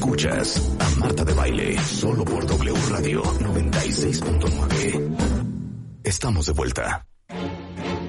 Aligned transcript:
Escuchas 0.00 0.56
a 0.78 0.88
Marta 0.98 1.24
de 1.26 1.34
Baile 1.34 1.76
solo 1.78 2.24
por 2.24 2.46
W 2.46 2.74
Radio 2.88 3.22
96.9. 3.22 5.10
Estamos 6.02 6.46
de 6.46 6.52
vuelta. 6.52 7.06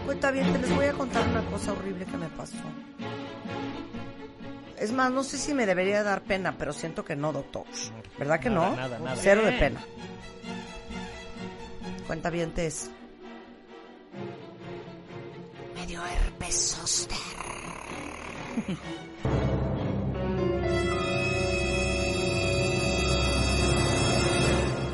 Cuenta 0.06 0.32
bien, 0.32 0.54
te 0.54 0.60
les 0.60 0.74
voy 0.74 0.86
a 0.86 0.94
contar 0.94 1.28
una 1.28 1.44
cosa 1.48 1.74
horrible 1.74 2.06
que 2.06 2.16
me 2.16 2.30
pasó. 2.30 2.56
Es 4.80 4.94
más, 4.94 5.12
no 5.12 5.22
sé 5.26 5.38
si 5.38 5.54
me 5.54 5.66
debería 5.66 6.02
dar 6.02 6.24
pena, 6.24 6.56
pero 6.58 6.72
siento 6.72 7.04
que 7.04 7.18
no, 7.18 7.34
doctor. 7.34 7.66
¿Verdad 8.18 8.40
que 8.40 8.50
Nada, 8.50 8.70
no? 8.70 8.76
nada, 8.78 8.98
nada. 8.98 9.18
Cero 9.18 9.42
de 9.44 9.52
pena. 9.52 9.82
Cuenta 12.08 12.30
bien, 12.30 12.54
es. 12.56 12.90
Me 15.76 15.86
dio 15.88 16.00
herpes 16.06 16.56
zóster. 16.56 17.18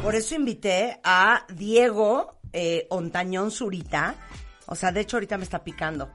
Por 0.08 0.16
eso 0.16 0.36
invité 0.36 1.02
a 1.04 1.46
Diego 1.54 2.40
eh, 2.54 2.88
Ontañón 2.92 3.52
Zurita. 3.52 4.16
O 4.68 4.74
sea, 4.74 4.94
de 4.94 5.02
hecho 5.02 5.18
ahorita 5.18 5.38
me 5.38 5.44
está 5.44 5.66
picando. 5.66 6.10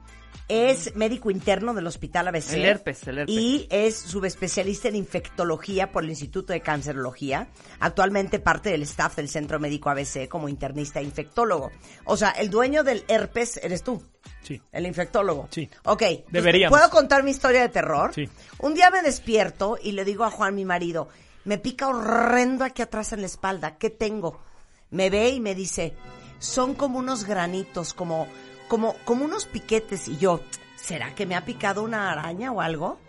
Es 0.47 0.95
médico 0.95 1.29
interno 1.29 1.75
del 1.75 1.85
Hospital 1.85 2.29
ABC. 2.29 2.53
El 2.53 2.65
herpes, 2.65 3.07
el 3.07 3.19
herpes. 3.19 3.35
Y 3.35 3.67
es 3.69 3.95
subespecialista 3.95 4.87
en 4.87 4.95
infectología 4.95 5.91
por 5.91 6.03
el 6.03 6.09
Instituto 6.09 6.53
de 6.53 6.61
Cancerología. 6.61 7.49
Actualmente 7.81 8.39
parte 8.39 8.71
del 8.71 8.81
staff 8.81 9.15
del 9.15 9.29
Centro 9.29 9.59
Médico 9.59 9.91
ABC 9.91 10.27
como 10.27 10.49
internista 10.49 10.99
e 10.99 11.03
infectólogo. 11.03 11.71
O 12.05 12.17
sea, 12.17 12.31
el 12.31 12.49
dueño 12.49 12.83
del 12.83 13.03
herpes 13.07 13.57
eres 13.61 13.83
tú. 13.83 14.03
Sí. 14.41 14.59
El 14.71 14.87
infectólogo. 14.87 15.49
Sí. 15.51 15.69
Ok. 15.83 16.01
entonces, 16.01 16.33
Deberíamos. 16.33 16.75
¿Puedo 16.75 16.89
contar 16.89 17.21
mi 17.21 17.29
historia 17.29 17.61
de 17.61 17.69
terror? 17.69 18.11
Sí. 18.11 18.27
Un 18.57 18.73
día 18.73 18.89
me 18.89 19.03
despierto 19.03 19.77
y 19.79 19.91
le 19.91 20.03
digo 20.03 20.23
a 20.23 20.31
Juan, 20.31 20.55
mi 20.55 20.65
marido, 20.65 21.09
me 21.45 21.57
pica 21.57 21.87
horrendo 21.87 22.63
aquí 22.63 22.81
atrás 22.81 23.13
en 23.13 23.21
la 23.21 23.27
espalda. 23.27 23.77
¿Qué 23.77 23.89
tengo? 23.89 24.39
Me 24.91 25.09
ve 25.09 25.29
y 25.29 25.39
me 25.39 25.55
dice, 25.55 25.95
son 26.39 26.75
como 26.75 26.99
unos 26.99 27.25
granitos, 27.25 27.93
como, 27.93 28.27
como, 28.67 28.95
como 29.05 29.25
unos 29.25 29.45
piquetes. 29.45 30.07
Y 30.07 30.17
yo, 30.17 30.41
¿será 30.75 31.15
que 31.15 31.25
me 31.25 31.35
ha 31.35 31.45
picado 31.45 31.83
una 31.83 32.11
araña 32.11 32.51
o 32.51 32.61
algo? 32.61 32.99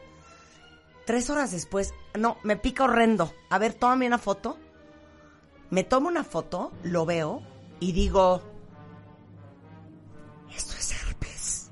Tres 1.07 1.29
horas 1.31 1.53
después, 1.53 1.93
no, 2.19 2.39
me 2.43 2.57
pica 2.57 2.85
horrendo. 2.85 3.33
A 3.51 3.59
ver, 3.59 3.75
tómame 3.75 4.07
una 4.07 4.19
foto. 4.19 4.59
Me 5.71 5.85
tomo 5.85 6.09
una 6.09 6.25
foto, 6.25 6.73
lo 6.83 7.05
veo 7.05 7.43
y 7.81 7.93
digo, 7.93 8.43
esto 10.55 10.77
es 10.79 10.93
herpes. 10.93 11.71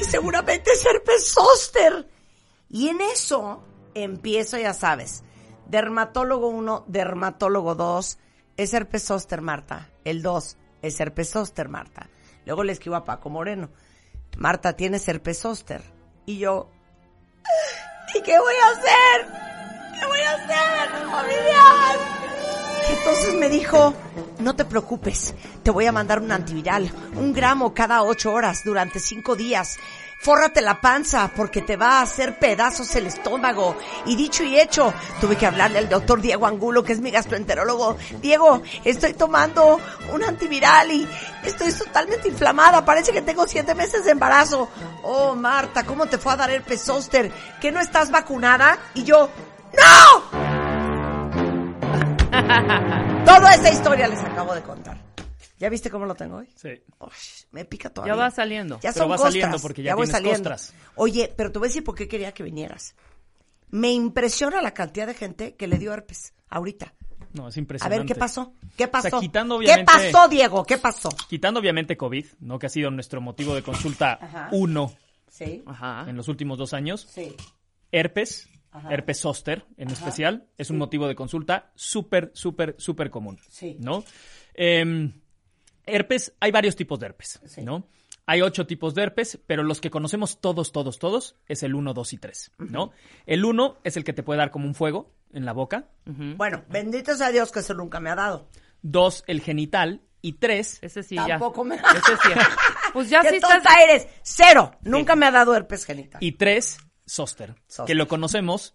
Y 0.00 0.04
seguramente 0.04 0.70
es 0.70 0.86
herpes 0.86 1.32
zóster. 1.32 2.08
Y 2.68 2.88
en 2.88 3.00
eso 3.00 3.64
empiezo, 3.94 4.58
ya 4.58 4.74
sabes, 4.74 5.24
dermatólogo 5.66 6.48
1, 6.48 6.84
dermatólogo 6.88 7.74
2, 7.74 8.18
es 8.56 8.74
herpes 8.74 9.04
zóster, 9.04 9.40
Marta. 9.40 9.90
El 10.04 10.22
2 10.22 10.56
es 10.82 11.00
herpes 11.00 11.30
zóster, 11.30 11.68
Marta. 11.68 12.08
Luego 12.46 12.64
le 12.64 12.72
escribo 12.72 12.96
a 12.96 13.04
Paco 13.04 13.30
Moreno, 13.30 13.70
Marta, 14.36 14.74
tienes 14.74 15.06
herpes 15.08 15.40
zóster. 15.40 15.82
Y 16.26 16.38
yo, 16.38 16.70
¿y 18.14 18.22
qué 18.22 18.38
voy 18.38 18.54
a 18.54 18.68
hacer? 18.68 19.98
¿Qué 19.98 20.06
voy 20.06 20.20
a 20.20 20.34
hacer? 20.34 20.80
Entonces 22.90 23.34
me 23.34 23.48
dijo, 23.48 23.94
no 24.40 24.56
te 24.56 24.64
preocupes, 24.64 25.34
te 25.62 25.70
voy 25.70 25.86
a 25.86 25.92
mandar 25.92 26.20
un 26.20 26.32
antiviral, 26.32 26.90
un 27.16 27.32
gramo 27.32 27.72
cada 27.72 28.02
ocho 28.02 28.32
horas 28.32 28.62
durante 28.64 29.00
cinco 29.00 29.36
días. 29.36 29.78
Fórrate 30.20 30.60
la 30.60 30.82
panza 30.82 31.30
porque 31.34 31.62
te 31.62 31.78
va 31.78 31.98
a 31.98 32.02
hacer 32.02 32.38
pedazos 32.38 32.94
el 32.94 33.06
estómago. 33.06 33.74
Y 34.04 34.16
dicho 34.16 34.44
y 34.44 34.60
hecho, 34.60 34.92
tuve 35.18 35.36
que 35.36 35.46
hablarle 35.46 35.78
al 35.78 35.88
doctor 35.88 36.20
Diego 36.20 36.46
Angulo, 36.46 36.82
que 36.84 36.92
es 36.92 37.00
mi 37.00 37.10
gastroenterólogo. 37.10 37.96
Diego, 38.20 38.62
estoy 38.84 39.14
tomando 39.14 39.80
un 40.12 40.22
antiviral 40.22 40.92
y 40.92 41.08
estoy 41.42 41.72
totalmente 41.72 42.28
inflamada. 42.28 42.84
Parece 42.84 43.12
que 43.12 43.22
tengo 43.22 43.46
siete 43.46 43.74
meses 43.74 44.04
de 44.04 44.10
embarazo. 44.10 44.68
Oh, 45.04 45.34
Marta, 45.34 45.84
¿cómo 45.84 46.04
te 46.04 46.18
fue 46.18 46.34
a 46.34 46.36
dar 46.36 46.50
el 46.50 46.62
zóster? 46.78 47.32
¿Que 47.58 47.72
no 47.72 47.80
estás 47.80 48.10
vacunada? 48.10 48.78
Y 48.92 49.04
yo, 49.04 49.30
¡No! 49.72 50.40
Toda 53.24 53.54
esa 53.54 53.70
historia 53.70 54.08
les 54.08 54.20
acabo 54.20 54.54
de 54.54 54.62
contar. 54.62 55.09
¿Ya 55.60 55.68
viste 55.68 55.90
cómo 55.90 56.06
lo 56.06 56.14
tengo 56.16 56.38
hoy? 56.38 56.48
Sí. 56.56 56.70
Me 57.52 57.64
pica 57.64 57.90
todavía. 57.90 58.14
Ya 58.14 58.18
va 58.20 58.30
saliendo. 58.30 58.76
Ya 58.80 58.92
Pero 58.92 59.04
son 59.04 59.10
va 59.12 59.16
costras. 59.16 59.32
saliendo 59.34 59.58
porque 59.60 59.82
ya 59.82 59.94
voy 59.94 60.06
tienes 60.06 60.16
saliendo. 60.16 60.50
costras. 60.50 60.74
Oye, 60.96 61.32
pero 61.36 61.52
te 61.52 61.58
voy 61.60 61.66
a 61.66 61.68
decir 61.68 61.84
por 61.84 61.94
qué 61.94 62.08
quería 62.08 62.32
que 62.32 62.42
vinieras. 62.42 62.94
Me 63.68 63.92
impresiona 63.92 64.60
la 64.62 64.72
cantidad 64.74 65.06
de 65.06 65.14
gente 65.14 65.54
que 65.54 65.68
le 65.68 65.78
dio 65.78 65.92
herpes 65.92 66.32
ahorita. 66.48 66.94
No, 67.34 67.46
es 67.46 67.56
A 67.56 67.60
impresionante. 67.60 67.98
ver, 67.98 68.06
¿qué 68.06 68.14
pasó? 68.16 68.54
¿Qué 68.76 68.88
pasó? 68.88 69.06
O 69.06 69.10
sea, 69.10 69.20
quitando 69.20 69.58
¿Qué 69.60 69.66
obviamente- 69.66 69.92
pasó, 70.12 70.28
Diego? 70.28 70.64
¿Qué 70.64 70.78
pasó? 70.78 71.10
Quitando 71.28 71.60
obviamente 71.60 71.96
COVID, 71.96 72.26
¿no? 72.40 72.58
Que 72.58 72.66
ha 72.66 72.70
sido 72.70 72.90
nuestro 72.90 73.20
motivo 73.20 73.54
de 73.54 73.62
consulta 73.62 74.14
Ajá. 74.20 74.48
uno 74.52 74.92
Sí. 75.28 75.62
Ajá. 75.66 76.06
en 76.08 76.16
los 76.16 76.26
últimos 76.28 76.58
dos 76.58 76.72
años. 76.74 77.06
Sí. 77.08 77.36
Herpes, 77.92 78.48
herpes 78.88 79.20
zóster 79.20 79.64
en 79.76 79.90
especial, 79.90 80.48
es 80.58 80.70
un 80.70 80.78
motivo 80.78 81.06
de 81.06 81.14
consulta 81.14 81.70
súper, 81.74 82.30
súper, 82.34 82.74
súper 82.78 83.10
común. 83.10 83.38
Sí. 83.48 83.76
¿No? 83.78 84.02
Em, 84.54 85.12
herpes, 85.94 86.34
hay 86.40 86.50
varios 86.50 86.76
tipos 86.76 86.98
de 87.00 87.06
herpes, 87.06 87.40
Sí. 87.46 87.62
¿no? 87.62 87.86
Hay 88.26 88.42
ocho 88.42 88.66
tipos 88.66 88.94
de 88.94 89.02
herpes, 89.02 89.40
pero 89.46 89.62
los 89.64 89.80
que 89.80 89.90
conocemos 89.90 90.40
todos, 90.40 90.70
todos, 90.70 90.98
todos, 91.00 91.36
es 91.48 91.62
el 91.64 91.74
1, 91.74 91.94
2 91.94 92.12
y 92.12 92.18
3, 92.18 92.52
¿no? 92.58 92.92
El 93.26 93.44
1 93.44 93.78
es 93.82 93.96
el 93.96 94.04
que 94.04 94.12
te 94.12 94.22
puede 94.22 94.38
dar 94.38 94.50
como 94.52 94.66
un 94.66 94.74
fuego 94.74 95.12
en 95.32 95.44
la 95.44 95.52
boca. 95.52 95.88
Bueno, 96.04 96.62
bendito 96.68 97.16
sea 97.16 97.30
Dios 97.32 97.50
que 97.50 97.58
eso 97.60 97.74
nunca 97.74 97.98
me 97.98 98.10
ha 98.10 98.14
dado. 98.14 98.48
Dos, 98.82 99.24
el 99.26 99.40
genital. 99.40 100.02
Y 100.22 100.34
tres, 100.34 100.78
Ese 100.82 101.02
sí 101.02 101.16
Tampoco 101.16 101.64
me- 101.64 101.76
ya. 101.76 101.82
Ese 101.82 102.16
sí. 102.22 102.28
Pues 102.92 103.08
ya 103.08 103.20
¿Qué 103.22 103.30
sí 103.30 103.40
tonta 103.40 103.56
estás... 103.56 103.76
eres? 103.88 104.08
Cero. 104.22 104.72
Nunca 104.82 105.16
me 105.16 105.24
ha 105.26 105.30
dado 105.30 105.56
herpes 105.56 105.86
genital. 105.86 106.22
y 106.22 106.32
tres, 106.32 106.76
Zóster. 107.08 107.54
que 107.86 107.94
lo 107.94 108.06
conocemos 108.06 108.74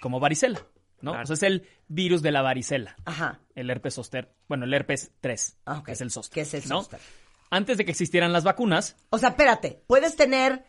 como 0.00 0.18
varicela, 0.18 0.60
¿no? 1.00 1.12
Claro. 1.12 1.24
O 1.24 1.26
sea, 1.26 1.34
es 1.34 1.42
el 1.42 1.66
virus 1.88 2.22
de 2.22 2.32
la 2.32 2.42
varicela. 2.42 2.96
Ajá. 3.04 3.40
El 3.54 3.70
herpes 3.70 3.94
zóster, 3.94 4.32
bueno, 4.48 4.64
el 4.64 4.74
herpes 4.74 5.12
3, 5.20 5.56
Ah, 5.66 5.78
ok. 5.78 5.86
que 5.86 5.92
es 5.92 6.00
el 6.00 6.10
zóster. 6.10 6.34
Que 6.34 6.40
es 6.42 6.54
el 6.54 6.68
¿no? 6.68 6.78
zóster. 6.82 7.00
Antes 7.50 7.78
de 7.78 7.84
que 7.84 7.90
existieran 7.92 8.32
las 8.32 8.44
vacunas, 8.44 8.96
O 9.10 9.18
sea, 9.18 9.30
espérate, 9.30 9.82
puedes 9.86 10.16
tener 10.16 10.64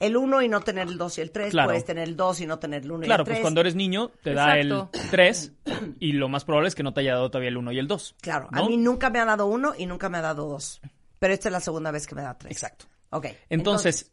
el 0.00 0.16
1 0.16 0.42
y 0.42 0.48
no 0.48 0.60
tener 0.60 0.88
el 0.88 0.98
2 0.98 1.18
y 1.18 1.20
el 1.22 1.30
3, 1.30 1.50
Claro. 1.52 1.68
puedes 1.68 1.84
tener 1.84 2.04
el 2.08 2.16
2 2.16 2.40
y 2.42 2.46
no 2.46 2.58
tener 2.58 2.82
el 2.82 2.90
1 2.92 3.04
y 3.04 3.06
claro, 3.06 3.22
el 3.22 3.24
3. 3.26 3.36
pues 3.36 3.42
cuando 3.42 3.60
eres 3.60 3.74
niño 3.76 4.10
te 4.22 4.34
da 4.34 4.58
el 4.58 4.70
Exacto. 4.72 4.98
3 5.10 5.52
y 6.00 6.12
lo 6.12 6.28
más 6.28 6.44
probable 6.44 6.68
es 6.68 6.74
que 6.74 6.82
no 6.82 6.92
te 6.92 7.00
haya 7.00 7.14
dado 7.14 7.30
todavía 7.30 7.48
el 7.48 7.56
1 7.56 7.72
y 7.72 7.78
el 7.78 7.86
2. 7.86 8.16
Claro, 8.20 8.48
¿no? 8.50 8.64
a 8.64 8.68
mí 8.68 8.76
nunca 8.76 9.08
me 9.10 9.20
ha 9.20 9.24
dado 9.24 9.46
1 9.46 9.74
y 9.78 9.86
nunca 9.86 10.08
me 10.08 10.18
ha 10.18 10.22
dado 10.22 10.48
2. 10.48 10.80
Pero 11.18 11.32
esta 11.32 11.48
es 11.48 11.52
la 11.52 11.60
segunda 11.60 11.90
vez 11.92 12.06
que 12.06 12.14
me 12.14 12.22
da 12.22 12.36
3. 12.36 12.52
Exacto. 12.52 12.84
Ok. 13.10 13.26
Entonces, 13.48 14.10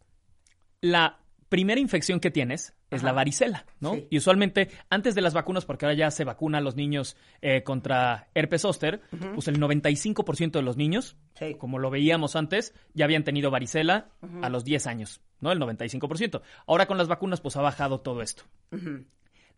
la 0.81 1.19
primera 1.49 1.79
infección 1.81 2.19
que 2.19 2.31
tienes 2.31 2.73
es 2.95 3.01
Ajá. 3.01 3.07
la 3.07 3.13
varicela, 3.13 3.65
¿no? 3.79 3.93
Sí. 3.95 4.07
Y 4.09 4.17
usualmente, 4.17 4.69
antes 4.89 5.15
de 5.15 5.21
las 5.21 5.33
vacunas, 5.33 5.65
porque 5.65 5.85
ahora 5.85 5.97
ya 5.97 6.11
se 6.11 6.23
vacuna 6.23 6.59
a 6.59 6.61
los 6.61 6.75
niños 6.75 7.17
eh, 7.41 7.63
contra 7.63 8.29
herpes 8.33 8.61
zóster, 8.61 9.01
pues 9.35 9.47
el 9.47 9.59
95% 9.59 10.51
de 10.51 10.61
los 10.61 10.77
niños, 10.77 11.17
Sí. 11.37 11.55
como 11.55 11.79
lo 11.79 11.89
veíamos 11.89 12.35
antes, 12.35 12.73
ya 12.93 13.05
habían 13.05 13.23
tenido 13.23 13.51
varicela 13.51 14.09
a 14.41 14.49
los 14.49 14.63
10 14.63 14.87
años, 14.87 15.21
¿no? 15.41 15.51
El 15.51 15.59
95%. 15.59 16.41
Ahora 16.67 16.85
con 16.85 16.97
las 16.97 17.07
vacunas, 17.07 17.41
pues 17.41 17.55
ha 17.57 17.61
bajado 17.61 18.01
todo 18.01 18.21
esto. 18.21 18.43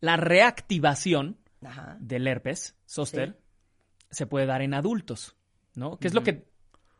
La 0.01 0.17
reactivación 0.17 1.37
del 1.99 2.27
herpes 2.27 2.75
zóster 2.85 3.39
se 4.11 4.27
puede 4.27 4.45
dar 4.45 4.61
en 4.61 4.73
adultos, 4.73 5.35
¿no? 5.73 5.97
Que 5.97 6.07
es 6.07 6.13
lo 6.13 6.23
que 6.23 6.47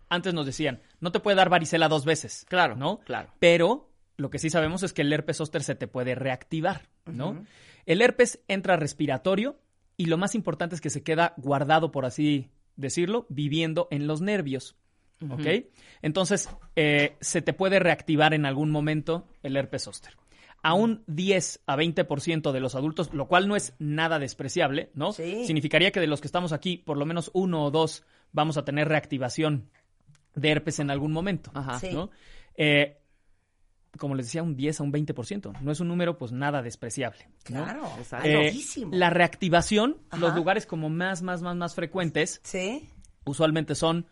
antes 0.09 0.33
nos 0.33 0.45
decían, 0.45 0.81
no 0.99 1.11
te 1.11 1.19
puede 1.19 1.35
dar 1.37 1.49
varicela 1.49 1.87
dos 1.87 2.05
veces. 2.05 2.45
Claro, 2.47 2.75
¿no? 2.75 2.99
claro. 2.99 3.29
Pero 3.39 3.89
lo 4.17 4.29
que 4.29 4.39
sí 4.39 4.49
sabemos 4.49 4.83
es 4.83 4.93
que 4.93 5.01
el 5.01 5.11
herpes 5.11 5.37
zóster 5.37 5.63
se 5.63 5.75
te 5.75 5.87
puede 5.87 6.15
reactivar, 6.15 6.89
¿no? 7.05 7.45
El 7.85 8.01
herpes 8.01 8.39
entra 8.47 8.77
respiratorio 8.77 9.59
y 9.97 10.05
lo 10.05 10.17
más 10.17 10.35
importante 10.35 10.75
es 10.75 10.81
que 10.81 10.89
se 10.89 11.03
queda 11.03 11.33
guardado, 11.37 11.91
por 11.91 12.05
así 12.05 12.49
decirlo, 12.75 13.25
viviendo 13.29 13.87
en 13.91 14.07
los 14.07 14.21
nervios. 14.21 14.75
¿Ok? 15.29 15.47
Entonces, 16.01 16.49
eh, 16.75 17.15
se 17.21 17.41
te 17.41 17.53
puede 17.53 17.79
reactivar 17.79 18.33
en 18.33 18.45
algún 18.45 18.69
momento 18.69 19.27
el 19.43 19.55
herpes 19.55 19.83
zóster. 19.83 20.13
A 20.61 20.73
un 20.73 21.03
10 21.07 21.61
a 21.67 21.77
20% 21.77 22.51
de 22.51 22.59
los 22.59 22.75
adultos, 22.75 23.13
lo 23.13 23.27
cual 23.27 23.47
no 23.47 23.55
es 23.55 23.75
nada 23.79 24.19
despreciable, 24.19 24.89
¿no? 24.93 25.13
Sí. 25.13 25.45
Significaría 25.45 25.91
que 25.91 25.99
de 25.99 26.07
los 26.07 26.21
que 26.21 26.27
estamos 26.27 26.51
aquí, 26.51 26.77
por 26.77 26.97
lo 26.97 27.05
menos 27.05 27.31
uno 27.33 27.63
o 27.63 27.71
dos 27.71 28.03
vamos 28.31 28.57
a 28.57 28.65
tener 28.65 28.87
reactivación 28.87 29.69
de 30.33 30.49
herpes 30.49 30.79
en 30.79 30.89
algún 30.89 31.13
momento, 31.13 31.51
Ajá. 31.53 31.79
Sí. 31.79 31.91
¿no? 31.93 32.09
Eh, 32.57 32.97
como 33.97 34.15
les 34.15 34.27
decía, 34.27 34.43
un 34.43 34.55
10 34.55 34.79
a 34.79 34.83
un 34.83 34.91
20%. 34.91 35.59
No 35.61 35.71
es 35.71 35.79
un 35.79 35.87
número, 35.87 36.17
pues, 36.17 36.31
nada 36.31 36.61
despreciable. 36.61 37.27
¿no? 37.49 37.63
Claro. 37.63 37.89
Eh, 38.23 38.53
la 38.91 39.09
reactivación, 39.09 39.97
Ajá. 40.09 40.19
los 40.21 40.35
lugares 40.35 40.65
como 40.65 40.89
más, 40.89 41.21
más, 41.21 41.41
más, 41.41 41.55
más 41.55 41.75
frecuentes, 41.75 42.39
Sí. 42.43 42.89
usualmente 43.25 43.75
son 43.75 44.07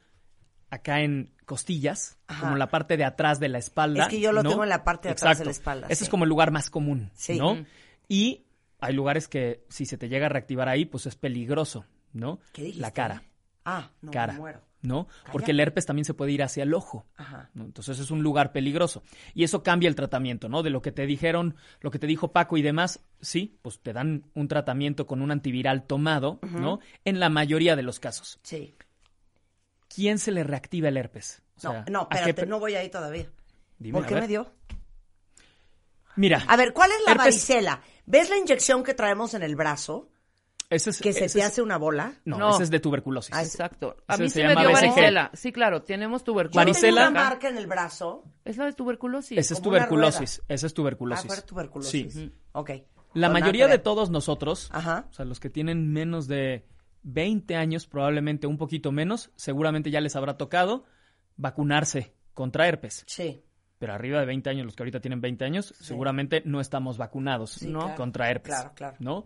acá 0.69 1.01
en 1.01 1.31
costillas, 1.45 2.17
Ajá. 2.27 2.41
como 2.41 2.55
la 2.57 2.67
parte 2.69 2.97
de 2.97 3.05
atrás 3.05 3.39
de 3.39 3.49
la 3.49 3.59
espalda. 3.59 4.03
Es 4.03 4.09
que 4.09 4.19
yo 4.19 4.31
lo 4.31 4.41
¿no? 4.43 4.49
tengo 4.49 4.63
en 4.63 4.69
la 4.69 4.83
parte 4.83 5.09
de 5.09 5.13
atrás 5.13 5.37
de 5.39 5.45
la 5.45 5.51
espalda, 5.51 5.87
Ese 5.87 5.97
sí. 5.97 6.03
es 6.05 6.09
como 6.09 6.23
el 6.23 6.29
lugar 6.29 6.51
más 6.51 6.69
común, 6.69 7.11
Sí. 7.13 7.37
¿no? 7.37 7.63
Y 8.07 8.45
hay 8.79 8.93
lugares 8.93 9.27
que 9.27 9.63
si 9.69 9.85
se 9.85 9.97
te 9.97 10.09
llega 10.09 10.25
a 10.25 10.29
reactivar 10.29 10.67
ahí, 10.69 10.85
pues 10.85 11.05
es 11.05 11.15
peligroso, 11.15 11.85
¿no? 12.11 12.39
¿Qué 12.53 12.63
dijiste? 12.63 12.81
La 12.81 12.91
cara. 12.91 13.23
Ah, 13.65 13.91
no, 14.01 14.11
cara. 14.11 14.33
me 14.33 14.39
muero. 14.39 14.61
¿No? 14.83 15.07
Porque 15.31 15.51
el 15.51 15.59
herpes 15.59 15.85
también 15.87 16.05
se 16.05 16.13
puede 16.13 16.31
ir 16.33 16.43
hacia 16.43 16.61
el 16.63 16.73
ojo. 16.75 17.07
Ajá. 17.17 17.49
¿no? 17.55 17.63
Entonces 17.65 17.97
es 17.97 18.11
un 18.11 18.21
lugar 18.21 18.51
peligroso. 18.51 19.01
Y 19.33 19.43
eso 19.43 19.63
cambia 19.63 19.87
el 19.89 19.95
tratamiento, 19.95 20.47
¿no? 20.49 20.61
De 20.61 20.69
lo 20.69 20.81
que 20.83 20.91
te 20.91 21.07
dijeron, 21.07 21.55
lo 21.81 21.89
que 21.89 21.97
te 21.99 22.05
dijo 22.05 22.31
Paco 22.31 22.57
y 22.57 22.61
demás, 22.61 22.99
sí, 23.21 23.57
pues 23.63 23.79
te 23.79 23.93
dan 23.93 24.25
un 24.35 24.47
tratamiento 24.47 25.07
con 25.07 25.21
un 25.21 25.31
antiviral 25.31 25.87
tomado, 25.87 26.39
¿no? 26.43 26.79
En 27.05 27.19
la 27.19 27.29
mayoría 27.29 27.75
de 27.75 27.81
los 27.83 27.99
casos. 27.99 28.39
Sí. 28.43 28.75
¿Quién 29.87 30.19
se 30.19 30.31
le 30.31 30.43
reactiva 30.43 30.89
el 30.89 30.97
herpes? 30.97 31.41
O 31.63 31.67
No, 31.67 31.71
sea, 31.71 31.85
no, 31.89 32.01
¿a 32.01 32.07
qué 32.09 32.17
espérate, 32.29 32.45
no 32.45 32.59
voy 32.59 32.75
ahí 32.75 32.89
todavía. 32.89 33.27
Dime, 33.79 33.97
¿Por 33.99 34.07
qué 34.07 34.13
ver. 34.15 34.23
me 34.23 34.27
dio? 34.27 34.51
Mira, 36.15 36.43
A 36.47 36.55
ver, 36.57 36.73
¿cuál 36.73 36.91
es 36.91 36.97
la 37.05 37.13
Herpes- 37.13 37.17
varicela? 37.17 37.81
¿Ves 38.05 38.29
la 38.29 38.37
inyección 38.37 38.83
que 38.83 38.93
traemos 38.93 39.33
en 39.33 39.41
el 39.43 39.55
brazo? 39.55 40.09
Ese 40.69 40.89
es, 40.91 40.99
Que 41.01 41.13
se 41.13 41.25
ese 41.25 41.39
te 41.39 41.45
es- 41.45 41.51
hace 41.51 41.61
una 41.61 41.77
bola. 41.77 42.15
No, 42.25 42.37
No. 42.37 42.49
ese 42.55 42.63
es 42.63 42.69
de 42.69 42.79
tuberculosis. 42.79 43.33
Ah, 43.35 43.43
Exacto. 43.43 43.95
A 44.07 44.13
Ese 44.15 44.23
mí 44.23 44.29
se 44.29 44.33
sí 44.39 44.43
me 44.43 44.49
llama 44.49 44.61
dio 44.61 44.71
varicela. 44.73 45.31
Sí, 45.33 45.51
claro, 45.51 45.81
tenemos 45.83 46.23
tuberculosis. 46.23 46.55
Varicela. 46.81 47.09
una 47.09 47.23
marca 47.23 47.49
en 47.49 47.57
el 47.57 47.67
brazo. 47.67 48.23
Es 48.45 48.57
la 48.57 48.65
de 48.65 48.73
tuberculosis. 48.73 49.37
Ese 49.37 49.53
es 49.53 49.61
tuberculosis. 49.61 50.41
Ese 50.47 50.65
es 50.67 50.71
Ah, 50.71 50.75
tuberculosis. 50.75 51.27
fue 51.33 51.41
tuberculosis. 51.43 52.13
Sí. 52.13 52.31
Ok. 52.53 52.71
La 53.13 53.29
mayoría 53.29 53.67
de 53.67 53.77
todos 53.77 54.09
nosotros, 54.09 54.69
Ajá. 54.71 55.05
o 55.09 55.13
sea, 55.13 55.25
los 55.25 55.39
que 55.39 55.49
tienen 55.51 55.91
menos 55.93 56.27
de 56.27 56.65
20 57.03 57.55
años, 57.55 57.85
probablemente 57.85 58.47
un 58.47 58.57
poquito 58.57 58.91
menos, 58.91 59.29
seguramente 59.35 59.91
ya 59.91 60.01
les 60.01 60.15
habrá 60.15 60.37
tocado 60.37 60.85
vacunarse 61.37 62.13
contra 62.33 62.67
herpes. 62.67 63.03
Sí. 63.07 63.43
Pero 63.79 63.93
arriba 63.93 64.19
de 64.21 64.25
20 64.25 64.49
años, 64.49 64.65
los 64.65 64.75
que 64.75 64.83
ahorita 64.83 65.01
tienen 65.01 65.19
20 65.19 65.43
años, 65.45 65.73
seguramente 65.79 66.41
no 66.45 66.61
estamos 66.61 66.97
vacunados 66.97 67.51
Sí, 67.51 67.67
¿no? 67.69 67.79
claro. 67.79 67.95
contra 67.95 68.29
herpes. 68.31 68.53
Claro, 68.55 68.71
claro. 68.75 68.95
¿no? 68.99 69.25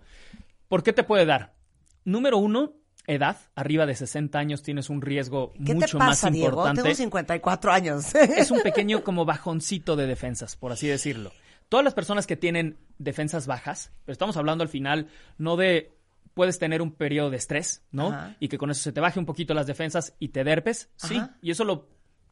¿Por 0.67 0.83
qué 0.83 0.93
te 0.93 1.03
puede 1.03 1.25
dar? 1.25 1.55
Número 2.03 2.37
uno, 2.37 2.73
edad. 3.05 3.37
Arriba 3.55 3.85
de 3.85 3.95
60 3.95 4.37
años 4.37 4.63
tienes 4.63 4.89
un 4.89 5.01
riesgo 5.01 5.53
¿Qué 5.53 5.73
mucho 5.73 5.97
te 5.97 6.05
pasa, 6.05 6.27
más 6.27 6.33
Diego? 6.33 6.49
importante. 6.49 6.81
Tengo 6.83 6.95
54 6.95 7.71
años. 7.71 8.15
Es 8.15 8.51
un 8.51 8.61
pequeño 8.63 9.03
como 9.03 9.25
bajoncito 9.25 9.95
de 9.95 10.07
defensas, 10.07 10.55
por 10.55 10.71
así 10.71 10.87
decirlo. 10.87 11.31
Todas 11.69 11.83
las 11.83 11.93
personas 11.93 12.27
que 12.27 12.37
tienen 12.37 12.77
defensas 12.97 13.45
bajas, 13.45 13.91
pero 14.05 14.13
estamos 14.13 14.37
hablando 14.37 14.63
al 14.63 14.69
final 14.69 15.07
no 15.37 15.57
de 15.57 15.93
puedes 16.33 16.59
tener 16.59 16.81
un 16.81 16.91
periodo 16.91 17.29
de 17.29 17.37
estrés, 17.37 17.83
¿no? 17.91 18.09
Ajá. 18.09 18.35
Y 18.39 18.47
que 18.47 18.57
con 18.57 18.69
eso 18.69 18.81
se 18.81 18.91
te 18.91 19.01
baje 19.01 19.19
un 19.19 19.25
poquito 19.25 19.53
las 19.53 19.67
defensas 19.67 20.15
y 20.19 20.29
te 20.29 20.43
derpes, 20.43 20.89
sí. 20.95 21.17
Ajá. 21.17 21.37
Y 21.41 21.51
eso 21.51 21.63
lo 21.65 21.89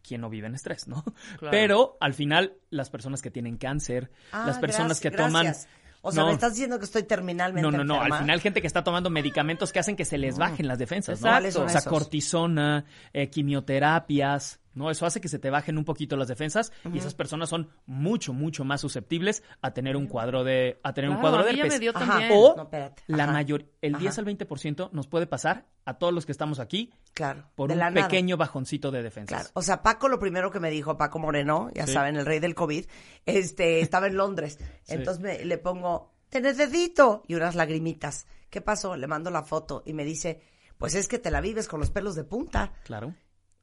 quien 0.08 0.22
no 0.22 0.30
vive 0.30 0.46
en 0.46 0.54
estrés, 0.54 0.88
¿no? 0.88 1.04
Claro. 1.40 1.52
Pero 1.52 1.98
al 2.00 2.14
final 2.14 2.54
las 2.70 2.90
personas 2.92 3.22
que 3.24 3.32
tienen 3.32 3.58
cáncer, 3.58 4.12
Ah, 4.32 4.44
las 4.46 4.60
personas 4.60 5.00
gracias, 5.00 5.12
que 5.12 5.18
toman 5.18 5.46
gracias. 5.46 5.68
O 6.07 6.12
sea, 6.12 6.22
No. 6.22 6.28
me 6.28 6.34
estás 6.34 6.54
diciendo 6.54 6.78
que 6.78 6.86
estoy 6.86 7.02
terminalmente 7.04 7.69
no, 7.69 7.75
no, 7.75 7.84
no. 7.84 8.00
Al 8.00 8.13
final, 8.13 8.40
gente 8.40 8.62
que 8.62 8.68
está 8.68 8.84
tomando 8.84 9.10
medicamentos 9.10 9.72
que 9.74 9.80
hacen 9.80 9.96
que 9.96 10.06
se 10.06 10.19
les 10.19 10.38
bajen 10.38 10.68
las 10.68 10.78
defensas, 10.78 11.19
¿no? 11.19 11.30
¿Cuáles 11.30 11.56
son 11.56 11.66
O 11.66 11.69
sea, 11.69 11.81
cortisona, 11.81 12.86
eh, 13.12 13.30
quimioterapias, 13.31 14.60
¿no? 14.75 14.92
Eso 14.92 15.06
hace 15.06 15.19
que 15.19 15.27
se 15.30 15.39
te 15.39 15.50
bajen 15.50 15.77
un 15.77 15.86
poquito 15.86 16.16
las 16.18 16.27
defensas 16.27 16.72
y 16.94 16.98
esas 17.00 17.16
personas 17.16 17.50
son 17.50 17.69
mucho, 17.86 18.33
mucho 18.33 18.63
más 18.63 18.81
susceptibles 18.81 19.42
a 19.62 19.72
tener 19.74 19.95
un 19.98 20.06
cuadro 20.07 20.44
de, 20.44 20.80
a 20.83 20.94
tener 20.94 21.10
un 21.10 21.18
cuadro 21.18 21.39
a 21.39 21.44
de 21.44 21.51
herpes. 21.51 21.74
me 21.74 21.80
dio 21.80 21.92
Ajá. 21.95 22.06
también. 22.06 22.31
O 22.36 22.56
No, 22.56 22.69
la 23.07 23.24
Ajá. 23.24 23.33
mayor, 23.33 23.66
el 23.81 23.95
Ajá. 23.95 24.01
10 24.01 24.19
al 24.19 24.25
20% 24.25 24.89
nos 24.92 25.07
puede 25.07 25.25
pasar 25.27 25.66
a 25.86 25.98
todos 25.98 26.13
los 26.13 26.25
que 26.25 26.31
estamos 26.31 26.60
aquí 26.60 26.94
Claro. 27.13 27.45
por 27.56 27.72
un 27.72 27.77
nada. 27.80 27.94
pequeño 27.94 28.38
bajoncito 28.38 28.92
de 28.92 29.01
defensas. 29.01 29.38
Claro. 29.39 29.50
O 29.54 29.62
sea, 29.62 29.81
Paco 29.81 30.07
lo 30.10 30.19
primero 30.19 30.51
que 30.51 30.60
me 30.60 30.69
dijo, 30.69 30.98
Paco 30.98 31.18
Moreno, 31.19 31.69
ya 31.74 31.88
Sí. 31.88 31.94
saben, 31.94 32.16
el 32.18 32.25
rey 32.25 32.39
del 32.39 32.54
COVID, 32.56 32.86
este, 33.25 33.80
estaba 33.81 34.07
en 34.07 34.18
Londres. 34.18 34.60
Entonces 34.88 35.22
me- 35.24 35.45
le 35.45 35.57
pongo, 35.57 36.13
te 36.30 36.42
necesito. 36.42 37.24
Y 37.27 37.36
unas 37.36 37.56
lagrimitas. 37.56 38.27
¿Qué 38.50 38.62
pasó? 38.62 38.95
Le 38.95 39.07
mando 39.07 39.30
la 39.31 39.44
foto 39.44 39.83
y 39.86 39.94
me 39.94 40.04
dice, 40.06 40.42
pues 40.77 40.95
es 40.95 41.07
que 41.07 41.19
te 41.19 41.31
la 41.31 41.42
vives 41.42 41.68
con 41.68 41.80
los 41.80 41.92
pelos 41.92 42.16
de 42.16 42.24
punta. 42.24 42.74
Claro. 42.83 43.13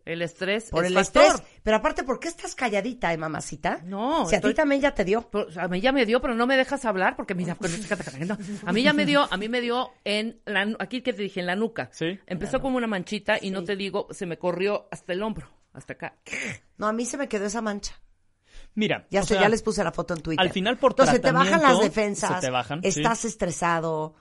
El 0.04 0.20
estrés 0.22 0.70
Por 0.70 0.84
es 0.84 0.90
el 0.90 0.96
factor. 0.96 1.22
estrés. 1.24 1.48
Pero 1.62 1.76
aparte, 1.76 2.02
¿por 2.02 2.18
qué 2.18 2.28
estás 2.28 2.54
calladita, 2.54 3.12
eh, 3.12 3.16
mamacita? 3.16 3.80
No, 3.84 4.26
Si 4.26 4.34
a 4.34 4.40
ti 4.40 4.52
también 4.52 4.80
ya 4.80 4.92
te 4.94 5.04
dio. 5.04 5.30
Pero, 5.30 5.46
a 5.60 5.68
mí 5.68 5.80
ya 5.80 5.92
me 5.92 6.04
dio, 6.06 6.20
pero 6.20 6.34
no 6.34 6.46
me 6.46 6.56
dejas 6.56 6.84
hablar 6.84 7.14
porque 7.16 7.34
mira, 7.34 7.56
a 8.66 8.72
mí 8.72 8.82
ya 8.82 8.92
me 8.92 9.06
dio, 9.06 9.26
a 9.32 9.36
mí 9.36 9.48
me 9.48 9.60
dio 9.60 9.90
en 10.04 10.40
la, 10.44 10.74
aquí 10.80 11.02
que 11.02 11.12
te 11.12 11.22
dije, 11.22 11.40
en 11.40 11.46
la 11.46 11.54
nuca. 11.56 11.88
Sí. 11.92 12.18
Empezó 12.26 12.60
como 12.60 12.76
una 12.78 12.86
manchita 12.86 13.36
y 13.40 13.50
no 13.50 13.62
te 13.64 13.76
digo, 13.76 14.08
se 14.10 14.26
me 14.26 14.38
corrió 14.38 14.88
hasta 14.90 15.12
el 15.12 15.22
hombro, 15.22 15.48
hasta 15.72 15.92
acá. 15.92 16.16
No, 16.78 16.86
a 16.88 16.92
mí 16.92 17.04
se 17.04 17.16
me 17.16 17.28
quedó 17.28 17.46
esa 17.46 17.60
mancha. 17.62 17.94
Mira, 18.74 19.06
Ya 19.10 19.22
sé, 19.22 19.34
sea, 19.34 19.42
ya 19.42 19.48
les 19.48 19.62
puse 19.62 19.84
la 19.84 19.92
foto 19.92 20.14
en 20.14 20.20
Twitter. 20.22 20.44
al 20.44 20.50
final, 20.50 20.78
por 20.78 20.92
Entonces, 20.92 21.20
te 21.20 21.30
bajan 21.30 21.50
las 21.52 21.60
tratamiento, 21.60 21.84
defensas. 21.84 22.34
se 22.40 22.46
te 22.46 22.50
bajan, 22.50 22.82
sí. 22.82 22.88
Estás 22.88 23.24
estresado 23.24 24.14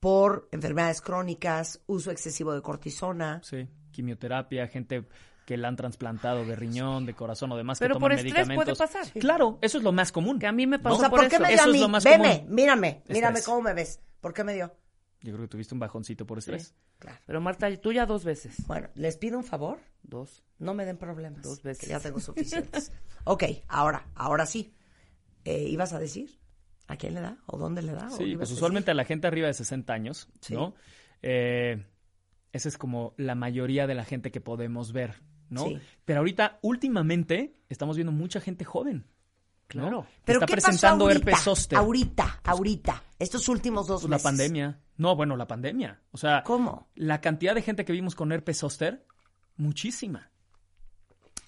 por 0.00 0.48
enfermedades 0.52 1.00
crónicas, 1.00 1.80
uso 1.86 2.10
excesivo 2.10 2.54
de 2.54 2.62
cortisona. 2.62 3.40
Sí, 3.44 3.68
quimioterapia, 3.92 4.66
gente 4.68 5.04
que 5.46 5.56
la 5.56 5.68
han 5.68 5.76
trasplantado 5.76 6.44
de 6.44 6.54
riñón, 6.56 7.04
de 7.06 7.14
corazón 7.14 7.50
o 7.52 7.56
demás 7.56 7.78
Pero 7.78 7.94
que 7.94 7.98
toman 7.98 8.10
por 8.10 8.12
estrés 8.12 8.32
puede 8.32 8.46
medicamentos. 8.48 8.78
pasar. 8.78 9.06
Claro, 9.20 9.58
eso 9.60 9.78
es 9.78 9.84
lo 9.84 9.92
más 9.92 10.12
común. 10.12 10.38
Que 10.38 10.46
a 10.46 10.52
mí 10.52 10.66
me 10.66 10.76
¿no? 10.78 10.82
pasó 10.82 10.96
O 10.96 11.00
sea, 11.00 11.10
por 11.10 11.20
¿por 11.20 11.28
qué 11.28 11.36
eso. 11.36 11.42
me 11.42 11.48
dio 11.48 11.54
Eso 11.56 11.64
a 11.64 11.66
es 11.68 11.72
mí? 11.72 11.80
lo 11.80 11.88
más 11.88 12.04
Veme, 12.04 12.38
común. 12.40 12.54
mírame, 12.54 13.02
mírame 13.08 13.38
Estrés. 13.38 13.44
cómo 13.46 13.62
me 13.62 13.74
ves. 13.74 14.00
¿Por 14.20 14.32
qué 14.34 14.44
me 14.44 14.54
dio? 14.54 14.72
Yo 15.20 15.32
creo 15.32 15.42
que 15.44 15.48
tuviste 15.48 15.74
un 15.74 15.80
bajoncito 15.80 16.26
por 16.26 16.38
estrés. 16.38 16.74
Claro. 16.98 17.18
Pero 17.26 17.40
Marta, 17.40 17.76
tú 17.80 17.92
ya 17.92 18.06
dos 18.06 18.24
veces. 18.24 18.56
Bueno, 18.66 18.88
les 18.94 19.16
pido 19.16 19.36
un 19.38 19.44
favor. 19.44 19.78
Dos. 20.02 20.42
No 20.58 20.74
me 20.74 20.84
den 20.84 20.96
problemas. 20.96 21.42
Dos 21.42 21.62
veces. 21.62 21.84
Que 21.84 21.90
ya 21.90 22.00
tengo 22.00 22.18
suficientes. 22.20 22.92
ok, 23.24 23.44
ahora, 23.68 24.06
ahora 24.14 24.46
sí. 24.46 24.74
Eh, 25.44 25.66
¿Ibas 25.68 25.92
a 25.92 25.98
decir? 25.98 26.38
¿A 26.88 26.96
quién 26.96 27.14
le 27.14 27.20
da? 27.20 27.38
¿O 27.46 27.56
dónde 27.58 27.82
le 27.82 27.92
da? 27.92 28.06
¿O 28.08 28.10
Sí, 28.16 28.36
pues 28.36 28.50
a 28.50 28.54
usualmente 28.54 28.90
a 28.92 28.94
la 28.94 29.04
gente 29.04 29.26
arriba 29.26 29.46
de 29.48 29.54
60 29.54 29.92
años, 29.92 30.28
Sí. 30.40 30.54
¿no? 30.54 30.74
Eh, 31.22 31.84
esa 32.52 32.68
es 32.68 32.78
como 32.78 33.14
la 33.16 33.34
mayoría 33.34 33.86
de 33.86 33.94
la 33.94 34.04
gente 34.04 34.30
que 34.30 34.40
podemos 34.40 34.92
ver, 34.92 35.22
¿no? 35.48 35.66
Sí. 35.66 35.78
Pero 36.04 36.20
ahorita, 36.20 36.58
últimamente, 36.62 37.54
estamos 37.68 37.96
viendo 37.96 38.12
mucha 38.12 38.40
gente 38.40 38.64
joven. 38.64 39.06
Claro. 39.68 40.06
¿Pero 40.24 40.40
está 40.40 40.46
qué 40.46 40.54
pasó 40.56 40.66
presentando 40.66 41.04
ahorita? 41.06 41.30
herpes 41.30 41.44
zóster. 41.44 41.78
Ahorita, 41.78 42.40
ahorita. 42.44 43.02
Estos 43.18 43.48
últimos 43.48 43.86
dos 43.86 44.02
Pues 44.02 44.10
la 44.10 44.16
meses. 44.16 44.24
pandemia. 44.24 44.80
No, 44.98 45.16
bueno, 45.16 45.34
la 45.36 45.46
pandemia. 45.46 46.00
O 46.10 46.18
sea, 46.18 46.42
¿Cómo? 46.42 46.88
la 46.94 47.20
cantidad 47.22 47.54
de 47.54 47.62
gente 47.62 47.84
que 47.86 47.92
vimos 47.92 48.14
con 48.14 48.32
herpes 48.32 48.58
zóster, 48.58 49.06
muchísima. 49.56 50.30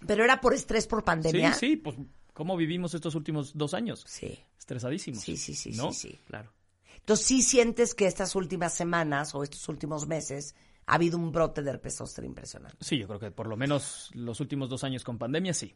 ¿Pero 0.06 0.24
era 0.24 0.40
por 0.40 0.54
estrés 0.54 0.86
por 0.86 1.04
pandemia? 1.04 1.52
Sí, 1.52 1.68
sí, 1.70 1.76
pues 1.76 1.96
¿cómo 2.32 2.56
vivimos 2.56 2.94
estos 2.94 3.14
últimos 3.14 3.56
dos 3.56 3.74
años? 3.74 4.04
Sí, 4.06 4.38
Estresadísimos. 4.58 5.22
sí, 5.22 5.36
sí, 5.36 5.54
sí, 5.54 5.72
¿no? 5.72 5.92
sí, 5.92 6.10
sí. 6.12 6.20
Claro. 6.26 6.50
Entonces, 6.98 7.26
¿sí 7.26 7.42
sientes 7.42 7.94
que 7.94 8.06
estas 8.06 8.34
últimas 8.34 8.72
semanas 8.72 9.34
o 9.34 9.42
estos 9.42 9.68
últimos 9.68 10.06
meses 10.06 10.54
ha 10.86 10.94
habido 10.94 11.18
un 11.18 11.32
brote 11.32 11.62
de 11.62 11.70
herpes 11.70 11.96
zóster 11.96 12.24
impresionante? 12.24 12.76
Sí, 12.80 12.98
yo 12.98 13.06
creo 13.06 13.18
que 13.20 13.30
por 13.30 13.46
lo 13.46 13.56
menos 13.56 14.10
los 14.14 14.40
últimos 14.40 14.68
dos 14.68 14.84
años 14.84 15.04
con 15.04 15.18
pandemia, 15.18 15.54
sí. 15.54 15.74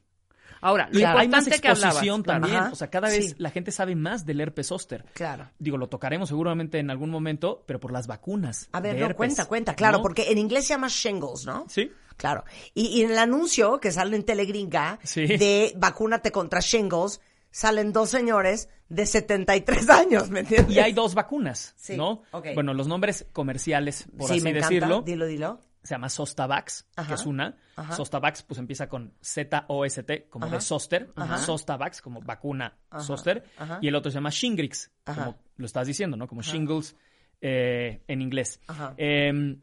Ahora, 0.61 0.89
lo 0.91 0.99
hay 1.07 1.29
más 1.29 1.47
importante 1.47 1.61
que 1.61 1.69
hablabas. 1.69 1.85
exposición 1.95 2.23
claro. 2.23 2.41
también. 2.41 2.63
Ajá. 2.63 2.73
O 2.73 2.75
sea, 2.75 2.91
cada 2.91 3.09
vez 3.09 3.27
Sí. 3.31 3.35
la 3.39 3.51
gente 3.51 3.71
sabe 3.71 3.95
más 3.95 4.25
del 4.27 4.41
herpes 4.41 4.67
zóster. 4.69 5.05
Claro. 5.13 5.51
Digo, 5.59 5.77
lo 5.77 5.89
tocaremos 5.89 6.31
seguramente 6.31 6.79
en 6.79 6.91
algún 6.91 7.11
momento, 7.11 7.63
pero 7.67 7.79
por 7.79 7.93
las 7.93 8.07
vacunas. 8.07 8.69
A 8.73 8.81
ver, 8.81 8.95
de 8.95 9.01
no, 9.01 9.07
herpes, 9.07 9.17
cuenta, 9.17 9.45
cuenta, 9.47 9.75
claro, 9.75 9.99
¿no? 9.99 10.03
porque 10.03 10.33
en 10.33 10.39
inglés 10.39 10.65
se 10.67 10.71
llama 10.75 10.89
shingles, 10.89 11.45
¿no? 11.47 11.67
Sí. 11.69 11.93
Claro. 12.17 12.45
Y, 12.75 12.87
y 12.87 13.03
en 13.03 13.13
el 13.13 13.19
anuncio 13.19 13.79
que 13.79 13.93
sale 13.93 14.17
en 14.17 14.25
Telegringa 14.25 14.99
Sí. 15.05 15.27
de 15.27 15.73
vacúnate 15.77 16.33
contra 16.33 16.59
shingles, 16.61 17.21
salen 17.51 17.93
dos 17.93 18.11
señores 18.11 18.69
de 18.89 19.07
73 19.07 19.89
años, 19.91 20.31
¿me 20.31 20.41
entiendes? 20.41 20.75
Y 20.75 20.79
hay 20.81 20.93
dos 20.93 21.15
vacunas, 21.15 21.75
Sí, 21.77 21.97
¿no? 21.97 22.23
Bueno, 22.55 22.75
los 22.75 22.89
nombres 22.89 23.27
comerciales, 23.33 24.07
por 24.17 24.29
sí, 24.29 24.35
así 24.35 24.43
me 24.43 24.53
decirlo, 24.53 25.03
Dilo, 25.03 25.27
dilo. 25.27 25.63
se 25.83 25.95
llama 25.95 26.09
Zostavax, 26.09 26.87
Ajá. 26.97 27.09
que 27.09 27.15
es 27.15 27.27
una. 27.27 27.57
Ajá. 27.77 27.95
Zostavax, 27.97 28.43
pues 28.43 28.59
empieza 28.59 28.89
con 28.89 29.15
Z-O-S-T, 29.23 30.29
como 30.31 30.47
Ajá. 30.47 30.57
de 30.57 30.61
Zoster. 30.61 31.13
Ajá. 31.17 31.39
Zostavax, 31.39 32.01
como 32.03 32.21
vacuna. 32.21 32.77
Ajá. 32.91 33.79
Y 33.83 33.89
el 33.89 33.95
otro 33.95 34.11
se 34.11 34.17
llama 34.17 34.31
Shingrix, 34.31 34.91
como 35.05 35.37
lo 35.57 35.67
estás 35.67 35.87
diciendo, 35.87 36.17
¿no? 36.17 36.27
Como 36.27 36.43
shingles 36.43 36.97
eh, 37.41 38.03
en 38.09 38.23
inglés. 38.23 38.61
Ajá. 38.67 38.95
Eh, 38.97 39.57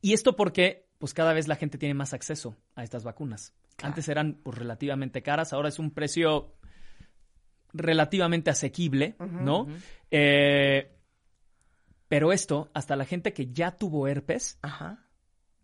y 0.00 0.12
esto 0.12 0.36
porque, 0.36 0.86
pues 0.98 1.14
cada 1.14 1.32
vez 1.32 1.48
la 1.48 1.56
gente 1.56 1.78
tiene 1.78 1.94
más 1.94 2.12
acceso 2.12 2.56
a 2.74 2.82
estas 2.84 3.04
vacunas. 3.04 3.54
Claro. 3.76 3.92
Antes 3.92 4.08
eran 4.08 4.34
pues, 4.42 4.58
relativamente 4.58 5.22
caras, 5.22 5.52
ahora 5.52 5.68
es 5.70 5.78
un 5.78 5.90
precio 5.90 6.52
relativamente 7.74 8.50
asequible, 8.50 9.16
¿no? 9.18 9.66
Eh, 10.10 10.90
pero 12.08 12.32
esto, 12.32 12.70
hasta 12.74 12.96
la 12.96 13.04
gente 13.04 13.32
que 13.32 13.52
ya 13.52 13.72
tuvo 13.76 14.06
herpes, 14.08 14.58
Ajá. 14.62 15.04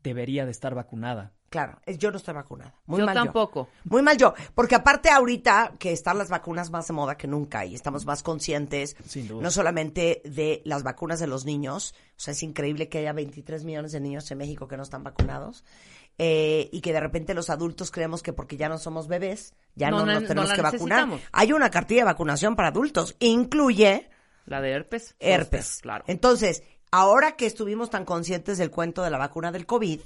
debería 0.02 0.44
de 0.44 0.50
estar 0.50 0.74
vacunada. 0.74 1.32
Claro, 1.50 1.80
es- 1.84 1.98
yo 1.98 2.12
no 2.12 2.16
estoy 2.16 2.34
vacunada. 2.34 2.74
Muy 2.86 3.00
Yo 3.00 3.06
mal 3.06 3.14
tampoco. 3.14 3.68
Muy 3.84 4.02
mal 4.02 4.16
yo, 4.16 4.34
porque 4.54 4.76
aparte 4.76 5.10
ahorita 5.10 5.74
que 5.80 5.90
están 5.92 6.16
las 6.16 6.28
vacunas 6.28 6.70
más 6.70 6.86
de 6.86 6.92
moda 6.94 7.16
que 7.16 7.26
nunca 7.26 7.64
y 7.66 7.74
estamos 7.74 8.06
más 8.06 8.22
conscientes, 8.22 8.96
Sin 9.04 9.26
duda. 9.26 9.42
no 9.42 9.50
solamente 9.50 10.22
de 10.24 10.62
las 10.64 10.84
vacunas 10.84 11.18
de 11.18 11.26
los 11.26 11.44
niños, 11.44 11.92
o 12.10 12.20
sea, 12.20 12.32
es 12.32 12.42
increíble 12.44 12.88
que 12.88 12.98
haya 12.98 13.12
23 13.12 13.64
millones 13.64 13.90
de 13.90 13.98
niños 14.00 14.30
en 14.30 14.38
México 14.38 14.68
que 14.68 14.76
no 14.76 14.84
están 14.84 15.02
vacunados, 15.02 15.64
eh, 16.22 16.68
y 16.70 16.82
que 16.82 16.92
de 16.92 17.00
repente 17.00 17.32
los 17.32 17.48
adultos 17.48 17.90
creemos 17.90 18.22
que 18.22 18.34
porque 18.34 18.58
ya 18.58 18.68
no 18.68 18.76
somos 18.76 19.08
bebés, 19.08 19.54
ya 19.74 19.90
no, 19.90 20.00
No, 20.00 20.06
nos 20.12 20.20
no, 20.22 20.28
tenemos 20.28 20.50
no 20.50 20.54
que 20.54 20.60
vacunar. 20.60 21.08
Hay 21.32 21.52
una 21.54 21.70
cartilla 21.70 22.02
de 22.02 22.04
vacunación 22.06 22.56
para 22.56 22.68
adultos, 22.68 23.16
incluye 23.20 24.10
La 24.44 24.60
de 24.60 24.70
herpes. 24.72 25.16
herpes. 25.18 25.78
Claro. 25.80 26.04
Entonces, 26.08 26.62
ahora 26.90 27.36
que 27.36 27.46
estuvimos 27.46 27.88
tan 27.88 28.04
conscientes 28.04 28.58
del 28.58 28.70
cuento 28.70 29.02
de 29.02 29.08
la 29.10 29.16
vacuna 29.16 29.50
del 29.50 29.64
COVID, 29.64 30.00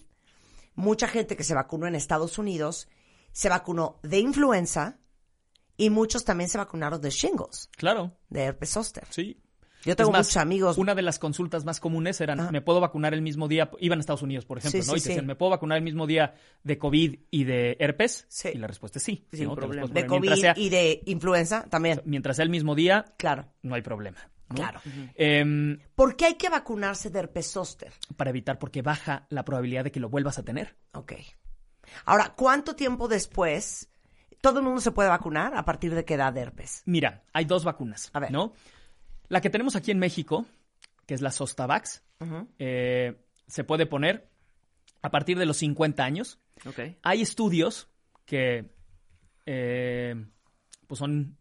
mucha 0.77 1.09
gente 1.09 1.37
que 1.37 1.43
se 1.43 1.55
vacunó 1.55 1.89
en 1.89 1.97
Estados 1.97 2.39
Unidos 2.39 2.87
se 3.33 3.49
vacunó 3.49 3.99
de 4.05 4.21
influenza 4.21 4.99
y 5.77 5.91
muchos 5.91 6.25
también 6.25 6.49
se 6.49 6.59
vacunaron 6.59 7.01
de 7.01 7.11
shingles, 7.11 7.69
Claro, 7.77 8.13
de 8.29 8.43
herpes 8.45 8.71
zóster. 8.71 9.05
sí. 9.11 9.41
Yo 9.85 9.97
tengo 9.97 10.11
más, 10.13 10.27
muchos 10.27 10.37
amigos. 10.39 10.79
Una 10.79 10.95
de 10.95 11.03
las 11.03 11.19
consultas 11.19 11.65
más 11.65 11.81
comunes 11.81 12.21
eran. 12.21 12.51
¿me 12.53 12.61
puedo 12.63 12.81
vacunar 12.81 13.13
el 13.15 13.23
mismo 13.23 13.49
día? 13.49 13.71
Iban 13.81 13.99
a 13.99 14.01
Estados 14.01 14.23
Unidos, 14.23 14.45
por 14.47 14.59
ejemplo, 14.59 14.83
Sí, 14.83 14.87
¿no? 14.89 14.95
sí, 14.95 14.99
y 14.99 15.03
te 15.03 15.09
decían, 15.11 15.25
sí. 15.25 15.27
¿me 15.27 15.37
puedo 15.37 15.51
vacunar 15.51 15.79
el 15.79 15.85
mismo 15.85 16.07
día 16.07 16.35
de 16.63 16.79
COVID 16.79 17.19
y 17.31 17.45
de 17.45 17.77
herpes? 17.81 18.27
Sí. 18.29 18.51
Y 18.55 18.59
la 18.59 18.67
respuesta 18.67 18.99
es 18.99 19.03
sí. 19.03 19.27
Sin 19.33 19.49
¿no? 19.49 19.55
Problema. 19.55 19.87
de 19.87 20.07
COVID 20.07 20.35
sea, 20.35 20.55
y 20.57 20.69
de 20.71 21.03
influenza 21.07 21.65
también. 21.69 22.01
mientras 22.05 22.37
sea 22.37 22.45
el 22.45 22.51
mismo 22.51 22.75
día, 22.75 23.05
Claro, 23.19 23.47
no 23.63 23.75
hay 23.75 23.83
problema. 23.83 24.19
¿no? 24.51 24.57
claro. 24.57 24.81
Em, 25.15 25.79
¿Por 25.95 26.17
qué 26.17 26.27
hay 26.27 26.35
que 26.35 26.49
vacunarse 26.51 27.11
de 27.11 27.19
herpes 27.19 27.47
zóster? 27.51 27.93
para 28.17 28.31
evitar, 28.31 28.59
porque 28.59 28.83
baja 28.83 29.27
la 29.31 29.45
probabilidad 29.45 29.85
de 29.85 29.91
que 29.93 30.01
lo 30.01 30.09
vuelvas 30.09 30.39
a 30.39 30.45
tener. 30.45 30.77
Ok. 30.93 31.15
Ahora, 32.05 32.35
¿cuánto 32.37 32.75
tiempo 32.77 33.09
después 33.09 33.89
todo 34.41 34.59
el 34.61 34.65
mundo 34.65 34.81
se 34.81 34.91
puede 34.93 35.09
vacunar? 35.09 35.57
¿A 35.57 35.65
partir 35.65 35.95
de 35.95 36.05
qué 36.05 36.15
edad 36.15 36.33
de 36.33 36.41
herpes? 36.43 36.83
Mira, 36.87 37.25
hay 37.33 37.45
dos 37.47 37.65
vacunas, 37.65 38.11
A 38.13 38.21
ver. 38.21 38.31
¿no? 38.31 38.53
La 39.29 39.41
que 39.41 39.51
tenemos 39.51 39.77
aquí 39.77 39.91
en 39.91 39.99
México, 39.99 40.47
que 41.07 41.15
es 41.15 41.21
la 41.21 41.31
Zostavax, 41.31 42.03
Ujú. 42.21 42.49
eh, 42.59 43.17
se 43.47 43.65
puede 43.65 43.87
poner 43.87 44.29
a 45.03 45.11
partir 45.11 45.39
de 45.39 45.47
los 45.47 45.59
50 45.59 46.05
años. 46.05 46.39
Ok. 46.67 46.81
Hay 47.03 47.21
estudios 47.23 47.89
que 48.25 48.71
eh, 49.47 50.15
pues 50.87 50.99
son, 50.99 51.37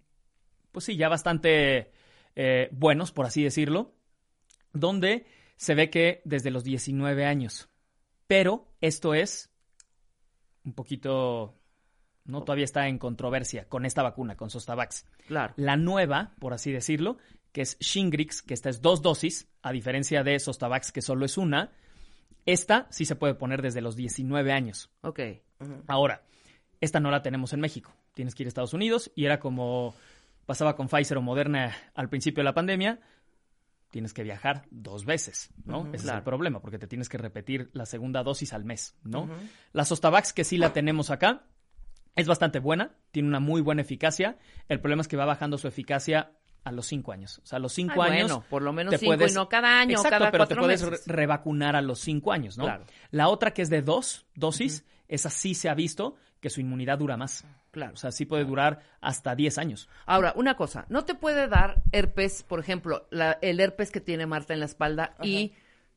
pues 0.71 0.85
sí, 0.85 0.97
ya 0.97 1.09
bastante 1.09 1.91
eh, 2.35 2.69
buenos, 2.71 3.11
por 3.11 3.25
así 3.25 3.43
decirlo, 3.43 3.93
donde 4.73 5.25
se 5.55 5.75
ve 5.75 5.89
que 5.89 6.21
desde 6.25 6.51
los 6.51 6.63
19 6.63 7.25
años. 7.25 7.69
Pero 8.27 8.67
esto 8.81 9.13
es 9.13 9.49
un 10.65 10.73
poquito, 10.73 11.59
no 12.25 12.43
todavía 12.43 12.65
está 12.65 12.87
en 12.87 12.97
controversia 12.97 13.67
con 13.67 13.85
esta 13.85 14.01
vacuna, 14.03 14.35
con 14.35 14.49
Zostavax. 14.49 15.05
Claro. 15.27 15.53
La 15.57 15.75
nueva, 15.77 16.33
por 16.39 16.53
así 16.53 16.71
decirlo, 16.71 17.17
que 17.53 17.62
es 17.62 17.77
Shingrix, 17.79 18.41
que 18.41 18.53
esta 18.53 18.69
es 18.69 18.81
dos 18.81 19.01
dosis, 19.01 19.48
a 19.62 19.72
diferencia 19.72 20.24
de 20.24 20.38
Zostavax, 20.39 20.91
que 20.91 21.01
solo 21.01 21.24
es 21.24 21.38
una. 21.38 21.72
Esta 22.45 22.88
sí 22.89 23.05
se 23.05 23.15
puede 23.15 23.36
poner 23.36 23.62
desde 23.62 23.79
los 23.79 23.95
19 23.95 24.51
años. 24.51 24.89
Ok. 25.01 25.19
Ahora, 25.88 26.24
esta 26.81 27.00
no 27.00 27.12
la 27.12 27.22
tenemos 27.22 27.53
en 27.53 27.62
México. 27.62 27.95
Tienes 28.13 28.36
que 28.36 28.43
ir 28.43 28.48
a 28.48 28.50
Estados 28.50 28.74
Unidos 28.74 29.12
y 29.15 29.25
era 29.25 29.39
como 29.39 29.95
pasaba 30.45 30.75
con 30.75 30.89
Pfizer 30.89 31.17
o 31.17 31.22
Moderna 31.22 31.74
al 31.93 32.10
principio 32.10 32.41
de 32.41 32.45
la 32.45 32.53
pandemia. 32.53 33.00
Tienes 33.91 34.13
que 34.13 34.24
viajar 34.24 34.65
dos 34.72 35.05
veces, 35.05 35.51
¿no? 35.63 35.88
Ese 35.93 36.07
es 36.07 36.12
el 36.12 36.24
problema, 36.24 36.60
porque 36.60 36.79
te 36.79 36.88
tienes 36.88 37.07
que 37.07 37.19
repetir 37.19 37.69
la 37.74 37.86
segunda 37.86 38.24
dosis 38.24 38.51
al 38.51 38.65
mes, 38.65 38.98
¿no? 39.03 39.29
La 39.72 39.86
Zostavax, 39.86 40.33
que 40.33 40.43
sí 40.43 40.57
la 40.57 40.74
tenemos 40.74 41.12
acá, 41.12 41.45
es 42.15 42.27
bastante 42.27 42.57
buena, 42.57 42.95
tiene 43.12 43.29
una 43.29 43.39
muy 43.39 43.62
buena 43.62 43.83
eficacia. 43.83 44.39
El 44.67 44.79
problema 44.79 45.03
es 45.03 45.07
que 45.07 45.15
va 45.15 45.25
bajando 45.25 45.60
su 45.60 45.67
eficacia 45.67 46.31
a 46.63 46.72
los 46.72 46.86
cinco 46.88 47.12
años. 47.12 47.39
O 47.43 47.46
sea, 47.46 47.58
a 47.58 47.60
los 47.60 47.74
cinco 47.74 48.01
años. 48.01 48.32
bueno, 48.32 48.46
por 48.50 48.62
lo 48.62 48.72
menos 48.74 48.91
te 48.91 48.98
cinco 49.00 49.27
y 49.27 49.32
no 49.34 49.50
cada 49.50 49.79
año, 49.79 49.98
Exacto, 49.98 50.17
cada 50.20 50.32
pero 50.32 50.48
te 50.48 50.55
cuatro 50.55 50.63
puedes 50.63 50.84
meses. 50.84 51.08
revacunar 51.08 51.75
a 51.75 51.82
los 51.82 52.00
cinco 52.00 52.32
años, 52.32 52.58
¿no? 52.58 52.63
Claro. 52.65 52.86
La 53.12 53.27
otra 53.29 53.51
que 53.53 53.62
es 53.62 53.70
de 53.70 53.82
dos 53.82 54.25
dosis, 54.36 54.86
esa 55.08 55.29
sí 55.29 55.53
se 55.55 55.70
ha 55.70 55.74
visto 55.74 56.15
que 56.39 56.50
su 56.50 56.62
inmunidad 56.62 56.98
dura 56.98 57.17
más. 57.17 57.46
Claro. 57.72 57.93
O 57.93 57.98
sea, 57.98 58.12
sí 58.12 58.25
puede 58.25 58.46
durar 58.46 58.82
hasta 59.01 59.34
10 59.34 59.58
años. 59.58 59.89
Ahora, 60.05 60.34
una 60.36 60.55
cosa, 60.55 60.86
no 60.89 61.05
te 61.05 61.15
puede 61.15 61.48
dar 61.48 61.82
herpes, 61.91 62.43
por 62.43 62.60
ejemplo, 62.60 63.08
la- 63.10 63.39
el 63.41 63.60
herpes 63.60 63.89
que 63.91 64.00
tiene 64.01 64.25
Marta 64.27 64.53
en 64.53 64.60
la 64.60 64.65
espalda 64.67 65.15
y 65.24 65.53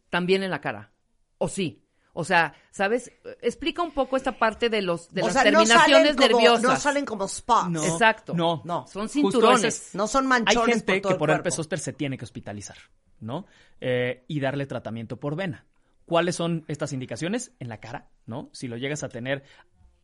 también 0.09 0.43
en 0.43 0.51
la 0.51 0.61
cara. 0.63 0.93
¿O 1.39 1.49
sí? 1.49 1.83
O 2.19 2.25
sea, 2.25 2.55
¿sabes? 2.71 3.13
Explica 3.43 3.83
un 3.83 3.93
poco 3.93 4.17
esta 4.17 4.33
parte 4.39 4.71
de 4.71 4.81
los 4.81 5.13
de 5.13 5.21
o 5.23 5.27
las 5.27 5.35
sea, 5.35 5.45
no 5.51 5.59
terminaciones 5.65 6.17
como, 6.17 6.27
nerviosas. 6.29 6.63
no 6.63 6.77
salen 6.77 7.05
como 7.05 7.29
spots. 7.29 7.69
No. 7.69 7.85
Exacto. 7.85 8.33
No. 8.35 8.63
No. 8.65 8.87
Son 8.87 9.11
cinturones. 9.11 9.65
es- 9.65 9.95
No 9.95 10.07
son 10.07 10.25
Hay 10.25 10.29
manchones 10.29 10.77
gente 10.77 10.93
por 10.95 11.01
todo 11.03 11.09
que 11.11 11.13
el 11.15 11.19
por 11.19 11.31
herpes 11.31 11.55
zóster 11.57 11.79
se 11.79 11.93
tiene 11.93 12.17
que 12.17 12.25
hospitalizar, 12.25 12.79
¿no? 13.21 13.45
Eh, 13.83 14.25
y 14.29 14.41
darle 14.41 14.65
tratamiento 14.65 15.19
por 15.21 15.37
vena. 15.37 15.67
¿Cuáles 16.07 16.37
son 16.37 16.65
estas 16.69 16.95
indicaciones? 16.95 17.53
En 17.61 17.69
la 17.69 17.81
cara, 17.81 18.09
¿no? 18.25 18.49
Si 18.53 18.67
lo 18.67 18.79
llegas 18.79 19.03
a 19.03 19.11
tener, 19.11 19.43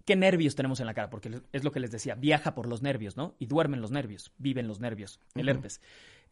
¿qué 0.05 0.15
nervios 0.15 0.55
tenemos 0.55 0.81
en 0.81 0.87
la 0.87 0.93
cara? 0.95 1.09
Porque 1.09 1.41
es 1.53 1.65
lo 1.65 1.73
que 1.73 1.81
les 1.81 1.91
decía, 1.93 2.15
viaja 2.15 2.55
por 2.55 2.67
los 2.67 2.83
nervios, 2.83 3.17
¿no? 3.17 3.37
Y 3.39 3.47
duermen 3.47 3.81
los 3.81 3.91
nervios, 3.91 4.33
viven 4.37 4.69
los 4.69 4.81
nervios, 4.81 5.19
el 5.35 5.49
herpes. 5.49 5.81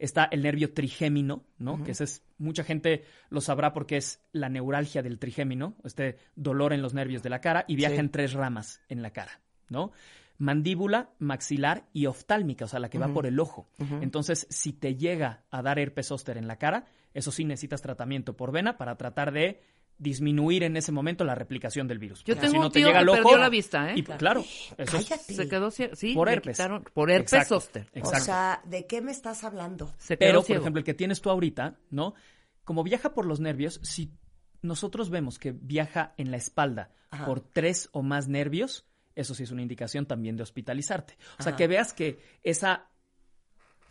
Está 0.03 0.25
el 0.25 0.41
nervio 0.41 0.73
trigémino, 0.73 1.43
¿no? 1.59 1.83
Que 1.83 1.91
ese 1.91 2.05
es, 2.05 2.23
mucha 2.37 2.63
gente 2.63 3.03
lo 3.29 3.39
sabrá 3.39 3.71
porque 3.71 3.97
es 3.97 4.19
la 4.33 4.49
neuralgia 4.49 5.01
del 5.03 5.19
trigémino, 5.19 5.75
este 5.83 6.17
dolor 6.35 6.73
en 6.73 6.81
los 6.81 6.93
nervios 6.93 7.21
de 7.23 7.29
la 7.29 7.39
cara, 7.39 7.65
y 7.67 7.75
viaja 7.75 7.95
Sí. 7.95 7.99
en 7.99 8.09
tres 8.09 8.33
ramas 8.33 8.81
en 8.89 9.01
la 9.01 9.11
cara, 9.11 9.39
¿no? 9.69 9.91
Mandíbula, 10.39 11.11
maxilar 11.19 11.85
y 11.93 12.07
oftálmica, 12.07 12.65
o 12.65 12.67
sea, 12.67 12.79
la 12.79 12.89
que 12.89 12.97
va 12.97 13.09
por 13.13 13.27
el 13.27 13.39
ojo. 13.39 13.69
Entonces, 14.01 14.47
si 14.49 14.73
te 14.73 14.95
llega 14.95 15.43
a 15.51 15.61
dar 15.61 15.77
herpes 15.77 16.07
zóster 16.07 16.37
en 16.37 16.47
la 16.47 16.55
cara, 16.57 16.85
eso 17.13 17.31
sí 17.31 17.45
necesitas 17.45 17.81
tratamiento 17.83 18.35
por 18.35 18.51
vena 18.51 18.75
para 18.77 18.95
tratar 18.97 19.31
de 19.31 19.61
disminuir 20.01 20.63
en 20.63 20.75
ese 20.77 20.91
momento 20.91 21.23
la 21.23 21.35
replicación 21.35 21.87
del 21.87 21.99
virus. 21.99 22.23
Yo 22.23 22.33
Porque 22.33 22.41
tengo 22.47 22.51
si 22.53 22.59
no 22.59 22.65
un 22.65 22.71
te 22.71 22.79
llega 22.79 22.91
que 22.93 22.97
al 22.97 23.09
ojo, 23.09 23.17
perdió 23.21 23.37
la 23.37 23.49
vista, 23.49 23.91
¿eh? 23.91 23.93
Y, 23.97 24.03
claro, 24.03 24.41
eso 24.77 24.97
Cállate. 24.97 25.33
Se 25.33 25.47
quedó 25.47 25.69
ciego. 25.69 25.95
Sí, 25.95 26.13
por 26.15 26.27
herpes. 26.27 26.57
quitaron- 26.57 26.83
por 26.93 27.11
herpes 27.11 27.33
Exacto, 27.33 27.59
zóster. 27.59 27.87
Exacto. 27.93 28.17
O 28.17 28.21
sea, 28.25 28.61
¿de 28.65 28.87
qué 28.87 29.01
me 29.01 29.11
estás 29.11 29.43
hablando? 29.43 29.93
Se 29.99 30.17
quedó 30.17 30.27
Pero, 30.29 30.43
por 30.43 30.55
ejemplo, 30.57 30.79
el 30.79 30.83
que 30.85 30.93
tienes 30.95 31.21
tú 31.21 31.29
ahorita, 31.29 31.77
¿no? 31.91 32.15
Como 32.63 32.83
viaja 32.83 33.13
por 33.13 33.25
los 33.25 33.39
nervios, 33.39 33.79
si 33.83 34.11
nosotros 34.63 35.09
vemos 35.11 35.37
que 35.39 35.51
viaja 35.51 36.13
en 36.17 36.31
la 36.31 36.37
espalda 36.37 36.91
Ajá. 37.11 37.25
por 37.25 37.41
tres 37.41 37.89
o 37.91 38.01
más 38.01 38.27
nervios, 38.27 38.87
eso 39.15 39.35
sí 39.35 39.43
es 39.43 39.51
una 39.51 39.61
indicación 39.61 40.05
también 40.07 40.35
de 40.35 40.43
hospitalizarte. 40.43 41.17
O 41.39 41.43
sea, 41.43 41.51
Ajá. 41.51 41.57
que 41.57 41.67
veas 41.67 41.93
que 41.93 42.19
esa... 42.43 42.87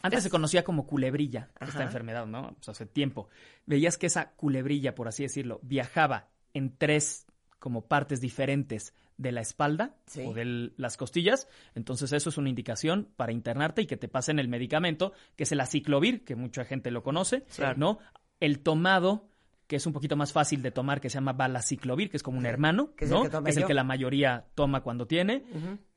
Antes 0.03 0.19
Es- 0.19 0.25
se 0.25 0.31
conocía 0.31 0.65
como 0.65 0.87
culebrilla, 0.87 1.51
Ajá. 1.59 1.71
esta 1.71 1.83
enfermedad, 1.83 2.27
¿no? 2.27 2.55
Pues 2.55 2.69
hace 2.71 2.87
tiempo. 2.87 3.29
Veías 3.67 3.99
que 3.99 4.07
esa 4.07 4.31
culebrilla, 4.33 4.95
por 4.95 5.09
así 5.09 5.23
decirlo, 5.23 5.61
viajaba 5.63 6.29
en 6.55 6.77
tres 6.77 7.27
como 7.59 7.87
partes 7.87 8.21
diferentes 8.21 8.95
de 9.19 9.33
la 9.33 9.43
espalda 9.43 9.97
Sí. 10.07 10.23
o 10.27 10.33
de 10.33 10.73
las 10.79 10.97
costillas, 10.97 11.47
entonces 11.75 12.11
eso 12.13 12.31
es 12.31 12.39
una 12.39 12.49
indicación 12.49 13.09
para 13.17 13.33
internarte 13.33 13.83
y 13.83 13.87
que 13.87 13.99
te 13.99 14.09
pasen 14.09 14.39
el 14.39 14.49
medicamento, 14.49 15.13
que 15.37 15.43
es 15.45 15.53
el 15.53 15.61
aciclovir, 15.61 16.25
que 16.25 16.37
mucha 16.37 16.65
gente 16.65 16.91
lo 16.91 17.03
conoce. 17.03 17.45
¿no? 17.77 17.99
El 18.41 18.61
tomado, 18.61 19.29
que 19.67 19.77
es 19.77 19.85
un 19.87 19.93
poquito 19.93 20.17
más 20.17 20.33
fácil 20.33 20.63
de 20.63 20.71
tomar, 20.71 21.03
que 21.03 21.11
se 21.11 21.17
llama 21.19 21.35
balaciclovir, 21.35 22.09
que 22.11 22.17
es 22.17 22.23
como 22.23 22.39
un 22.39 22.47
hermano, 22.47 22.95
Que 22.97 23.05
es 23.05 23.11
el 23.11 23.17
¿no? 23.19 23.23
que 23.25 23.45
que 23.45 23.51
es 23.51 23.57
el 23.59 23.67
que 23.67 23.75
la 23.75 23.85
mayoría 23.85 24.47
toma 24.55 24.81
cuando 24.83 25.07
tiene, 25.07 25.45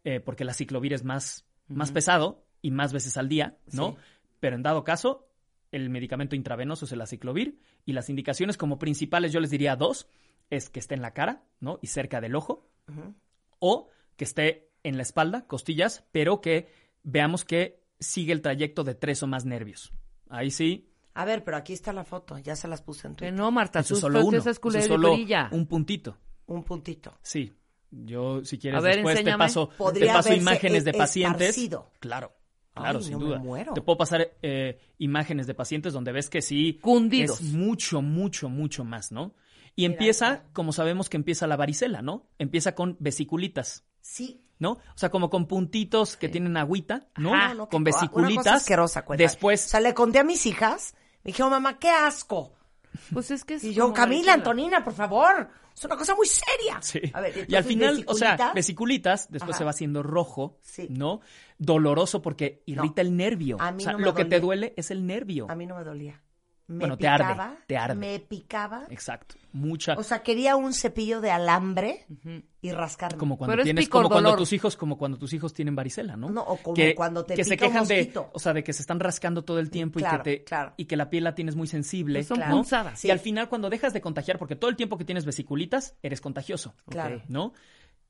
eh, 0.03 0.19
porque 0.19 0.43
el 0.43 0.49
aciclovir 0.49 0.91
es 0.91 1.05
más, 1.05 1.47
más 1.69 1.93
pesado 1.93 2.42
y 2.63 2.71
más 2.71 2.91
veces 2.93 3.15
al 3.17 3.29
día, 3.29 3.57
¿no? 3.71 3.91
Sí. 3.91 3.97
Pero 4.39 4.55
en 4.55 4.63
dado 4.63 4.83
caso, 4.83 5.27
el 5.71 5.91
medicamento 5.91 6.35
intravenoso 6.35 6.85
es 6.85 6.91
el 6.93 7.01
aciclovir 7.01 7.59
y 7.85 7.93
las 7.93 8.09
indicaciones 8.09 8.57
como 8.57 8.79
principales 8.79 9.31
yo 9.31 9.39
les 9.39 9.51
diría 9.51 9.75
dos, 9.75 10.07
es 10.49 10.69
que 10.71 10.79
esté 10.79 10.95
en 10.95 11.01
la 11.03 11.13
cara, 11.13 11.43
¿no? 11.59 11.77
Y 11.83 11.87
cerca 11.87 12.19
del 12.21 12.35
ojo, 12.35 12.67
o 13.59 13.89
que 14.17 14.23
esté 14.23 14.71
en 14.83 14.97
la 14.97 15.03
espalda, 15.03 15.45
costillas, 15.47 16.03
pero 16.11 16.41
que 16.41 16.69
veamos 17.03 17.45
que 17.45 17.81
sigue 17.99 18.33
el 18.33 18.41
trayecto 18.41 18.83
de 18.83 18.95
tres 18.95 19.23
o 19.23 19.27
más 19.27 19.45
nervios. 19.45 19.93
Ahí 20.29 20.51
sí, 20.51 20.89
A 21.15 21.25
ver, 21.25 21.43
pero 21.43 21.57
aquí 21.57 21.73
está 21.73 21.93
la 21.93 22.03
foto, 22.05 22.37
ya 22.39 22.55
se 22.55 22.67
las 22.67 22.81
puse 22.81 23.07
en 23.07 23.13
Que 23.13 23.27
Twitter. 23.27 23.33
no, 23.33 23.51
Marta, 23.51 23.79
eso 23.81 23.93
tú 23.95 24.01
solo 24.01 24.25
uno. 24.25 24.37
esa 24.37 24.49
es 24.49 24.57
eso 24.57 24.79
es 24.79 24.85
solo 24.87 25.13
un 25.51 25.67
puntito. 25.67 26.17
Un 26.47 26.63
puntito. 26.63 27.13
Sí. 27.21 27.53
Yo, 27.91 28.43
si 28.43 28.57
quieres, 28.57 28.79
A 28.79 28.81
ver, 28.81 28.95
después 28.95 29.23
te 29.23 29.37
paso, 29.37 29.69
te 29.93 30.35
imágenes 30.35 30.83
de 30.83 30.91
e- 30.91 30.93
pacientes. 30.95 31.49
esparcido. 31.49 31.91
Claro, 31.99 32.33
claro, 32.73 32.99
Ay, 32.99 33.03
sin 33.05 33.13
no 33.13 33.19
me 33.19 33.25
duda. 33.25 33.39
muero. 33.39 33.73
Te 33.73 33.81
puedo 33.81 33.97
pasar 33.97 34.31
eh, 34.41 34.79
imágenes 34.97 35.47
de 35.47 35.53
pacientes 35.53 35.93
donde 35.93 36.11
ves 36.11 36.29
que 36.29 36.41
sí 36.41 36.79
Cundidos. 36.81 37.41
es 37.41 37.53
mucho, 37.53 38.01
mucho, 38.01 38.49
mucho 38.49 38.83
más, 38.83 39.11
¿no? 39.11 39.33
Y 39.75 39.85
empieza, 39.85 40.43
como 40.53 40.71
sabemos 40.71 41.09
que 41.09 41.17
empieza 41.17 41.47
la 41.47 41.55
varicela, 41.55 42.01
¿no? 42.01 42.27
Empieza 42.37 42.75
con 42.75 42.95
vesiculitas, 42.99 43.85
Sí. 44.01 44.41
¿no? 44.59 44.73
O 44.73 44.79
sea, 44.97 45.09
como 45.09 45.29
con 45.29 45.47
puntitos 45.47 46.15
que 46.15 46.29
tienen 46.29 46.57
agüita, 46.57 47.07
¿no? 47.17 47.33
Ajá. 47.33 47.49
No, 47.49 47.53
no, 47.55 47.69
con 47.69 47.83
qué 47.83 47.91
co- 47.91 47.97
Una 47.97 48.07
cosa 48.07 48.21
vesiculitas. 48.21 48.53
asquerosa, 48.61 49.03
cuenta. 49.05 49.23
Después, 49.23 49.65
O 49.65 49.69
sea, 49.69 49.79
le 49.79 49.93
conté 49.93 50.19
a 50.19 50.23
mis 50.23 50.45
hijas, 50.45 50.93
me 51.23 51.29
dijeron, 51.29 51.51
mamá, 51.51 51.79
qué 51.79 51.89
asco. 51.89 52.53
Pues 53.11 53.31
es 53.31 53.43
que 53.43 53.55
es 53.55 53.63
Y 53.63 53.73
yo, 53.73 53.91
Camila, 53.93 54.05
varicela. 54.17 54.33
Antonina, 54.35 54.83
por 54.83 54.93
favor. 54.93 55.49
Es 55.75 55.83
una 55.85 55.97
cosa 55.97 56.15
muy 56.15 56.27
seria. 56.27 56.81
Sí. 56.81 57.01
A 57.13 57.21
ver, 57.21 57.45
y 57.47 57.55
al 57.55 57.63
final, 57.63 58.03
o 58.07 58.13
sea, 58.13 58.51
vesiculitas, 58.53 59.31
después 59.31 59.51
Ajá. 59.51 59.57
se 59.59 59.63
va 59.63 59.69
haciendo 59.71 60.03
rojo, 60.03 60.59
Sí. 60.61 60.87
¿no? 60.89 61.21
Doloroso 61.57 62.21
porque 62.21 62.63
irrita 62.65 63.01
el 63.01 63.15
nervio. 63.15 63.57
A 63.59 63.71
mí 63.71 63.83
o 63.83 63.85
sea, 63.85 63.93
no 63.93 63.99
me 63.99 64.05
lo 64.05 64.13
que 64.13 64.25
te 64.25 64.39
duele 64.39 64.73
es 64.77 64.91
el 64.91 65.05
nervio. 65.05 65.47
A 65.49 65.55
mí 65.55 65.65
no 65.65 65.75
me 65.75 65.83
dolía. 65.83 66.21
Me 66.67 66.79
Bueno, 66.79 66.97
te 66.97 67.07
arde, 67.07 67.25
picaba, 67.25 67.57
te 67.67 67.77
arde. 67.77 67.95
me 67.95 68.19
picaba. 68.19 68.83
Exacto. 68.89 69.35
Mucha. 69.51 69.93
O 69.95 70.03
sea, 70.03 70.23
quería 70.23 70.55
un 70.55 70.73
cepillo 70.73 71.19
de 71.21 71.29
alambre 71.29 72.05
y 72.61 72.71
rascarme. 72.71 73.17
como 73.17 73.37
cuando 73.37 73.51
Pero 73.53 73.63
tienes, 73.63 73.89
como 73.89 74.09
cuando 74.09 74.35
tus 74.35 74.53
hijos, 74.53 74.75
como 74.77 74.97
cuando 74.97 75.17
tus 75.17 75.33
hijos 75.33 75.53
tienen 75.53 75.75
varicela, 75.75 76.15
¿no? 76.15 76.29
No, 76.29 76.41
o 76.41 76.57
como 76.57 76.73
que, 76.75 76.95
cuando 76.95 77.25
te 77.25 77.35
que 77.35 77.43
se 77.43 77.51
un 77.53 77.57
quejan 77.57 77.87
de, 77.87 78.11
o 78.31 78.39
sea, 78.39 78.53
de 78.53 78.63
que 78.63 78.71
se 78.73 78.81
están 78.81 78.99
rascando 78.99 79.43
todo 79.43 79.59
el 79.59 79.69
tiempo 79.69 79.99
Claro, 79.99 80.15
y 80.15 80.23
que 80.23 80.37
te, 80.39 80.43
claro. 80.45 80.73
y 80.77 80.85
que 80.85 80.95
la 80.95 81.09
piel 81.09 81.25
la 81.25 81.35
tienes 81.35 81.55
muy 81.55 81.67
sensible, 81.67 82.19
Pues 82.19 82.27
son 82.27 82.39
¿no? 82.39 82.49
punzadas. 82.49 82.99
Sí. 82.99 83.09
Y 83.09 83.11
al 83.11 83.19
final 83.19 83.49
cuando 83.49 83.69
dejas 83.69 83.93
de 83.93 84.01
contagiar, 84.01 84.39
porque 84.39 84.55
todo 84.55 84.69
el 84.69 84.75
tiempo 84.77 84.97
que 84.97 85.05
tienes 85.05 85.25
vesiculitas 85.25 85.97
eres 86.01 86.21
contagioso, 86.21 86.73
Claro. 86.89 87.21
¿no? 87.27 87.53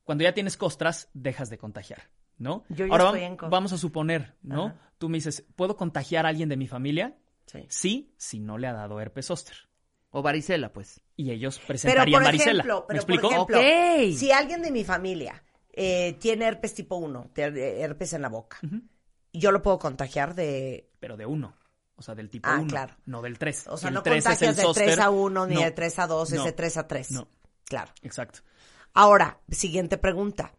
Cuando 0.04 0.22
ya 0.24 0.32
tienes 0.32 0.56
costras 0.56 1.08
dejas 1.12 1.50
de 1.50 1.58
contagiar, 1.58 2.02
¿no? 2.38 2.62
Yo 2.68 2.86
ya 2.86 2.92
Ahora 2.92 3.04
estoy 3.06 3.20
vam- 3.20 3.24
en 3.24 3.32
costras. 3.32 3.50
vamos 3.50 3.72
a 3.72 3.78
suponer, 3.78 4.34
¿no? 4.42 4.66
Ajá. 4.66 4.90
Tú 4.98 5.08
me 5.08 5.16
dices, 5.18 5.44
¿puedo 5.56 5.76
contagiar 5.76 6.24
a 6.24 6.28
alguien 6.28 6.48
de 6.48 6.56
mi 6.56 6.68
familia? 6.68 7.16
Sí. 7.54 7.66
Sí, 7.68 8.14
si 8.16 8.40
no 8.40 8.58
le 8.58 8.66
ha 8.66 8.72
dado 8.72 9.00
herpes 9.00 9.26
zóster. 9.26 9.56
O 10.10 10.22
varicela, 10.22 10.72
pues. 10.72 11.00
Y 11.16 11.30
ellos 11.32 11.56
Pero 11.58 11.66
presentarían 11.68 12.20
por 12.20 12.24
varicela. 12.24 12.50
ejemplo, 12.62 12.86
¿Me 12.88 12.94
pero 12.94 13.06
por 13.06 13.32
ejemplo, 13.32 13.58
Ok. 13.58 14.14
si 14.16 14.30
alguien 14.32 14.62
de 14.62 14.70
mi 14.70 14.84
familia 14.84 15.42
eh, 15.72 16.16
tiene 16.20 16.46
herpes 16.46 16.72
tipo 16.74 16.96
1, 16.96 17.30
de- 17.34 17.80
herpes 17.80 18.12
en 18.12 18.22
la 18.22 18.28
boca, 18.28 18.58
yo 19.32 19.50
lo 19.50 19.60
puedo 19.60 19.78
contagiar 19.80 20.34
de... 20.36 20.88
Pero 21.00 21.16
de 21.16 21.26
uno. 21.26 21.56
O 21.96 22.02
sea, 22.02 22.14
del 22.14 22.30
tipo 22.30 22.48
Ah, 22.48 22.58
1. 22.60 22.66
claro. 22.68 22.94
No 23.06 23.22
del 23.22 23.38
3. 23.38 23.66
O 23.68 23.76
sea, 23.76 23.90
no 23.90 24.02
contagias 24.04 24.56
de 24.56 24.64
3 24.72 24.98
a 25.00 25.10
1, 25.10 25.46
ni 25.46 25.62
de 25.62 25.70
3 25.72 25.98
a 25.98 26.06
2, 26.06 26.32
es 26.32 26.38
No. 26.38 26.44
de 26.44 26.52
3 26.52 26.76
a 26.76 26.86
3. 26.86 27.10
No. 27.10 27.28
Claro. 27.64 27.92
Exacto. 28.02 28.40
Ahora, 28.92 29.40
siguiente 29.50 29.98
pregunta. 29.98 30.54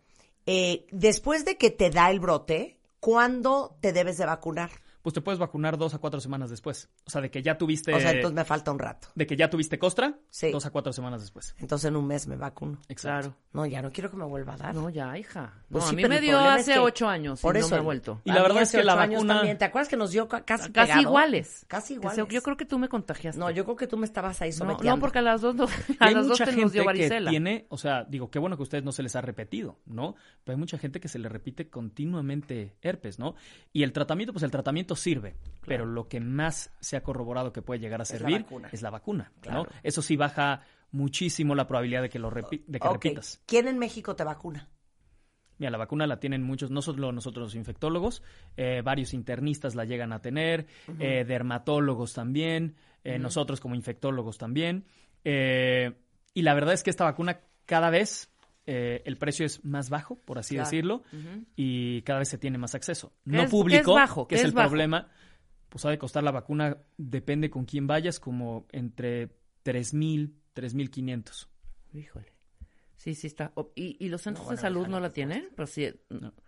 Eh, 0.45 0.85
después 0.91 1.45
de 1.45 1.57
que 1.57 1.71
te 1.71 1.89
da 1.89 2.11
el 2.11 2.19
brote, 2.19 2.79
¿cuándo 2.99 3.77
te 3.81 3.93
debes 3.93 4.17
de 4.17 4.25
vacunar? 4.25 4.69
Pues 5.05 5.13
te 5.13 5.21
puedes 5.21 5.37
vacunar 5.37 5.77
dos 5.77 5.93
a 5.93 5.99
cuatro 5.99 6.19
semanas 6.19 6.49
después. 6.49 6.89
O 7.05 7.11
sea, 7.11 7.21
de 7.21 7.29
que 7.29 7.43
ya 7.43 7.59
tuviste. 7.59 7.93
O 7.93 7.99
sea, 7.99 8.09
entonces 8.09 8.33
me 8.35 8.43
falta 8.43 8.71
un 8.71 8.79
rato. 8.79 9.09
De 9.13 9.27
que 9.27 9.35
ya 9.35 9.51
tuviste 9.51 9.77
costra, 9.77 10.17
Sí. 10.31 10.49
dos 10.49 10.65
a 10.65 10.71
cuatro 10.71 10.91
semanas 10.93 11.21
después. 11.21 11.53
Entonces 11.59 11.89
en 11.89 11.95
un 11.95 12.07
mes 12.07 12.25
me 12.25 12.35
vacuno. 12.37 12.79
Exacto. 12.87 13.29
Claro. 13.29 13.37
No, 13.53 13.67
ya 13.67 13.83
no 13.83 13.91
quiero 13.91 14.09
que 14.09 14.17
me 14.17 14.25
vuelva 14.25 14.55
a 14.55 14.57
dar. 14.57 14.73
No, 14.73 14.89
ya, 14.89 15.15
hija. 15.15 15.53
Pues 15.69 15.83
no, 15.83 15.89
sí, 15.91 15.93
a 15.93 15.97
mí 15.97 16.09
me 16.09 16.19
dio 16.19 16.39
es 16.41 16.61
hace 16.61 16.73
que- 16.73 16.79
ocho 16.79 17.07
años 17.07 17.39
por 17.39 17.55
y 17.55 17.59
eso 17.59 17.69
no 17.69 17.75
me 17.75 17.79
ha 17.81 17.83
vuelto. 17.83 18.19
Y 18.23 18.31
la 18.31 18.41
verdad 18.41 18.63
es 18.63 18.71
que 18.71 18.83
la 18.83 18.95
vacuna- 18.95 19.35
también. 19.35 19.59
¿Te 19.59 19.65
acuerdas 19.65 19.89
que 19.89 19.95
nos 19.95 20.09
dio 20.09 20.27
ca- 20.27 20.43
casi 20.43 20.71
Casi 20.71 20.87
pegado? 20.87 21.01
iguales. 21.03 21.65
Casi 21.67 21.93
iguales. 21.93 22.25
Yo 22.27 22.41
creo 22.41 22.57
que 22.57 22.65
tú 22.65 22.79
me 22.79 22.89
contagiaste. 22.89 23.39
No, 23.39 23.51
yo 23.51 23.63
creo 23.63 23.75
que 23.75 23.85
tú 23.85 23.97
me 23.97 24.07
estabas 24.07 24.41
ahí 24.41 24.49
no, 24.49 24.55
someteando. 24.57 24.95
no, 24.95 24.99
porque 24.99 25.19
a 25.19 25.21
las 25.21 25.41
dos, 25.41 25.53
no, 25.53 25.67
a 25.99 26.09
las 26.09 26.27
dos 26.27 26.39
te 26.39 26.51
nos 26.55 26.71
dio 26.71 26.81
que 26.81 26.85
varicela. 26.87 27.29
tiene, 27.29 27.67
o 27.69 27.77
sea, 27.77 28.05
digo, 28.05 28.31
qué 28.31 28.39
bueno 28.39 28.57
que 28.57 28.63
a 28.63 28.63
ustedes 28.63 28.83
no 28.83 28.91
se 28.91 29.03
les 29.03 29.15
ha 29.15 29.21
repetido, 29.21 29.77
¿no? 29.85 30.15
Pero 30.43 30.55
hay 30.55 30.59
mucha 30.59 30.79
gente 30.79 30.99
que 30.99 31.07
se 31.09 31.19
le 31.19 31.29
repite 31.29 31.69
continuamente 31.69 32.75
herpes, 32.81 33.19
¿no? 33.19 33.35
Y 33.71 33.83
el 33.83 33.91
tratamiento, 33.93 34.33
pues 34.33 34.41
el 34.43 34.51
tratamiento 34.51 34.94
sirve, 34.95 35.35
pero 35.65 35.85
lo 35.85 36.07
que 36.07 36.19
más 36.19 36.71
se 36.79 36.95
ha 36.97 37.03
corroborado 37.03 37.51
que 37.53 37.61
puede 37.61 37.79
llegar 37.79 38.01
a 38.01 38.05
servir 38.05 38.43
vacuna. 38.43 38.69
es 38.71 38.81
la 38.81 38.89
vacuna, 38.89 39.31
Claro. 39.41 39.63
¿no? 39.63 39.69
Eso 39.83 40.01
sí 40.01 40.15
baja 40.15 40.61
muchísimo 40.91 41.55
la 41.55 41.67
probabilidad 41.67 42.01
de 42.03 42.09
que 42.09 42.19
lo 42.19 42.29
repi- 42.31 42.63
de 42.67 42.79
que 42.79 42.87
repitas. 42.89 43.41
¿Quién 43.45 43.67
en 43.67 43.77
México 43.79 44.15
te 44.15 44.23
vacuna? 44.23 44.69
Mira, 45.57 45.71
la 45.71 45.77
vacuna 45.77 46.05
la 46.05 46.19
tienen 46.19 46.43
muchos, 46.43 46.69
no 46.69 46.81
solo 46.81 47.11
nosotros 47.13 47.45
los 47.47 47.55
infectólogos, 47.55 48.21
eh, 48.57 48.81
varios 48.83 49.13
internistas 49.13 49.73
la 49.73 49.85
llegan 49.85 50.11
a 50.11 50.21
tener, 50.21 50.67
eh, 50.99 51.23
dermatólogos 51.25 52.13
también, 52.13 52.75
eh, 53.05 53.17
nosotros 53.19 53.59
como 53.61 53.73
infectólogos 53.75 54.37
también. 54.37 54.85
y 55.23 56.41
la 56.41 56.53
verdad 56.53 56.73
es 56.73 56.83
que 56.83 56.89
esta 56.89 57.05
vacuna 57.05 57.39
cada 57.65 57.89
vez 57.89 58.29
eh, 58.67 59.01
el 59.05 59.17
precio 59.17 59.45
es 59.45 59.63
más 59.63 59.89
bajo, 59.89 60.19
por 60.21 60.37
así 60.39 60.55
Claro. 60.55 60.69
decirlo, 60.69 61.03
y 61.55 62.01
cada 62.03 62.19
vez 62.19 62.29
se 62.29 62.37
tiene 62.37 62.57
más 62.57 62.75
acceso. 62.75 63.13
¿Qué 63.23 63.31
No 63.31 63.43
es- 63.43 63.49
público, 63.51 63.91
es 63.91 63.95
bajo? 63.95 64.27
que 64.27 64.35
¿Qué 64.35 64.35
es 64.35 64.41
es 64.41 64.45
el 64.49 64.53
bajo? 64.53 64.69
problema, 64.69 65.07
pues 65.69 65.85
ha 65.85 65.89
de 65.89 65.97
costar 65.97 66.23
la 66.23 66.31
vacuna, 66.31 66.77
depende 66.97 67.49
con 67.49 67.65
quién 67.65 67.85
vayas, 67.87 68.19
como 68.19 68.65
entre 68.71 69.29
3.000, 69.63 70.33
3.500. 70.53 71.47
Híjole. 71.93 72.33
Sí, 73.05 73.13
sí 73.13 73.27
está. 73.27 73.53
¿Y, 73.75 74.03
y 74.03 74.09
los 74.09 74.23
centros 74.23 74.45
bueno, 74.47 74.57
de 74.57 74.61
salud 74.63 74.87
no 74.87 74.99
la 74.99 75.11
tienen? 75.13 75.49
Pero 75.55 75.67
sí, 75.67 75.87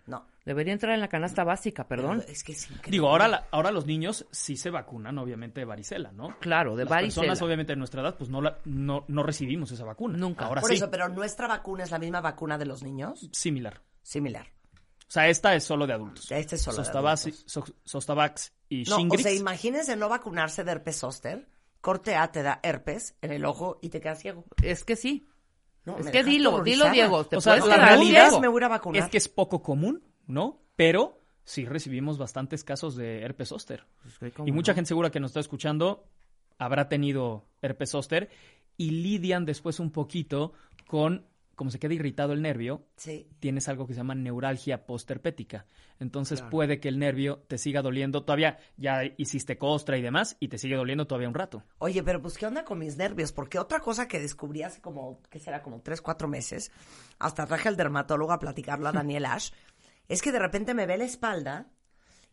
No. 0.08 0.26
debería 0.44 0.74
entrar 0.74 0.96
en 0.96 1.00
la 1.02 1.08
canasta 1.08 1.44
básica, 1.44 1.88
perdón. 1.88 2.18
Pero 2.22 2.32
Es 2.32 2.44
que 2.44 2.54
es 2.54 2.64
increíble. 2.64 2.90
Digo, 2.92 3.10
ahora, 3.10 3.28
la- 3.28 3.48
ahora 3.52 3.70
los 3.70 3.86
niños 3.86 4.26
sí 4.32 4.58
se 4.58 4.72
vacunan, 4.72 5.16
obviamente, 5.20 5.62
de 5.62 5.66
varicela, 5.66 6.12
¿no? 6.14 6.38
Claro, 6.40 6.76
de 6.76 6.86
Las 6.86 6.90
varicela. 6.90 7.22
personas, 7.28 7.42
obviamente, 7.44 7.74
de 7.74 7.78
nuestra 7.78 8.02
edad, 8.02 8.16
pues 8.18 8.32
no, 8.32 8.42
la- 8.42 8.58
no, 8.66 9.06
no 9.08 9.22
recibimos 9.22 9.72
esa 9.72 9.86
vacuna. 9.86 10.18
Nunca. 10.18 10.48
Ahora 10.48 10.62
Por 10.62 10.72
sí, 10.72 10.78
eso, 10.78 10.90
pero 10.90 11.08
nuestra 11.10 11.48
vacuna 11.48 11.84
es 11.84 11.92
la 11.92 12.00
misma 12.00 12.22
vacuna 12.22 12.58
de 12.58 12.66
los 12.66 12.82
niños. 12.82 13.30
similar. 13.32 13.84
Similar. 14.02 14.48
O 15.08 15.12
sea, 15.12 15.28
esta 15.30 15.54
es 15.54 15.64
solo 15.64 15.86
de 15.86 15.94
adultos. 15.94 16.32
Este 16.32 16.56
es 16.56 16.62
solo 16.64 16.78
de 16.80 16.86
Sostavax, 16.86 17.22
adultos. 17.28 17.44
So- 17.46 17.66
Sostavax 17.84 18.52
y 18.68 18.84
No, 18.86 18.98
Shingrix. 18.98 19.22
o 19.26 19.30
sea, 19.30 19.34
imagínense 19.38 19.96
no 19.96 20.10
vacunarse 20.10 20.64
de 20.64 20.72
herpes 20.72 20.98
zóster. 20.98 21.48
Corte 21.82 22.16
A 22.16 22.32
te 22.32 22.42
da 22.42 22.60
herpes 22.64 23.16
en 23.22 23.32
el 23.32 23.46
ojo 23.46 23.78
y 23.84 23.90
te 23.90 24.02
quedas 24.02 24.20
ciego. 24.20 24.44
Es 24.64 24.84
que 24.84 24.96
sí. 24.96 25.30
No, 25.88 25.98
es 25.98 26.10
que 26.10 26.22
dilo, 26.22 26.56
horrorizada. 26.56 26.92
dilo, 26.92 26.94
Diego. 26.94 27.26
Te 27.26 27.38
o 27.38 27.42
sea, 27.42 27.56
la 27.56 27.78
realidad 27.78 28.38
me 28.42 28.50
voy 28.50 28.58
a 28.58 28.60
ir 28.60 28.64
a 28.66 28.68
vacunar. 28.68 29.04
es 29.04 29.10
que 29.10 29.16
es 29.16 29.30
poco 29.30 29.62
común, 29.64 30.04
¿no? 30.26 30.60
Pero 30.76 31.22
sí 31.46 31.64
recibimos 31.64 32.18
bastantes 32.18 32.66
casos 32.66 32.98
de 32.98 33.22
herpes 33.22 33.48
zóster. 33.48 33.86
Pues, 34.04 34.20
güey, 34.20 34.32
¿cómo 34.32 34.50
Y 34.50 34.52
mucha 34.52 34.74
no? 34.74 34.76
gente 34.76 34.90
segura 34.90 35.12
que 35.12 35.22
nos 35.22 35.30
está 35.30 35.40
escuchando 35.40 36.04
habrá 36.58 36.90
tenido 36.90 37.46
herpes 37.62 37.92
zóster 37.92 38.30
y 38.76 38.90
lidian 38.90 39.46
después 39.46 39.80
un 39.80 39.92
poquito 39.92 40.52
con, 40.88 41.26
como 41.58 41.72
se 41.72 41.80
queda 41.80 41.96
irritado 41.96 42.34
el 42.34 42.42
nervio, 42.44 42.86
Sí. 42.98 43.28
tienes 43.40 43.68
algo 43.68 43.88
que 43.88 43.94
se 43.94 43.98
llama 43.98 44.14
neuralgia 44.14 44.86
postherpética. 44.86 45.66
Entonces 46.00 46.44
puede 46.44 46.80
que 46.80 46.88
el 46.88 47.00
nervio 47.00 47.40
te 47.48 47.58
siga 47.58 47.82
doliendo 47.82 48.24
todavía, 48.24 48.60
ya 48.78 49.02
hiciste 49.18 49.58
costra 49.58 49.98
y 49.98 50.04
demás, 50.04 50.38
y 50.40 50.50
te 50.50 50.60
sigue 50.60 50.76
doliendo 50.76 51.08
todavía 51.08 51.28
un 51.28 51.34
rato. 51.34 51.64
Oye, 51.80 52.04
pero 52.04 52.22
pues, 52.22 52.38
¿qué 52.38 52.46
onda 52.46 52.64
con 52.64 52.78
mis 52.78 52.96
nervios? 52.96 53.32
Porque 53.32 53.58
otra 53.58 53.80
cosa 53.80 54.08
que 54.08 54.20
descubrí 54.20 54.62
hace 54.62 54.82
como, 54.82 55.20
¿qué 55.32 55.40
será? 55.40 55.64
Como 55.64 55.82
tres, 55.82 56.00
cuatro 56.02 56.28
meses, 56.28 56.72
hasta 57.18 57.48
traje 57.48 57.68
al 57.68 57.76
dermatólogo 57.76 58.32
a 58.32 58.40
platicarlo 58.40 58.88
a 58.88 58.92
Daniel 58.92 59.26
Ash, 59.26 59.50
es 60.08 60.22
que 60.22 60.32
de 60.32 60.40
repente 60.40 60.76
me 60.76 60.86
ve 60.86 60.98
la 61.00 61.06
espalda 61.06 61.72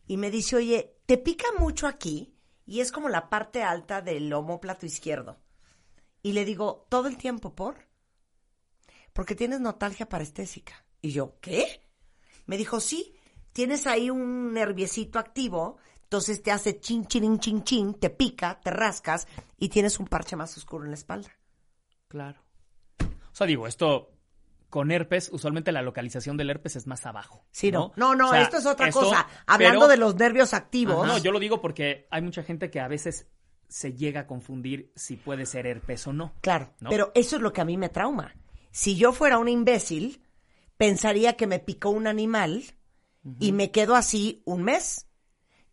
y 0.05 0.17
me 0.17 0.29
dice, 0.29 0.55
oye, 0.57 0.97
te 1.07 1.17
pica 1.17 1.47
mucho 1.59 1.87
aquí 1.87 2.35
y 2.67 2.81
es 2.81 2.91
como 2.91 3.09
la 3.09 3.27
parte 3.29 3.63
alta 3.63 4.03
del 4.03 4.31
omóplato 4.31 4.85
izquierdo. 4.85 5.39
Y 6.21 6.33
le 6.33 6.45
digo, 6.45 6.85
todo 6.89 7.07
el 7.07 7.17
tiempo, 7.17 7.55
¿por? 7.55 7.87
Porque 9.15 9.33
tienes 9.33 9.61
notalgia 9.61 10.09
parestésica. 10.09 10.83
Y 11.01 11.13
yo, 11.13 11.37
¿qué? 11.39 11.81
Me 12.47 12.57
dijo, 12.57 12.81
sí, 12.81 13.15
tienes 13.53 13.87
ahí 13.87 14.09
un 14.09 14.51
nerviecito 14.53 15.19
activo, 15.19 15.77
entonces 16.03 16.43
te 16.43 16.51
hace 16.51 16.81
chin, 16.81 17.05
chin, 17.07 17.39
chin, 17.39 17.63
chin, 17.63 17.93
te 17.93 18.09
pica, 18.09 18.59
te 18.59 18.71
rascas 18.71 19.25
y 19.57 19.69
tienes 19.69 19.99
un 20.01 20.07
parche 20.07 20.35
más 20.35 20.57
oscuro 20.57 20.83
en 20.83 20.91
la 20.91 20.95
espalda. 20.97 21.29
Claro. 22.09 22.41
O 22.99 23.05
sea, 23.35 23.47
digo, 23.47 23.67
esto 23.67 24.11
con 24.69 24.91
herpes, 24.91 25.29
usualmente 25.31 25.71
la 25.71 25.81
localización 25.81 26.35
del 26.35 26.49
herpes 26.49 26.75
es 26.75 26.85
más 26.85 27.05
abajo. 27.05 27.45
Sí, 27.51 27.71
no. 27.71 27.93
No, 27.95 28.09
No, 28.13 28.15
no, 28.15 28.27
O 28.27 28.31
sea, 28.33 28.41
esto 28.41 28.57
es 28.57 28.65
otra 28.65 28.89
esto, 28.89 28.99
cosa. 28.99 29.27
Hablando 29.47 29.79
pero- 29.81 29.91
de 29.91 29.97
los 29.97 30.15
nervios 30.15 30.53
activos. 30.53 31.07
No, 31.07 31.17
yo 31.19 31.31
lo 31.31 31.39
digo 31.39 31.61
porque 31.61 32.05
hay 32.11 32.21
mucha 32.21 32.43
gente 32.43 32.69
que 32.69 32.81
a 32.81 32.89
veces 32.89 33.27
se 33.69 33.93
llega 33.93 34.21
a 34.21 34.27
confundir 34.27 34.91
si 34.97 35.15
puede 35.15 35.45
ser 35.45 35.67
herpes 35.67 36.05
o 36.05 36.11
no. 36.11 36.33
Claro, 36.41 36.73
¿no? 36.81 36.89
pero 36.89 37.13
eso 37.15 37.37
es 37.37 37.41
lo 37.41 37.53
que 37.53 37.61
a 37.61 37.65
mí 37.65 37.77
me 37.77 37.87
trauma. 37.87 38.35
Si 38.75 38.97
yo 38.97 39.13
fuera 39.13 39.37
un 39.37 39.47
imbécil, 39.47 40.21
pensaría 40.75 41.37
que 41.37 41.47
me 41.47 41.59
picó 41.59 41.91
un 41.91 42.07
animal 42.07 42.75
y 43.39 43.53
me 43.53 43.71
quedo 43.71 43.95
así 43.95 44.43
un 44.43 44.63
mes. 44.63 45.07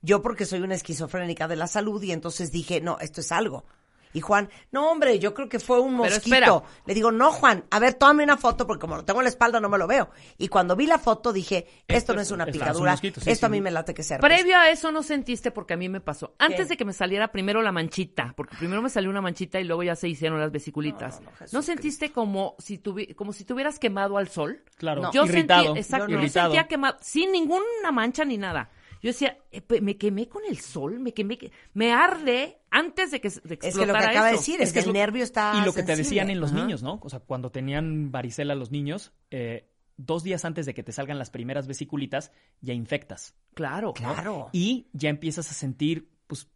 Yo 0.03 0.23
porque 0.23 0.47
soy 0.47 0.61
una 0.61 0.77
esquizofrénica 0.77 1.49
de 1.49 1.57
la 1.57 1.67
salud 1.67 2.01
y 2.05 2.13
entonces 2.13 2.53
dije, 2.53 2.81
no, 2.81 3.01
esto 3.01 3.21
es 3.21 3.33
algo. 3.33 3.65
Y 4.15 4.21
Juan, 4.21 4.49
no 4.71 4.91
hombre, 4.91 5.19
yo 5.19 5.33
creo 5.35 5.49
que 5.49 5.59
fue 5.59 5.81
un 5.81 5.95
mosquito. 5.95 6.65
Le 6.87 6.95
digo, 6.95 7.11
no 7.13 7.33
Juan, 7.33 7.65
a 7.71 7.79
ver, 7.79 7.95
tómame 7.95 8.25
una 8.25 8.37
foto 8.37 8.67
porque 8.67 8.81
como 8.83 8.97
lo 8.97 9.05
tengo 9.05 9.21
en 9.21 9.25
la 9.25 9.31
espalda 9.31 9.59
no 9.61 9.69
me 9.69 9.79
lo 9.79 9.87
veo. 9.87 10.11
Y 10.39 10.49
cuando 10.49 10.77
vi 10.77 10.87
la 10.87 10.99
foto 10.99 11.33
dije, 11.33 11.67
esto 11.89 12.15
no 12.15 12.21
es 12.21 12.31
una 12.31 12.45
es- 12.45 12.51
es 12.51 12.55
un 12.57 12.61
picadura, 12.61 12.91
mosquito, 12.93 13.21
sí, 13.21 13.31
esto 13.31 13.47
a 13.47 13.49
sí. 13.49 13.53
mí 13.53 13.61
me 13.61 13.71
late 13.71 13.95
que 13.95 14.03
sea. 14.03 14.19
Previo 14.19 14.57
a 14.59 14.71
eso 14.71 14.93
no 14.93 15.03
sentiste 15.03 15.51
porque 15.51 15.75
a 15.75 15.77
mí 15.77 15.89
me 15.89 16.01
pasó. 16.01 16.35
Antes 16.39 16.63
¿Qué? 16.63 16.65
de 16.71 16.77
que 16.77 16.85
me 16.85 16.93
saliera 16.93 17.33
primero 17.33 17.63
la 17.63 17.73
manchita, 17.73 18.35
porque 18.37 18.57
primero 18.57 18.83
me 18.83 18.91
salió 18.91 19.09
una 19.11 19.21
manchita 19.23 19.61
y 19.61 19.65
luego 19.65 19.83
ya 19.83 19.97
se 19.97 20.09
hicieron 20.09 20.39
las 20.41 20.53
vesiculitas. 20.53 21.21
No, 21.21 21.25
No, 21.27 21.31
no, 21.31 21.37
Jesucristo. 21.39 21.63
sentiste 21.63 22.13
como 22.13 22.55
si 22.59 22.79
tuvi- 22.79 23.15
como 23.15 23.33
si 23.33 23.45
te 23.45 23.53
hubieras 23.55 23.79
quemado 23.79 24.19
al 24.19 24.29
sol? 24.29 24.63
Claro, 24.77 25.03
No. 25.03 25.13
Yo 25.13 25.25
irritado. 25.25 25.63
sentía, 25.65 25.81
exacto, 25.81 26.07
Yo 26.07 26.09
no. 26.09 26.19
yo 26.19 26.25
irritado. 26.25 26.47
sentía 26.53 26.69
quemado, 26.69 26.97
sin 27.01 27.33
ninguna 27.33 27.93
mancha 27.93 28.25
ni 28.25 28.37
nada. 28.39 28.71
Yo 29.03 29.09
decía, 29.09 29.37
eh, 29.51 29.63
me 29.81 29.97
quemé 29.99 30.29
con 30.29 30.43
el 30.49 30.59
sol, 30.59 31.01
me 31.01 31.13
quemé, 31.13 31.37
que- 31.37 31.51
me 31.75 31.93
arde 31.93 32.61
antes 32.71 33.11
de 33.11 33.21
que, 33.21 33.29
de 33.29 33.35
Es 33.35 33.41
que 33.41 33.51
lo 33.51 33.61
que 33.61 33.67
explotara 33.67 34.11
acaba 34.11 34.27
de 34.29 34.33
decir 34.35 34.61
es, 34.63 34.73
que 34.73 34.79
el 34.79 34.87
lo- 34.87 34.93
nervio 34.93 35.25
está 35.25 35.55
Y 35.61 35.65
lo 35.67 35.73
que 35.75 35.83
te 35.83 35.97
decían 35.97 36.31
en 36.31 36.41
los 36.41 36.53
Ajá. 36.53 36.63
niños, 36.63 36.83
¿no? 36.85 37.01
O 37.03 37.11
sea, 37.11 37.19
cuando 37.21 37.51
tenían 37.51 38.13
varicela 38.13 38.55
los 38.55 38.71
niños, 38.71 39.13
eh, 39.31 39.69
dos 39.97 40.23
días 40.23 40.45
antes 40.45 40.65
de 40.67 40.73
que 40.75 40.83
te 40.85 40.93
salgan 40.93 41.19
las 41.19 41.31
primeras 41.31 41.67
vesiculitas, 41.67 42.31
ya 42.61 42.73
infectas. 42.75 43.35
Claro, 43.55 43.93
Claro. 43.93 44.49
Y 44.53 44.87
ya 44.93 45.11
empiezas 45.11 45.51
a 45.51 45.55
sentir, 45.55 46.09
pues, 46.29 46.49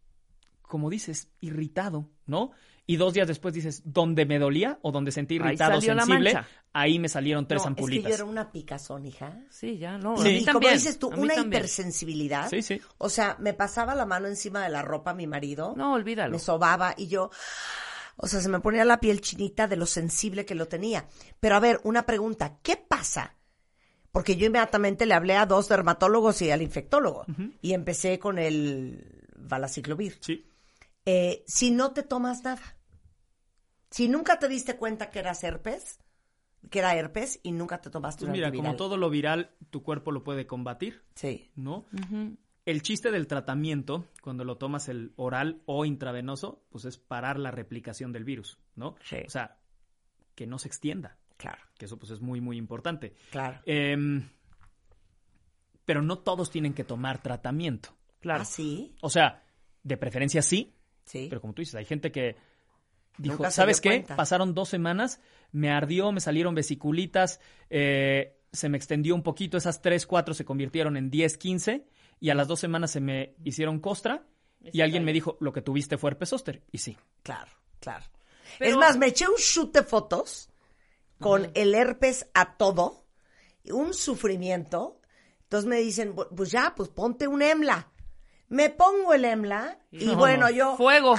como 0.61 0.89
dices, 0.89 1.29
irritado, 1.41 2.09
¿no? 2.25 2.51
Y 2.89 2.95
dos 2.95 3.13
días 3.13 3.27
después 3.27 3.53
dices, 3.53 3.81
donde 3.83 4.25
me 4.25 4.39
dolía 4.39 4.79
o 4.81 4.93
donde 4.93 5.11
sentí 5.11 5.35
Ahí 5.35 5.49
irritado 5.49 5.73
salió 5.73 5.93
la 5.93 6.05
sensible, 6.05 6.39
ahí 6.71 6.99
me 6.99 7.09
salieron 7.09 7.45
tres 7.45 7.63
no, 7.63 7.67
ampulitas. 7.67 7.97
Es 7.97 8.05
que 8.05 8.09
yo 8.17 8.23
era 8.23 8.31
una 8.31 8.51
picazón, 8.51 9.05
hija. 9.05 9.43
Sí, 9.49 9.77
ya, 9.77 9.97
no. 9.97 10.15
Y, 10.15 10.21
a 10.21 10.23
mí 10.23 10.29
y 10.37 10.45
también. 10.45 10.53
como 10.53 10.69
dices 10.69 10.97
tú, 10.97 11.11
a 11.11 11.15
una 11.17 11.35
también. 11.35 11.61
hipersensibilidad. 11.61 12.49
Sí, 12.49 12.61
sí. 12.61 12.81
O 12.97 13.09
sea, 13.09 13.35
me 13.39 13.53
pasaba 13.53 13.93
la 13.93 14.05
mano 14.05 14.27
encima 14.27 14.63
de 14.63 14.69
la 14.69 14.81
ropa 14.83 15.13
mi 15.13 15.27
marido. 15.27 15.73
No, 15.75 15.93
olvídalo. 15.93 16.31
Me 16.31 16.39
sobaba 16.39 16.95
y 16.97 17.07
yo, 17.07 17.29
o 18.15 18.27
sea, 18.27 18.39
se 18.39 18.47
me 18.47 18.61
ponía 18.61 18.85
la 18.85 19.01
piel 19.01 19.19
chinita 19.19 19.67
de 19.67 19.75
lo 19.75 19.85
sensible 19.85 20.45
que 20.45 20.55
lo 20.55 20.69
tenía. 20.69 21.07
Pero 21.41 21.55
a 21.55 21.59
ver, 21.59 21.81
una 21.83 22.05
pregunta, 22.05 22.59
¿qué 22.63 22.77
pasa? 22.77 23.35
Porque 24.13 24.37
yo 24.37 24.47
inmediatamente 24.47 25.05
le 25.05 25.13
hablé 25.13 25.35
a 25.35 25.45
dos 25.45 25.67
dermatólogos 25.67 26.41
y 26.41 26.51
al 26.51 26.61
infectólogo 26.61 27.25
y 27.61 27.73
empecé 27.73 28.17
con 28.17 28.39
el 28.39 29.27
valaciclovir. 29.35 30.17
Sí. 30.21 30.49
Eh, 31.05 31.43
si 31.47 31.71
no 31.71 31.91
te 31.91 32.03
tomas 32.03 32.43
nada, 32.43 32.76
si 33.89 34.07
nunca 34.09 34.39
te 34.39 34.47
diste 34.47 34.77
cuenta 34.77 35.09
que 35.09 35.19
eras 35.19 35.43
herpes, 35.43 35.99
que 36.69 36.79
era 36.79 36.95
herpes 36.95 37.39
y 37.43 37.51
nunca 37.51 37.79
te 37.81 37.89
tomaste 37.89 38.19
Pues 38.21 38.27
un 38.29 38.31
mira, 38.33 38.47
antiviral. 38.47 38.71
como 38.71 38.77
todo 38.77 38.97
lo 38.97 39.09
viral, 39.09 39.51
tu 39.69 39.83
cuerpo 39.83 40.11
lo 40.11 40.23
puede 40.23 40.45
combatir, 40.47 41.03
Sí. 41.15 41.49
¿no? 41.55 41.85
El 42.65 42.81
chiste 42.81 43.11
del 43.11 43.27
tratamiento, 43.27 44.05
cuando 44.21 44.43
lo 44.43 44.57
tomas 44.57 44.89
el 44.89 45.13
oral 45.15 45.61
o 45.65 45.85
intravenoso, 45.85 46.65
pues 46.69 46.83
es 46.83 46.97
parar 46.97 47.39
la 47.39 47.51
replicación 47.51 48.11
del 48.11 48.25
virus, 48.25 48.59
¿no? 48.75 48.95
Sí. 49.05 49.17
O 49.25 49.29
sea, 49.29 49.57
que 50.35 50.45
no 50.47 50.59
se 50.59 50.67
extienda, 50.67 51.17
Claro, 51.37 51.61
que 51.77 51.85
eso 51.85 51.97
pues 51.97 52.11
es 52.11 52.19
muy, 52.19 52.41
muy 52.41 52.57
importante. 52.57 53.15
claro. 53.31 53.61
Em, 53.65 54.27
pero 55.85 56.01
no 56.01 56.17
todos 56.19 56.49
tienen 56.51 56.73
que 56.73 56.83
tomar 56.83 57.21
tratamiento. 57.21 57.95
Claro. 58.19 58.41
¿Ah, 58.41 58.45
sí? 58.45 58.93
O 59.01 59.09
sea, 59.09 59.43
de 59.83 59.95
preferencia 59.97 60.41
sí, 60.41 60.75
Sí. 61.05 61.27
pero 61.29 61.39
como 61.39 61.53
tú 61.53 61.61
dices, 61.61 61.75
hay 61.75 61.85
gente 61.85 62.11
que 62.11 62.35
dijo, 63.17 63.35
Nunca 63.37 63.51
¿sabes 63.51 63.81
qué? 63.81 63.89
cuenta". 63.89 64.15
Pasaron 64.15 64.53
dos 64.53 64.69
semanas, 64.69 65.19
me 65.51 65.69
ardió, 65.71 66.11
me 66.11 66.19
salieron 66.21 66.55
vesiculitas, 66.55 67.39
eh, 67.69 68.37
se 68.51 68.69
me 68.69 68.77
extendió 68.77 69.13
un 69.15 69.23
poquito, 69.23 69.57
esas 69.57 69.81
tres, 69.81 70.05
cuatro 70.07 70.33
se 70.33 70.45
convirtieron 70.45 70.97
en 70.97 71.09
10, 71.09 71.37
15, 71.37 71.87
y 72.19 72.29
a 72.29 72.35
las 72.35 72.47
dos 72.47 72.59
semanas 72.59 72.91
se 72.91 73.01
me 73.01 73.35
hicieron 73.43 73.79
costra, 73.79 74.23
y 74.71 74.81
alguien 74.81 75.03
me 75.05 75.13
dijo, 75.13 75.37
lo 75.39 75.53
que 75.53 75.61
tuviste 75.61 75.97
fue 75.97 76.11
herpes 76.11 76.29
zóster, 76.29 76.63
y 76.71 76.77
sí. 76.79 76.97
Claro, 77.23 77.51
claro. 77.79 78.05
Pero- 78.57 78.71
Es 78.71 78.77
más, 78.77 78.97
me 78.97 79.07
eché 79.07 79.27
un 79.27 79.35
shoot 79.37 79.73
de 79.73 79.83
fotos 79.83 80.49
con 81.19 81.51
el 81.53 81.75
herpes 81.75 82.27
a 82.33 82.55
todo, 82.57 83.05
un 83.71 83.93
sufrimiento. 83.93 84.99
Entonces 85.43 85.67
me 85.69 85.77
dicen, 85.77 86.15
"Bu- 86.15 86.27
pues 86.35 86.51
ya, 86.51 86.73
pues 86.75 86.89
ponte 86.89 87.27
un 87.27 87.41
EMLA. 87.41 87.91
Me 88.49 88.69
pongo 88.69 89.13
el 89.13 89.25
EMLA 89.25 89.77
y 89.91 90.05
No, 90.05 90.15
bueno, 90.17 90.45
no. 90.45 90.49
yo, 90.51 90.77
Fuego. 90.77 91.15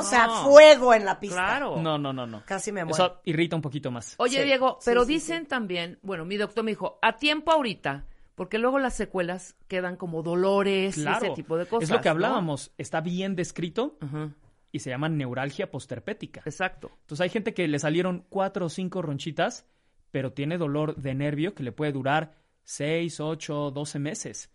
O 0.00 0.02
sea, 0.02 0.26
No. 0.26 0.44
fuego 0.44 0.94
en 0.94 1.04
la 1.04 1.18
pista. 1.20 1.36
Claro. 1.36 1.76
No, 1.80 1.98
no, 1.98 2.12
no, 2.12 2.26
no. 2.26 2.42
Casi 2.44 2.72
me 2.72 2.84
muero. 2.84 3.04
Eso 3.04 3.20
irrita 3.24 3.56
un 3.56 3.62
poquito 3.62 3.90
más. 3.90 4.14
Oye, 4.18 4.38
Sí, 4.40 4.44
Diego, 4.44 4.78
pero 4.84 5.04
sí, 5.04 5.14
dicen 5.14 5.46
también, 5.46 5.98
bueno, 6.02 6.24
mi 6.24 6.36
doctor 6.36 6.64
me 6.64 6.70
dijo, 6.72 6.98
a 7.02 7.16
tiempo 7.16 7.52
ahorita, 7.52 8.04
porque 8.34 8.58
luego 8.58 8.78
las 8.78 8.94
secuelas 8.94 9.56
quedan 9.68 9.96
como 9.96 10.22
dolores 10.22 10.98
y 10.98 11.02
Claro, 11.02 11.26
ese 11.26 11.34
tipo 11.34 11.56
de 11.56 11.66
cosas. 11.66 11.88
es 11.88 11.94
lo 11.94 12.00
que 12.00 12.08
¿no? 12.08 12.12
hablábamos, 12.12 12.72
está 12.78 13.00
bien 13.00 13.34
descrito 13.36 13.96
Ajá, 14.00 14.30
y 14.72 14.80
se 14.80 14.90
llama 14.90 15.08
neuralgia 15.08 15.70
posterpética. 15.70 16.42
Exacto. 16.44 16.90
Entonces 17.02 17.22
hay 17.22 17.30
gente 17.30 17.54
que 17.54 17.66
le 17.66 17.78
salieron 17.78 18.26
cuatro 18.28 18.66
o 18.66 18.68
cinco 18.68 19.00
ronchitas, 19.00 19.64
pero 20.10 20.32
tiene 20.32 20.58
dolor 20.58 20.96
de 20.96 21.14
nervio 21.14 21.54
que 21.54 21.62
le 21.62 21.72
puede 21.72 21.92
durar 21.92 22.34
seis, 22.62 23.20
ocho, 23.20 23.70
doce 23.70 23.98
meses. 23.98 24.50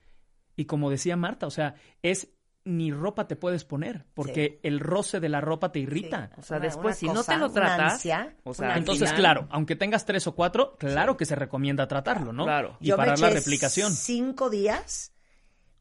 Y 0.55 0.65
como 0.65 0.89
decía 0.91 1.15
Marta, 1.15 1.47
o 1.47 1.49
sea, 1.51 1.75
es 2.03 2.29
ni 2.63 2.91
ropa 2.91 3.27
te 3.27 3.35
puedes 3.35 3.65
poner, 3.65 4.05
porque 4.13 4.59
el 4.63 4.79
roce 4.79 5.19
de 5.19 5.29
la 5.29 5.41
ropa 5.41 5.71
te 5.71 5.79
irrita. 5.79 6.29
O 6.37 6.43
sea, 6.43 6.57
Una- 6.57 6.65
después, 6.67 7.01
una 7.03 7.09
si 7.11 7.17
no 7.17 7.23
te 7.23 7.37
lo 7.37 7.51
tratas, 7.51 7.93
ansia, 7.93 8.35
o 8.43 8.53
sea, 8.53 8.77
Entonces, 8.77 9.11
claro, 9.13 9.47
aunque 9.49 9.75
tengas 9.75 10.05
tres 10.05 10.27
o 10.27 10.35
cuatro, 10.35 10.75
claro 10.77 11.17
que 11.17 11.25
se 11.25 11.35
recomienda 11.35 11.87
tratarlo, 11.87 12.33
¿no? 12.33 12.43
Claro. 12.43 12.77
Y 12.79 12.87
Yo 12.89 12.95
me 12.97 13.03
parar 13.03 13.19
la 13.19 13.29
replicación. 13.31 13.91
cinco 13.93 14.49
días, 14.51 15.13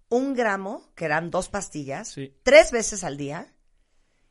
un 0.08 0.34
gramo, 0.34 0.90
que 0.94 1.04
eran 1.04 1.30
dos 1.30 1.48
pastillas, 1.48 2.08
Sí. 2.08 2.34
tres 2.42 2.72
veces 2.72 3.04
al 3.04 3.16
día, 3.18 3.52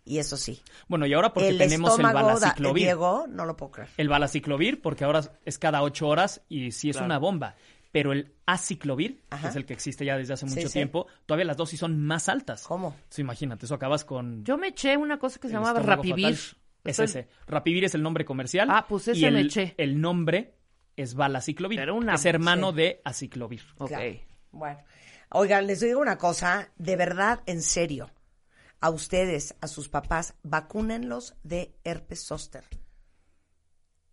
y 0.04 0.18
eso 0.18 0.36
sí. 0.36 0.62
Bueno, 0.88 1.06
y 1.06 1.14
ahora 1.14 1.32
porque 1.34 1.50
el 1.50 1.58
tenemos 1.60 1.98
el 2.00 2.04
da- 2.04 2.14
balaciclovir. 2.14 2.84
Diego, 2.86 3.26
no 3.30 3.46
lo 3.46 3.56
puedo 3.56 3.72
creer. 3.74 3.90
El 3.98 4.10
balaciclovir, 4.10 4.82
porque 4.82 5.04
ahora 5.04 5.22
es 5.46 5.60
cada 5.60 5.84
ocho 5.84 6.08
horas 6.08 6.42
y 6.50 6.72
sí 6.72 6.90
es 6.90 6.96
Claro. 6.96 7.06
una 7.06 7.20
bomba. 7.20 7.56
Pero 7.92 8.12
el 8.14 8.34
aciclovir, 8.46 9.24
Ajá. 9.32 9.42
que 9.44 9.48
es 9.50 9.56
el 9.56 9.66
que 9.66 9.74
existe 9.74 10.06
ya 10.06 10.16
desde 10.18 10.34
hace 10.34 10.48
Sí, 10.48 10.56
mucho 10.56 10.68
sí. 10.68 10.74
tiempo, 10.74 11.08
todavía 11.26 11.46
las 11.46 11.58
dosis 11.58 11.80
son 11.80 12.00
más 12.06 12.30
altas. 12.30 12.64
¿Cómo? 12.68 12.90
Entonces, 12.96 13.20
imagínate, 13.20 13.66
eso 13.66 13.74
acabas 13.76 14.06
con. 14.06 14.44
Yo 14.46 14.58
me 14.58 14.68
eché 14.68 14.96
una 14.98 15.18
cosa 15.18 15.40
que 15.40 15.48
se 15.48 15.54
llamaba 15.56 15.80
Rapivir. 15.80 16.36
fatal. 16.36 16.58
Es 16.84 17.00
Estoy- 17.00 17.06
ese. 17.06 17.28
Rapivir 17.48 17.84
es 17.86 17.96
el 17.96 18.04
nombre 18.04 18.26
comercial. 18.26 18.68
Ah, 18.72 18.86
pues 18.88 19.08
ese 19.08 19.20
y 19.20 19.26
el, 19.26 19.34
me 19.34 19.42
eché. 19.42 19.74
El 19.78 20.00
nombre 20.00 20.54
es. 20.96 21.16
Pero 21.16 21.96
una- 21.96 22.14
es 22.16 22.26
hermano 22.26 22.70
sí. 22.72 22.78
de 22.78 23.02
aciclovir. 23.04 23.64
Ok. 23.80 23.90
Claro. 23.90 24.16
Bueno, 24.52 24.80
oigan, 25.32 25.68
les 25.68 25.80
digo 25.80 26.00
una 26.00 26.18
cosa, 26.18 26.70
de 26.78 26.96
verdad, 26.96 27.42
en 27.48 27.62
serio, 27.62 28.12
a 28.82 28.90
ustedes, 28.92 29.56
a 29.62 29.68
sus 29.68 29.90
papás, 29.90 30.36
vacúnenlos 30.44 31.36
de 31.44 31.74
herpes 31.84 32.24
zóster. 32.26 32.64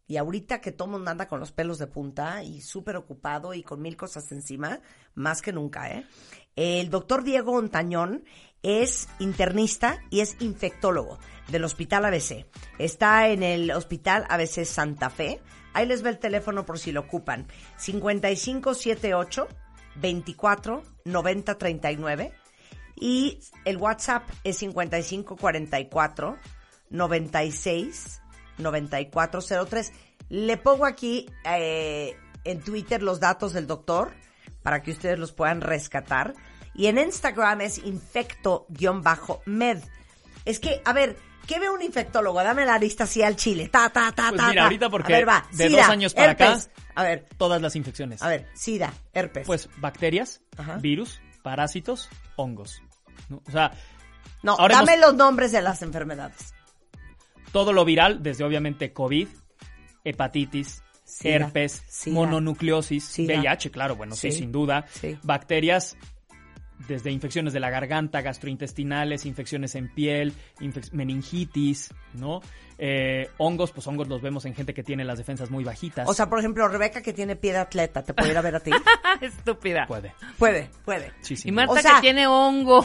Y 0.09 0.19
ahorita 0.19 0.61
que 0.61 0.73
todo 0.73 0.88
mundo 0.88 1.11
anda 1.11 1.29
con 1.29 1.40
los 1.40 1.53
pelos 1.53 1.79
de 1.79 1.88
punta 1.88 2.42
y 2.42 2.61
súper 2.61 2.97
ocupado 2.97 3.55
y 3.55 3.62
con 3.62 3.83
mil 3.83 3.97
cosas 3.97 4.31
encima, 4.31 4.81
más 5.14 5.42
que 5.42 5.53
nunca, 5.53 5.90
¿eh? 5.90 6.07
El 6.55 6.90
doctor 6.90 7.25
Diego 7.25 7.53
Ontañón 7.53 8.25
es 8.62 9.09
internista 9.19 10.01
y 10.11 10.21
es 10.21 10.37
infectólogo 10.40 11.19
del 11.49 11.64
Hospital 11.64 12.05
ABC. 12.07 12.47
Está 12.79 13.29
en 13.29 13.42
el 13.42 13.71
Hospital 13.73 14.27
ABC 14.29 14.64
Santa 14.64 15.11
Fe. 15.11 15.40
Ahí 15.75 15.87
les 15.87 16.05
va 16.05 16.09
el 16.09 16.19
teléfono 16.19 16.64
por 16.64 16.79
si 16.79 16.92
lo 16.92 17.01
ocupan. 17.01 17.47
5578 17.77 19.49
24 19.97 20.83
90 21.05 21.59
39 21.59 22.33
y 22.97 23.40
el 23.64 23.77
WhatsApp 23.77 24.29
es 24.45 24.59
5544 24.59 26.37
96 26.90 28.23
9403. 28.59 29.92
Le 30.29 30.57
pongo 30.57 30.87
aquí 30.87 31.31
eh, 31.45 32.16
en 32.45 32.61
Twitter 32.61 33.03
los 33.03 33.21
datos 33.21 33.53
del 33.53 33.66
doctor 33.66 34.12
para 34.62 34.83
que 34.83 34.90
ustedes 34.90 35.19
los 35.19 35.33
puedan 35.33 35.61
rescatar. 35.61 36.35
Y 36.75 36.88
en 36.88 36.99
Instagram 36.99 37.62
es 37.62 37.79
infecto-med. 37.79 39.83
Es 40.45 40.61
que, 40.61 40.83
a 40.85 40.92
ver, 40.92 41.16
¿qué 41.47 41.59
ve 41.59 41.71
un 41.71 41.83
infectólogo? 41.83 42.42
Dame 42.42 42.66
la 42.66 42.79
lista 42.79 43.05
así 43.05 43.23
al 43.23 43.37
chile. 43.37 43.69
Ta, 43.69 43.90
ta, 43.90 44.12
ta, 44.12 44.31
Pues 44.31 44.42
mira, 44.42 44.55
ta. 44.55 44.62
ahorita 44.64 44.90
porque 44.90 45.25
de 45.53 45.69
dos 45.69 45.88
años 45.88 46.14
para 46.14 46.33
acá-. 46.33 46.59
A 46.95 47.03
ver, 47.03 47.27
Todas 47.37 47.61
las 47.61 47.77
infecciones. 47.77 48.23
a 48.23 48.29
ver, 48.29 48.49
SIDA, 48.55 48.92
herpes. 49.12 49.47
Pues 49.47 49.69
bacterias, 49.79 50.40
virus, 50.81 51.21
parásitos, 51.42 52.09
hongos. 52.37 52.83
¿no? 53.29 53.42
O 53.47 53.51
sea, 53.51 53.73
no, 54.42 54.57
dame 54.69 54.97
los 54.97 55.14
nombres 55.14 55.53
de 55.53 55.62
las 55.62 55.83
enfermedades. 55.83 56.55
Todo 57.53 57.73
lo 57.73 57.85
viral, 57.85 58.23
desde 58.23 58.45
obviamente 58.45 58.93
COVID, 58.93 59.29
hepatitis, 60.05 60.83
Sida, 61.05 61.35
herpes, 61.37 61.83
sida, 61.89 62.15
mononucleosis, 62.15 63.05
sida. 63.05 63.35
VIH, 63.41 63.71
claro, 63.71 63.95
bueno, 63.97 64.15
sí, 64.17 64.33
Sí, 64.33 64.39
sin 64.39 64.53
duda. 64.53 64.87
sí. 64.91 65.17
Bacterias, 65.23 65.97
desde 66.89 67.11
infecciones 67.11 67.53
de 67.53 67.61
la 67.61 67.71
garganta, 67.71 68.21
gastrointestinales, 68.23 69.25
infecciones 69.25 69.75
en 69.77 69.89
piel, 69.95 70.35
infec- 70.61 70.91
meningitis, 70.93 71.91
¿no? 72.15 72.41
Eh, 72.79 73.31
hongos, 73.39 73.71
pues 73.73 73.87
hongos 73.87 74.09
los 74.09 74.21
vemos 74.21 74.45
en 74.45 74.55
gente 74.55 74.75
que 74.75 74.83
tiene 74.83 75.05
las 75.05 75.17
defensas 75.17 75.49
muy 75.51 75.65
bajitas. 75.65 76.07
O 76.09 76.13
sea, 76.13 76.29
por 76.29 76.39
ejemplo, 76.41 76.69
Rebeca 76.69 77.01
que 77.03 77.13
tiene 77.15 77.35
pie 77.37 77.53
de 77.53 77.59
atleta, 77.61 78.03
¿te 78.03 78.13
puede 78.13 78.33
ir 78.33 78.37
a 78.37 78.43
ver 78.43 78.57
a 78.57 78.61
ti? 78.61 78.71
Estúpida. 79.23 79.87
puede. 79.87 80.13
puede, 80.39 80.69
puede. 80.85 81.13
Sí, 81.23 81.37
Y 81.45 81.53
Marta 81.53 81.73
O 81.73 81.77
sea, 81.79 81.95
que 81.95 82.01
tiene 82.03 82.27
hongo. 82.27 82.85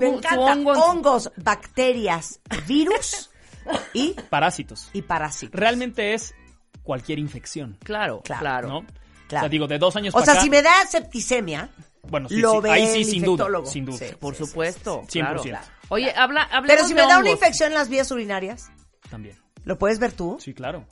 Me 0.00 0.06
encanta. 0.08 0.36
hongo 0.38 0.72
Hongos, 0.72 1.32
bacterias, 1.36 2.38
virus 2.68 3.30
y. 3.94 4.14
Parásitos. 4.30 4.88
y 4.92 5.02
parásitos. 5.02 5.58
Realmente 5.58 6.14
es 6.14 6.34
cualquier 6.82 7.18
infección, 7.18 7.76
Claro, 7.84 8.22
Claro. 8.24 8.40
claro. 8.40 8.68
¿no? 8.68 8.80
Claro. 9.28 9.36
O 9.36 9.40
sea, 9.44 9.48
digo, 9.48 9.66
de 9.66 9.78
dos 9.78 9.96
años 9.96 10.14
O 10.14 10.18
para 10.18 10.24
sea, 10.26 10.34
acá, 10.34 10.42
si 10.42 10.50
me 10.50 10.60
da 10.62 10.84
septicemia, 10.90 11.70
bueno, 12.02 12.28
sí, 12.28 12.36
lo 12.36 12.52
sí, 12.54 12.58
ve 12.60 12.70
ahí 12.70 12.82
el 12.82 12.88
sí, 12.88 13.04
sin 13.04 13.22
duda, 13.22 13.30
infectólogo. 13.44 13.66
sin 13.66 13.84
duda. 13.86 13.96
Sí. 13.98 14.14
Por 14.18 14.34
sí, 14.34 14.44
supuesto. 14.44 15.00
sí, 15.04 15.12
sí. 15.12 15.18
claro. 15.20 15.42
100%. 15.42 15.60
Oye, 15.88 16.12
habla, 16.16 16.42
hablemos 16.42 16.66
pero 16.68 16.86
si 16.88 16.94
me 16.94 17.02
da 17.06 17.18
una 17.18 17.30
infección 17.30 17.68
en 17.70 17.74
las 17.74 17.88
vías 17.88 18.10
urinarias, 18.10 18.70
También. 19.10 19.36
¿lo 19.64 19.78
puedes 19.78 19.98
ver 20.00 20.12
tú? 20.12 20.38
Sí, 20.40 20.52
claro. 20.54 20.84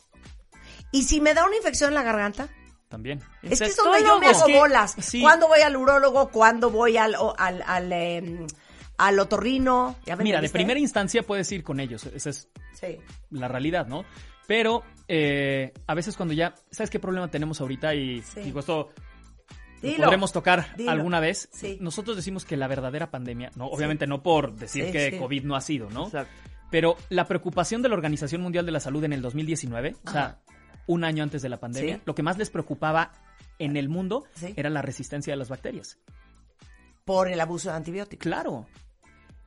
Y 0.92 1.02
si 1.04 1.20
me 1.20 1.35
da 1.35 1.44
una 1.46 1.56
infección 1.56 1.88
en 1.88 1.94
la 1.94 2.02
garganta, 2.02 2.48
También. 2.88 3.20
es 3.42 3.59
que 3.59 3.66
es 3.66 3.76
donde 3.76 4.02
yo 4.02 4.18
me 4.20 4.30
Es 4.30 4.37
hago 4.38 4.46
que- 4.46 4.59
bolas. 4.59 4.94
sí. 5.00 5.20
¿Cuándo 5.20 5.48
voy 5.48 5.61
al 5.61 5.76
urólogo? 5.76 6.28
¿Cuándo 6.30 6.70
voy 6.70 6.96
al, 6.96 7.14
o- 7.16 7.35
al, 7.38 7.62
al, 7.66 7.92
em, 7.92 8.46
al 9.06 9.18
otorrino? 9.18 9.96
¿Ya 10.04 10.14
me 10.16 10.24
Mira, 10.24 10.40
de 10.40 10.48
primera 10.50 10.78
instancia 10.78 11.22
puedes 11.22 11.50
ir 11.52 11.62
con 11.62 11.80
ellos. 11.80 12.04
Esa 12.06 12.30
es 12.30 12.48
Sí. 12.74 12.98
la 13.30 13.48
realidad, 13.48 13.86
¿no? 13.86 14.04
Pero 14.46 14.82
eh, 15.08 15.72
a 15.86 15.94
veces 15.94 16.16
cuando 16.16 16.34
ya, 16.34 16.54
¿sabes 16.70 16.90
qué 16.90 16.98
problema 17.00 17.28
tenemos 17.30 17.60
ahorita? 17.60 17.94
Y 17.94 18.20
Sí. 18.22 18.40
digo, 18.40 18.60
esto 18.60 18.90
lo 19.82 19.96
podremos 20.04 20.32
tocar 20.32 20.76
Dilo. 20.76 20.90
alguna 20.90 21.18
vez. 21.20 21.48
Sí. 21.52 21.78
Nosotros 21.80 22.16
decimos 22.16 22.44
que 22.44 22.56
la 22.56 22.68
verdadera 22.68 23.10
pandemia, 23.10 23.50
no, 23.56 23.66
obviamente 23.66 24.06
no 24.06 24.22
por 24.22 24.54
decir 24.54 24.86
Sí, 24.86 24.92
que 24.92 25.10
sí. 25.12 25.18
COVID 25.18 25.44
no 25.44 25.56
ha 25.56 25.60
sido, 25.60 25.88
¿no? 25.90 26.04
Exacto. 26.06 26.32
Pero 26.70 26.96
la 27.08 27.26
preocupación 27.26 27.80
de 27.82 27.88
la 27.88 27.94
Organización 27.94 28.42
Mundial 28.42 28.66
de 28.66 28.72
la 28.72 28.80
Salud 28.80 29.02
en 29.04 29.12
el 29.12 29.22
2019, 29.22 29.96
o 30.06 30.10
sea, 30.10 30.20
Ajá. 30.24 30.38
un 30.86 31.04
año 31.04 31.22
antes 31.22 31.42
de 31.42 31.48
la 31.48 31.58
pandemia, 31.58 31.96
Sí. 31.96 32.02
lo 32.04 32.14
que 32.14 32.22
más 32.22 32.36
les 32.38 32.50
preocupaba 32.50 33.12
en 33.58 33.76
el 33.76 33.88
mundo 33.88 34.24
Sí. 34.34 34.52
era 34.56 34.68
la 34.70 34.82
resistencia 34.82 35.32
de 35.32 35.36
las 35.38 35.48
bacterias. 35.48 35.98
Por 37.04 37.28
el 37.28 37.40
abuso 37.40 37.70
de 37.70 37.76
antibióticos, 37.76 38.22
Claro, 38.22 38.66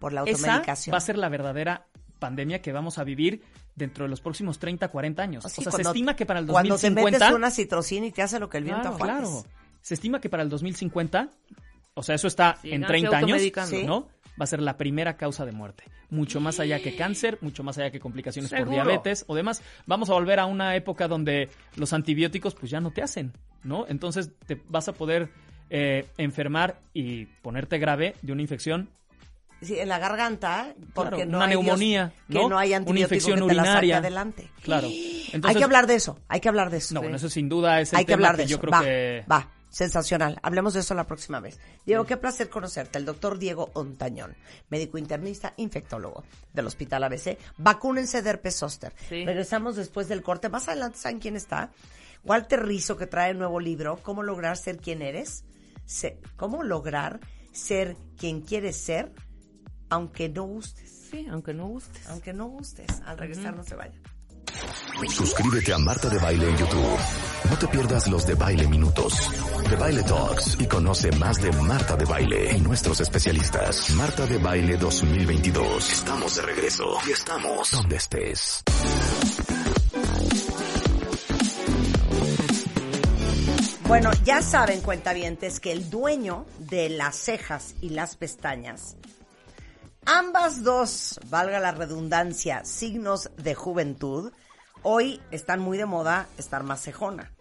por 0.04 0.12
la 0.12 0.24
esa 0.24 0.48
automedicación. 0.48 0.94
va 0.94 0.98
a 0.98 1.02
ser 1.02 1.18
la 1.18 1.30
verdadera 1.30 1.86
pandemia 2.20 2.62
que 2.62 2.74
vamos 2.74 2.98
a 2.98 3.06
vivir 3.06 3.42
dentro 3.74 4.04
de 4.04 4.10
los 4.10 4.20
próximos 4.20 4.60
30, 4.60 4.89
40 4.89 5.24
años. 5.24 5.46
Así, 5.46 5.62
o 5.62 5.63
sea, 5.63 5.72
cuando- 5.72 5.89
se 5.89 5.89
estima 5.92 6.13
que 6.18 6.26
para 6.26 6.42
el 6.42 6.46
Cuando 6.46 6.76
te 6.76 6.89
2050... 6.89 7.20
metes 7.26 7.36
una 7.38 7.52
citrocina 7.52 8.06
y 8.08 8.12
te 8.12 8.22
hace 8.22 8.38
lo 8.38 8.50
que 8.50 8.58
el 8.58 8.66
viento 8.66 8.98
Claro. 8.98 8.98
Claro. 8.98 9.46
Se 9.80 9.94
estima 9.94 10.20
que 10.20 10.30
para 10.30 10.44
el 10.44 10.50
2050, 10.50 11.30
o 11.94 12.04
sea, 12.04 12.16
eso 12.16 12.28
está 12.28 12.58
en 12.63 12.82
Síganse 12.82 12.88
30 12.88 13.18
años. 13.18 13.42
Sí. 13.70 13.84
¿no? 13.86 14.10
Va 14.39 14.44
a 14.44 14.48
ser 14.48 14.62
la 14.62 14.76
primera 14.76 15.16
causa 15.16 15.46
de 15.46 15.54
muerte. 15.54 15.86
Mucho 16.10 16.42
más 16.42 16.60
allá 16.60 16.82
que 16.82 16.98
cáncer, 16.98 17.38
mucho 17.39 17.63
más 17.63 17.78
allá 17.78 17.89
que 17.89 18.02
complicaciones 18.02 18.52
por 18.52 18.70
diabetes 18.70 19.24
o 19.28 19.36
demás. 19.36 19.62
Vamos 19.86 20.10
a 20.10 20.13
volver 20.16 20.42
a 20.42 20.48
una 20.48 20.76
época 20.76 21.08
donde 21.08 21.48
los 21.78 21.94
antibióticos 21.94 22.56
pues 22.56 22.70
ya 22.70 22.82
no 22.82 22.92
te 22.92 23.02
hacen, 23.02 23.32
¿no? 23.63 23.86
Entonces 23.88 24.32
te 24.46 24.62
vas 24.68 24.89
a 24.89 24.94
poder 24.94 25.30
eh, 25.70 26.08
enfermar 26.18 26.82
y 26.94 27.26
ponerte 27.42 27.78
grave 27.80 28.16
de 28.22 28.34
una 28.34 28.42
infección 28.42 28.89
Sí, 29.63 29.80
en 29.80 29.88
la 29.89 29.99
garganta, 29.99 30.73
porque 30.93 31.15
Claro, 31.15 31.32
no 31.32 31.38
una 31.38 31.45
hay 31.45 31.52
Dios- 31.52 31.63
neumonía, 31.63 32.13
que 32.28 32.34
¿no? 32.47 32.58
hay 32.58 32.73
Una 32.76 32.99
infección 32.99 33.39
que 33.41 33.47
te 33.47 33.54
la 33.56 33.63
saque 33.63 33.78
urinaria. 33.80 33.97
adelante. 33.97 34.52
Claro. 34.63 34.88
hay 35.43 35.56
que 35.56 35.63
hablar 35.63 35.88
de 35.88 35.95
eso, 35.95 36.19
hay 36.28 36.39
que 36.39 36.49
hablar 36.49 36.69
de 36.69 36.78
eso. 36.78 36.93
No, 36.93 37.02
bueno, 37.02 37.15
eso 37.17 37.30
sin 37.30 37.49
duda 37.49 37.80
es 37.82 37.93
el 37.93 37.99
hay 37.99 38.06
que 38.06 38.13
tema 38.13 38.28
hablar 38.30 38.38
de 38.38 38.43
que 38.43 38.49
yo 38.49 38.56
eso. 38.58 38.62
creo 38.62 38.71
va, 38.71 38.82
que... 38.84 39.26
va, 39.32 39.49
sensacional. 39.69 40.39
Hablemos 40.43 40.73
de 40.76 40.82
eso 40.82 40.93
la 40.93 41.06
próxima 41.08 41.39
vez. 41.39 41.60
Diego, 41.86 42.06
qué 42.06 42.15
placer 42.17 42.49
conocerte. 42.49 42.99
El 42.99 43.06
doctor 43.06 43.39
Diego 43.39 43.71
Ontañón, 43.73 44.36
médico 44.69 44.97
internista, 44.99 45.54
infectólogo 45.58 46.23
del 46.54 46.67
Hospital 46.67 47.04
ABC. 47.06 47.38
Vacúnense 47.58 48.21
de 48.21 48.30
herpes 48.30 48.56
zóster. 48.56 48.93
Sí. 49.10 49.26
Regresamos 49.26 49.76
después 49.76 50.08
del 50.08 50.21
corte. 50.21 50.47
Más 50.49 50.67
adelante, 50.67 50.99
¿saben 50.99 51.19
quién 51.19 51.36
está? 51.36 51.71
Walter 52.23 52.63
Rizzo, 52.65 52.95
que 52.97 53.08
trae 53.08 53.32
el 53.32 53.38
nuevo 53.39 53.60
libro, 53.60 53.97
¿Cómo 54.04 54.21
lograr 54.23 54.58
ser 54.58 54.78
quien 54.78 55.02
eres? 55.02 55.43
Se- 55.86 56.19
¿Cómo 56.38 56.63
lograr 56.63 57.19
ser 57.52 57.97
quien 58.17 58.41
quieres 58.41 58.78
ser, 58.78 59.12
aunque 59.94 60.28
no 60.28 60.44
gustes? 60.46 61.08
Sí, 61.12 61.28
aunque 61.30 61.54
no 61.54 61.68
gustes. 61.68 62.08
Aunque 62.10 62.34
no 62.34 62.48
gustes. 62.48 62.88
Al 63.06 63.18
regresar, 63.18 63.56
no 63.56 63.64
se 63.64 63.76
vayan. 63.76 64.02
Suscríbete 65.08 65.74
a 65.74 65.78
Marta 65.78 66.10
de 66.10 66.18
Baile 66.18 66.50
en 66.50 66.58
YouTube. 66.58 66.98
No 67.50 67.58
te 67.58 67.68
pierdas 67.68 68.08
los 68.08 68.26
de 68.26 68.36
Baile 68.36 68.68
Minutos, 68.68 69.14
de 69.70 69.76
Baile 69.76 70.04
Talks 70.04 70.58
y 70.60 70.68
conoce 70.68 71.12
más 71.14 71.42
de 71.42 71.52
Marta 71.52 71.96
de 71.96 72.06
Baile 72.06 72.56
y 72.56 72.62
nuestros 72.62 73.00
especialistas. 73.02 73.92
Marta 73.92 74.26
de 74.26 74.38
Baile 74.38 74.78
2022. 74.78 75.92
Estamos 75.92 76.36
de 76.36 76.42
regreso 76.42 76.86
y 77.08 77.12
estamos 77.12 77.72
donde 77.72 77.96
estés. 77.96 78.64
Bueno, 83.88 84.10
ya 84.24 84.42
saben, 84.42 84.82
cuentavientes, 84.82 85.60
que 85.60 85.72
el 85.72 85.90
dueño 85.92 86.48
de 86.58 86.90
las 86.90 87.16
cejas 87.16 87.76
y 87.80 87.90
las 87.90 88.16
pestañas, 88.16 88.96
ambas 90.06 90.63
dos, 90.63 91.20
valga 91.30 91.60
la 91.60 91.72
redundancia, 91.72 92.63
signos 92.66 93.32
de 93.38 93.56
juventud, 93.56 94.32
hoy 94.82 95.22
están 95.32 95.60
muy 95.60 95.78
de 95.78 95.86
moda 95.86 96.28
estar 96.38 96.63
más 96.63 96.82
cejona. 96.82 97.32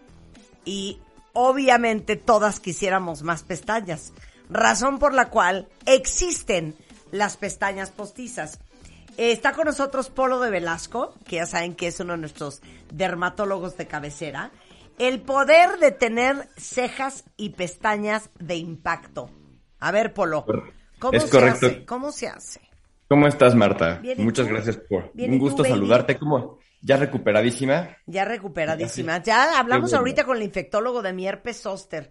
Y 0.65 1.01
obviamente 1.33 2.17
todas 2.17 2.61
quisiéramos 2.61 3.23
más 3.23 3.43
pestañas, 3.43 4.13
razón 4.49 4.99
por 4.99 5.15
la 5.15 5.29
cual 5.29 5.69
existen 5.87 6.77
las 7.11 7.37
pestañas 7.37 7.91
postizas. 7.91 8.59
Eh, 9.17 9.33
Está 9.33 9.53
con 9.53 9.67
nosotros 9.67 10.09
Polo 10.09 10.41
de 10.41 10.51
Velasco, 10.51 11.15
que 11.27 11.37
ya 11.37 11.47
saben 11.47 11.75
que 11.75 11.89
es 11.89 12.01
uno 12.01 12.15
de 12.15 12.19
nuestros 12.21 12.63
dermatólogos 12.93 13.77
de 13.77 13.87
cabecera. 13.87 14.51
El 14.99 15.21
poder 15.21 15.79
de 15.79 15.91
tener 15.91 16.49
cejas 16.57 17.25
y 17.37 17.51
pestañas 17.51 18.31
de 18.39 18.57
impacto. 18.57 19.31
A 19.81 19.91
ver, 19.91 20.15
Polo, 20.15 20.45
¿cómo 21.03 21.17
Es 21.19 21.25
se 21.25 21.31
correcto. 21.31 21.67
hace? 21.67 21.85
¿Cómo 21.85 22.13
se 22.13 22.29
hace? 22.29 22.61
¿Cómo 23.09 23.27
estás, 23.27 23.55
Marta? 23.55 23.99
Bien, 24.01 24.21
¿y 24.21 24.25
Muchas 24.25 24.47
tú? 24.47 24.55
gracias 24.55 24.77
por... 24.89 25.11
Bien, 25.13 25.31
¿y 25.31 25.35
un 25.35 25.39
gusto 25.39 25.65
saludarte. 25.65 26.19
¿Cómo? 26.19 26.59
¿Ya 26.81 26.97
recuperadísima? 26.97 27.97
Ya 28.07 28.25
recuperadísima. 28.25 29.23
Ya 29.23 29.59
hablamos 29.59 29.91
bueno. 29.91 29.99
ahorita 29.99 30.25
con 30.25 30.37
el 30.37 30.43
infectólogo 30.43 31.03
de 31.03 31.13
mi 31.13 31.27
herpes 31.27 31.61
zóster. 31.61 32.11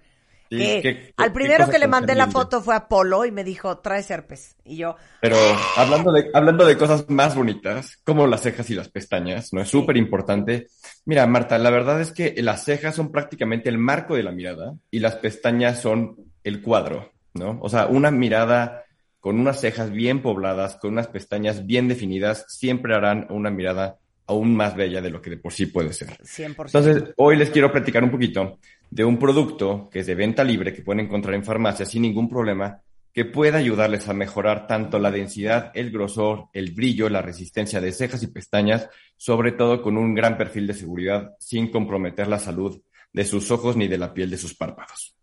Sí, 0.49 0.57
que 0.57 0.81
qué- 0.81 1.13
al 1.17 1.31
primero 1.31 1.69
que 1.69 1.79
le 1.79 1.87
mandé 1.87 2.13
la 2.13 2.27
foto 2.27 2.61
fue 2.61 2.75
a 2.75 2.87
Polo 2.89 3.25
y 3.25 3.31
me 3.31 3.43
dijo, 3.43 3.79
traes 3.79 4.11
herpes. 4.11 4.57
Y 4.65 4.77
yo, 4.77 4.95
Pero 5.21 5.37
hablando 5.77 6.11
de, 6.11 6.29
hablando 6.33 6.65
de 6.65 6.77
cosas 6.77 7.09
más 7.09 7.35
bonitas, 7.35 7.97
como 8.03 8.27
las 8.27 8.41
cejas 8.41 8.69
y 8.69 8.75
las 8.75 8.89
pestañas, 8.89 9.53
¿no? 9.53 9.61
Es 9.61 9.69
súper 9.69 9.95
importante. 9.97 10.67
Mira, 11.05 11.25
Marta, 11.27 11.57
la 11.57 11.69
verdad 11.69 12.01
es 12.01 12.11
que 12.11 12.35
las 12.41 12.65
cejas 12.65 12.95
son 12.95 13.11
prácticamente 13.11 13.69
el 13.69 13.77
marco 13.77 14.15
de 14.15 14.23
la 14.23 14.31
mirada 14.31 14.73
y 14.91 14.99
las 14.99 15.15
pestañas 15.15 15.79
son 15.81 16.17
el 16.43 16.61
cuadro, 16.61 17.11
¿no? 17.33 17.59
O 17.61 17.69
sea, 17.69 17.87
una 17.87 18.11
mirada 18.11 18.85
con 19.19 19.39
unas 19.39 19.61
cejas 19.61 19.91
bien 19.91 20.21
pobladas, 20.21 20.77
con 20.77 20.93
unas 20.93 21.07
pestañas 21.07 21.65
bien 21.65 21.87
definidas, 21.87 22.45
siempre 22.47 22.95
harán 22.95 23.27
una 23.29 23.51
mirada 23.51 23.99
aún 24.25 24.55
más 24.55 24.75
bella 24.75 25.01
de 25.01 25.09
lo 25.09 25.21
que 25.21 25.29
de 25.29 25.37
por 25.37 25.53
sí 25.53 25.67
puede 25.67 25.93
ser. 25.93 26.17
100%. 26.17 26.65
Entonces, 26.65 27.13
hoy 27.17 27.35
les 27.35 27.49
quiero 27.49 27.71
platicar 27.71 28.03
un 28.03 28.11
poquito 28.11 28.59
de 28.89 29.03
un 29.05 29.19
producto 29.19 29.89
que 29.91 29.99
es 29.99 30.07
de 30.07 30.15
venta 30.15 30.43
libre, 30.43 30.73
que 30.73 30.81
pueden 30.81 31.05
encontrar 31.05 31.35
en 31.35 31.43
farmacia 31.43 31.85
sin 31.85 32.01
ningún 32.01 32.29
problema, 32.29 32.81
que 33.13 33.25
puede 33.25 33.57
ayudarles 33.57 34.07
a 34.07 34.13
mejorar 34.13 34.67
tanto 34.67 34.97
la 34.97 35.11
densidad, 35.11 35.71
el 35.75 35.91
grosor, 35.91 36.45
el 36.53 36.71
brillo, 36.71 37.09
la 37.09 37.21
resistencia 37.21 37.81
de 37.81 37.91
cejas 37.91 38.23
y 38.23 38.27
pestañas, 38.27 38.89
sobre 39.17 39.51
todo 39.51 39.81
con 39.81 39.97
un 39.97 40.15
gran 40.15 40.37
perfil 40.37 40.65
de 40.65 40.73
seguridad, 40.73 41.35
sin 41.39 41.69
comprometer 41.69 42.27
la 42.27 42.39
salud 42.39 42.81
de 43.13 43.25
sus 43.25 43.51
ojos 43.51 43.75
ni 43.75 43.87
de 43.87 43.97
la 43.97 44.13
piel 44.13 44.29
de 44.29 44.37
sus 44.37 44.55
párpados. 44.55 45.15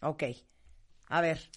ok. 0.00 0.22
A 1.12 1.20
ver, 1.20 1.50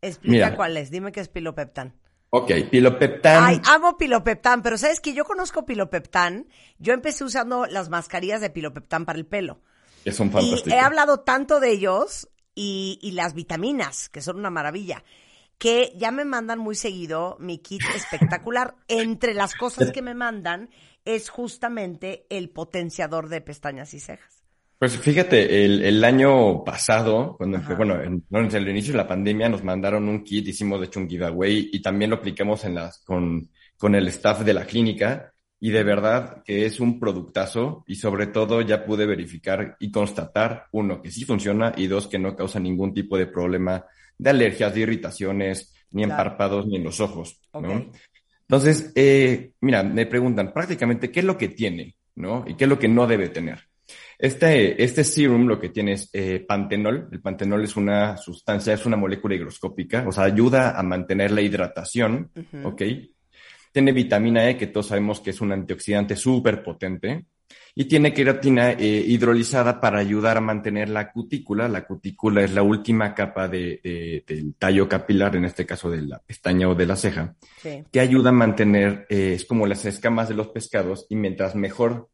explica 0.00 0.46
Mira. 0.46 0.56
cuál 0.56 0.76
es. 0.76 0.90
Dime 0.92 1.10
qué 1.10 1.18
es 1.20 1.28
pilopeptán. 1.28 1.94
Ok, 2.30 2.50
pilopeptán. 2.70 3.42
Ay, 3.44 3.60
amo 3.66 3.98
pilopeptán, 3.98 4.62
pero 4.62 4.78
¿sabes 4.78 5.00
que 5.00 5.12
Yo 5.12 5.24
conozco 5.24 5.66
pilopeptán. 5.66 6.46
Yo 6.78 6.92
empecé 6.94 7.24
usando 7.24 7.66
las 7.66 7.88
mascarillas 7.90 8.40
de 8.40 8.50
pilopeptán 8.50 9.04
para 9.04 9.18
el 9.18 9.26
pelo. 9.26 9.60
que 10.04 10.12
son 10.12 10.28
Y 10.28 10.30
fantásticos. 10.30 10.72
he 10.72 10.78
hablado 10.78 11.20
tanto 11.20 11.58
de 11.60 11.70
ellos 11.72 12.28
y, 12.54 12.98
y 13.02 13.10
las 13.12 13.34
vitaminas, 13.34 14.08
que 14.08 14.20
son 14.22 14.36
una 14.38 14.50
maravilla, 14.50 15.02
que 15.58 15.92
ya 15.96 16.10
me 16.12 16.24
mandan 16.24 16.58
muy 16.60 16.74
seguido 16.76 17.36
mi 17.40 17.58
kit 17.58 17.82
espectacular. 17.96 18.76
Entre 18.88 19.34
las 19.34 19.54
cosas 19.56 19.90
que 19.92 20.00
me 20.02 20.14
mandan 20.14 20.70
es 21.04 21.28
justamente 21.28 22.24
el 22.30 22.50
potenciador 22.50 23.28
de 23.28 23.40
pestañas 23.40 23.94
y 23.94 24.00
cejas. 24.00 24.41
Pues 24.82 24.98
fíjate, 24.98 25.64
el, 25.64 25.84
el 25.84 26.02
año 26.02 26.64
pasado, 26.64 27.36
cuando 27.38 27.58
Ajá. 27.58 27.76
bueno, 27.76 28.02
en, 28.02 28.24
no, 28.30 28.40
el 28.40 28.68
inicio 28.68 28.90
de 28.92 28.96
la 28.96 29.06
pandemia 29.06 29.48
nos 29.48 29.62
mandaron 29.62 30.08
un 30.08 30.24
kit, 30.24 30.48
hicimos 30.48 30.80
de 30.80 30.86
hecho 30.86 30.98
un 30.98 31.08
giveaway 31.08 31.70
y 31.72 31.80
también 31.80 32.10
lo 32.10 32.16
aplicamos 32.16 32.64
en 32.64 32.74
las, 32.74 32.98
con, 33.04 33.48
con 33.76 33.94
el 33.94 34.08
staff 34.08 34.40
de 34.40 34.52
la 34.52 34.64
clínica 34.64 35.32
y 35.60 35.70
de 35.70 35.84
verdad 35.84 36.42
que 36.44 36.66
es 36.66 36.80
un 36.80 36.98
productazo 36.98 37.84
y 37.86 37.94
sobre 37.94 38.26
todo 38.26 38.60
ya 38.60 38.84
pude 38.84 39.06
verificar 39.06 39.76
y 39.78 39.92
constatar, 39.92 40.66
uno, 40.72 41.00
que 41.00 41.12
sí 41.12 41.24
funciona 41.24 41.72
y 41.76 41.86
dos, 41.86 42.08
que 42.08 42.18
no 42.18 42.34
causa 42.34 42.58
ningún 42.58 42.92
tipo 42.92 43.16
de 43.16 43.28
problema 43.28 43.86
de 44.18 44.30
alergias, 44.30 44.74
de 44.74 44.80
irritaciones, 44.80 45.72
ni 45.92 46.02
en 46.02 46.08
Claro. 46.08 46.24
párpados 46.24 46.66
ni 46.66 46.74
en 46.74 46.82
los 46.82 46.98
ojos. 46.98 47.40
Entonces, 48.48 48.90
eh, 48.96 49.52
mira, 49.60 49.84
me 49.84 50.06
preguntan 50.06 50.52
prácticamente 50.52 51.12
qué 51.12 51.20
es 51.20 51.26
lo 51.26 51.38
que 51.38 51.50
tiene, 51.50 51.94
¿no? 52.16 52.42
Y 52.48 52.56
qué 52.56 52.64
es 52.64 52.68
lo 52.68 52.80
que 52.80 52.88
no 52.88 53.06
debe 53.06 53.28
tener. 53.28 53.60
Este, 54.22 54.80
este 54.84 55.02
serum 55.02 55.48
lo 55.48 55.58
que 55.58 55.70
tiene 55.70 55.94
es 55.94 56.08
eh, 56.12 56.44
pantenol. 56.46 57.08
El 57.10 57.20
pantenol 57.20 57.64
es 57.64 57.74
una 57.76 58.16
sustancia, 58.16 58.72
es 58.72 58.86
una 58.86 58.96
molécula 58.96 59.34
higroscópica, 59.34 60.04
o 60.06 60.12
sea, 60.12 60.22
ayuda 60.24 60.78
a 60.78 60.82
mantener 60.84 61.32
la 61.32 61.40
hidratación, 61.40 62.30
Ujú. 62.36 62.68
¿ok? 62.68 62.82
Tiene 63.72 63.90
vitamina 63.90 64.48
E, 64.48 64.56
que 64.56 64.68
todos 64.68 64.86
sabemos 64.86 65.18
que 65.20 65.30
es 65.30 65.40
un 65.40 65.50
antioxidante 65.50 66.14
súper 66.14 66.62
potente. 66.62 67.26
Y 67.74 67.86
tiene 67.86 68.12
queratina 68.14 68.72
eh, 68.72 69.04
hidrolizada 69.06 69.80
para 69.80 69.98
ayudar 69.98 70.36
a 70.36 70.40
mantener 70.40 70.88
la 70.88 71.10
cutícula. 71.10 71.68
La 71.68 71.84
cutícula 71.84 72.44
es 72.44 72.52
la 72.52 72.62
última 72.62 73.14
capa 73.14 73.48
de, 73.48 73.80
de- 73.82 74.24
del 74.26 74.54
tallo 74.54 74.88
capilar, 74.88 75.34
en 75.34 75.46
este 75.46 75.66
caso 75.66 75.90
de 75.90 76.02
la 76.02 76.18
pestaña 76.20 76.68
o 76.68 76.74
de 76.76 76.86
la 76.86 76.94
ceja 76.96 77.34
Sí. 77.62 77.82
que 77.90 77.98
ayuda 78.00 78.28
a 78.28 78.32
mantener, 78.32 79.06
eh, 79.10 79.32
es 79.34 79.44
como 79.46 79.66
las 79.66 79.84
escamas 79.84 80.28
de 80.28 80.34
los 80.36 80.48
pescados, 80.48 81.06
y 81.10 81.16
mientras 81.16 81.54
mejor, 81.56 82.08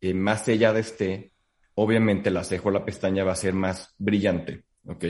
eh, 0.00 0.14
más 0.14 0.44
sellada 0.44 0.78
esté, 0.78 1.32
obviamente 1.74 2.30
la 2.30 2.44
ceja 2.44 2.68
o 2.68 2.70
la 2.70 2.84
pestaña 2.84 3.24
va 3.24 3.32
a 3.32 3.36
ser 3.36 3.54
más 3.54 3.94
brillante, 3.98 4.64
¿ok? 4.86 5.04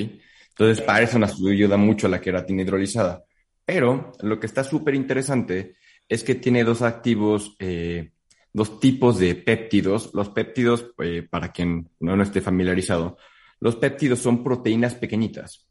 Entonces, 0.51 0.85
para 0.85 1.03
eso 1.03 1.19
nos 1.19 1.41
ayuda 1.41 1.77
mucho 1.77 2.09
la 2.09 2.21
queratina 2.21 2.63
hidrolizada. 2.63 3.25
Pero 3.65 4.13
lo 4.21 4.39
que 4.39 4.47
está 4.47 4.65
súper 4.65 4.95
interesante 4.95 5.77
es 6.09 6.25
que 6.25 6.35
tiene 6.35 6.65
dos 6.65 6.83
activos, 6.83 7.57
eh, 7.61 8.11
dos 8.53 8.81
tipos 8.81 9.19
de 9.19 9.37
péptidos. 9.37 10.11
Los 10.13 10.29
péptidos, 10.31 10.93
eh, 11.03 11.27
para 11.29 11.53
quien 11.53 11.89
no, 12.01 12.17
no 12.17 12.23
esté 12.23 12.41
familiarizado, 12.41 13.17
los 13.61 13.77
péptidos 13.77 14.19
son 14.19 14.43
proteínas 14.43 14.95
pequeñitas. 14.95 15.67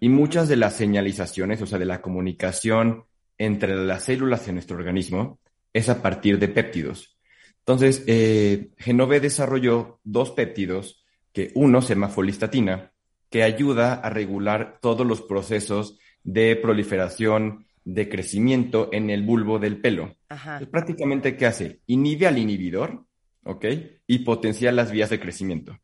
Y 0.00 0.08
muchas 0.08 0.48
de 0.48 0.56
las 0.56 0.74
señalizaciones, 0.74 1.60
o 1.60 1.66
sea, 1.66 1.78
de 1.78 1.84
la 1.84 2.00
comunicación 2.00 3.04
entre 3.36 3.74
las 3.76 4.04
células 4.04 4.48
en 4.48 4.54
nuestro 4.54 4.76
organismo, 4.76 5.38
es 5.72 5.88
a 5.90 6.00
partir 6.00 6.38
de 6.38 6.48
péptidos. 6.48 7.18
Entonces, 7.60 8.04
eh, 8.06 8.70
Genove 8.78 9.20
desarrolló 9.20 10.00
dos 10.02 10.30
péptidos, 10.32 11.04
que 11.32 11.52
uno 11.54 11.82
se 11.82 11.94
llama 11.94 12.08
folistatina, 12.08 12.92
que 13.28 13.42
ayuda 13.42 13.94
a 13.94 14.10
regular 14.10 14.78
todos 14.80 15.06
los 15.06 15.22
procesos 15.22 15.98
de 16.24 16.56
proliferación, 16.56 17.66
de 17.84 18.08
crecimiento 18.08 18.88
en 18.92 19.10
el 19.10 19.22
bulbo 19.22 19.58
del 19.58 19.80
pelo. 19.80 20.16
Ajá. 20.28 20.60
prácticamente, 20.70 21.36
¿qué 21.36 21.46
hace? 21.46 21.80
Inhibe 21.86 22.26
al 22.26 22.38
inhibidor, 22.38 23.04
¿ok? 23.44 23.64
Y 24.06 24.20
potencia 24.20 24.70
las 24.72 24.90
vías 24.90 25.10
de 25.10 25.20
crecimiento, 25.20 25.78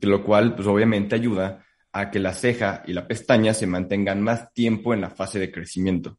lo 0.00 0.24
cual, 0.24 0.54
pues 0.54 0.66
obviamente 0.66 1.14
ayuda 1.14 1.64
a 1.92 2.10
que 2.10 2.18
la 2.18 2.32
ceja 2.32 2.82
y 2.86 2.94
la 2.94 3.06
pestaña 3.06 3.52
se 3.54 3.66
mantengan 3.66 4.22
más 4.22 4.52
tiempo 4.52 4.94
en 4.94 5.02
la 5.02 5.10
fase 5.10 5.38
de 5.38 5.52
crecimiento. 5.52 6.18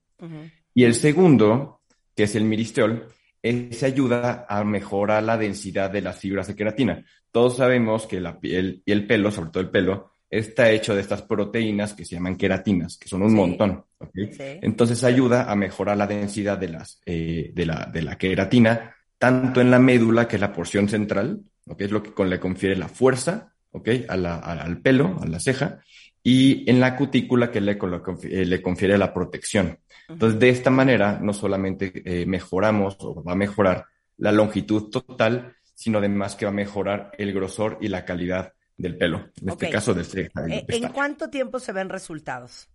Y 0.73 0.83
el 0.85 0.93
segundo, 0.93 1.81
que 2.15 2.23
es 2.23 2.35
el 2.35 2.45
miristiol, 2.45 3.07
ese 3.43 3.85
ayuda 3.85 4.45
a 4.49 4.63
mejorar 4.63 5.21
la 5.23 5.37
densidad 5.37 5.91
de 5.91 6.01
las 6.01 6.17
fibras 6.17 6.47
de 6.47 6.55
queratina. 6.55 7.05
Todos 7.31 7.57
sabemos 7.57 8.07
que 8.07 8.19
la 8.21 8.39
piel 8.39 8.81
y 8.85 8.91
el 8.91 9.05
pelo, 9.05 9.29
sobre 9.31 9.51
todo 9.51 9.61
el 9.61 9.69
pelo, 9.69 10.11
está 10.29 10.71
hecho 10.71 10.95
de 10.95 11.01
estas 11.01 11.21
proteínas 11.21 11.93
que 11.93 12.05
se 12.05 12.15
llaman 12.15 12.37
queratinas, 12.37 12.97
que 12.97 13.07
son 13.07 13.21
un 13.21 13.29
Sí. 13.31 13.35
montón. 13.35 13.83
¿ok? 13.99 14.09
Sí. 14.31 14.43
Entonces 14.61 15.03
ayuda 15.03 15.51
a 15.51 15.55
mejorar 15.55 15.95
la 15.97 16.07
densidad 16.07 16.57
de, 16.57 16.69
las, 16.69 16.99
eh, 17.05 17.51
de, 17.53 17.65
la, 17.67 17.89
de 17.93 18.01
la 18.01 18.17
queratina, 18.17 18.95
tanto 19.19 19.61
en 19.61 19.69
la 19.69 19.77
médula, 19.79 20.27
que 20.27 20.37
es 20.37 20.41
la 20.41 20.51
porción 20.53 20.89
central, 20.89 21.41
¿ok? 21.67 21.81
es 21.81 21.91
lo 21.91 22.01
que 22.01 22.13
con- 22.13 22.29
le 22.29 22.39
confiere 22.39 22.75
la 22.75 22.87
fuerza 22.87 23.53
¿ok? 23.71 23.89
a 24.07 24.17
la- 24.17 24.35
a- 24.35 24.61
al 24.63 24.79
pelo, 24.79 25.19
a 25.21 25.25
la 25.27 25.39
ceja, 25.39 25.79
y 26.23 26.69
en 26.69 26.79
la 26.79 26.95
cutícula, 26.95 27.51
que 27.51 27.59
le, 27.61 27.73
eh, 27.73 28.45
le 28.45 28.61
confiere 28.61 28.97
la 28.97 29.13
protección. 29.13 29.77
Entonces, 30.07 30.39
de 30.39 30.49
esta 30.49 30.69
manera, 30.69 31.19
no 31.21 31.33
solamente 31.33 31.91
eh, 32.05 32.25
mejoramos 32.25 32.95
o 32.99 33.23
va 33.23 33.33
a 33.33 33.35
mejorar 33.35 33.85
la 34.17 34.31
longitud 34.31 34.89
total, 34.89 35.55
sino 35.75 35.97
además 35.97 36.35
que 36.35 36.45
va 36.45 36.51
a 36.51 36.55
mejorar 36.55 37.11
el 37.17 37.33
grosor 37.33 37.77
y 37.81 37.89
la 37.89 38.05
calidad 38.05 38.53
del 38.77 38.97
pelo. 38.97 39.29
En 39.41 39.49
este 39.49 39.65
Ok. 39.67 39.71
caso, 39.71 39.93
de 39.93 40.03
ceja 40.03 40.47
y 40.47 40.49
de 40.49 40.55
Eh, 40.55 40.59
¿En 40.59 40.65
pestaña. 40.65 40.93
cuánto 40.93 41.29
tiempo 41.29 41.59
se 41.59 41.71
ven 41.73 41.89
resultados? 41.89 42.69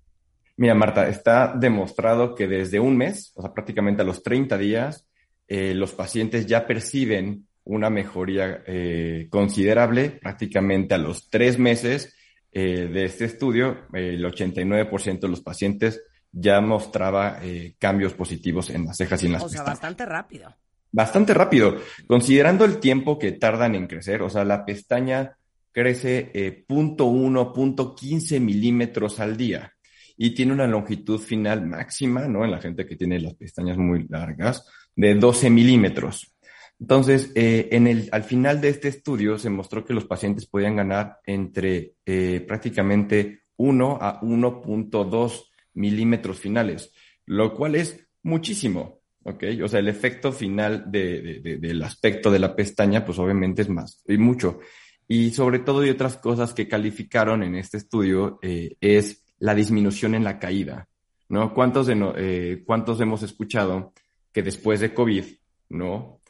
Mira, 0.57 0.75
Marta, 0.75 1.09
está 1.09 1.55
demostrado 1.57 2.35
que 2.35 2.49
desde 2.49 2.81
un 2.81 2.97
mes, 2.97 3.33
o 3.37 3.43
sea, 3.43 3.53
prácticamente 3.55 4.03
a 4.03 4.05
los 4.05 4.23
30 4.23 4.59
días, 4.59 5.07
eh, 5.47 5.73
los 5.75 5.93
pacientes 5.93 6.47
ya 6.47 6.67
perciben 6.67 7.47
una 7.65 7.89
mejoría 7.91 8.63
eh, 8.67 9.29
considerable, 9.31 10.11
prácticamente 10.11 10.95
a 10.95 10.99
los 10.99 11.31
tres 11.31 11.59
meses 11.59 12.15
eh, 12.53 12.89
de 12.93 13.05
este 13.05 13.27
estudio, 13.27 13.87
el 13.93 14.25
89% 14.25 15.21
de 15.21 15.29
los 15.29 15.41
pacientes 15.41 16.03
ya 16.31 16.61
mostraba 16.61 17.39
eh, 17.43 17.75
cambios 17.79 18.15
positivos 18.15 18.71
en 18.71 18.87
las 18.87 18.97
cejas 18.97 19.23
y 19.23 19.27
en 19.27 19.33
las 19.33 19.43
O 19.43 19.49
sea, 19.49 19.61
pestañas. 19.61 19.79
bastante 19.79 20.07
rápido. 20.07 20.55
Bastante 20.91 21.35
rápido, 21.35 21.77
considerando 22.07 22.65
el 22.65 22.79
tiempo 22.79 23.19
que 23.19 23.33
tardan 23.33 23.75
en 23.75 23.87
crecer, 23.87 24.23
o 24.23 24.31
sea, 24.31 24.45
la 24.45 24.65
pestaña 24.65 25.37
crece 25.71 26.31
eh, 26.33 26.65
0.1, 26.67 27.53
0.15 27.53 28.41
milímetros 28.41 29.21
al 29.21 29.37
día 29.37 29.73
y 30.17 30.35
tiene 30.35 30.53
una 30.53 30.67
longitud 30.67 31.21
final 31.21 31.67
máxima, 31.67 32.27
¿no? 32.27 32.45
En 32.45 32.51
la 32.51 32.61
gente 32.61 32.87
que 32.87 32.97
tiene 32.97 33.21
las 33.21 33.35
pestañas 33.35 33.77
muy 33.77 34.07
largas, 34.09 34.67
de 34.97 35.15
12 35.15 35.51
milímetros. 35.51 36.33
Entonces, 36.81 37.33
eh, 37.35 37.69
en 37.73 37.87
el, 37.89 38.09
al 38.13 38.23
final 38.23 38.61
de 38.61 38.69
este 38.69 38.89
estudio 38.89 39.39
se 39.39 39.51
mostró 39.51 39.85
que 39.85 39.95
los 39.95 40.05
pacientes 40.05 40.47
podían 40.47 40.77
ganar 40.77 41.19
entre 41.27 41.95
eh, 42.07 42.45
prácticamente 42.47 43.43
1 43.57 43.99
a 44.01 44.21
1.2 44.21 45.45
milímetros 45.75 46.39
finales, 46.39 46.93
lo 47.27 47.55
cual 47.55 47.75
es 47.75 48.07
muchísimo, 48.23 49.01
¿ok? 49.25 49.45
O 49.65 49.69
sea, 49.69 49.81
el 49.81 49.89
efecto 49.89 50.31
final 50.33 50.85
de- 50.91 51.21
de- 51.21 51.41
de- 51.41 51.57
del 51.59 51.83
aspecto 51.83 52.31
de 52.31 52.39
la 52.39 52.55
pestaña, 52.55 53.05
pues 53.05 53.19
obviamente 53.19 53.63
es 53.63 53.69
más, 53.69 54.03
y 54.07 54.17
mucho. 54.19 54.61
Y 55.09 55.31
sobre 55.31 55.59
todo, 55.61 55.85
y 55.85 55.91
otras 55.91 56.17
cosas 56.17 56.53
que 56.55 56.69
calificaron 56.69 57.43
en 57.43 57.55
este 57.57 57.77
estudio, 57.79 58.39
eh, 58.43 58.77
es 58.81 59.25
la 59.41 59.55
disminución 59.55 60.15
en 60.15 60.25
la 60.25 60.39
caída, 60.39 60.89
¿no? 61.29 61.55
¿Cuántos, 61.55 61.87
de 61.89 61.95
no- 61.97 62.15
eh, 62.17 62.63
¿Cuántos 62.67 63.01
hemos 63.01 63.23
escuchado 63.23 63.93
que 64.33 64.43
después 64.43 64.81
de 64.81 64.93
COVID, 64.95 65.25
¿no? 65.69 66.21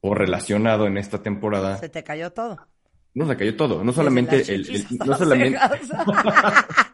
O 0.00 0.14
relacionado 0.14 0.86
en 0.86 0.96
esta 0.98 1.22
temporada, 1.22 1.78
Se 1.78 1.88
te 1.88 2.04
cayó 2.04 2.32
todo. 2.32 2.58
no 3.14 3.26
se 3.26 3.36
cayó 3.36 3.56
todo, 3.56 3.82
no 3.84 3.92
solamente 3.92 4.42
el, 4.54 4.86
no 5.06 5.14
solamente, 5.18 5.58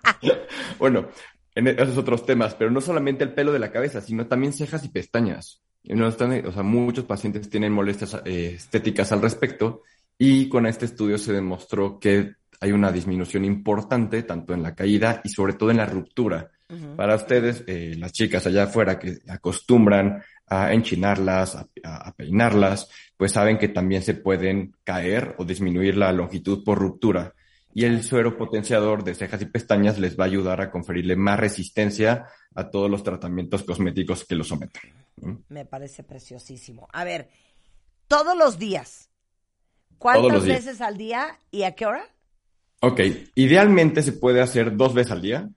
bueno, 0.78 1.08
en 1.54 1.68
e- 1.68 1.76
esos 1.78 1.96
otros 1.98 2.24
temas, 2.26 2.54
pero 2.54 2.70
no 2.70 2.80
solamente 2.80 3.24
el 3.24 3.34
pelo 3.34 3.52
de 3.52 3.58
la 3.58 3.70
cabeza, 3.70 4.00
sino 4.00 4.26
también 4.26 4.52
cejas 4.52 4.84
y 4.84 4.88
pestañas. 4.88 5.62
No 5.84 6.06
están, 6.08 6.46
o 6.46 6.52
sea, 6.52 6.62
muchos 6.62 7.04
pacientes 7.04 7.50
tienen 7.50 7.72
molestias 7.72 8.20
eh, 8.24 8.52
estéticas 8.56 9.10
al 9.12 9.20
respecto 9.20 9.82
y 10.16 10.48
con 10.48 10.66
este 10.66 10.84
estudio 10.86 11.18
se 11.18 11.32
demostró 11.32 11.98
que 11.98 12.34
hay 12.60 12.70
una 12.70 12.92
disminución 12.92 13.44
importante 13.44 14.22
tanto 14.22 14.54
en 14.54 14.62
la 14.62 14.76
caída 14.76 15.20
y 15.24 15.28
sobre 15.30 15.54
todo 15.54 15.70
en 15.72 15.78
la 15.78 15.86
ruptura. 15.86 16.50
Para 16.96 17.14
ustedes, 17.16 17.64
eh, 17.66 17.94
las 17.98 18.12
chicas 18.12 18.46
allá 18.46 18.64
afuera 18.64 18.98
que 18.98 19.18
acostumbran 19.28 20.22
a 20.46 20.72
enchinarlas, 20.72 21.54
a, 21.56 21.66
a- 21.85 22.08
a 22.08 22.12
peinarlas, 22.14 22.88
pues 23.16 23.32
saben 23.32 23.58
que 23.58 23.68
también 23.68 24.02
se 24.02 24.14
pueden 24.14 24.74
caer 24.85 25.35
o 25.38 25.44
disminuir 25.44 25.96
la 25.96 26.12
longitud 26.12 26.62
por 26.64 26.78
ruptura. 26.78 27.35
Y 27.74 27.85
el 27.85 28.02
suero 28.02 28.37
potenciador 28.37 29.02
de 29.02 29.14
cejas 29.14 29.40
y 29.42 29.46
pestañas 29.46 29.98
les 29.98 30.18
va 30.18 30.24
a 30.24 30.26
ayudar 30.26 30.61
a 30.61 30.70
conferirle 30.70 31.16
más 31.16 31.40
resistencia 31.40 32.26
a 32.54 32.68
todos 32.70 32.90
los 32.90 33.02
tratamientos 33.02 33.62
cosméticos 33.62 34.24
que 34.26 34.35
lo 34.35 34.44
someten. 34.44 34.82
Me 35.48 35.64
parece 35.64 36.02
preciosísimo. 36.02 36.87
A 36.92 37.04
ver, 37.04 37.30
todos 38.08 38.37
los 38.37 38.58
días. 38.58 39.08
¿Cuántas 39.96 40.44
días. 40.44 40.64
veces 40.64 40.80
al 40.82 40.98
día 40.98 41.38
y 41.50 41.62
a 41.62 41.72
qué 41.74 41.87
hora? 41.87 42.04
Ok, 42.80 43.00
idealmente 43.37 44.02
se 44.02 44.12
puede 44.12 44.40
hacer 44.42 44.76
dos 44.76 44.92
veces 44.92 45.12
al 45.12 45.22
día. 45.22 45.48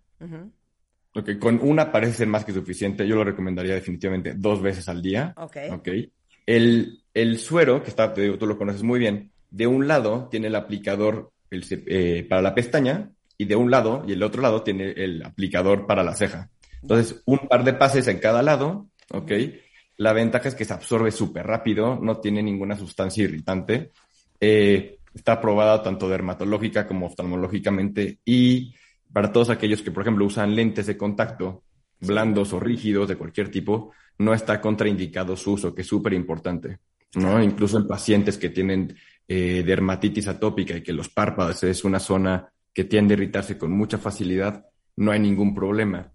Ujú. 1.16 1.22
Ok, 1.22 1.40
con 1.40 1.60
una 1.62 1.92
parece 1.92 2.14
ser 2.14 2.28
más 2.28 2.46
que 2.46 2.54
suficiente. 2.54 3.08
Yo 3.08 3.16
lo 3.16 3.24
recomendaría 3.24 3.74
definitivamente 3.74 4.34
dos 4.36 4.62
veces 4.62 4.88
al 4.90 5.02
día. 5.02 5.34
Ok. 5.38 5.58
Ok. 5.72 5.90
El, 6.46 7.02
el 7.14 7.40
suero, 7.40 7.82
que 7.82 7.90
está, 7.90 8.14
te 8.14 8.22
digo, 8.22 8.38
tú 8.38 8.46
lo 8.46 8.58
conoces 8.58 8.84
muy 8.84 9.00
bien, 9.00 9.32
de 9.50 9.66
un 9.66 9.88
lado 9.88 10.28
tiene 10.30 10.48
el 10.48 10.56
aplicador 10.56 11.32
el 11.50 11.64
eh, 11.88 12.26
para 12.30 12.42
la 12.42 12.54
pestaña 12.54 13.10
y 13.38 13.46
de 13.46 13.56
un 13.56 13.72
lado 13.72 14.04
y 14.08 14.14
el 14.14 14.24
otro 14.24 14.42
lado 14.42 14.64
tiene 14.64 14.92
el 14.92 15.24
aplicador 15.24 15.88
para 15.88 16.04
la 16.04 16.16
ceja. 16.16 16.50
Entonces, 16.82 17.22
un 17.26 17.40
par 17.40 17.64
de 17.64 17.74
pases 17.74 18.08
en 18.08 18.20
cada 18.20 18.44
lado, 18.44 18.88
¿ok? 19.12 19.32
La 19.98 20.14
ventaja 20.14 20.50
es 20.50 20.56
que 20.56 20.66
se 20.66 20.74
absorbe 20.74 21.12
súper 21.12 21.48
rápido, 21.48 21.98
no 22.00 22.20
tiene 22.20 22.44
ninguna 22.44 22.76
sustancia 22.76 23.24
irritante. 23.24 23.92
Eh, 24.40 25.00
está 25.14 25.34
aprobada 25.34 25.82
tanto 25.82 26.10
dermatológica 26.10 26.86
como 26.86 27.08
oftalmológicamente 27.08 28.20
y 28.26 28.76
para 29.12 29.32
todos 29.32 29.50
aquellos 29.50 29.82
que, 29.82 29.92
por 29.92 30.04
ejemplo, 30.04 30.26
usan 30.26 30.56
lentes 30.56 30.88
de 30.88 30.98
contacto, 30.98 31.64
blandos 32.00 32.54
o 32.54 32.60
rígidos 32.60 33.08
de 33.08 33.16
cualquier 33.16 33.50
tipo, 33.50 33.92
no 34.18 34.34
está 34.34 34.62
contraindicado 34.62 35.36
su 35.36 35.54
uso, 35.54 35.74
que 35.74 35.82
es 35.82 35.88
súper 35.88 36.14
importante, 36.14 36.80
¿no? 37.16 37.42
Incluso 37.42 37.78
en 37.78 37.88
pacientes 37.88 38.38
que 38.38 38.50
tienen 38.50 38.96
eh, 39.28 39.64
dermatitis 39.66 40.28
atópica 40.28 40.76
y 40.76 40.82
que 40.82 40.94
los 40.94 41.10
párpados 41.10 41.64
es 41.64 41.84
una 41.84 42.00
zona 42.00 42.50
que 42.74 42.84
tiende 42.84 43.14
a 43.14 43.18
irritarse 43.18 43.58
con 43.58 43.72
mucha 43.72 43.98
facilidad, 43.98 44.66
no 44.98 45.12
hay 45.12 45.20
ningún 45.20 45.56
problema. 45.56 46.12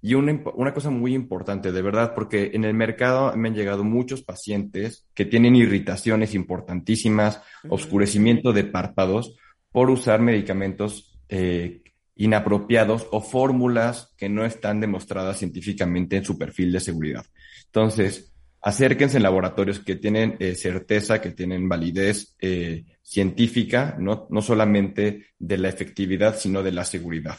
Y 0.00 0.14
una, 0.14 0.38
una 0.54 0.74
cosa 0.74 0.90
muy 0.90 1.14
importante, 1.14 1.72
de 1.72 1.82
verdad, 1.82 2.14
porque 2.14 2.50
en 2.52 2.64
el 2.64 2.74
mercado 2.74 3.34
me 3.36 3.48
han 3.48 3.54
llegado 3.54 3.84
muchos 3.84 4.22
pacientes 4.22 5.06
que 5.14 5.24
tienen 5.24 5.56
irritaciones 5.56 6.34
importantísimas, 6.34 7.40
oscurecimiento 7.68 8.52
de 8.52 8.64
párpados 8.64 9.34
por 9.72 9.90
usar 9.90 10.20
medicamentos 10.20 11.18
eh, 11.28 11.83
inapropiados 12.16 13.06
o 13.10 13.20
fórmulas 13.20 14.12
que 14.16 14.28
no 14.28 14.44
están 14.44 14.80
demostradas 14.80 15.38
científicamente 15.38 16.16
en 16.16 16.24
su 16.24 16.38
perfil 16.38 16.72
de 16.72 16.80
seguridad. 16.80 17.24
Entonces, 17.66 18.32
acérquense 18.60 19.16
en 19.16 19.24
laboratorios 19.24 19.80
que 19.80 19.96
tienen 19.96 20.36
eh, 20.38 20.54
certeza, 20.54 21.20
que 21.20 21.30
tienen 21.30 21.68
validez 21.68 22.36
eh, 22.40 22.84
científica, 23.02 23.96
¿no? 23.98 24.26
no 24.30 24.42
solamente 24.42 25.26
de 25.38 25.58
la 25.58 25.68
efectividad, 25.68 26.36
sino 26.38 26.62
de 26.62 26.72
la 26.72 26.84
seguridad. 26.84 27.36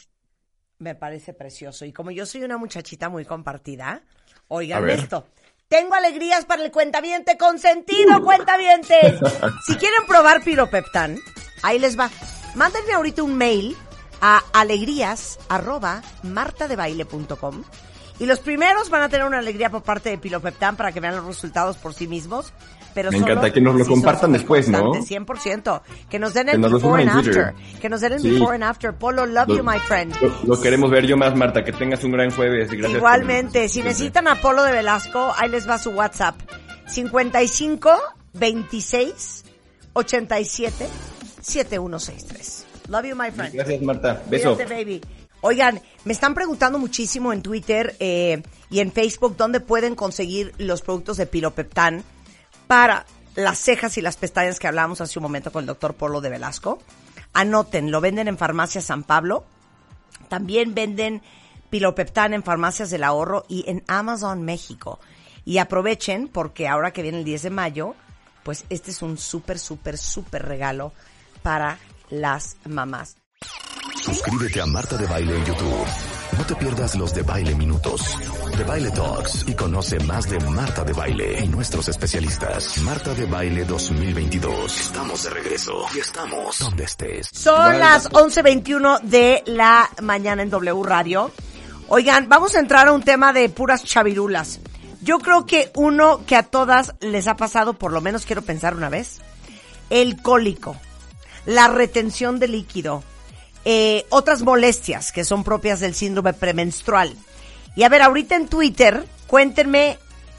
Me 0.77 0.93
parece 0.93 1.33
precioso. 1.33 1.85
Y 1.85 1.93
como 1.93 2.11
yo 2.11 2.25
soy 2.25 2.43
una 2.43 2.57
muchachita 2.57 3.07
muy 3.09 3.23
compartida, 3.23 3.91
A 3.91 4.01
oigan 4.49 4.89
esto. 4.89 5.25
Tengo 5.67 5.95
alegrías 5.95 6.45
para 6.45 6.63
el 6.63 6.71
cuentaviente 6.71 7.37
consentido, 7.37 8.21
cuentavientes. 8.23 9.19
Si 9.65 9.75
quieren 9.75 10.05
probar 10.07 10.43
piropeptán, 10.43 11.17
ahí 11.63 11.79
les 11.79 11.97
va. 11.97 12.11
Mándenme 12.55 12.93
ahorita 12.93 13.23
un 13.23 13.35
mail 13.35 13.75
a 14.27 14.41
alegrías 14.53 15.37
arroba 15.49 16.01
martadebaile.com 16.23 17.61
y 18.17 18.25
los 18.25 18.39
primeros 18.39 18.89
van 18.89 19.03
a 19.03 19.09
tener 19.09 19.27
una 19.27 19.37
alegría 19.37 19.69
por 19.69 19.83
parte 19.83 20.09
de 20.09 20.17
Pilopeptán 20.17 20.75
para 20.77 20.91
que 20.91 20.99
vean 20.99 21.15
los 21.17 21.25
resultados 21.25 21.77
por 21.77 21.93
sí 21.93 22.07
mismos. 22.07 22.51
Pero 22.95 23.11
Me 23.11 23.17
encanta 23.17 23.51
que 23.51 23.59
nos 23.61 23.75
lo 23.75 23.85
compartan 23.85 24.31
después, 24.31 24.69
¿no? 24.69 24.93
superconstantes, 24.93 25.43
100%. 25.75 25.81
Que 26.09 26.17
nos 26.17 26.33
den 26.33 26.47
el 26.47 26.61
nos 26.61 26.71
before 26.71 27.03
and 27.03 27.11
after. 27.11 27.53
Que 27.81 27.89
nos 27.89 27.99
den 28.01 28.13
el 28.13 28.21
Sí. 28.21 28.31
before 28.31 28.55
and 28.55 28.63
after. 28.63 28.93
Polo, 28.95 29.25
love 29.25 29.49
Lo- 29.49 29.57
you, 29.57 29.63
my 29.65 29.77
friend. 29.79 30.15
Lo, 30.21 30.31
lo 30.55 30.61
queremos 30.61 30.89
ver 30.89 31.05
yo 31.05 31.17
más, 31.17 31.35
Marta. 31.35 31.61
Que 31.65 31.73
tengas 31.73 32.03
un 32.05 32.11
gran 32.13 32.31
jueves. 32.31 32.71
y 32.71 32.77
Gracias 32.77 32.97
Igualmente, 32.97 33.59
por- 33.63 33.69
si 33.69 33.83
necesitan 33.83 34.29
a 34.29 34.35
Polo 34.41 34.63
de 34.63 34.71
Velasco, 34.71 35.33
ahí 35.37 35.49
les 35.49 35.69
va 35.69 35.77
su 35.77 35.89
WhatsApp. 35.91 36.35
55 36.87 37.91
26 38.33 39.43
87 39.93 40.87
7163. 41.41 42.65
Love 42.87 43.05
you, 43.05 43.15
my 43.15 43.31
friend. 43.31 43.53
Gracias, 43.53 43.81
Marta. 43.81 44.21
Beso. 44.29 44.55
Cuídate, 44.55 44.73
baby. 44.73 45.01
Oigan, 45.41 45.79
me 46.05 46.13
están 46.13 46.33
preguntando 46.33 46.79
muchísimo 46.79 47.31
en 47.31 47.41
Twitter 47.41 47.95
eh, 47.99 48.41
y 48.69 48.79
en 48.79 48.91
Facebook 48.91 49.37
dónde 49.37 49.59
pueden 49.59 49.95
conseguir 49.95 50.53
los 50.57 50.81
productos 50.81 51.17
de 51.17 51.27
Pilopeptán 51.27 52.03
para 52.67 53.05
las 53.35 53.59
cejas 53.59 53.97
y 53.97 54.01
las 54.01 54.17
pestañas 54.17 54.59
que 54.59 54.67
hablábamos 54.67 55.01
hace 55.01 55.19
un 55.19 55.23
momento 55.23 55.51
con 55.51 55.61
el 55.61 55.67
doctor 55.67 55.93
Polo 55.93 56.21
de 56.21 56.29
Velasco. 56.29 56.79
Anoten, 57.33 57.91
lo 57.91 58.01
venden 58.01 58.27
en 58.27 58.37
Farmacia 58.37 58.81
San 58.81 59.03
Pablo. 59.03 59.45
También 60.29 60.73
venden 60.73 61.21
Pilopeptán 61.69 62.33
en 62.33 62.41
Farmacias 62.41 62.89
del 62.89 63.03
Ahorro 63.03 63.45
y 63.47 63.69
en 63.69 63.83
Amazon 63.87 64.43
México. 64.43 64.99
Y 65.43 65.59
aprovechen 65.59 66.27
porque 66.27 66.67
ahora 66.67 66.91
que 66.91 67.03
viene 67.03 67.19
el 67.19 67.25
10 67.25 67.43
de 67.43 67.49
mayo, 67.51 67.95
pues 68.43 68.65
este 68.69 68.91
es 68.91 69.01
un 69.01 69.17
súper, 69.17 69.59
súper, 69.59 69.97
súper 69.97 70.43
regalo 70.43 70.91
para 71.43 71.77
las 72.09 72.57
mamás. 72.65 73.17
Suscríbete 74.01 74.61
a 74.61 74.65
Marta 74.65 74.97
de 74.97 75.05
Baile 75.07 75.35
en 75.35 75.45
YouTube. 75.45 75.85
No 76.37 76.45
te 76.45 76.55
pierdas 76.55 76.95
los 76.95 77.13
de 77.13 77.21
Baile 77.21 77.55
Minutos, 77.55 78.17
de 78.57 78.63
Baile 78.63 78.91
Talks 78.91 79.45
y 79.47 79.53
conoce 79.53 79.99
más 79.99 80.29
de 80.29 80.39
Marta 80.39 80.83
de 80.83 80.91
Baile 80.91 81.39
y 81.43 81.47
nuestros 81.47 81.87
especialistas. 81.87 82.77
Marta 82.79 83.13
de 83.13 83.25
Baile 83.25 83.63
2022. 83.63 84.79
Estamos 84.79 85.23
de 85.23 85.29
regreso 85.29 85.85
y 85.95 85.99
estamos 85.99 86.59
donde 86.59 86.83
estés. 86.83 87.29
Son 87.31 87.79
las 87.79 88.09
11.21 88.11 89.01
de 89.01 89.43
la 89.45 89.89
mañana 90.01 90.43
en 90.43 90.49
W 90.49 90.83
Radio. 90.83 91.31
Oigan, 91.87 92.27
vamos 92.27 92.55
a 92.55 92.59
entrar 92.59 92.89
a 92.89 92.91
un 92.91 93.03
tema 93.03 93.31
de 93.31 93.47
puras 93.47 93.83
chavirulas. 93.83 94.59
Yo 95.01 95.19
creo 95.19 95.45
que 95.45 95.71
uno 95.75 96.25
que 96.25 96.35
a 96.35 96.43
todas 96.43 96.95
les 96.99 97.27
ha 97.27 97.37
pasado, 97.37 97.73
por 97.73 97.93
lo 97.93 98.01
menos 98.01 98.25
quiero 98.25 98.41
pensar 98.41 98.75
una 98.75 98.89
vez, 98.89 99.21
el 99.89 100.21
cólico, 100.21 100.75
la 101.45 101.67
retención 101.67 102.39
de 102.39 102.47
líquido, 102.47 103.03
eh, 103.63 104.05
otras 104.09 104.41
molestias 104.41 105.11
que 105.11 105.23
son 105.23 105.43
propias 105.43 105.79
del 105.79 105.95
síndrome 105.95 106.33
premenstrual. 106.33 107.15
Y 107.75 107.83
a 107.83 107.89
ver, 107.89 108.01
ahorita 108.01 108.35
en 108.35 108.47
Twitter, 108.47 109.05
cuéntenme 109.27 109.97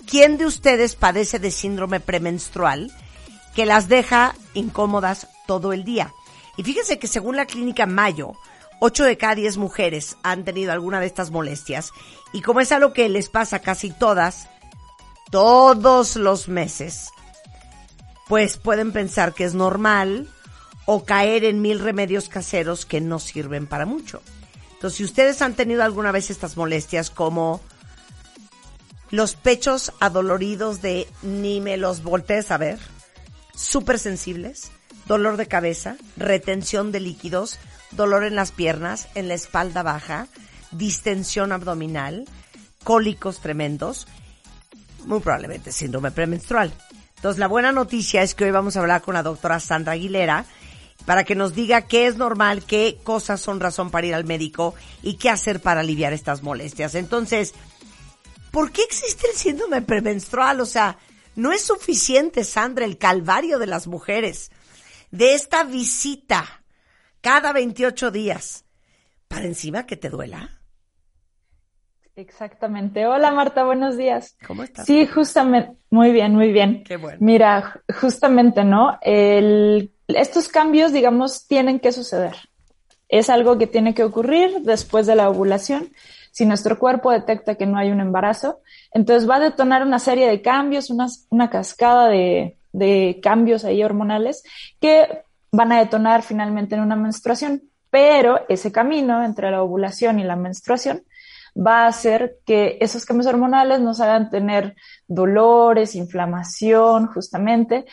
quién 0.08 0.38
de 0.38 0.46
ustedes 0.46 0.94
padece 0.94 1.38
de 1.38 1.50
síndrome 1.50 2.00
premenstrual 2.00 2.92
que 3.54 3.66
las 3.66 3.88
deja 3.88 4.34
incómodas 4.54 5.28
todo 5.46 5.72
el 5.72 5.84
día. 5.84 6.12
Y 6.56 6.62
fíjense 6.62 6.98
que 6.98 7.08
según 7.08 7.36
la 7.36 7.46
clínica 7.46 7.86
Mayo, 7.86 8.34
8 8.80 9.04
de 9.04 9.16
cada 9.16 9.34
10 9.34 9.56
mujeres 9.56 10.16
han 10.22 10.44
tenido 10.44 10.72
alguna 10.72 11.00
de 11.00 11.06
estas 11.06 11.30
molestias. 11.30 11.90
Y 12.32 12.42
como 12.42 12.60
es 12.60 12.72
algo 12.72 12.92
que 12.92 13.08
les 13.08 13.28
pasa 13.28 13.60
casi 13.60 13.90
todas, 13.90 14.48
todos 15.30 16.16
los 16.16 16.48
meses, 16.48 17.10
pues 18.28 18.56
pueden 18.56 18.92
pensar 18.92 19.34
que 19.34 19.44
es 19.44 19.54
normal 19.54 20.28
o 20.86 21.04
caer 21.04 21.44
en 21.44 21.60
mil 21.60 21.80
remedios 21.80 22.28
caseros 22.28 22.86
que 22.86 23.00
no 23.00 23.18
sirven 23.18 23.66
para 23.66 23.84
mucho. 23.84 24.22
Entonces, 24.74 24.96
si 24.96 25.04
ustedes 25.04 25.42
han 25.42 25.54
tenido 25.54 25.82
alguna 25.82 26.12
vez 26.12 26.30
estas 26.30 26.56
molestias 26.56 27.10
como 27.10 27.60
los 29.10 29.34
pechos 29.34 29.92
adoloridos 30.00 30.82
de 30.82 31.08
ni 31.22 31.60
me 31.60 31.76
los 31.76 32.02
voltees 32.02 32.50
a 32.50 32.56
ver, 32.56 32.78
súper 33.54 33.98
sensibles, 33.98 34.70
dolor 35.06 35.36
de 35.36 35.46
cabeza, 35.46 35.96
retención 36.16 36.92
de 36.92 37.00
líquidos, 37.00 37.58
dolor 37.92 38.24
en 38.24 38.36
las 38.36 38.52
piernas, 38.52 39.08
en 39.14 39.28
la 39.28 39.34
espalda 39.34 39.82
baja, 39.82 40.28
distensión 40.70 41.52
abdominal, 41.52 42.26
cólicos 42.84 43.40
tremendos, 43.40 44.06
muy 45.04 45.20
probablemente 45.20 45.72
síndrome 45.72 46.10
premenstrual. 46.10 46.72
Entonces, 47.16 47.38
la 47.38 47.48
buena 47.48 47.72
noticia 47.72 48.22
es 48.22 48.34
que 48.34 48.44
hoy 48.44 48.50
vamos 48.50 48.76
a 48.76 48.80
hablar 48.80 49.02
con 49.02 49.14
la 49.14 49.22
doctora 49.22 49.58
Sandra 49.58 49.94
Aguilera 49.94 50.44
para 51.06 51.24
que 51.24 51.36
nos 51.36 51.54
diga 51.54 51.82
qué 51.82 52.08
es 52.08 52.16
normal, 52.16 52.64
qué 52.64 52.98
cosas 53.02 53.40
son 53.40 53.60
razón 53.60 53.90
para 53.90 54.06
ir 54.06 54.14
al 54.14 54.24
médico 54.24 54.74
y 55.02 55.14
qué 55.14 55.30
hacer 55.30 55.60
para 55.60 55.80
aliviar 55.80 56.12
estas 56.12 56.42
molestias. 56.42 56.94
Entonces, 56.96 57.54
¿por 58.50 58.72
qué 58.72 58.82
existe 58.82 59.26
el 59.30 59.36
síndrome 59.36 59.80
premenstrual? 59.82 60.60
O 60.60 60.66
sea, 60.66 60.98
no 61.36 61.52
es 61.52 61.62
suficiente, 61.62 62.44
Sandra, 62.44 62.84
el 62.84 62.98
calvario 62.98 63.58
de 63.58 63.68
las 63.68 63.86
mujeres, 63.86 64.50
de 65.12 65.34
esta 65.34 65.62
visita 65.62 66.64
cada 67.20 67.52
28 67.52 68.10
días, 68.10 68.64
para 69.28 69.46
encima 69.46 69.86
que 69.86 69.96
te 69.96 70.10
duela. 70.10 70.50
Exactamente. 72.16 73.06
Hola 73.06 73.30
Marta, 73.30 73.64
buenos 73.64 73.96
días. 73.96 74.38
¿Cómo 74.46 74.62
estás? 74.62 74.86
Sí, 74.86 75.06
justamente, 75.06 75.76
muy 75.90 76.12
bien, 76.12 76.34
muy 76.34 76.50
bien. 76.50 76.82
Qué 76.82 76.96
bueno. 76.96 77.18
Mira, 77.20 77.82
justamente, 78.00 78.64
¿no? 78.64 78.98
El, 79.02 79.92
estos 80.08 80.48
cambios, 80.48 80.92
digamos, 80.92 81.46
tienen 81.46 81.80
que 81.80 81.92
suceder. 81.92 82.36
Es 83.08 83.30
algo 83.30 83.58
que 83.58 83.66
tiene 83.66 83.94
que 83.94 84.04
ocurrir 84.04 84.62
después 84.62 85.06
de 85.06 85.14
la 85.14 85.28
ovulación. 85.28 85.92
Si 86.32 86.44
nuestro 86.44 86.78
cuerpo 86.78 87.10
detecta 87.10 87.54
que 87.54 87.66
no 87.66 87.78
hay 87.78 87.90
un 87.90 88.00
embarazo, 88.00 88.60
entonces 88.92 89.28
va 89.28 89.36
a 89.36 89.40
detonar 89.40 89.82
una 89.82 89.98
serie 89.98 90.28
de 90.28 90.42
cambios, 90.42 90.90
una, 90.90 91.50
cascada 91.50 92.08
de, 92.08 92.58
de 92.72 93.20
cambios 93.22 93.64
ahí 93.64 93.82
hormonales 93.82 94.42
que 94.80 95.22
van 95.50 95.72
a 95.72 95.78
detonar 95.78 96.22
finalmente 96.22 96.74
en 96.74 96.82
una 96.82 96.96
menstruación. 96.96 97.62
Pero 97.90 98.40
ese 98.48 98.72
camino 98.72 99.24
entre 99.24 99.50
la 99.50 99.62
ovulación 99.62 100.18
y 100.18 100.24
la 100.24 100.36
menstruación 100.36 101.02
va 101.56 101.84
a 101.84 101.88
hacer 101.88 102.38
que 102.44 102.76
esos 102.80 103.04
cambios 103.04 103.26
hormonales 103.26 103.80
nos 103.80 104.00
hagan 104.00 104.28
tener 104.28 104.76
dolores, 105.06 105.94
inflamación, 105.94 107.06
justamente. 107.06 107.86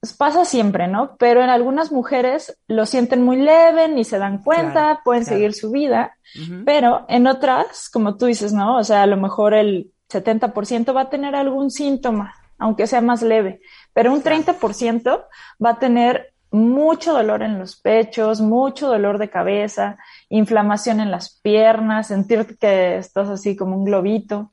Pues 0.00 0.12
pasa 0.12 0.44
siempre, 0.44 0.86
¿no? 0.86 1.16
Pero 1.16 1.42
en 1.42 1.50
algunas 1.50 1.90
mujeres 1.90 2.56
lo 2.68 2.86
sienten 2.86 3.22
muy 3.24 3.36
leve, 3.36 3.88
ni 3.88 4.04
se 4.04 4.18
dan 4.18 4.42
cuenta, 4.42 4.72
Claro, 4.72 5.00
pueden 5.04 5.24
claro. 5.24 5.36
seguir 5.36 5.54
su 5.54 5.70
vida, 5.72 6.16
pero 6.64 7.04
en 7.08 7.26
otras, 7.26 7.88
como 7.90 8.16
tú 8.16 8.26
dices, 8.26 8.52
¿no? 8.52 8.76
O 8.76 8.84
sea, 8.84 9.02
a 9.02 9.06
lo 9.06 9.16
mejor 9.16 9.54
el 9.54 9.90
70% 10.08 10.94
va 10.94 11.02
a 11.02 11.10
tener 11.10 11.34
algún 11.34 11.72
síntoma, 11.72 12.34
aunque 12.58 12.86
sea 12.86 13.00
más 13.00 13.22
leve, 13.22 13.60
pero 13.92 14.12
un 14.12 14.22
30% 14.22 15.24
va 15.64 15.70
a 15.70 15.78
tener 15.80 16.32
mucho 16.50 17.12
dolor 17.12 17.42
en 17.42 17.58
los 17.58 17.76
pechos, 17.76 18.40
mucho 18.40 18.88
dolor 18.88 19.18
de 19.18 19.30
cabeza, 19.30 19.98
inflamación 20.28 21.00
en 21.00 21.10
las 21.10 21.38
piernas, 21.40 22.06
sentir 22.06 22.56
que 22.58 22.98
estás 22.98 23.28
así 23.28 23.56
como 23.56 23.76
un 23.76 23.84
globito. 23.84 24.52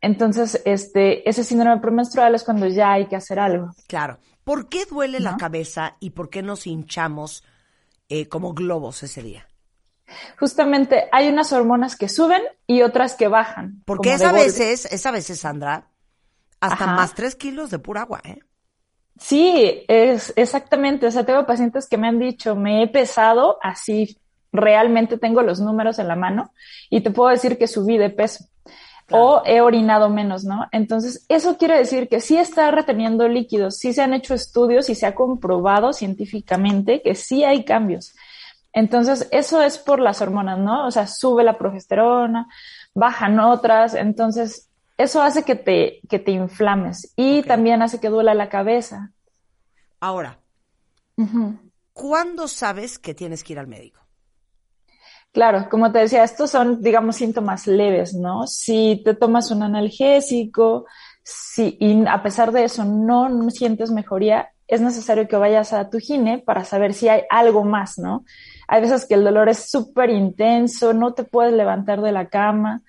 Entonces, 0.00 0.62
este, 0.64 1.28
ese 1.28 1.44
síndrome 1.44 1.80
premenstrual 1.80 2.34
es 2.34 2.44
cuando 2.44 2.66
ya 2.68 2.92
hay 2.92 3.06
que 3.06 3.16
hacer 3.16 3.38
algo. 3.40 3.72
Claro. 3.88 4.18
¿Por 4.48 4.70
qué 4.70 4.86
duele 4.86 5.20
la 5.20 5.36
cabeza 5.36 5.98
y 6.00 6.08
por 6.08 6.30
qué 6.30 6.42
nos 6.42 6.66
hinchamos 6.66 7.44
eh, 8.08 8.28
como 8.28 8.54
globos 8.54 9.02
ese 9.02 9.22
día? 9.22 9.46
Justamente 10.40 11.06
hay 11.12 11.28
unas 11.28 11.52
hormonas 11.52 11.96
que 11.96 12.08
suben 12.08 12.40
y 12.66 12.80
otras 12.80 13.14
que 13.14 13.28
bajan. 13.28 13.82
Porque 13.84 14.14
es 14.14 14.22
a 14.22 14.32
veces, 14.32 14.86
es 14.90 15.04
a 15.04 15.10
veces, 15.10 15.40
Sandra, 15.40 15.88
hasta 16.60 16.84
Ajá. 16.84 16.94
más 16.94 17.12
tres 17.12 17.34
kilos 17.34 17.68
de 17.68 17.78
pura 17.78 18.00
agua, 18.00 18.22
¿eh? 18.24 18.38
Sí, 19.18 19.84
es 19.86 20.32
exactamente. 20.34 21.06
O 21.06 21.10
sea, 21.10 21.26
tengo 21.26 21.44
pacientes 21.44 21.86
que 21.86 21.98
me 21.98 22.08
han 22.08 22.18
dicho, 22.18 22.56
me 22.56 22.82
he 22.82 22.88
pesado 22.88 23.58
así, 23.60 24.16
realmente 24.50 25.18
tengo 25.18 25.42
los 25.42 25.60
números 25.60 25.98
en 25.98 26.08
la 26.08 26.16
mano 26.16 26.54
y 26.88 27.02
te 27.02 27.10
puedo 27.10 27.28
decir 27.28 27.58
que 27.58 27.66
subí 27.66 27.98
de 27.98 28.08
peso 28.08 28.46
o 29.10 29.42
he 29.44 29.60
orinado 29.60 30.10
menos, 30.10 30.44
¿no? 30.44 30.66
Entonces, 30.72 31.24
eso 31.28 31.56
quiere 31.56 31.76
decir 31.76 32.08
que 32.08 32.20
sí 32.20 32.36
está 32.36 32.70
reteniendo 32.70 33.28
líquidos, 33.28 33.78
sí 33.78 33.92
se 33.92 34.02
han 34.02 34.14
hecho 34.14 34.34
estudios 34.34 34.90
y 34.90 34.94
se 34.94 35.06
ha 35.06 35.14
comprobado 35.14 35.92
científicamente 35.92 37.00
que 37.02 37.14
sí 37.14 37.44
hay 37.44 37.64
cambios. 37.64 38.14
Entonces, 38.72 39.28
eso 39.30 39.62
es 39.62 39.78
por 39.78 39.98
las 39.98 40.20
hormonas, 40.20 40.58
¿no? 40.58 40.86
O 40.86 40.90
sea, 40.90 41.06
sube 41.06 41.42
la 41.42 41.58
progesterona, 41.58 42.48
bajan 42.94 43.40
otras, 43.40 43.94
entonces 43.94 44.68
eso 44.98 45.22
hace 45.22 45.44
que 45.44 45.54
te, 45.54 46.00
que 46.08 46.18
te 46.18 46.32
inflames 46.32 47.12
y 47.16 47.42
también 47.42 47.82
hace 47.82 48.00
que 48.00 48.08
duela 48.08 48.34
la 48.34 48.48
cabeza. 48.48 49.12
Ahora. 50.00 50.38
¿cuándo 51.92 52.46
sabes 52.46 52.98
que 52.98 53.12
tienes 53.12 53.42
que 53.42 53.54
ir 53.54 53.58
al 53.58 53.66
médico? 53.66 54.00
Claro, 55.38 55.68
como 55.70 55.92
te 55.92 56.00
decía, 56.00 56.24
estos 56.24 56.50
son, 56.50 56.82
digamos, 56.82 57.14
síntomas 57.14 57.68
leves, 57.68 58.12
¿no? 58.12 58.48
Si 58.48 59.00
te 59.04 59.14
tomas 59.14 59.52
un 59.52 59.62
analgésico, 59.62 60.86
si, 61.22 61.76
y 61.78 62.04
a 62.08 62.24
pesar 62.24 62.50
de 62.50 62.64
eso 62.64 62.84
no, 62.84 63.48
sientes 63.50 63.92
mejoría, 63.92 64.48
es 64.66 64.80
necesario 64.80 65.28
que 65.28 65.36
vayas 65.36 65.72
a 65.72 65.90
tu 65.90 66.00
gine 66.00 66.40
para 66.40 66.64
saber 66.64 66.92
si 66.92 67.08
hay 67.08 67.22
algo 67.30 67.62
más, 67.62 67.98
¿no? 67.98 68.24
Hay 68.66 68.80
veces 68.80 69.06
que 69.06 69.14
el 69.14 69.22
dolor 69.22 69.48
es 69.48 69.70
súper 69.70 70.10
intenso, 70.10 70.92
no 70.92 71.14
te 71.14 71.22
puedes 71.22 71.52
levantar 71.52 72.02
de 72.02 72.10
la 72.10 72.28
cama, 72.28 72.82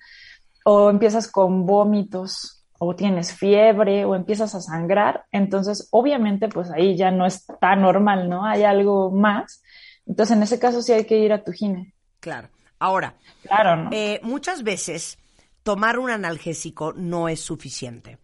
o 0.64 0.90
empiezas 0.90 1.28
con 1.28 1.66
vómitos, 1.66 2.64
o 2.80 2.96
tienes 2.96 3.32
fiebre, 3.32 4.04
o 4.04 4.16
empiezas 4.16 4.56
a 4.56 4.60
sangrar. 4.60 5.24
Entonces, 5.30 5.86
obviamente, 5.92 6.48
pues 6.48 6.68
ahí 6.72 6.96
ya 6.96 7.12
no 7.12 7.26
es 7.26 7.46
tan 7.60 7.82
normal, 7.82 8.28
¿no? 8.28 8.44
Hay 8.44 8.64
algo 8.64 9.12
más. 9.12 9.62
Entonces, 10.04 10.36
en 10.36 10.42
ese 10.42 10.58
caso 10.58 10.82
sí 10.82 10.92
hay 10.92 11.04
que 11.04 11.16
ir 11.16 11.32
a 11.32 11.44
tu 11.44 11.52
gine. 11.52 11.94
Claro. 12.20 12.48
Ahora, 12.78 13.16
Claro, 13.42 13.76
¿no? 13.76 13.90
eh, 13.90 14.20
muchas 14.22 14.62
veces 14.62 15.18
tomar 15.62 15.98
un 15.98 16.10
analgésico 16.10 16.92
no 16.94 17.28
es 17.28 17.40
suficiente. 17.40 18.18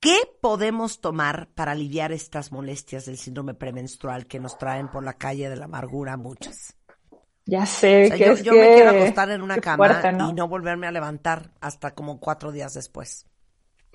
¿Qué 0.00 0.16
podemos 0.42 1.00
tomar 1.00 1.48
para 1.54 1.72
aliviar 1.72 2.12
estas 2.12 2.52
molestias 2.52 3.06
del 3.06 3.16
síndrome 3.16 3.54
premenstrual 3.54 4.26
que 4.26 4.38
nos 4.40 4.58
traen 4.58 4.88
por 4.90 5.02
la 5.04 5.14
calle 5.14 5.48
de 5.48 5.56
la 5.56 5.64
amargura 5.66 6.16
muchas? 6.18 6.76
Ya 7.46 7.66
sé 7.66 8.02
O 8.02 8.04
sea, 8.04 8.16
que 8.16 8.24
yo 8.24 8.32
es 8.32 8.42
yo 8.42 8.52
me 8.56 8.70
quiero 8.70 8.90
acostar 8.90 9.30
en 9.30 9.42
una 9.42 9.54
qué 9.56 9.60
cama 9.60 9.76
fuerte, 9.76 10.12
¿no? 10.12 10.28
y 10.28 10.32
no 10.34 10.48
volverme 10.48 10.86
a 10.86 10.92
levantar 10.92 11.52
hasta 11.60 11.94
como 11.94 12.20
cuatro 12.20 12.52
días 12.52 12.74
después. 12.74 13.26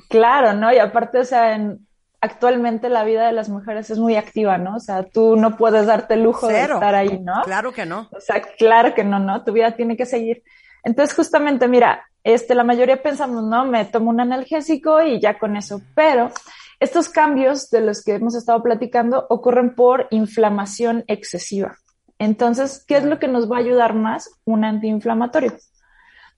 Claro, 0.10 0.54
¿no? 0.54 0.72
Y 0.74 0.80
aparte, 0.80 1.20
o 1.20 1.24
sea, 1.26 1.56
en- 1.56 1.88
actualmente 2.22 2.90
la 2.90 3.04
vida 3.04 3.28
de 3.28 3.34
las 3.34 3.50
mujeres 3.50 3.90
es 3.90 4.00
muy 4.00 4.16
activa, 4.16 4.58
¿no? 4.58 4.76
O 4.76 4.80
sea, 4.80 5.04
tú 5.04 5.36
no 5.36 5.56
puedes 5.58 5.86
darte 5.86 6.16
el 6.16 6.24
lujo 6.24 6.48
Cero. 6.48 6.68
de 6.68 6.74
estar 6.74 6.96
ahí, 6.96 7.20
¿no? 7.20 7.42
Claro 7.44 7.72
que 7.72 7.86
no. 7.86 8.10
O 8.12 8.20
sea, 8.20 8.42
claro 8.42 8.94
que 8.94 9.04
no, 9.04 9.20
¿no? 9.20 9.44
Tu 9.44 9.54
vida 9.54 9.72
tiene 9.76 9.96
que 9.96 10.06
seguir. 10.06 10.44
Entonces, 10.84 11.16
justamente, 11.16 11.68
mira, 11.68 12.06
este, 12.24 12.56
la 12.56 12.64
mayoría 12.64 13.02
pensamos, 13.02 13.44
no, 13.44 13.66
me 13.66 13.86
tomo 13.86 14.10
un 14.10 14.20
analgésico 14.20 15.02
y 15.02 15.20
ya 15.20 15.38
con 15.38 15.56
eso. 15.56 15.82
Pero 15.96 16.32
estos 16.80 17.10
cambios 17.10 17.70
de 17.70 17.82
los 17.82 18.04
que 18.04 18.16
hemos 18.16 18.36
estado 18.36 18.62
platicando 18.62 19.26
ocurren 19.30 19.76
por 19.76 20.08
inflamación 20.12 21.04
excesiva. 21.08 21.78
Entonces, 22.20 22.84
¿qué 22.88 22.98
es 22.98 23.04
lo 23.04 23.20
que 23.20 23.28
nos 23.28 23.52
va 23.52 23.58
a 23.58 23.60
ayudar 23.60 23.94
más? 23.94 24.30
Un 24.44 24.64
antiinflamatorio, 24.64 25.54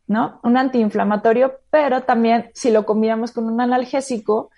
¿no? 0.08 0.40
Un 0.44 0.58
antiinflamatorio, 0.58 1.60
pero 1.70 2.04
también 2.04 2.52
si 2.54 2.70
lo 2.70 2.86
combinamos 2.86 3.32
con 3.32 3.46
un 3.46 3.62
analgésico, 3.62 4.52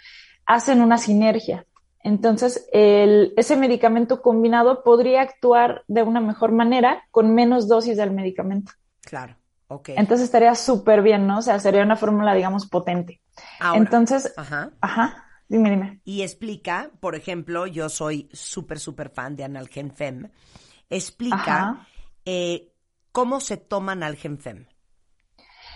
hacen 0.54 0.82
una 0.82 0.98
sinergia. 0.98 1.66
Entonces, 2.04 2.68
el- 2.74 3.34
ese 3.38 3.56
medicamento 3.56 4.22
combinado 4.22 4.84
podría 4.84 5.22
actuar 5.22 5.84
de 5.88 6.04
una 6.04 6.20
mejor 6.20 6.52
manera 6.52 7.04
con 7.12 7.34
menos 7.34 7.68
dosis 7.68 7.98
del 7.98 8.12
medicamento. 8.12 8.72
Claro. 9.02 9.36
Ok. 9.68 9.90
Entonces 9.96 10.26
estaría 10.26 10.54
súper 10.56 11.02
bien, 11.02 11.28
¿no? 11.28 11.38
O 11.38 11.42
sea, 11.42 11.60
sería 11.60 11.84
una 11.84 11.96
fórmula, 11.96 12.34
digamos, 12.34 12.68
potente. 12.68 13.22
Ahora, 13.60 13.80
Entonces, 13.80 14.34
ajá. 14.36 14.72
ajá, 14.82 15.26
dime, 15.48 15.70
dime. 15.70 16.02
Y 16.04 16.24
explica, 16.24 16.92
por 17.00 17.16
ejemplo, 17.16 17.68
yo 17.68 17.88
soy 17.88 18.28
súper, 18.34 18.80
súper 18.80 19.10
fan 19.10 19.36
de 19.36 19.46
Analgenfem. 19.46 20.30
Explica 20.90 21.88
eh, 22.26 22.74
cómo 23.14 23.40
se 23.40 23.58
toma 23.58 23.94
Analgenfem. 23.94 24.66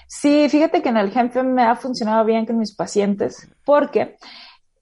Sí, 0.07 0.47
fíjate 0.49 0.81
que 0.81 0.89
en 0.89 0.97
el 0.97 1.11
Genfem 1.11 1.53
me 1.53 1.63
ha 1.63 1.75
funcionado 1.75 2.25
bien 2.25 2.45
con 2.45 2.57
mis 2.57 2.75
pacientes 2.75 3.49
porque 3.63 4.17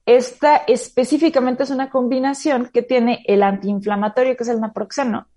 esta 0.05 0.57
específicamente 0.57 1.63
es 1.63 1.69
una 1.69 1.89
combinación 1.89 2.69
que 2.73 2.81
tiene 2.81 3.23
el 3.25 3.43
antiinflamatorio, 3.43 4.35
que 4.35 4.43
es 4.43 4.49
el 4.49 4.59
naproxeno, 4.59 5.27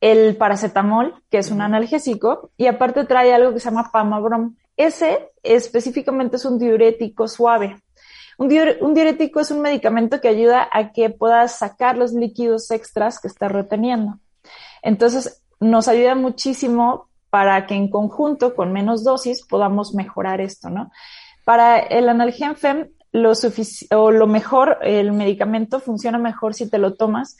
el 0.00 0.36
paracetamol, 0.36 1.22
que 1.30 1.38
es 1.38 1.50
un 1.50 1.60
analgésico, 1.60 2.50
y 2.56 2.66
aparte 2.66 3.04
trae 3.04 3.32
algo 3.34 3.52
que 3.52 3.60
se 3.60 3.70
llama 3.70 3.90
pamabrom. 3.92 4.56
Ese 4.76 5.30
específicamente 5.42 6.36
es 6.36 6.44
un 6.44 6.58
diurético 6.58 7.28
suave. 7.28 7.80
Un, 8.38 8.48
diure- 8.48 8.78
un 8.80 8.94
diurético 8.94 9.40
es 9.40 9.50
un 9.50 9.60
medicamento 9.60 10.20
que 10.20 10.28
ayuda 10.28 10.68
a 10.72 10.92
que 10.92 11.10
puedas 11.10 11.58
sacar 11.58 11.98
los 11.98 12.12
líquidos 12.14 12.70
extras 12.70 13.20
que 13.20 13.28
estás 13.28 13.52
reteniendo. 13.52 14.18
Entonces, 14.82 15.42
nos 15.58 15.88
ayuda 15.88 16.14
muchísimo 16.14 17.08
para 17.28 17.66
que 17.66 17.74
en 17.74 17.90
conjunto, 17.90 18.54
con 18.54 18.72
menos 18.72 19.04
dosis, 19.04 19.44
podamos 19.46 19.94
mejorar 19.94 20.40
esto, 20.40 20.70
¿no? 20.70 20.90
Para 21.44 21.78
el 21.78 22.08
analgenfem, 22.08 22.88
lo, 23.12 23.32
o 23.96 24.10
lo 24.10 24.26
mejor, 24.26 24.78
el 24.82 25.12
medicamento 25.12 25.80
funciona 25.80 26.18
mejor 26.18 26.54
si 26.54 26.68
te 26.68 26.78
lo 26.78 26.94
tomas 26.94 27.36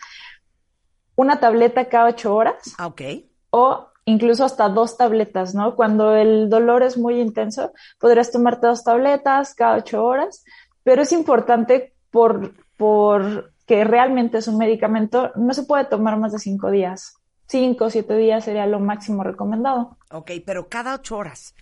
una 1.16 1.38
tableta 1.38 1.88
cada 1.88 2.08
ocho 2.08 2.34
horas 2.34 2.74
Ah, 2.78 2.86
ok. 2.86 3.02
o 3.50 3.86
incluso 4.06 4.44
hasta 4.44 4.68
dos 4.68 4.96
tabletas, 4.96 5.54
¿no? 5.54 5.76
Cuando 5.76 6.14
el 6.16 6.48
dolor 6.48 6.82
es 6.82 6.96
muy 6.96 7.20
intenso, 7.20 7.72
podrías 7.98 8.30
tomarte 8.32 8.66
dos 8.66 8.82
tabletas 8.82 9.54
cada 9.54 9.76
ocho 9.76 10.02
horas, 10.04 10.44
pero 10.82 11.02
es 11.02 11.12
importante 11.12 11.94
por, 12.10 12.54
por 12.76 13.52
que 13.66 13.84
realmente 13.84 14.38
es 14.38 14.48
un 14.48 14.58
medicamento, 14.58 15.30
no 15.36 15.52
se 15.54 15.62
puede 15.64 15.84
tomar 15.84 16.16
más 16.18 16.32
de 16.32 16.38
cinco 16.38 16.70
días. 16.70 17.14
Cinco 17.46 17.86
o 17.86 17.90
siete 17.90 18.16
días 18.16 18.44
sería 18.44 18.66
lo 18.66 18.80
máximo 18.80 19.22
recomendado. 19.22 19.96
Ok, 20.12 20.30
pero 20.46 20.68
cada 20.68 20.94
ocho 20.94 21.16
horas. 21.16 21.54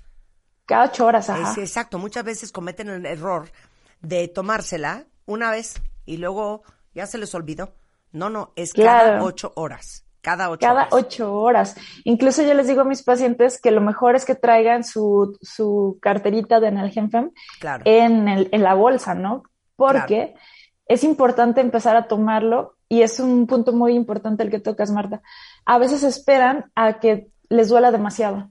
Cada 0.67 0.85
ocho 0.85 1.07
horas, 1.07 1.29
ajá. 1.31 1.53
Es 1.53 1.59
exacto. 1.59 1.99
Muchas 1.99 2.25
veces 2.25 2.53
cometen 2.53 2.89
el 2.91 3.07
error 3.07 3.51
de 4.01 4.29
tomársela 4.29 5.07
una 5.27 5.51
vez 5.51 5.81
y 6.07 6.17
luego 6.19 6.63
ya 6.95 7.07
se 7.07 7.19
les 7.19 7.35
olvidó. 7.35 7.75
No, 8.13 8.31
no, 8.31 8.53
es 8.57 8.73
cada 8.73 9.23
ocho 9.23 9.53
horas. 9.57 10.05
Cada 10.21 10.51
ocho 10.51 10.61
Cada 10.67 10.81
horas. 10.83 10.89
ocho 10.93 11.33
horas. 11.35 11.77
Incluso 12.05 12.43
yo 12.43 12.53
les 12.55 12.67
digo 12.67 12.81
a 12.81 12.85
mis 12.85 13.03
pacientes 13.03 13.61
que 13.61 13.71
lo 13.71 13.81
mejor 13.81 14.17
es 14.17 14.25
que 14.25 14.35
traigan 14.35 14.83
su, 14.85 15.39
su 15.43 15.99
carterita 16.03 16.59
de 16.61 16.69
Analgenfem 16.69 17.31
Claro. 17.61 17.83
en, 17.87 18.29
el, 18.29 18.49
en 18.53 18.63
la 18.63 18.75
bolsa, 18.75 19.15
¿no? 19.15 19.45
Porque 19.77 20.35
es 20.87 21.05
importante 21.05 21.61
empezar 21.61 21.95
a 21.97 22.09
tomarlo 22.09 22.77
y 22.89 23.03
es 23.03 23.21
un 23.21 23.47
punto 23.47 23.73
muy 23.73 23.93
importante 23.95 24.43
el 24.43 24.51
que 24.51 24.59
tocas, 24.59 24.91
Marta. 24.91 25.23
A 25.65 25.79
veces 25.79 26.03
esperan 26.03 26.73
a 26.75 26.99
que 27.01 27.31
les 27.49 27.69
duela 27.69 27.91
demasiado. 27.93 28.51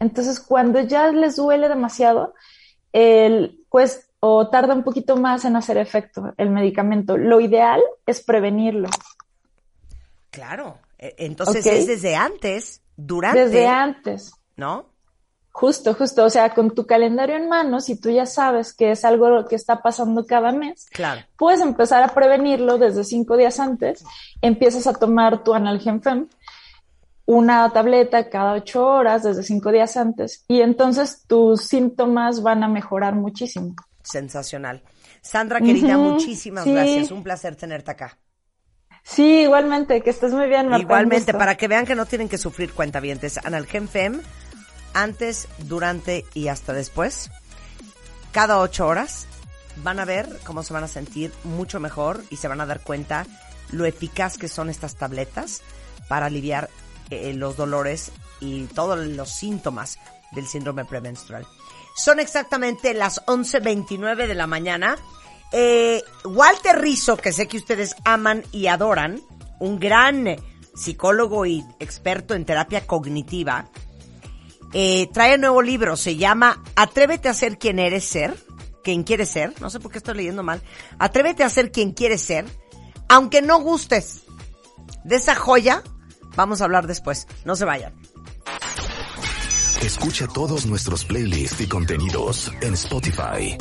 Entonces, 0.00 0.40
cuando 0.40 0.80
ya 0.80 1.12
les 1.12 1.36
duele 1.36 1.68
demasiado, 1.68 2.34
el, 2.92 3.64
pues, 3.70 4.07
o 4.20 4.48
tarda 4.48 4.74
un 4.74 4.82
poquito 4.84 5.16
más 5.16 5.44
en 5.44 5.56
hacer 5.56 5.76
efecto 5.78 6.32
el 6.36 6.50
medicamento. 6.50 7.16
Lo 7.16 7.40
ideal 7.40 7.80
es 8.06 8.20
prevenirlo. 8.20 8.88
Claro. 10.30 10.78
E- 10.98 11.14
Entonces 11.18 11.64
es 11.66 11.86
desde 11.86 12.16
antes, 12.16 12.82
durante, 12.96 13.40
Desde 13.46 13.66
antes. 13.66 14.32
¿no? 14.56 14.86
Justo, 15.52 15.94
justo, 15.94 16.24
o 16.24 16.30
sea, 16.30 16.54
con 16.54 16.70
tu 16.72 16.86
calendario 16.86 17.36
en 17.36 17.48
mano, 17.48 17.80
si 17.80 18.00
tú 18.00 18.10
ya 18.10 18.26
sabes 18.26 18.72
que 18.72 18.92
es 18.92 19.04
algo 19.04 19.44
que 19.48 19.56
está 19.56 19.82
pasando 19.82 20.24
cada 20.24 20.52
mes, 20.52 20.86
Claro. 20.90 21.22
puedes 21.36 21.60
empezar 21.60 22.02
a 22.04 22.14
prevenirlo 22.14 22.78
desde 22.78 23.02
cinco 23.02 23.36
días 23.36 23.58
antes, 23.58 24.04
empiezas 24.40 24.86
a 24.86 24.92
tomar 24.94 25.42
tu 25.42 25.54
analgenfem, 25.54 26.28
una 27.26 27.68
tableta 27.72 28.30
cada 28.30 28.52
ocho 28.52 28.86
horas 28.86 29.24
desde 29.24 29.42
cinco 29.42 29.72
días 29.72 29.96
antes, 29.96 30.44
y 30.46 30.60
entonces 30.60 31.24
tus 31.26 31.62
síntomas 31.62 32.42
van 32.42 32.62
a 32.62 32.68
mejorar 32.68 33.14
muchísimo. 33.16 33.74
Sensacional. 34.10 34.82
Sandra, 35.20 35.60
querida, 35.60 35.96
muchísimas 35.96 36.64
sí. 36.64 36.72
gracias. 36.72 37.10
Un 37.10 37.22
placer 37.22 37.56
tenerte 37.56 37.90
acá. 37.90 38.18
Sí, 39.02 39.42
igualmente, 39.42 40.00
que 40.02 40.10
estés 40.10 40.32
muy 40.32 40.48
bien, 40.48 40.68
Marta. 40.68 40.82
Igualmente, 40.82 41.32
para 41.32 41.56
que 41.56 41.68
vean 41.68 41.86
que 41.86 41.94
no 41.94 42.06
tienen 42.06 42.28
que 42.28 42.38
sufrir 42.38 42.72
cuentavientes. 42.72 43.38
Analgenfem, 43.38 44.20
antes, 44.94 45.48
durante 45.58 46.24
y 46.34 46.48
hasta 46.48 46.72
después, 46.72 47.30
cada 48.32 48.58
ocho 48.58 48.86
horas, 48.86 49.26
van 49.82 50.00
a 50.00 50.04
ver 50.04 50.28
cómo 50.44 50.62
se 50.62 50.72
van 50.72 50.84
a 50.84 50.88
sentir 50.88 51.32
mucho 51.44 51.80
mejor 51.80 52.22
y 52.30 52.36
se 52.36 52.48
van 52.48 52.60
a 52.60 52.66
dar 52.66 52.80
cuenta 52.80 53.26
lo 53.70 53.84
eficaz 53.84 54.38
que 54.38 54.48
son 54.48 54.70
estas 54.70 54.96
tabletas 54.96 55.62
para 56.08 56.26
aliviar 56.26 56.68
eh, 57.10 57.32
los 57.34 57.56
dolores 57.56 58.10
y 58.40 58.64
todos 58.66 58.98
los 58.98 59.30
síntomas 59.30 59.98
del 60.32 60.46
síndrome 60.46 60.84
premenstrual. 60.84 61.46
Son 61.98 62.20
exactamente 62.20 62.94
las 62.94 63.26
11.29 63.26 64.28
de 64.28 64.34
la 64.36 64.46
mañana. 64.46 64.96
Eh, 65.50 66.00
Walter 66.24 66.80
Rizzo, 66.80 67.16
que 67.16 67.32
sé 67.32 67.48
que 67.48 67.56
ustedes 67.56 67.96
aman 68.04 68.44
y 68.52 68.68
adoran, 68.68 69.20
un 69.58 69.80
gran 69.80 70.36
psicólogo 70.76 71.44
y 71.44 71.64
experto 71.80 72.36
en 72.36 72.44
terapia 72.44 72.86
cognitiva, 72.86 73.68
eh, 74.72 75.08
trae 75.12 75.34
un 75.34 75.40
nuevo 75.40 75.60
libro, 75.60 75.96
se 75.96 76.14
llama 76.14 76.62
Atrévete 76.76 77.28
a 77.28 77.34
ser 77.34 77.58
quien 77.58 77.80
eres 77.80 78.04
ser, 78.04 78.36
quien 78.84 79.02
quieres 79.02 79.30
ser, 79.30 79.60
no 79.60 79.68
sé 79.68 79.80
por 79.80 79.90
qué 79.90 79.98
estoy 79.98 80.14
leyendo 80.14 80.44
mal, 80.44 80.62
Atrévete 81.00 81.42
a 81.42 81.48
ser 81.48 81.72
quien 81.72 81.90
quieres 81.90 82.22
ser, 82.22 82.44
aunque 83.08 83.42
no 83.42 83.58
gustes. 83.58 84.22
De 85.02 85.16
esa 85.16 85.34
joya 85.34 85.82
vamos 86.36 86.60
a 86.60 86.64
hablar 86.64 86.86
después, 86.86 87.26
no 87.44 87.56
se 87.56 87.64
vayan. 87.64 87.92
Escucha 89.88 90.26
todos 90.28 90.66
nuestros 90.66 91.02
playlists 91.06 91.62
y 91.62 91.66
contenidos 91.66 92.52
en 92.60 92.74
Spotify. 92.74 93.56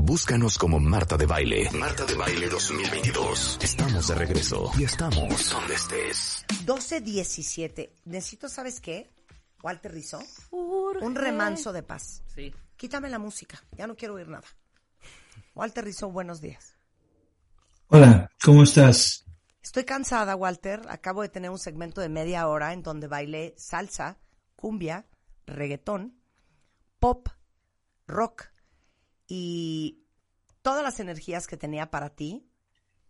Búscanos 0.00 0.58
como 0.58 0.78
Marta 0.78 1.16
de 1.16 1.26
Baile. 1.26 1.68
Marta 1.72 2.04
de 2.04 2.14
Baile 2.14 2.48
2022. 2.48 3.58
Estamos 3.60 4.06
de 4.06 4.14
regreso 4.14 4.70
y 4.78 4.84
estamos 4.84 5.50
donde 5.50 5.74
estés. 5.74 6.46
12.17, 6.64 7.90
necesito, 8.04 8.48
¿sabes 8.48 8.80
qué? 8.80 9.10
Walter 9.60 9.92
Rizzo, 9.92 10.20
un 10.52 11.16
remanso 11.16 11.72
de 11.72 11.82
paz. 11.82 12.22
Sí. 12.32 12.54
Quítame 12.76 13.10
la 13.10 13.18
música, 13.18 13.60
ya 13.72 13.88
no 13.88 13.96
quiero 13.96 14.14
oír 14.14 14.28
nada. 14.28 14.46
Walter 15.56 15.84
Rizzo, 15.84 16.12
buenos 16.12 16.40
días. 16.40 16.76
Hola, 17.88 18.30
¿cómo 18.40 18.62
estás? 18.62 19.24
Estoy 19.60 19.82
cansada, 19.82 20.36
Walter. 20.36 20.82
Acabo 20.88 21.22
de 21.22 21.28
tener 21.28 21.50
un 21.50 21.58
segmento 21.58 22.00
de 22.00 22.08
media 22.08 22.46
hora 22.46 22.72
en 22.72 22.84
donde 22.84 23.08
bailé 23.08 23.52
salsa, 23.58 24.16
cumbia, 24.54 25.06
reggaetón, 25.46 26.14
pop, 26.98 27.28
rock 28.06 28.46
y 29.26 30.00
todas 30.62 30.82
las 30.82 31.00
energías 31.00 31.46
que 31.46 31.56
tenía 31.56 31.90
para 31.90 32.10
ti 32.10 32.46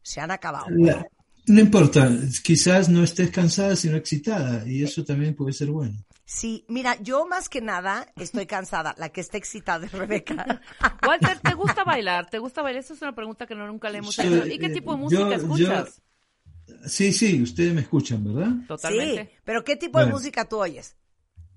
se 0.03 0.20
han 0.20 0.30
acabado. 0.30 0.66
La, 0.70 1.07
No 1.47 1.61
importa, 1.61 2.09
quizás 2.43 2.89
no 2.89 3.03
estés 3.05 3.30
cansada 3.30 3.76
sino 3.76 3.97
excitada 3.97 4.66
y 4.68 4.82
eso 4.82 5.05
también 5.05 5.34
puede 5.34 5.53
ser 5.53 5.70
bueno. 5.70 5.97
Sí, 6.24 6.64
mira, 6.68 7.01
yo 7.01 7.24
más 7.26 7.49
que 7.49 7.61
nada 7.61 8.12
estoy 8.16 8.47
cansada. 8.47 8.97
La 8.99 9.11
que 9.11 9.20
está 9.20 9.39
excitada 9.39 9.87
es 9.87 9.93
Rebeca. 9.93 10.61
Walter, 11.07 11.39
¿te 11.39 11.55
gusta 11.55 11.84
bailar? 11.84 12.28
¿Te 12.28 12.41
gusta 12.41 12.62
bailar? 12.62 12.80
Esa 12.82 12.95
es 12.95 13.03
una 13.03 13.14
pregunta 13.14 13.47
que 13.47 13.55
no, 13.55 13.64
nunca 13.68 13.89
le 13.91 13.99
hemos 13.99 14.18
hecho. 14.18 14.45
¿Y 14.45 14.59
qué 14.59 14.70
tipo 14.70 14.91
de 14.93 14.99
música 14.99 15.22
yo- 15.22 15.32
escuchas? 15.34 16.03
Sí, 16.87 17.12
sí, 17.12 17.41
ustedes 17.41 17.72
me 17.72 17.82
escuchan, 17.82 18.24
¿verdad? 18.24 18.51
Sí, 18.61 18.66
Totalmente. 18.66 19.30
pero 19.45 19.62
¿qué 19.62 19.76
tipo 19.76 20.01
de 20.01 20.07
música 20.07 20.49
tú 20.49 20.59
oyes? 20.59 20.97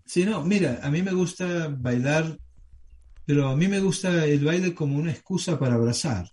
Sí, 0.09 0.25
no, 0.25 0.43
mira, 0.43 0.79
a 0.81 0.89
mí 0.89 1.03
me 1.03 1.11
gusta 1.13 1.67
bailar, 1.69 2.35
pero 3.27 3.47
a 3.47 3.55
mí 3.55 3.67
me 3.67 3.79
gusta 3.79 4.25
el 4.25 4.43
baile 4.43 4.73
como 4.73 4.97
una 4.97 5.11
excusa 5.11 5.59
para 5.59 5.75
abrazar. 5.75 6.27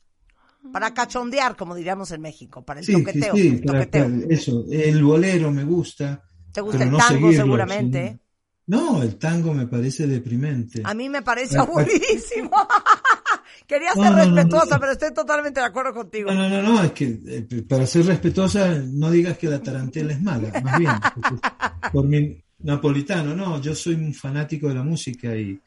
Para 0.73 0.95
cachondear, 0.95 1.57
como 1.57 1.75
diríamos 1.75 2.11
en 2.11 2.23
México, 2.23 2.65
para 2.65 2.81
el 2.81 2.87
Sí, 2.87 2.95
sí, 2.95 3.05
toqueteo. 3.05 3.35
sí, 3.37 3.49
el 3.49 3.61
para- 3.61 3.81
toqueteo. 3.81 4.05
para- 4.23 4.35
eso, 4.35 4.65
el 4.71 5.05
bolero 5.05 5.51
me 5.53 5.65
gusta. 5.65 6.23
¿Te 6.53 6.63
gusta 6.63 6.85
el 6.85 6.91
no 6.91 6.97
tango 6.97 7.27
seguirlo, 7.29 7.45
seguramente? 7.45 8.07
sino- 8.09 8.21
No, 8.69 9.03
el 9.03 9.17
tango 9.19 9.53
me 9.53 9.67
parece 9.67 10.07
deprimente. 10.07 10.81
A 10.83 10.95
mí 10.95 11.11
me 11.11 11.21
parece 11.21 11.59
Ah, 11.59 11.61
ah. 11.61 11.65
aburridísimo. 11.65 12.51
Quería 13.67 13.93
ser 13.93 14.05
no, 14.05 14.11
no, 14.11 14.17
respetuosa, 14.17 14.75
no. 14.77 14.81
pero 14.81 14.93
estoy 14.93 15.13
totalmente 15.13 15.61
de 15.61 15.67
acuerdo 15.67 15.93
contigo. 15.93 16.33
No, 16.33 16.49
no, 16.49 16.63
no, 16.63 16.83
es 16.83 16.93
que 16.93 17.21
eh, 17.27 17.63
para 17.69 17.87
ser 17.87 18.07
respetuosa 18.07 18.75
no 18.91 19.11
digas 19.11 19.37
que 19.37 19.49
la 19.49 19.61
tarantela 19.63 20.13
es 20.15 20.23
mala, 20.23 20.51
más 20.63 20.79
bien, 20.79 20.93
por 21.93 22.07
mi 22.07 22.43
napolitano, 22.59 23.35
no, 23.35 23.61
yo 23.61 23.75
soy 23.75 23.95
un 23.95 24.15
fanático 24.15 24.69
de 24.69 24.75
la 24.75 24.83
música 24.83 25.37
y 25.37 25.61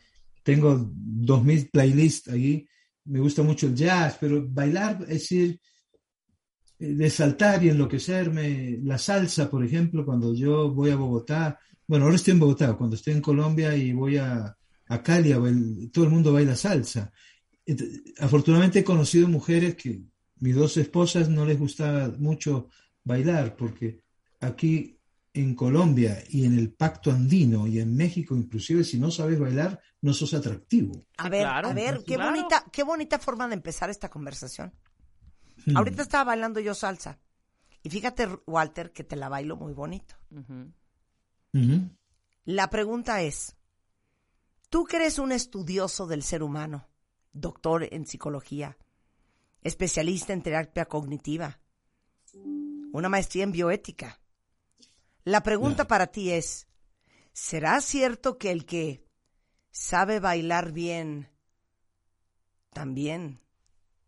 tengo 0.43 0.89
dos 0.93 1.43
mil 1.43 1.69
playlists 1.69 2.29
ahí, 2.29 2.67
me 3.05 3.19
gusta 3.19 3.43
mucho 3.43 3.67
el 3.67 3.75
jazz, 3.75 4.17
pero 4.19 4.45
bailar, 4.47 4.99
es 5.03 5.09
decir, 5.09 5.59
eh, 6.79 6.93
de 6.93 7.09
saltar 7.09 7.63
y 7.63 7.69
enloquecerme, 7.69 8.79
la 8.83 8.97
salsa, 8.97 9.49
por 9.49 9.63
ejemplo, 9.63 10.05
cuando 10.05 10.33
yo 10.33 10.71
voy 10.71 10.91
a 10.91 10.95
Bogotá, 10.95 11.59
bueno, 11.87 12.05
ahora 12.05 12.15
estoy 12.17 12.33
en 12.33 12.39
Bogotá, 12.39 12.73
cuando 12.75 12.95
estoy 12.95 13.13
en 13.13 13.21
Colombia 13.21 13.75
y 13.75 13.93
voy 13.93 14.17
a, 14.17 14.55
a 14.87 15.03
Cali, 15.03 15.31
todo 15.91 16.05
el 16.05 16.11
mundo 16.11 16.33
baila 16.33 16.55
salsa. 16.55 17.11
Ent- 17.67 18.13
Afortunadamente 18.19 18.79
he 18.79 18.85
conocido 18.85 19.29
mujeres 19.29 19.75
que 19.77 20.01
mis 20.41 20.55
dos 20.55 20.77
esposas 20.77 21.29
no 21.29 21.45
les 21.45 21.59
gustaba 21.59 22.09
mucho 22.19 22.69
bailar 23.05 23.57
porque 23.57 24.01
aquí 24.41 24.98
en 25.33 25.55
Colombia 25.55 26.23
y 26.29 26.45
en 26.45 26.57
el 26.57 26.73
Pacto 26.73 27.11
Andino 27.11 27.67
y 27.67 27.79
en 27.79 27.95
México 27.95 28.35
inclusive 28.35 28.83
si 28.83 28.97
no 28.97 29.11
sabes 29.11 29.39
bailar 29.39 29.79
no 30.01 30.13
sos 30.13 30.33
atractivo. 30.33 31.05
A 31.17 31.29
ver, 31.29 31.41
claro, 31.41 31.69
a 31.69 31.73
ver, 31.73 32.03
qué 32.05 32.15
claro. 32.15 32.31
bonita, 32.31 32.65
qué 32.71 32.83
bonita 32.83 33.19
forma 33.19 33.47
de 33.47 33.55
empezar 33.55 33.89
esta 33.89 34.09
conversación. 34.09 34.73
Hmm. 35.65 35.77
Ahorita 35.77 36.01
estaba 36.01 36.23
bailando 36.23 36.59
yo 36.59 36.73
salsa. 36.73 37.19
Y 37.83 37.89
fíjate, 37.89 38.27
Walter, 38.45 38.91
que 38.91 39.03
te 39.03 39.15
la 39.15 39.29
bailo 39.29 39.55
muy 39.55 39.73
bonito. 39.73 40.15
La 42.45 42.69
pregunta 42.69 43.21
es, 43.21 43.55
tú 44.69 44.85
que 44.85 44.97
eres 44.97 45.19
un 45.19 45.31
estudioso 45.31 46.07
del 46.07 46.23
ser 46.23 46.43
humano, 46.43 46.89
doctor 47.31 47.87
en 47.91 48.05
psicología, 48.05 48.77
especialista 49.61 50.33
en 50.33 50.41
terapia 50.41 50.85
cognitiva, 50.85 51.59
una 52.91 53.09
maestría 53.09 53.43
en 53.43 53.51
bioética, 53.51 54.19
la 55.29 55.43
pregunta 55.43 55.87
para 55.87 56.07
ti 56.07 56.31
es, 56.31 56.67
¿será 57.33 57.79
cierto 57.81 58.37
que 58.37 58.51
el 58.51 58.65
que 58.65 59.03
sabe 59.71 60.19
bailar 60.19 60.71
bien 60.71 61.29
también 62.73 63.39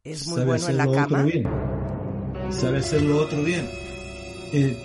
es 0.04 0.28
muy 0.28 0.38
Sabe 0.38 0.48
bueno 0.48 0.70
en 0.70 0.78
la 0.78 0.92
cama? 0.92 1.24
bien. 1.24 1.48
Sabe 2.50 2.80
hacer 2.80 3.04
lo 3.04 3.18
otro 3.18 3.44
bien. 3.44 3.70
Eh, 4.52 4.76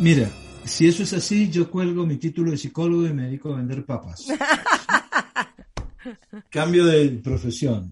mira, 0.00 0.28
si 0.64 0.88
eso 0.88 1.04
es 1.04 1.12
así, 1.12 1.50
yo 1.50 1.70
cuelgo 1.70 2.04
mi 2.04 2.16
título 2.16 2.50
de 2.50 2.58
psicólogo 2.58 3.06
y 3.06 3.12
me 3.12 3.24
dedico 3.24 3.54
a 3.54 3.58
vender 3.58 3.86
papas. 3.86 4.26
Cambio 6.50 6.84
de 6.84 7.08
profesión. 7.22 7.90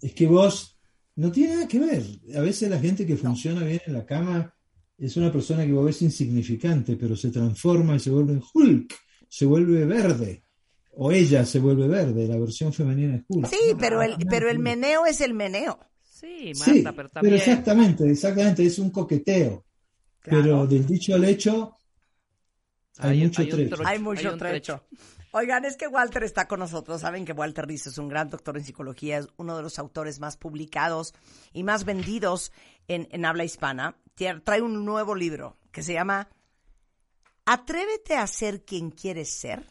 Es 0.00 0.14
que 0.14 0.26
vos 0.26 0.78
no 1.16 1.30
tiene 1.30 1.54
nada 1.54 1.68
que 1.68 1.78
ver. 1.78 2.02
A 2.36 2.40
veces 2.40 2.70
la 2.70 2.78
gente 2.78 3.06
que 3.06 3.16
funciona 3.16 3.64
bien 3.64 3.80
en 3.86 3.92
la 3.92 4.06
cama 4.06 4.54
es 4.98 5.16
una 5.16 5.32
persona 5.32 5.64
que 5.66 5.72
vos 5.72 5.84
ves 5.86 6.02
insignificante, 6.02 6.96
pero 6.96 7.16
se 7.16 7.30
transforma 7.30 7.96
y 7.96 8.00
se 8.00 8.10
vuelve 8.10 8.40
Hulk, 8.52 8.94
se 9.28 9.46
vuelve 9.46 9.84
verde. 9.84 10.42
O 10.96 11.10
ella 11.10 11.44
se 11.44 11.58
vuelve 11.58 11.88
verde, 11.88 12.28
la 12.28 12.36
versión 12.38 12.72
femenina 12.72 13.16
es 13.16 13.22
Hulk. 13.26 13.46
Sí, 13.48 13.74
pero 13.78 14.00
el, 14.02 14.16
pero 14.30 14.48
el 14.48 14.60
meneo 14.60 15.06
es 15.06 15.20
el 15.20 15.34
meneo. 15.34 15.78
Sí, 16.02 16.52
Marta, 16.56 16.64
Sí, 16.72 16.82
pero 16.82 16.94
pero 16.94 17.08
también. 17.10 17.34
exactamente, 17.34 18.08
exactamente, 18.10 18.64
es 18.64 18.78
un 18.78 18.90
coqueteo. 18.90 19.64
Claro. 20.20 20.42
Pero 20.42 20.66
del 20.68 20.86
dicho 20.86 21.14
al 21.14 21.24
hecho 21.24 21.74
hay, 22.98 23.10
Hay- 23.20 23.26
mucho 23.26 23.42
hay 23.42 23.48
trecho. 23.48 23.76
Hay 23.84 23.98
mucho 23.98 24.32
un 24.32 24.38
trecho. 24.38 24.84
Oigan, 25.32 25.64
es 25.64 25.76
que 25.76 25.88
Walter 25.88 26.22
está 26.22 26.46
con 26.46 26.60
nosotros. 26.60 27.00
Saben 27.00 27.24
que 27.24 27.32
Walter 27.32 27.66
Rizzo 27.66 27.90
es 27.90 27.98
un 27.98 28.08
gran 28.08 28.30
doctor 28.30 28.56
en 28.56 28.62
psicología, 28.64 29.18
es 29.18 29.28
uno 29.36 29.56
de 29.56 29.62
los 29.64 29.80
autores 29.80 30.20
más 30.20 30.36
publicados 30.36 31.12
y 31.52 31.64
más 31.64 31.84
vendidos 31.84 32.52
en, 32.86 33.08
en 33.10 33.24
habla 33.24 33.42
hispana. 33.44 33.96
Trae 34.14 34.62
un 34.62 34.84
nuevo 34.84 35.14
libro 35.14 35.56
que 35.72 35.82
se 35.82 35.92
llama 35.92 36.28
Atrévete 37.44 38.16
a 38.16 38.26
ser 38.26 38.64
quien 38.64 38.90
quieres 38.90 39.30
ser, 39.30 39.66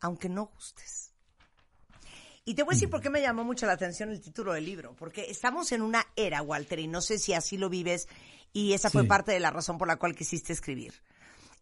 aunque 0.00 0.28
no 0.28 0.46
gustes. 0.46 1.12
Y 2.44 2.54
te 2.54 2.62
voy 2.62 2.74
a 2.74 2.76
decir 2.76 2.90
por 2.90 3.00
qué 3.00 3.08
me 3.08 3.22
llamó 3.22 3.44
mucho 3.44 3.64
la 3.64 3.72
atención 3.72 4.10
el 4.10 4.20
título 4.20 4.52
del 4.52 4.66
libro, 4.66 4.94
porque 4.96 5.30
estamos 5.30 5.72
en 5.72 5.80
una 5.80 6.06
era, 6.16 6.42
Walter, 6.42 6.78
y 6.78 6.88
no 6.88 7.00
sé 7.00 7.18
si 7.18 7.32
así 7.32 7.56
lo 7.56 7.70
vives, 7.70 8.08
y 8.52 8.74
esa 8.74 8.90
fue 8.90 9.04
parte 9.04 9.32
de 9.32 9.40
la 9.40 9.50
razón 9.50 9.78
por 9.78 9.88
la 9.88 9.96
cual 9.96 10.14
quisiste 10.14 10.52
escribir 10.52 10.92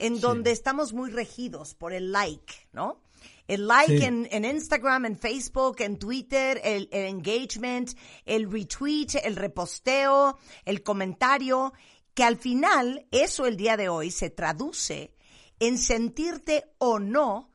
en 0.02 0.20
donde 0.20 0.50
estamos 0.50 0.92
muy 0.92 1.10
regidos 1.10 1.74
por 1.74 1.92
el 1.92 2.10
like, 2.10 2.54
¿no? 2.72 3.00
El 3.48 3.66
like 3.66 3.98
Sí. 3.98 4.04
en, 4.04 4.28
en 4.30 4.44
Instagram, 4.44 5.04
en 5.06 5.18
Facebook, 5.18 5.76
en 5.80 5.98
Twitter, 5.98 6.60
el, 6.62 6.88
el 6.92 7.06
engagement, 7.06 7.90
el 8.24 8.50
retweet, 8.50 9.08
el 9.24 9.36
reposteo, 9.36 10.38
el 10.64 10.82
comentario, 10.82 11.72
que 12.14 12.24
al 12.24 12.36
final 12.36 13.06
eso 13.10 13.46
el 13.46 13.56
día 13.56 13.76
de 13.76 13.88
hoy 13.88 14.10
se 14.10 14.30
traduce 14.30 15.14
en 15.58 15.78
sentirte 15.78 16.64
o 16.78 16.98
no 16.98 17.50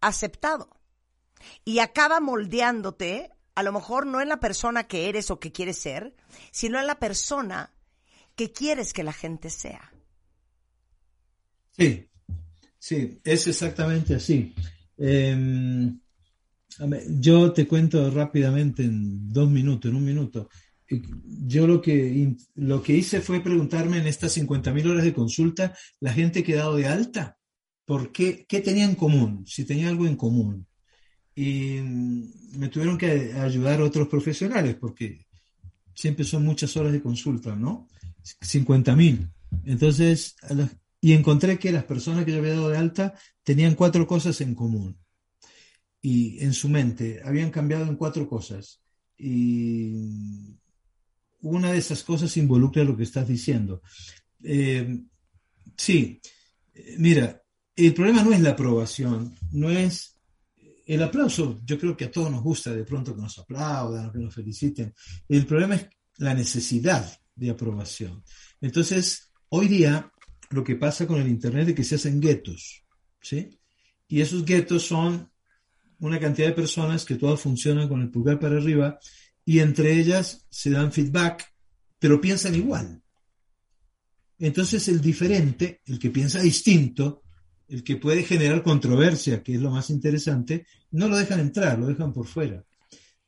aceptado. 0.00 0.70
Y 1.64 1.80
acaba 1.80 2.20
moldeándote, 2.20 3.30
a 3.54 3.62
lo 3.62 3.72
mejor 3.72 4.06
no 4.06 4.20
en 4.20 4.28
la 4.28 4.40
persona 4.40 4.86
que 4.86 5.08
eres 5.08 5.30
o 5.30 5.40
que 5.40 5.52
quieres 5.52 5.78
ser, 5.78 6.14
sino 6.50 6.78
en 6.78 6.86
la 6.86 6.98
persona 6.98 7.74
que 8.36 8.52
quieres 8.52 8.92
que 8.92 9.04
la 9.04 9.12
gente 9.12 9.50
sea. 9.50 9.92
Sí, 11.76 12.08
sí, 12.78 13.20
es 13.24 13.46
exactamente 13.46 14.14
así. 14.14 14.54
Ver, 16.78 17.04
yo 17.20 17.52
te 17.52 17.66
cuento 17.66 18.10
rápidamente 18.10 18.82
en 18.84 19.32
dos 19.32 19.48
minutos, 19.48 19.90
en 19.90 19.96
un 19.96 20.04
minuto. 20.04 20.48
Eh, 20.90 21.02
Yo 21.46 21.66
lo 21.66 21.80
que, 21.80 22.36
lo 22.56 22.82
que 22.82 22.96
hice 22.96 23.20
fue 23.20 23.40
preguntarme 23.40 23.98
en 23.98 24.06
estas 24.06 24.32
50.000 24.36 24.86
horas 24.90 25.04
de 25.04 25.14
consulta, 25.14 25.74
la 26.00 26.12
gente 26.12 26.42
que 26.42 26.56
de 26.56 26.86
alta, 26.86 27.38
¿por 27.84 28.12
qué, 28.12 28.44
qué 28.48 28.60
tenía 28.60 28.84
en 28.84 28.94
común? 28.96 29.44
Si 29.46 29.64
tenía 29.64 29.88
algo 29.88 30.06
en 30.06 30.16
común. 30.16 30.66
Y 31.34 31.80
mm, 31.80 32.58
me 32.58 32.68
tuvieron 32.68 32.98
que 32.98 33.32
ayudar 33.34 33.80
otros 33.82 34.08
profesionales, 34.08 34.76
porque 34.76 35.26
siempre 35.94 36.24
son 36.24 36.44
muchas 36.44 36.76
horas 36.76 36.92
de 36.92 37.02
consulta, 37.02 37.54
¿no? 37.56 37.88
50.000. 38.40 39.30
Entonces, 39.64 40.36
y 41.04 41.12
encontré 41.12 41.58
que 41.58 41.70
las 41.70 41.84
personas 41.84 42.24
que 42.24 42.32
yo 42.32 42.38
había 42.38 42.54
dado 42.54 42.70
de 42.70 42.78
alta 42.78 43.12
tenían 43.42 43.74
cuatro 43.74 44.06
cosas 44.06 44.40
en 44.40 44.54
común. 44.54 44.96
Y 46.00 46.42
en 46.42 46.54
su 46.54 46.70
mente 46.70 47.20
habían 47.22 47.50
cambiado 47.50 47.84
en 47.84 47.96
cuatro 47.96 48.26
cosas. 48.26 48.80
Y 49.18 50.56
una 51.42 51.72
de 51.72 51.76
esas 51.76 52.02
cosas 52.02 52.34
involucra 52.38 52.84
lo 52.84 52.96
que 52.96 53.02
estás 53.02 53.28
diciendo. 53.28 53.82
Eh, 54.42 54.98
sí, 55.76 56.22
mira, 56.96 57.38
el 57.76 57.92
problema 57.92 58.24
no 58.24 58.32
es 58.32 58.40
la 58.40 58.52
aprobación, 58.52 59.36
no 59.52 59.68
es 59.68 60.18
el 60.86 61.02
aplauso. 61.02 61.60
Yo 61.66 61.78
creo 61.78 61.94
que 61.94 62.06
a 62.06 62.10
todos 62.10 62.30
nos 62.30 62.42
gusta 62.42 62.72
de 62.72 62.84
pronto 62.84 63.14
que 63.14 63.20
nos 63.20 63.38
aplaudan, 63.38 64.10
que 64.10 64.20
nos 64.20 64.34
feliciten. 64.34 64.94
El 65.28 65.44
problema 65.44 65.74
es 65.74 65.86
la 66.16 66.32
necesidad 66.32 67.06
de 67.34 67.50
aprobación. 67.50 68.24
Entonces, 68.58 69.30
hoy 69.50 69.68
día 69.68 70.10
lo 70.54 70.62
que 70.62 70.76
pasa 70.76 71.06
con 71.06 71.20
el 71.20 71.28
Internet 71.28 71.68
es 71.68 71.74
que 71.74 71.84
se 71.84 71.96
hacen 71.96 72.20
guetos, 72.20 72.84
¿sí? 73.20 73.58
Y 74.06 74.20
esos 74.20 74.44
guetos 74.44 74.86
son 74.86 75.30
una 75.98 76.20
cantidad 76.20 76.48
de 76.48 76.54
personas 76.54 77.04
que 77.04 77.16
todas 77.16 77.40
funcionan 77.40 77.88
con 77.88 78.00
el 78.00 78.10
pulgar 78.10 78.38
para 78.38 78.56
arriba 78.56 78.98
y 79.44 79.58
entre 79.58 79.98
ellas 79.98 80.46
se 80.48 80.70
dan 80.70 80.92
feedback, 80.92 81.44
pero 81.98 82.20
piensan 82.20 82.54
igual. 82.54 83.02
Entonces 84.38 84.86
el 84.88 85.00
diferente, 85.00 85.80
el 85.86 85.98
que 85.98 86.10
piensa 86.10 86.40
distinto, 86.40 87.22
el 87.66 87.82
que 87.82 87.96
puede 87.96 88.22
generar 88.22 88.62
controversia, 88.62 89.42
que 89.42 89.54
es 89.54 89.60
lo 89.60 89.70
más 89.70 89.90
interesante, 89.90 90.66
no 90.92 91.08
lo 91.08 91.16
dejan 91.16 91.40
entrar, 91.40 91.78
lo 91.78 91.86
dejan 91.86 92.12
por 92.12 92.26
fuera. 92.26 92.64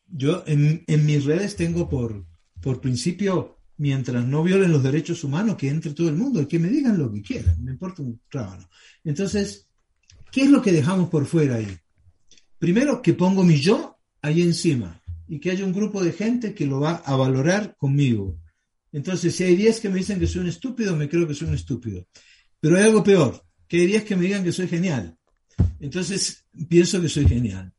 Yo 0.06 0.44
en, 0.46 0.84
en 0.86 1.06
mis 1.06 1.24
redes 1.24 1.56
tengo 1.56 1.88
por, 1.88 2.24
por 2.60 2.80
principio 2.80 3.55
mientras 3.78 4.24
no 4.24 4.42
violen 4.42 4.72
los 4.72 4.82
derechos 4.82 5.22
humanos, 5.24 5.56
que 5.56 5.68
entre 5.68 5.92
todo 5.92 6.08
el 6.08 6.16
mundo, 6.16 6.40
y 6.40 6.46
que 6.46 6.58
me 6.58 6.68
digan 6.68 6.98
lo 6.98 7.12
que 7.12 7.22
quieran, 7.22 7.62
me 7.62 7.72
importa 7.72 8.02
un 8.02 8.20
rábano. 8.30 8.68
Entonces, 9.04 9.68
¿qué 10.30 10.42
es 10.42 10.50
lo 10.50 10.62
que 10.62 10.72
dejamos 10.72 11.08
por 11.08 11.26
fuera 11.26 11.56
ahí? 11.56 11.78
Primero, 12.58 13.02
que 13.02 13.12
pongo 13.12 13.44
mi 13.44 13.56
yo 13.56 13.98
ahí 14.22 14.42
encima 14.42 15.02
y 15.28 15.38
que 15.38 15.50
haya 15.50 15.64
un 15.64 15.72
grupo 15.72 16.02
de 16.02 16.12
gente 16.12 16.54
que 16.54 16.66
lo 16.66 16.80
va 16.80 16.96
a 17.04 17.16
valorar 17.16 17.76
conmigo. 17.76 18.38
Entonces, 18.92 19.34
si 19.34 19.44
hay 19.44 19.56
10 19.56 19.80
que 19.80 19.88
me 19.88 19.98
dicen 19.98 20.18
que 20.18 20.26
soy 20.26 20.42
un 20.42 20.48
estúpido, 20.48 20.96
me 20.96 21.08
creo 21.08 21.26
que 21.26 21.34
soy 21.34 21.48
un 21.48 21.54
estúpido. 21.54 22.06
Pero 22.60 22.76
hay 22.76 22.84
algo 22.84 23.04
peor, 23.04 23.44
que 23.68 23.80
hay 23.80 23.86
10 23.86 24.04
que 24.04 24.16
me 24.16 24.22
digan 24.22 24.44
que 24.44 24.52
soy 24.52 24.68
genial. 24.68 25.16
Entonces, 25.80 26.46
pienso 26.68 27.00
que 27.00 27.08
soy 27.08 27.26
genial. 27.28 27.72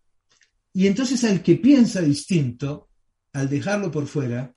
Y 0.74 0.86
entonces 0.86 1.24
al 1.24 1.42
que 1.42 1.56
piensa 1.56 2.02
distinto, 2.02 2.90
al 3.34 3.50
dejarlo 3.50 3.90
por 3.90 4.06
fuera, 4.06 4.54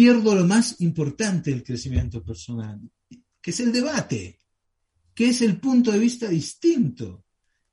pierdo 0.00 0.34
lo 0.34 0.46
más 0.46 0.80
importante 0.80 1.50
del 1.50 1.62
crecimiento 1.62 2.24
personal, 2.24 2.80
que 3.38 3.50
es 3.50 3.60
el 3.60 3.70
debate, 3.70 4.38
que 5.14 5.28
es 5.28 5.42
el 5.42 5.60
punto 5.60 5.92
de 5.92 5.98
vista 5.98 6.26
distinto. 6.26 7.26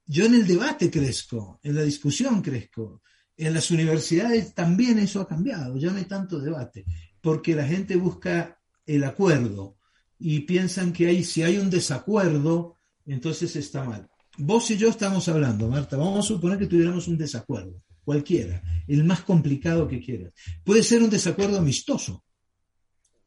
Yo 0.05 0.25
en 0.25 0.35
el 0.35 0.45
debate 0.45 0.91
crezco, 0.91 1.61
en 1.63 1.75
la 1.75 1.83
discusión 1.83 2.41
crezco. 2.41 3.01
En 3.37 3.53
las 3.53 3.71
universidades 3.71 4.53
también 4.53 4.99
eso 4.99 5.21
ha 5.21 5.27
cambiado, 5.27 5.77
ya 5.77 5.89
no 5.89 5.99
hay 5.99 6.03
tanto 6.03 6.37
debate, 6.37 6.83
porque 7.21 7.55
la 7.55 7.65
gente 7.65 7.95
busca 7.95 8.59
el 8.85 9.05
acuerdo 9.05 9.77
y 10.19 10.41
piensan 10.41 10.91
que 10.91 11.23
si 11.23 11.43
hay 11.43 11.57
un 11.57 11.69
desacuerdo, 11.69 12.75
entonces 13.05 13.55
está 13.55 13.85
mal. 13.85 14.09
Vos 14.37 14.69
y 14.69 14.75
yo 14.75 14.89
estamos 14.89 15.29
hablando, 15.29 15.69
Marta, 15.69 15.95
vamos 15.95 16.25
a 16.25 16.27
suponer 16.27 16.59
que 16.59 16.67
tuviéramos 16.67 17.07
un 17.07 17.17
desacuerdo, 17.17 17.81
cualquiera, 18.07 18.63
el 18.87 19.03
más 19.03 19.21
complicado 19.21 19.85
que 19.85 19.99
quieras. 19.99 20.31
Puede 20.63 20.81
ser 20.81 21.03
un 21.03 21.09
desacuerdo 21.09 21.57
amistoso, 21.57 22.23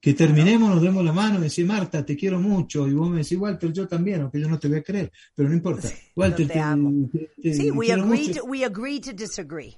que 0.01 0.15
terminemos, 0.15 0.71
nos 0.71 0.81
demos 0.81 1.05
la 1.05 1.13
mano 1.13 1.39
y 1.39 1.43
decir, 1.43 1.67
Marta, 1.67 2.07
te 2.07 2.17
quiero 2.17 2.41
mucho, 2.41 2.89
y 2.89 2.95
vos 2.95 3.11
me 3.11 3.19
decís, 3.19 3.37
Walter, 3.37 3.71
yo 3.71 3.87
también, 3.87 4.23
aunque 4.23 4.41
yo 4.41 4.49
no 4.49 4.59
te 4.59 4.69
voy 4.69 4.79
a 4.79 4.83
creer, 4.83 5.13
pero 5.35 5.51
no 5.51 5.55
importa. 5.55 5.91
Walter, 6.17 6.49
te, 6.49 6.59
amo. 6.59 7.11
sí, 7.43 7.71
we 7.71 7.93
agree, 7.93 8.33
to, 8.33 8.45
we 8.45 8.65
agree 8.65 8.99
to 8.99 9.13
disagree. 9.13 9.77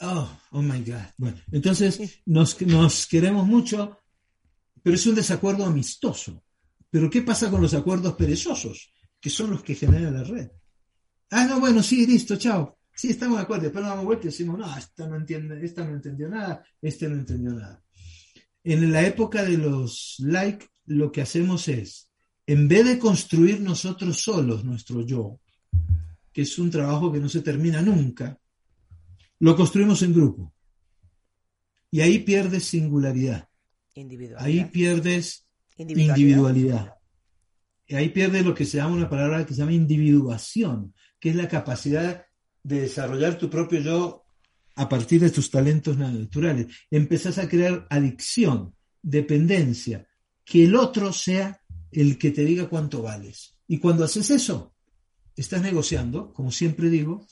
Oh, 0.00 0.28
oh 0.50 0.62
my 0.62 0.80
God. 0.80 1.06
Bueno, 1.16 1.36
entonces 1.52 2.20
nos, 2.26 2.60
nos 2.62 3.06
queremos 3.06 3.46
mucho, 3.46 4.00
pero 4.82 4.96
es 4.96 5.06
un 5.06 5.14
desacuerdo 5.14 5.64
amistoso. 5.64 6.42
Pero 6.90 7.08
¿qué 7.08 7.22
pasa 7.22 7.48
con 7.48 7.62
los 7.62 7.74
acuerdos 7.74 8.14
perezosos? 8.14 8.92
que 9.20 9.30
son 9.30 9.50
los 9.50 9.62
que 9.62 9.74
generan 9.74 10.14
la 10.14 10.24
red. 10.24 10.50
Ah, 11.30 11.44
no, 11.44 11.60
bueno, 11.60 11.82
sí, 11.82 12.06
listo, 12.06 12.36
chao. 12.36 12.79
Sí, 12.94 13.10
estamos 13.10 13.38
de 13.38 13.44
acuerdo. 13.44 13.64
Después 13.64 13.82
nos 13.82 13.90
damos 13.90 14.04
vuelta 14.04 14.26
y 14.26 14.30
decimos, 14.30 14.58
no, 14.58 14.76
esta 14.76 15.06
no, 15.06 15.16
entiende, 15.16 15.64
esta 15.64 15.84
no 15.84 15.94
entendió 15.94 16.28
nada, 16.28 16.64
este 16.82 17.08
no 17.08 17.16
entendió 17.16 17.52
nada. 17.52 17.82
En 18.62 18.92
la 18.92 19.06
época 19.06 19.42
de 19.44 19.56
los 19.56 20.16
like, 20.18 20.66
lo 20.86 21.10
que 21.10 21.22
hacemos 21.22 21.68
es, 21.68 22.10
en 22.46 22.68
vez 22.68 22.84
de 22.84 22.98
construir 22.98 23.60
nosotros 23.60 24.20
solos 24.20 24.64
nuestro 24.64 25.02
yo, 25.02 25.40
que 26.32 26.42
es 26.42 26.58
un 26.58 26.70
trabajo 26.70 27.10
que 27.10 27.20
no 27.20 27.28
se 27.28 27.40
termina 27.40 27.80
nunca, 27.80 28.38
lo 29.38 29.56
construimos 29.56 30.02
en 30.02 30.12
grupo. 30.12 30.52
Y 31.90 32.02
ahí 32.02 32.18
pierdes 32.18 32.64
singularidad. 32.64 33.48
Ahí 34.36 34.64
pierdes 34.66 35.46
individualidad 35.76 37.00
ahí 37.96 38.10
pierde 38.10 38.42
lo 38.42 38.54
que 38.54 38.64
se 38.64 38.76
llama 38.76 38.94
una 38.94 39.08
palabra 39.08 39.44
que 39.44 39.54
se 39.54 39.60
llama 39.60 39.72
individuación, 39.72 40.94
que 41.18 41.30
es 41.30 41.36
la 41.36 41.48
capacidad 41.48 42.24
de 42.62 42.82
desarrollar 42.82 43.38
tu 43.38 43.48
propio 43.48 43.80
yo 43.80 44.24
a 44.76 44.88
partir 44.88 45.20
de 45.20 45.30
tus 45.30 45.50
talentos 45.50 45.96
naturales. 45.96 46.66
Empezás 46.90 47.38
a 47.38 47.48
crear 47.48 47.86
adicción, 47.90 48.74
dependencia, 49.02 50.06
que 50.44 50.64
el 50.64 50.76
otro 50.76 51.12
sea 51.12 51.60
el 51.90 52.18
que 52.18 52.30
te 52.30 52.44
diga 52.44 52.68
cuánto 52.68 53.02
vales. 53.02 53.58
Y 53.66 53.78
cuando 53.78 54.04
haces 54.04 54.30
eso, 54.30 54.74
estás 55.36 55.62
negociando, 55.62 56.32
como 56.32 56.50
siempre 56.50 56.88
digo, 56.88 57.26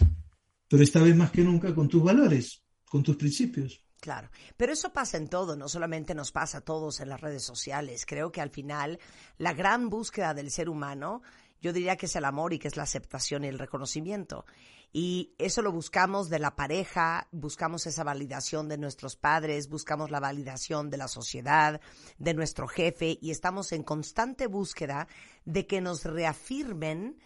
pero 0.68 0.82
esta 0.82 1.00
vez 1.00 1.16
más 1.16 1.30
que 1.30 1.42
nunca 1.42 1.74
con 1.74 1.88
tus 1.88 2.02
valores, 2.02 2.62
con 2.84 3.02
tus 3.02 3.16
principios. 3.16 3.84
Claro, 4.00 4.30
pero 4.56 4.72
eso 4.72 4.92
pasa 4.92 5.16
en 5.16 5.28
todo, 5.28 5.56
no 5.56 5.68
solamente 5.68 6.14
nos 6.14 6.30
pasa 6.30 6.58
a 6.58 6.60
todos 6.60 7.00
en 7.00 7.08
las 7.08 7.20
redes 7.20 7.42
sociales. 7.42 8.06
Creo 8.06 8.30
que 8.30 8.40
al 8.40 8.50
final 8.50 9.00
la 9.38 9.52
gran 9.52 9.90
búsqueda 9.90 10.34
del 10.34 10.50
ser 10.52 10.68
humano, 10.68 11.22
yo 11.60 11.72
diría 11.72 11.96
que 11.96 12.06
es 12.06 12.14
el 12.14 12.24
amor 12.24 12.52
y 12.52 12.60
que 12.60 12.68
es 12.68 12.76
la 12.76 12.84
aceptación 12.84 13.44
y 13.44 13.48
el 13.48 13.58
reconocimiento. 13.58 14.44
Y 14.92 15.34
eso 15.38 15.60
lo 15.62 15.70
buscamos 15.70 16.30
de 16.30 16.38
la 16.38 16.56
pareja, 16.56 17.28
buscamos 17.30 17.86
esa 17.86 18.04
validación 18.04 18.68
de 18.68 18.78
nuestros 18.78 19.16
padres, 19.16 19.68
buscamos 19.68 20.10
la 20.10 20.18
validación 20.18 20.88
de 20.90 20.96
la 20.96 21.08
sociedad, 21.08 21.80
de 22.18 22.34
nuestro 22.34 22.66
jefe 22.66 23.18
y 23.20 23.30
estamos 23.30 23.72
en 23.72 23.82
constante 23.82 24.46
búsqueda 24.46 25.06
de 25.44 25.66
que 25.66 25.80
nos 25.80 26.04
reafirmen 26.04 27.18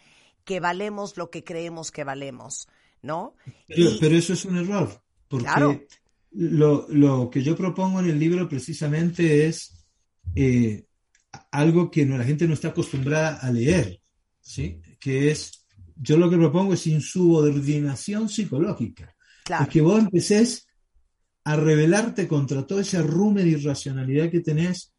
que 0.44 0.58
valemos 0.58 1.16
lo 1.16 1.30
que 1.30 1.44
creemos 1.44 1.92
que 1.92 2.02
valemos, 2.02 2.68
¿no? 3.00 3.36
Pero, 3.68 4.16
eso 4.16 4.32
es 4.32 4.44
un 4.44 4.56
error, 4.56 5.00
porque 5.28 5.46
claro 5.46 5.80
lo, 6.34 6.86
lo, 6.88 7.30
que 7.30 7.42
yo 7.42 7.56
propongo 7.56 8.00
en 8.00 8.08
el 8.08 8.18
libro 8.18 8.48
precisamente 8.48 9.46
es 9.46 9.86
eh, 10.34 10.84
algo 11.50 11.90
que 11.90 12.06
no, 12.06 12.16
la 12.16 12.24
gente 12.24 12.46
no 12.46 12.54
está 12.54 12.68
acostumbrada 12.68 13.36
a 13.36 13.50
leer, 13.50 14.00
¿sí? 14.40 14.80
Que 14.98 15.30
es, 15.30 15.61
yo 16.02 16.16
lo 16.16 16.28
que 16.28 16.36
propongo 16.36 16.74
es 16.74 16.86
insubordinación 16.88 18.28
psicológica. 18.28 19.14
Claro. 19.44 19.64
Es 19.64 19.68
que 19.68 19.80
vos 19.80 20.00
empeces 20.00 20.66
a 21.44 21.56
rebelarte 21.56 22.26
contra 22.26 22.66
todo 22.66 22.80
ese 22.80 22.96
arrume 22.96 23.44
de 23.44 23.50
irracionalidad 23.50 24.28
que 24.28 24.40
tenés, 24.40 24.92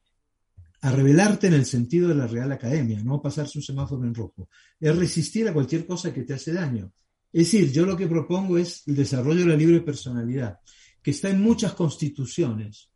a 0.82 0.91
rebelarte 0.91 1.47
en 1.47 1.54
el 1.54 1.66
sentido 1.66 2.10
de 2.10 2.16
la 2.16 2.28
Real 2.28 2.51
Academia, 2.51 3.01
no 3.04 3.22
pasarse 3.22 3.58
un 3.58 3.64
semáforo 3.64 4.04
en 4.06 4.14
rojo, 4.14 4.49
es 4.80 4.95
resistir 4.95 5.47
a 5.47 5.54
cualquier 5.54 5.86
cosa 5.86 6.14
que 6.14 6.24
te 6.24 6.34
hace 6.34 6.54
daño. 6.54 6.91
Es 7.32 7.51
decir, 7.51 7.72
yo 7.72 7.86
lo 7.86 7.97
que 7.97 8.08
propongo 8.08 8.58
es 8.58 8.84
el 8.88 8.95
desarrollo 8.95 9.41
de 9.41 9.47
la 9.47 9.56
libre 9.56 9.82
personalidad 9.82 10.60
que 11.01 11.12
está 11.12 11.30
en 11.30 11.41
muchas 11.41 11.74
constituciones. 11.74 12.89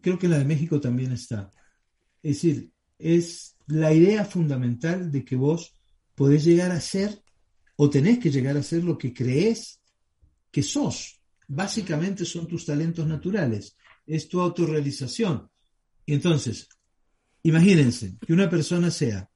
Creo 0.00 0.18
que 0.18 0.26
en 0.26 0.32
la 0.32 0.38
de 0.38 0.44
México 0.44 0.80
también 0.80 1.12
está. 1.12 1.50
Es 2.20 2.36
decir, 2.36 2.72
es 2.98 3.56
la 3.68 3.92
idea 3.92 4.24
fundamental 4.24 5.10
de 5.10 5.24
que 5.24 5.36
vos 5.36 5.75
podés 6.16 6.44
llegar 6.44 6.72
a 6.72 6.80
ser 6.80 7.22
o 7.76 7.88
tenés 7.88 8.18
que 8.18 8.32
llegar 8.32 8.56
a 8.56 8.64
ser 8.64 8.82
lo 8.82 8.98
que 8.98 9.14
crees 9.14 9.80
que 10.50 10.64
sos. 10.64 11.20
Básicamente 11.46 12.24
son 12.24 12.48
tus 12.48 12.66
talentos 12.66 13.06
naturales, 13.06 13.76
es 14.04 14.28
tu 14.28 14.40
autorrealización. 14.40 15.48
Y 16.04 16.14
entonces, 16.14 16.68
imagínense 17.44 18.16
que 18.26 18.32
una 18.32 18.50
persona 18.50 18.90
sea 18.90 19.30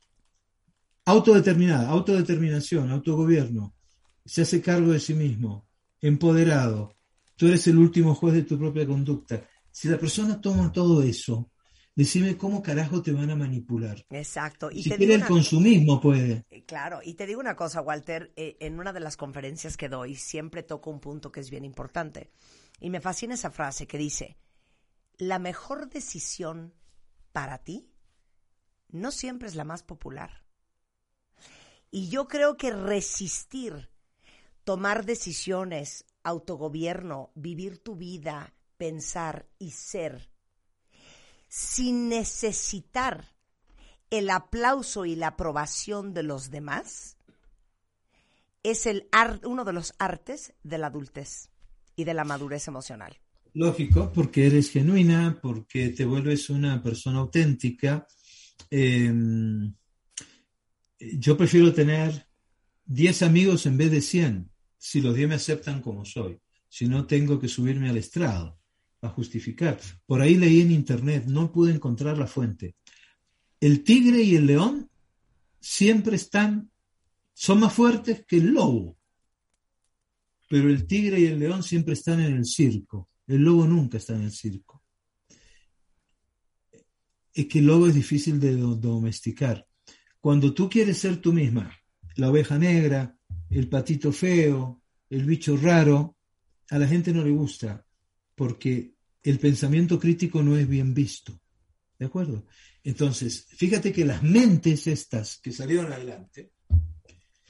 autodeterminada, 1.04 1.88
autodeterminación, 1.88 2.90
autogobierno, 2.90 3.76
se 4.24 4.42
hace 4.42 4.60
cargo 4.60 4.90
de 4.90 4.98
sí 4.98 5.14
mismo, 5.14 5.68
empoderado, 6.00 6.96
Tú 7.40 7.46
eres 7.46 7.66
el 7.68 7.78
último 7.78 8.14
juez 8.14 8.34
de 8.34 8.42
tu 8.42 8.58
propia 8.58 8.86
conducta. 8.86 9.48
Si 9.70 9.88
la 9.88 9.96
persona 9.96 10.38
toma 10.38 10.70
todo 10.70 11.02
eso, 11.02 11.49
decime 11.94 12.36
cómo 12.36 12.62
carajo 12.62 13.02
te 13.02 13.12
van 13.12 13.30
a 13.30 13.36
manipular. 13.36 14.04
Exacto. 14.10 14.70
Y 14.70 14.82
si 14.82 14.90
quiere 14.90 15.14
el 15.14 15.24
consumismo 15.24 16.00
puede. 16.00 16.44
Eh, 16.50 16.64
claro, 16.64 17.00
y 17.02 17.14
te 17.14 17.26
digo 17.26 17.40
una 17.40 17.56
cosa, 17.56 17.80
Walter, 17.80 18.32
eh, 18.36 18.56
en 18.60 18.78
una 18.80 18.92
de 18.92 19.00
las 19.00 19.16
conferencias 19.16 19.76
que 19.76 19.88
doy 19.88 20.14
siempre 20.14 20.62
toco 20.62 20.90
un 20.90 21.00
punto 21.00 21.32
que 21.32 21.40
es 21.40 21.50
bien 21.50 21.64
importante. 21.64 22.30
Y 22.80 22.90
me 22.90 23.00
fascina 23.00 23.34
esa 23.34 23.50
frase 23.50 23.86
que 23.86 23.98
dice, 23.98 24.36
la 25.18 25.38
mejor 25.38 25.90
decisión 25.90 26.72
para 27.32 27.58
ti 27.58 27.90
no 28.88 29.10
siempre 29.10 29.48
es 29.48 29.54
la 29.54 29.64
más 29.64 29.82
popular. 29.82 30.44
Y 31.90 32.08
yo 32.08 32.28
creo 32.28 32.56
que 32.56 32.70
resistir, 32.70 33.90
tomar 34.64 35.04
decisiones, 35.04 36.06
autogobierno, 36.22 37.32
vivir 37.34 37.78
tu 37.78 37.96
vida, 37.96 38.54
pensar 38.76 39.48
y 39.58 39.72
ser, 39.72 40.30
sin 41.50 42.08
necesitar 42.08 43.34
el 44.08 44.30
aplauso 44.30 45.04
y 45.04 45.16
la 45.16 45.28
aprobación 45.28 46.14
de 46.14 46.22
los 46.22 46.50
demás, 46.50 47.16
es 48.62 48.86
el 48.86 49.08
uno 49.42 49.64
de 49.64 49.72
los 49.72 49.92
artes 49.98 50.54
de 50.62 50.78
la 50.78 50.86
adultez 50.86 51.50
y 51.96 52.04
de 52.04 52.14
la 52.14 52.24
madurez 52.24 52.68
emocional. 52.68 53.18
Lógico, 53.52 54.12
porque 54.12 54.46
eres 54.46 54.70
genuina, 54.70 55.38
porque 55.42 55.88
te 55.88 56.04
vuelves 56.04 56.50
una 56.50 56.80
persona 56.80 57.18
auténtica. 57.18 58.06
Em, 58.70 59.74
yo 60.98 61.36
prefiero 61.36 61.74
tener 61.74 62.28
10 62.84 63.22
amigos 63.22 63.66
en 63.66 63.76
vez 63.76 63.90
de 63.90 64.00
100 64.00 64.50
si 64.78 65.00
los 65.00 65.16
10 65.16 65.28
me 65.28 65.34
aceptan 65.34 65.82
como 65.82 66.04
soy, 66.04 66.40
si 66.68 66.86
no 66.86 67.06
tengo 67.06 67.40
que 67.40 67.48
subirme 67.48 67.90
al 67.90 67.96
estrado 67.96 68.59
a 69.02 69.08
justificar. 69.08 69.78
Por 70.06 70.20
ahí 70.20 70.34
leí 70.36 70.60
en 70.60 70.70
internet, 70.72 71.24
no 71.26 71.50
pude 71.52 71.72
encontrar 71.72 72.18
la 72.18 72.26
fuente. 72.26 72.76
El 73.60 73.82
tigre 73.84 74.22
y 74.22 74.36
el 74.36 74.46
león 74.46 74.90
siempre 75.60 76.16
están, 76.16 76.70
son 77.34 77.60
más 77.60 77.72
fuertes 77.72 78.24
que 78.26 78.36
el 78.36 78.48
lobo, 78.52 78.96
pero 80.48 80.68
el 80.68 80.86
tigre 80.86 81.20
y 81.20 81.26
el 81.26 81.38
león 81.38 81.62
siempre 81.62 81.94
están 81.94 82.20
en 82.20 82.34
el 82.36 82.44
circo, 82.44 83.08
el 83.26 83.42
lobo 83.42 83.66
nunca 83.66 83.98
está 83.98 84.14
en 84.14 84.22
el 84.22 84.32
circo. 84.32 84.82
es 87.32 87.46
que 87.46 87.60
el 87.60 87.66
lobo 87.66 87.86
es 87.86 87.94
difícil 87.94 88.40
de 88.40 88.56
do- 88.56 88.74
domesticar. 88.74 89.66
Cuando 90.20 90.52
tú 90.52 90.68
quieres 90.68 90.98
ser 90.98 91.18
tú 91.18 91.32
misma, 91.32 91.72
la 92.16 92.28
oveja 92.28 92.58
negra, 92.58 93.16
el 93.48 93.68
patito 93.68 94.12
feo, 94.12 94.82
el 95.08 95.24
bicho 95.24 95.56
raro, 95.56 96.16
a 96.70 96.78
la 96.78 96.86
gente 96.86 97.12
no 97.12 97.22
le 97.22 97.30
gusta 97.30 97.84
porque 98.40 98.94
el 99.22 99.38
pensamiento 99.38 99.98
crítico 99.98 100.42
no 100.42 100.56
es 100.56 100.66
bien 100.66 100.94
visto. 100.94 101.38
¿De 101.98 102.06
acuerdo? 102.06 102.46
Entonces, 102.82 103.44
fíjate 103.50 103.92
que 103.92 104.06
las 104.06 104.22
mentes 104.22 104.86
estas 104.86 105.36
que 105.42 105.52
salieron 105.52 105.92
adelante 105.92 106.54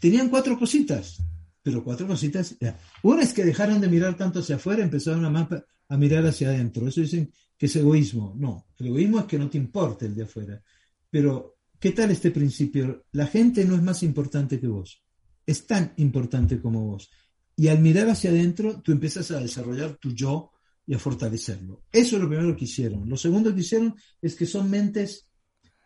tenían 0.00 0.28
cuatro 0.28 0.58
cositas, 0.58 1.22
pero 1.62 1.84
cuatro 1.84 2.08
cositas. 2.08 2.56
Una 3.04 3.22
es 3.22 3.32
que 3.32 3.44
dejaron 3.44 3.80
de 3.80 3.86
mirar 3.86 4.16
tanto 4.16 4.40
hacia 4.40 4.56
afuera, 4.56 4.82
empezaron 4.82 5.24
a, 5.24 5.96
mirar 5.96 6.26
hacia 6.26 6.48
adentro. 6.48 6.88
Eso 6.88 7.02
dicen 7.02 7.32
que 7.56 7.66
es 7.66 7.76
egoísmo. 7.76 8.34
No, 8.36 8.66
el 8.76 8.88
egoísmo 8.88 9.20
es 9.20 9.26
que 9.26 9.38
no 9.38 9.48
te 9.48 9.58
importe 9.58 10.06
el 10.06 10.16
de 10.16 10.24
afuera. 10.24 10.60
Pero, 11.08 11.58
¿qué 11.78 11.92
tal 11.92 12.10
este 12.10 12.32
principio? 12.32 13.04
La 13.12 13.28
gente 13.28 13.64
no 13.64 13.76
es 13.76 13.82
más 13.84 14.02
importante 14.02 14.58
que 14.58 14.66
vos. 14.66 15.04
Es 15.46 15.68
tan 15.68 15.92
importante 15.98 16.60
como 16.60 16.84
vos. 16.84 17.08
Y 17.54 17.68
al 17.68 17.78
mirar 17.78 18.08
hacia 18.08 18.30
adentro, 18.30 18.82
tú 18.82 18.90
empiezas 18.90 19.30
a 19.30 19.38
desarrollar 19.38 19.94
tu 19.94 20.12
yo 20.12 20.50
y 20.90 20.94
a 20.94 20.98
fortalecerlo. 20.98 21.84
Eso 21.92 22.16
es 22.16 22.22
lo 22.22 22.28
primero 22.28 22.56
que 22.56 22.64
hicieron. 22.64 23.08
Lo 23.08 23.16
segundo 23.16 23.54
que 23.54 23.60
hicieron 23.60 23.94
es 24.20 24.34
que 24.34 24.44
son 24.44 24.68
mentes 24.68 25.28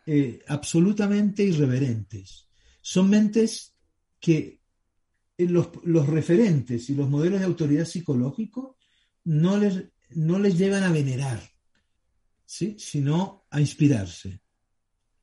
eh, 0.07 0.43
absolutamente 0.49 1.43
irreverentes. 1.43 2.49
Son 2.81 3.11
mentes 3.11 3.75
que 4.19 4.63
eh, 5.37 5.47
los, 5.47 5.69
los 5.85 6.07
referentes 6.09 6.89
y 6.89 6.95
los 6.95 7.11
modelos 7.11 7.41
de 7.41 7.45
autoridad 7.45 7.85
psicológico 7.85 8.79
no 9.25 9.59
les, 9.59 9.85
no 10.15 10.39
les 10.39 10.57
llevan 10.57 10.85
a 10.85 10.91
venerar, 10.91 11.51
¿sí? 12.47 12.75
sino 12.79 13.45
a 13.51 13.61
inspirarse. 13.61 14.41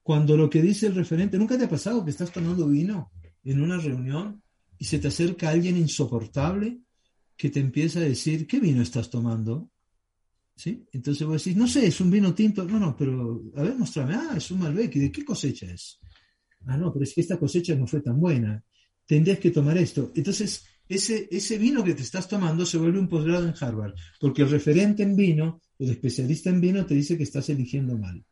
Cuando 0.03 0.37
lo 0.37 0.47
que 0.47 0.61
dice 0.61 0.85
el 0.85 0.93
referente, 0.93 1.39
¿nunca 1.39 1.57
te 1.57 1.63
ha 1.63 1.69
pasado 1.69 2.05
que 2.05 2.11
estás 2.11 2.31
tomando 2.31 2.67
vino 2.67 3.11
en 3.43 3.59
una 3.59 3.77
reunión 3.77 4.43
y 4.77 4.85
se 4.85 4.99
te 4.99 5.07
acerca 5.07 5.49
alguien 5.49 5.75
insoportable 5.75 6.81
que 7.35 7.49
te 7.49 7.59
empieza 7.59 7.97
a 7.97 8.03
decir, 8.03 8.45
¿qué 8.45 8.59
vino 8.59 8.83
estás 8.83 9.09
tomando? 9.09 9.70
¿Sí? 10.61 10.85
Entonces 10.91 11.25
vos 11.25 11.43
decís, 11.43 11.57
no 11.57 11.67
sé, 11.67 11.87
es 11.87 11.99
un 12.01 12.11
vino 12.11 12.35
tinto. 12.35 12.63
No, 12.65 12.79
no, 12.79 12.95
pero 12.95 13.51
a 13.55 13.63
ver, 13.63 13.75
mostrame. 13.75 14.13
Ah, 14.13 14.35
es 14.37 14.51
un 14.51 14.59
Malbec. 14.59 14.95
¿Y 14.95 14.99
de 14.99 15.11
qué 15.11 15.25
cosecha 15.25 15.65
es? 15.65 15.99
Ah, 16.67 16.77
no, 16.77 16.93
pero 16.93 17.03
es 17.03 17.15
que 17.15 17.21
esta 17.21 17.39
cosecha 17.39 17.73
no 17.73 17.87
fue 17.87 18.01
tan 18.01 18.19
buena. 18.19 18.63
Tendrías 19.07 19.39
que 19.39 19.49
tomar 19.49 19.75
esto. 19.79 20.11
Entonces, 20.13 20.63
ese, 20.87 21.27
ese 21.31 21.57
vino 21.57 21.83
que 21.83 21.95
te 21.95 22.03
estás 22.03 22.27
tomando 22.27 22.63
se 22.63 22.77
vuelve 22.77 22.99
un 22.99 23.09
posgrado 23.09 23.47
en 23.47 23.55
Harvard, 23.59 23.95
porque 24.19 24.43
el 24.43 24.51
referente 24.51 25.01
en 25.01 25.15
vino, 25.15 25.61
el 25.79 25.89
especialista 25.89 26.51
en 26.51 26.61
vino, 26.61 26.85
te 26.85 26.93
dice 26.93 27.17
que 27.17 27.23
estás 27.23 27.49
eligiendo 27.49 27.97
mal. 27.97 28.23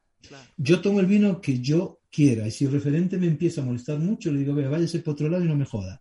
Yo 0.55 0.82
tomo 0.82 0.99
el 0.99 1.07
vino 1.07 1.41
que 1.41 1.59
yo 1.59 2.01
quiera, 2.11 2.47
y 2.47 2.51
si 2.51 2.65
el 2.65 2.73
referente 2.73 3.17
me 3.17 3.25
empieza 3.25 3.61
a 3.61 3.65
molestar 3.65 3.97
mucho, 3.97 4.32
le 4.32 4.41
digo, 4.41 4.53
vea, 4.53 4.69
váyase 4.69 4.99
por 4.99 5.13
otro 5.13 5.30
lado 5.30 5.43
y 5.43 5.47
no 5.47 5.55
me 5.55 5.65
joda. 5.65 5.99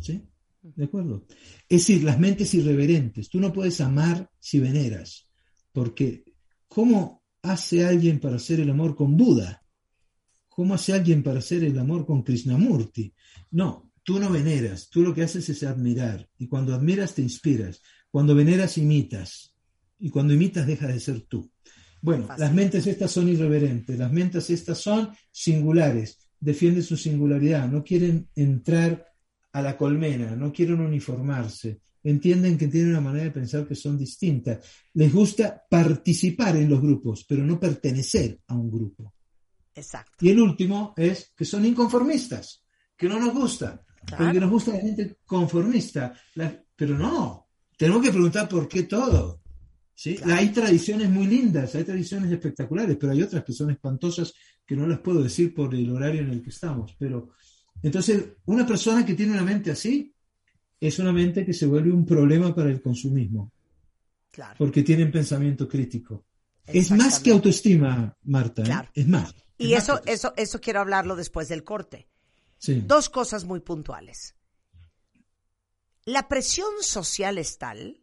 ¿Sí? 0.00 0.20
¿De 0.60 0.86
acuerdo? 0.86 1.24
Es 1.68 1.86
decir, 1.86 2.02
las 2.02 2.18
mentes 2.18 2.52
irreverentes. 2.52 3.28
Tú 3.28 3.38
no 3.38 3.52
puedes 3.52 3.80
amar 3.80 4.28
si 4.40 4.58
veneras, 4.58 5.27
porque 5.78 6.24
¿cómo 6.66 7.22
hace 7.40 7.86
alguien 7.86 8.18
para 8.18 8.34
hacer 8.34 8.58
el 8.58 8.68
amor 8.68 8.96
con 8.96 9.16
Buda? 9.16 9.62
¿Cómo 10.48 10.74
hace 10.74 10.92
alguien 10.92 11.22
para 11.22 11.38
hacer 11.38 11.62
el 11.62 11.78
amor 11.78 12.04
con 12.04 12.24
Krishnamurti? 12.24 13.14
No, 13.52 13.92
tú 14.02 14.18
no 14.18 14.28
veneras, 14.28 14.90
tú 14.90 15.02
lo 15.02 15.14
que 15.14 15.22
haces 15.22 15.48
es 15.48 15.62
admirar, 15.62 16.28
y 16.36 16.48
cuando 16.48 16.74
admiras 16.74 17.14
te 17.14 17.22
inspiras, 17.22 17.80
cuando 18.10 18.34
veneras 18.34 18.76
imitas, 18.76 19.54
y 20.00 20.10
cuando 20.10 20.34
imitas 20.34 20.66
dejas 20.66 20.92
de 20.92 20.98
ser 20.98 21.20
tú. 21.20 21.48
Bueno, 22.02 22.26
Fácil. 22.26 22.40
las 22.40 22.54
mentes 22.54 22.86
estas 22.88 23.12
son 23.12 23.28
irreverentes, 23.28 23.96
las 23.96 24.10
mentes 24.10 24.50
estas 24.50 24.78
son 24.78 25.10
singulares, 25.30 26.28
defienden 26.40 26.82
su 26.82 26.96
singularidad, 26.96 27.68
no 27.68 27.84
quieren 27.84 28.28
entrar 28.34 29.06
a 29.52 29.62
la 29.62 29.76
colmena, 29.76 30.34
no 30.34 30.52
quieren 30.52 30.80
uniformarse, 30.80 31.82
entienden 32.10 32.56
que 32.58 32.68
tienen 32.68 32.90
una 32.90 33.00
manera 33.00 33.24
de 33.24 33.30
pensar 33.30 33.66
que 33.66 33.74
son 33.74 33.98
distintas, 33.98 34.58
les 34.94 35.12
gusta 35.12 35.62
participar 35.68 36.56
en 36.56 36.68
los 36.70 36.80
grupos, 36.80 37.24
pero 37.28 37.44
no 37.44 37.58
pertenecer 37.58 38.40
a 38.46 38.54
un 38.54 38.70
grupo. 38.70 39.14
Exacto. 39.74 40.12
Y 40.24 40.30
el 40.30 40.40
último 40.40 40.94
es 40.96 41.32
que 41.36 41.44
son 41.44 41.64
inconformistas, 41.64 42.64
que 42.96 43.08
no 43.08 43.18
nos 43.20 43.32
gusta, 43.34 43.84
Claro. 44.04 44.24
porque 44.24 44.40
nos 44.40 44.50
gusta 44.50 44.72
la 44.72 44.80
gente 44.80 45.18
conformista. 45.26 46.14
La- 46.34 46.62
pero 46.74 46.96
no, 46.96 47.48
tenemos 47.76 48.02
que 48.02 48.10
preguntar 48.10 48.48
por 48.48 48.66
qué 48.68 48.84
todo. 48.84 49.40
¿sí? 49.94 50.14
Claro. 50.14 50.34
Hay 50.34 50.48
tradiciones 50.50 51.10
muy 51.10 51.26
lindas, 51.26 51.74
hay 51.74 51.82
tradiciones 51.84 52.30
espectaculares, 52.30 52.96
pero 52.98 53.12
hay 53.12 53.20
otras 53.22 53.42
que 53.44 53.52
son 53.52 53.70
espantosas 53.70 54.32
que 54.64 54.76
no 54.76 54.86
las 54.86 55.00
puedo 55.00 55.22
decir 55.22 55.52
por 55.52 55.74
el 55.74 55.90
horario 55.90 56.22
en 56.22 56.30
el 56.30 56.40
que 56.42 56.50
estamos. 56.50 56.94
Pero 56.98 57.30
entonces, 57.82 58.24
una 58.46 58.64
persona 58.66 59.04
que 59.04 59.14
tiene 59.14 59.32
una 59.32 59.42
mente 59.42 59.70
así 59.72 60.14
es 60.80 60.98
una 60.98 61.12
mente 61.12 61.44
que 61.44 61.52
se 61.52 61.66
vuelve 61.66 61.90
un 61.92 62.06
problema 62.06 62.54
para 62.54 62.70
el 62.70 62.80
consumismo, 62.80 63.52
Claro. 64.30 64.54
porque 64.58 64.82
tienen 64.82 65.10
pensamiento 65.10 65.68
crítico. 65.68 66.24
Es 66.66 66.90
más 66.90 67.18
que 67.20 67.30
autoestima, 67.30 68.16
Marta. 68.24 68.62
¿eh? 68.62 68.66
Claro. 68.66 68.88
Es 68.94 69.08
más. 69.08 69.34
Y 69.56 69.72
Es 69.72 69.84
eso, 69.84 70.00
eso, 70.06 70.32
eso 70.36 70.60
quiero 70.60 70.80
hablarlo 70.80 71.16
después 71.16 71.48
del 71.48 71.64
corte. 71.64 72.06
Sí. 72.58 72.82
Dos 72.86 73.08
cosas 73.08 73.44
muy 73.44 73.60
puntuales. 73.60 74.34
La 76.04 76.28
presión 76.28 76.70
social 76.80 77.38
es 77.38 77.58
tal, 77.58 78.00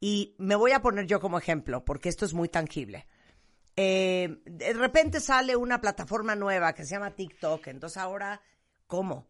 y 0.00 0.34
me 0.38 0.54
voy 0.54 0.72
a 0.72 0.82
poner 0.82 1.06
yo 1.06 1.20
como 1.20 1.38
ejemplo, 1.38 1.84
porque 1.84 2.08
esto 2.08 2.24
es 2.24 2.34
muy 2.34 2.48
tangible. 2.48 3.06
Eh, 3.76 4.40
de 4.44 4.72
repente 4.72 5.20
sale 5.20 5.56
una 5.56 5.80
plataforma 5.80 6.34
nueva 6.36 6.72
que 6.74 6.84
se 6.84 6.92
llama 6.92 7.14
TikTok, 7.14 7.66
entonces 7.68 7.96
ahora, 7.96 8.40
¿cómo? 8.86 9.26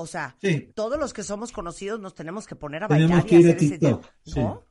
O 0.00 0.06
sea, 0.06 0.36
Sí. 0.40 0.72
todos 0.74 0.98
los 0.98 1.12
que 1.12 1.22
somos 1.22 1.52
conocidos 1.52 2.00
nos 2.00 2.14
tenemos 2.14 2.46
que 2.46 2.56
poner 2.56 2.84
a 2.84 2.88
Tenemos 2.88 3.10
bailar 3.10 3.26
que 3.26 3.34
y 3.34 3.36
a 3.36 3.40
hacer 3.52 3.56
ese 3.64 3.78
tipo, 3.78 4.00
¿no? 4.36 4.64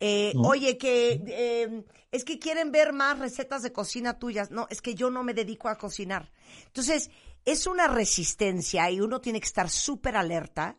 Eh, 0.00 0.32
¿No? 0.34 0.42
Oye, 0.42 0.76
que 0.76 1.22
eh, 1.26 1.84
es 2.10 2.24
que 2.24 2.38
quieren 2.38 2.72
ver 2.72 2.92
más 2.92 3.18
recetas 3.18 3.62
de 3.62 3.72
cocina 3.72 4.18
tuyas. 4.18 4.50
No, 4.50 4.66
es 4.70 4.82
que 4.82 4.94
yo 4.94 5.08
no 5.10 5.22
me 5.22 5.34
dedico 5.34 5.68
a 5.68 5.78
cocinar. 5.78 6.32
Entonces, 6.66 7.10
es 7.44 7.66
una 7.66 7.86
resistencia 7.86 8.90
y 8.90 9.00
uno 9.00 9.20
tiene 9.20 9.40
que 9.40 9.46
estar 9.46 9.70
súper 9.70 10.16
alerta 10.16 10.76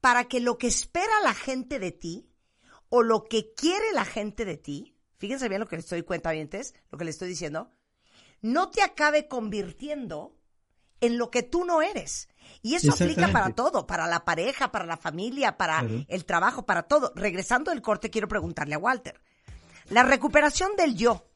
para 0.00 0.24
que 0.24 0.40
lo 0.40 0.58
que 0.58 0.66
espera 0.66 1.12
la 1.24 1.34
gente 1.34 1.78
de 1.78 1.92
ti 1.92 2.28
o 2.88 3.02
lo 3.02 3.24
que 3.24 3.54
quiere 3.54 3.92
la 3.94 4.04
gente 4.04 4.44
de 4.44 4.58
ti, 4.58 4.96
fíjense 5.16 5.48
bien 5.48 5.60
lo 5.60 5.66
que 5.66 5.76
les 5.76 5.86
estoy 5.86 6.02
cuenta 6.02 6.32
lo 6.34 6.98
que 6.98 7.04
le 7.04 7.10
estoy 7.10 7.28
diciendo, 7.28 7.70
no 8.42 8.70
te 8.70 8.82
acabe 8.82 9.28
convirtiendo 9.28 10.36
en 11.02 11.18
lo 11.18 11.30
que 11.30 11.42
tú 11.42 11.66
no 11.66 11.82
eres. 11.82 12.28
Y 12.62 12.76
eso 12.76 12.92
aplica 12.92 13.28
para 13.28 13.50
todo, 13.50 13.86
para 13.86 14.06
la 14.06 14.24
pareja, 14.24 14.70
para 14.72 14.86
la 14.86 14.96
familia, 14.96 15.56
para 15.58 15.80
Claro. 15.80 16.04
el 16.08 16.24
trabajo, 16.24 16.64
para 16.64 16.84
todo. 16.84 17.12
Regresando 17.16 17.70
del 17.72 17.82
corte, 17.82 18.08
quiero 18.08 18.28
preguntarle 18.28 18.74
a 18.76 18.78
Walter. 18.78 19.20
La 19.90 20.04
recuperación 20.04 20.70
del 20.76 20.96
yo. 20.96 21.26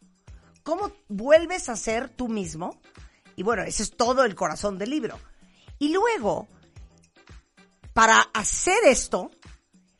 ¿Cómo 0.62 0.92
vuelves 1.08 1.68
a 1.68 1.76
ser 1.76 2.08
tú 2.08 2.28
mismo? 2.28 2.80
Y 3.34 3.42
bueno, 3.42 3.64
ese 3.64 3.82
es 3.82 3.96
todo 3.96 4.24
el 4.24 4.34
corazón 4.34 4.78
del 4.78 4.90
libro. 4.90 5.18
Y 5.78 5.92
luego, 5.92 6.48
para 7.92 8.20
hacer 8.32 8.78
esto, 8.86 9.30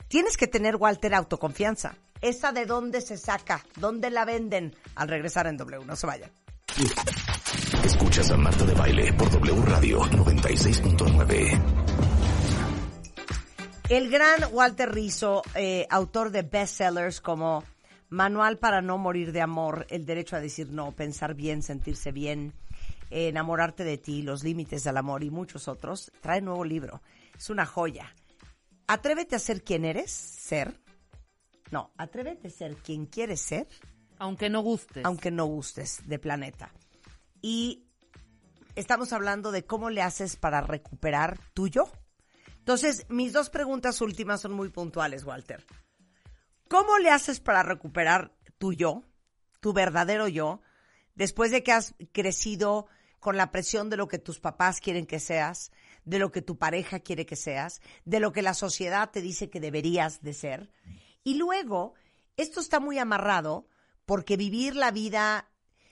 tienes 0.09 0.37
que 0.37 0.47
tener, 0.47 0.77
Walter, 0.77 1.15
autoconfianza. 1.15 1.97
¿Esa 2.21 2.53
de 2.53 2.67
dónde 2.67 3.01
se 3.01 3.19
saca? 3.19 3.65
¿Dónde 3.77 4.11
la 4.11 4.25
venden? 4.25 4.75
Al 4.95 5.09
regresar 5.09 5.47
en 5.49 5.57
W, 5.57 5.85
no 5.85 5.97
se 5.97 6.07
vayan. 6.07 6.31
Escuchas 8.07 8.31
a 8.31 8.37
Marta 8.37 8.65
de 8.65 8.75
Baile 8.75 9.13
por 9.15 9.29
W 9.31 9.63
Radio 9.63 9.99
96.9. 9.99 11.61
El 13.89 14.09
gran 14.11 14.45
Walter 14.53 14.95
Rizzo, 14.95 15.43
eh, 15.57 15.89
autor 15.91 16.31
de 16.31 16.43
bestsellers 16.43 17.21
como 17.21 17.65
Manual 18.11 18.59
para 18.59 18.81
no 18.81 18.97
morir 18.97 19.33
de 19.33 19.41
amor, 19.41 19.89
El 19.91 20.07
derecho 20.07 20.37
a 20.37 20.41
decir 20.41 20.71
no, 20.71 20.93
pensar 20.93 21.35
bien, 21.35 21.65
sentirse 21.65 22.13
bien, 22.13 22.53
eh, 23.11 23.27
enamorarte 23.27 23.83
de 23.83 23.99
ti, 23.99 24.23
Los 24.23 24.45
límites 24.45 24.85
del 24.85 24.99
amor 24.99 25.25
y 25.25 25.31
muchos 25.31 25.67
otros, 25.67 26.13
trae 26.21 26.41
nuevo 26.41 26.65
libro. 26.65 27.03
Es 27.37 27.51
una 27.51 27.67
joya. 27.67 28.15
Atrévete 28.87 29.35
a 29.35 29.41
ser 29.41 29.65
quien 29.65 29.85
eres, 29.85 30.13
ser. 30.13 30.81
No, 31.73 31.91
atrévete 31.97 32.47
a 32.47 32.53
ser 32.53 32.77
quien 32.77 33.07
quieres 33.07 33.41
ser, 33.41 33.67
Aunque 34.21 34.49
no 34.49 34.61
gustes. 34.61 35.05
aunque 35.05 35.33
no 35.33 35.47
gustes 35.47 36.03
de 36.07 36.21
planeta. 36.21 36.71
Y 37.43 37.86
estamos 38.77 39.13
hablando 39.13 39.51
de 39.51 39.65
cómo 39.65 39.91
le 39.91 40.03
haces 40.03 40.37
para 40.37 40.61
recuperar 40.61 41.41
tu 41.55 41.67
yo. 41.67 41.91
Entonces, 42.59 43.07
mis 43.09 43.33
dos 43.33 43.51
preguntas 43.51 44.01
últimas 44.01 44.41
son 44.41 44.53
muy 44.53 44.69
puntuales, 44.69 45.25
Walter. 45.25 45.65
¿Cómo 46.69 46.99
le 46.99 47.11
haces 47.11 47.41
para 47.41 47.63
recuperar 47.63 48.33
tu 48.59 48.73
yo, 48.73 49.03
tu 49.61 49.73
verdadero 49.73 50.29
yo, 50.29 50.61
después 51.15 51.51
de 51.51 51.63
que 51.63 51.73
has 51.73 51.95
crecido 52.13 52.87
con 53.21 53.37
la 53.37 53.51
presión 53.51 53.89
de 53.89 53.97
lo 53.97 54.09
que 54.09 54.19
tus 54.19 54.41
papás 54.41 54.81
quieren 54.81 55.07
que 55.07 55.21
seas, 55.21 55.73
de 56.05 56.19
lo 56.19 56.31
que 56.31 56.43
tu 56.43 56.59
pareja 56.59 57.01
quiere 57.01 57.27
que 57.27 57.37
seas, 57.37 57.81
de 58.05 58.21
lo 58.21 58.33
que 58.33 58.43
la 58.43 58.55
sociedad 58.55 59.11
te 59.11 59.21
dice 59.21 59.49
que 59.49 59.61
deberías 59.61 60.23
de 60.23 60.35
ser? 60.35 60.71
Y 61.25 61.35
luego, 61.35 61.95
esto 62.37 62.61
está 62.61 62.79
muy 62.79 62.99
amarrado 62.99 63.67
porque 64.05 64.37
vivir 64.37 64.77
la 64.77 64.91
vida 64.91 65.49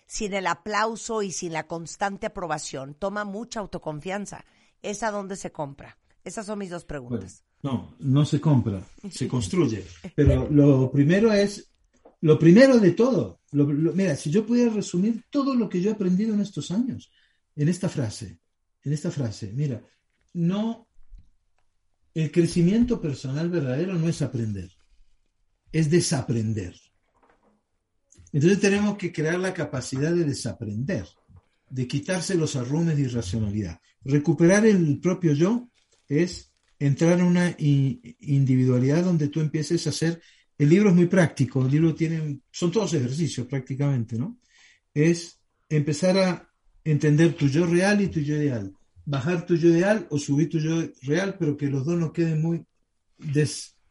sin 0.07 0.35
el 0.35 0.47
aplauso 0.47 1.23
y 1.23 1.33
sin 1.33 1.53
la 1.53 1.67
constante 1.67 2.27
aprobación, 2.27 2.95
toma 2.95 3.25
mucha 3.25 3.61
autoconfianza. 3.61 4.45
¿Es 4.83 5.03
a 5.03 5.11
dónde 5.11 5.37
se 5.37 5.53
compra? 5.53 5.99
Esas 6.25 6.47
son 6.47 6.59
mis 6.59 6.71
dos 6.71 6.85
preguntas. 6.85 7.45
no, 7.63 7.97
no 7.99 8.25
se 8.25 8.41
compra, 8.41 8.83
se 9.11 9.29
construye. 9.35 9.85
Pero 10.15 10.49
lo 10.51 10.91
primero 10.91 11.33
es, 11.33 11.71
lo 12.21 12.39
primero 12.39 12.79
de 12.79 12.93
todo, 12.93 13.41
mira, 13.53 14.17
si 14.17 14.31
yo 14.31 14.47
pudiera 14.47 14.73
resumir 14.73 15.25
todo 15.31 15.55
lo 15.55 15.69
que 15.69 15.81
yo 15.81 15.91
he 15.91 15.95
aprendido 15.95 16.35
en 16.35 16.41
estos 16.41 16.71
años, 16.71 17.11
en 17.57 17.69
esta 17.69 17.89
frase, 17.89 18.39
en 18.83 18.93
esta 18.93 19.11
frase, 19.11 19.53
mira, 19.53 19.83
no, 20.35 20.89
el 22.15 22.31
crecimiento 22.31 23.01
personal 23.01 23.49
verdadero 23.49 23.95
no 23.95 24.09
es 24.09 24.23
aprender, 24.23 24.71
es 25.73 25.91
desaprender. 25.91 26.75
Entonces 28.35 28.59
tenemos 28.59 28.99
que 28.99 29.12
crear 29.12 29.39
la 29.39 29.55
capacidad 29.55 30.12
de 30.12 30.24
desaprender, 30.24 31.07
de 31.70 31.87
quitarse 31.87 32.35
los 32.35 32.57
arrumes 32.57 32.97
de 32.97 33.03
irracionalidad. 33.03 33.80
Recuperar 34.03 34.66
el 34.66 34.99
propio 34.99 35.35
yo 35.35 35.68
es 36.09 36.53
entrar 36.80 37.20
en 37.20 37.26
una 37.26 37.55
individualidad 37.57 39.05
donde 39.05 39.28
tú 39.28 39.41
empieces 39.41 39.87
a 39.87 39.91
hacer, 39.91 40.20
el 40.59 40.68
libro 40.68 40.89
es 40.89 40.97
muy 40.97 41.07
práctico, 41.07 41.64
el 41.64 41.70
libro 41.70 41.95
tiene, 41.95 42.41
son 42.51 42.72
todos 42.72 42.93
ejercicios 42.95 43.47
prácticamente, 43.47 44.18
¿no? 44.18 44.41
Es 44.93 45.39
empezar 45.68 46.18
a 46.18 46.53
entender 46.82 47.35
tu 47.35 47.47
yo 47.47 47.66
real 47.66 48.01
y 48.01 48.09
tu 48.09 48.18
yo 48.18 48.35
ideal, 48.35 48.74
bajar 49.05 49.47
tu 49.47 49.55
yo 49.55 49.68
ideal 49.68 50.09
o 50.11 50.18
subir 50.18 50.49
tu 50.49 50.59
yo 50.59 50.82
real, 51.03 51.37
pero 51.39 51.57
que 51.57 51.68
los 51.68 51.87
dos 51.87 51.97
no 51.97 52.12
queden 52.12 52.43
muy 52.43 52.66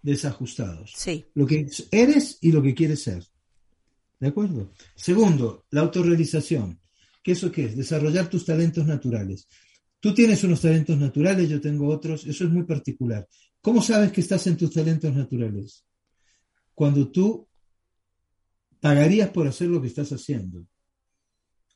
desajustados. 0.01 0.91
Sí. 0.97 1.23
Lo 1.33 1.47
que 1.47 1.65
eres 1.91 2.39
y 2.41 2.51
lo 2.51 2.61
que 2.61 2.75
quieres 2.75 3.03
ser. 3.03 3.23
¿De 4.23 4.29
acuerdo? 4.29 4.71
Segundo, 4.95 5.65
la 5.71 5.81
autorrealización. 5.81 6.79
¿Qué 7.21 7.33
eso 7.33 7.51
qué 7.51 7.65
es? 7.65 7.75
Desarrollar 7.75 8.29
tus 8.29 8.45
talentos 8.45 8.85
naturales. 8.87 9.49
Tú 9.99 10.13
tienes 10.13 10.41
unos 10.45 10.61
talentos 10.61 10.97
naturales, 10.97 11.49
yo 11.49 11.59
tengo 11.59 11.89
otros, 11.89 12.25
eso 12.25 12.45
es 12.45 12.49
muy 12.49 12.63
particular. 12.63 13.27
¿Cómo 13.59 13.81
sabes 13.81 14.13
que 14.13 14.21
estás 14.21 14.47
en 14.47 14.55
tus 14.55 14.71
talentos 14.71 15.13
naturales? 15.13 15.83
Cuando 16.73 17.11
tú 17.11 17.45
pagarías 18.79 19.29
por 19.31 19.45
hacer 19.45 19.67
lo 19.67 19.81
que 19.81 19.89
estás 19.89 20.13
haciendo. 20.13 20.65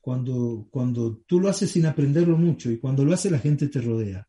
Cuando, 0.00 0.68
cuando 0.70 1.18
tú 1.26 1.40
lo 1.40 1.50
haces 1.50 1.70
sin 1.70 1.84
aprenderlo 1.84 2.38
mucho 2.38 2.70
y 2.70 2.78
cuando 2.78 3.04
lo 3.04 3.12
hace 3.12 3.30
la 3.30 3.40
gente 3.40 3.68
te 3.68 3.82
rodea. 3.82 4.26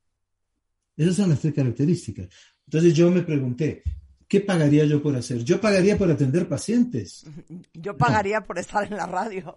Esas 0.98 1.16
son 1.16 1.30
las 1.30 1.40
tres 1.40 1.54
características. 1.54 2.28
Entonces 2.66 2.94
yo 2.94 3.10
me 3.12 3.22
pregunté, 3.22 3.82
¿qué 4.30 4.40
pagaría 4.40 4.86
yo 4.86 5.04
por 5.04 5.16
hacer? 5.18 5.44
Yo 5.44 5.60
pagaría 5.60 5.98
por 5.98 6.10
atender 6.10 6.48
pacientes. 6.48 7.26
Yo 7.74 7.98
pagaría 7.98 8.42
por 8.42 8.58
estar 8.58 8.86
en 8.86 8.96
la 8.96 9.06
radio. 9.06 9.54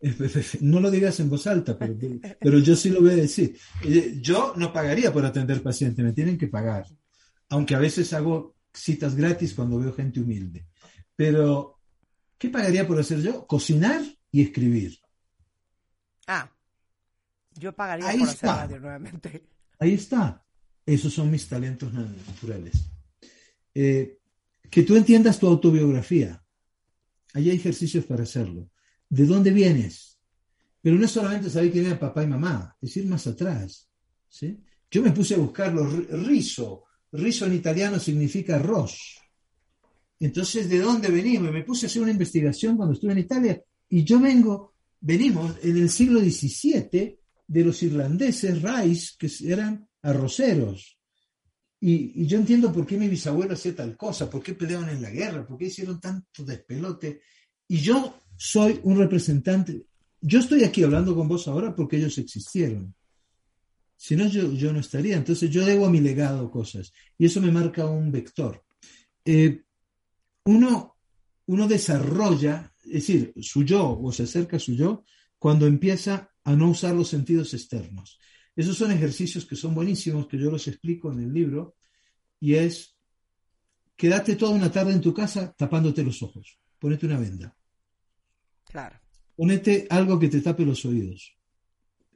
No 0.60 0.78
lo 0.78 0.92
digas 0.92 1.18
en 1.18 1.28
voz 1.28 1.48
alta, 1.48 1.76
pero, 1.76 1.96
pero, 2.38 2.60
yo 2.60 2.76
sí 2.76 2.88
lo 2.88 3.00
voy 3.00 3.10
a 3.10 3.16
decir. 3.16 3.58
Eh, 3.82 4.18
yo 4.20 4.54
no 4.54 4.72
pagaría 4.72 5.12
por 5.12 5.26
atender 5.26 5.60
pacientes, 5.60 6.04
me 6.04 6.12
tienen 6.12 6.38
que 6.38 6.46
pagar. 6.46 6.86
Aunque 7.48 7.74
a 7.74 7.80
veces 7.80 8.12
hago 8.12 8.54
citas 8.72 9.16
gratis 9.16 9.54
cuando 9.54 9.76
veo 9.80 9.92
gente 9.92 10.20
humilde. 10.20 10.68
Pero, 11.16 11.80
¿qué 12.38 12.48
pagaría 12.48 12.86
por 12.86 13.00
hacer 13.00 13.20
yo? 13.22 13.44
Cocinar 13.44 14.00
y 14.30 14.42
escribir. 14.42 15.00
Ah, 16.28 16.48
yo 17.54 17.74
pagaría 17.74 18.12
por 18.12 18.28
hacer 18.28 18.48
radio 18.48 18.78
nuevamente. 18.78 19.48
Ahí 19.80 19.94
está. 19.94 20.44
Esos 20.86 21.12
son 21.12 21.28
mis 21.28 21.48
talentos 21.48 21.92
naturales. 21.92 22.88
Eh, 23.80 24.18
que 24.68 24.82
tú 24.82 24.96
entiendas 24.96 25.38
tu 25.38 25.46
autobiografía. 25.46 26.42
Hay 27.32 27.48
ejercicios 27.50 28.04
para 28.06 28.24
hacerlo. 28.24 28.70
¿De 29.08 29.24
dónde 29.24 29.52
vienes? 29.52 30.18
Pero 30.82 30.96
no 30.96 31.04
es 31.04 31.12
solamente 31.12 31.48
saber 31.48 31.70
quién 31.70 31.86
era 31.86 31.96
papá 31.96 32.24
y 32.24 32.26
mamá, 32.26 32.76
es 32.82 32.96
ir 32.96 33.06
más 33.06 33.28
atrás. 33.28 33.88
¿sí? 34.28 34.58
Yo 34.90 35.00
me 35.00 35.12
puse 35.12 35.36
a 35.36 35.38
buscarlo, 35.38 35.88
riso. 36.26 36.86
Riso 37.12 37.46
en 37.46 37.54
italiano 37.54 38.00
significa 38.00 38.56
arroz. 38.56 38.98
Entonces, 40.18 40.68
¿de 40.68 40.80
dónde 40.80 41.08
venimos? 41.08 41.52
Me 41.52 41.62
puse 41.62 41.86
a 41.86 41.88
hacer 41.88 42.02
una 42.02 42.10
investigación 42.10 42.76
cuando 42.76 42.94
estuve 42.94 43.12
en 43.12 43.18
Italia 43.18 43.62
y 43.88 44.02
yo 44.02 44.18
vengo, 44.18 44.74
venimos 45.00 45.54
en 45.62 45.76
el 45.76 45.88
siglo 45.88 46.18
XVII 46.18 47.16
de 47.46 47.64
los 47.64 47.80
irlandeses, 47.84 48.60
Rice, 48.60 49.12
que 49.16 49.30
eran 49.48 49.88
arroceros. 50.02 50.97
Y, 51.80 52.26
yo 52.26 52.38
entiendo 52.38 52.72
por 52.72 52.86
qué 52.86 52.96
mi 52.96 53.08
bisabuelo 53.08 53.54
hacía 53.54 53.74
tal 53.74 53.96
cosa, 53.96 54.28
por 54.28 54.42
qué 54.42 54.54
peleaban 54.54 54.88
en 54.88 55.02
la 55.02 55.10
guerra, 55.10 55.46
por 55.46 55.58
qué 55.58 55.66
hicieron 55.66 56.00
tanto 56.00 56.44
despelote. 56.44 57.20
Y 57.68 57.78
yo 57.78 58.18
soy 58.36 58.80
un 58.82 58.98
representante. 58.98 59.86
Yo 60.20 60.40
estoy 60.40 60.64
aquí 60.64 60.82
hablando 60.82 61.14
con 61.14 61.28
vos 61.28 61.46
ahora 61.46 61.74
porque 61.74 61.96
ellos 61.96 62.18
existieron. 62.18 62.94
Si 63.96 64.16
no, 64.16 64.26
yo, 64.28 64.72
no 64.72 64.80
estaría. 64.80 65.16
Entonces 65.16 65.50
yo 65.50 65.64
debo 65.64 65.86
a 65.86 65.90
mi 65.90 66.00
legado 66.00 66.50
cosas. 66.50 66.92
Y 67.16 67.26
eso 67.26 67.40
me 67.40 67.50
marca 67.50 67.86
un 67.86 68.10
vector. 68.10 68.64
Eh, 69.24 69.62
uno, 70.44 70.96
uno 71.46 71.68
desarrolla, 71.68 72.72
es 72.84 72.92
decir, 72.92 73.34
su 73.40 73.64
yo 73.64 73.98
o 74.00 74.12
se 74.12 74.24
acerca 74.24 74.56
a 74.56 74.60
su 74.60 74.74
yo 74.74 75.04
cuando 75.38 75.66
empieza 75.66 76.30
a 76.44 76.56
no 76.56 76.70
usar 76.70 76.94
los 76.94 77.08
sentidos 77.08 77.54
externos. 77.54 78.18
Esos 78.58 78.76
son 78.76 78.90
ejercicios 78.90 79.46
que 79.46 79.54
son 79.54 79.72
buenísimos, 79.72 80.26
que 80.26 80.36
yo 80.36 80.50
los 80.50 80.66
explico 80.66 81.12
en 81.12 81.20
el 81.20 81.32
libro, 81.32 81.76
y 82.40 82.54
es, 82.54 82.98
quédate 83.94 84.34
toda 84.34 84.50
una 84.50 84.68
tarde 84.68 84.94
en 84.94 85.00
tu 85.00 85.14
casa 85.14 85.54
tapándote 85.56 86.02
los 86.02 86.20
ojos, 86.24 86.58
ponete 86.76 87.06
una 87.06 87.20
venda. 87.20 87.56
Claro. 88.64 88.98
Ponete 89.36 89.86
algo 89.88 90.18
que 90.18 90.26
te 90.26 90.40
tape 90.40 90.66
los 90.66 90.84
oídos 90.84 91.38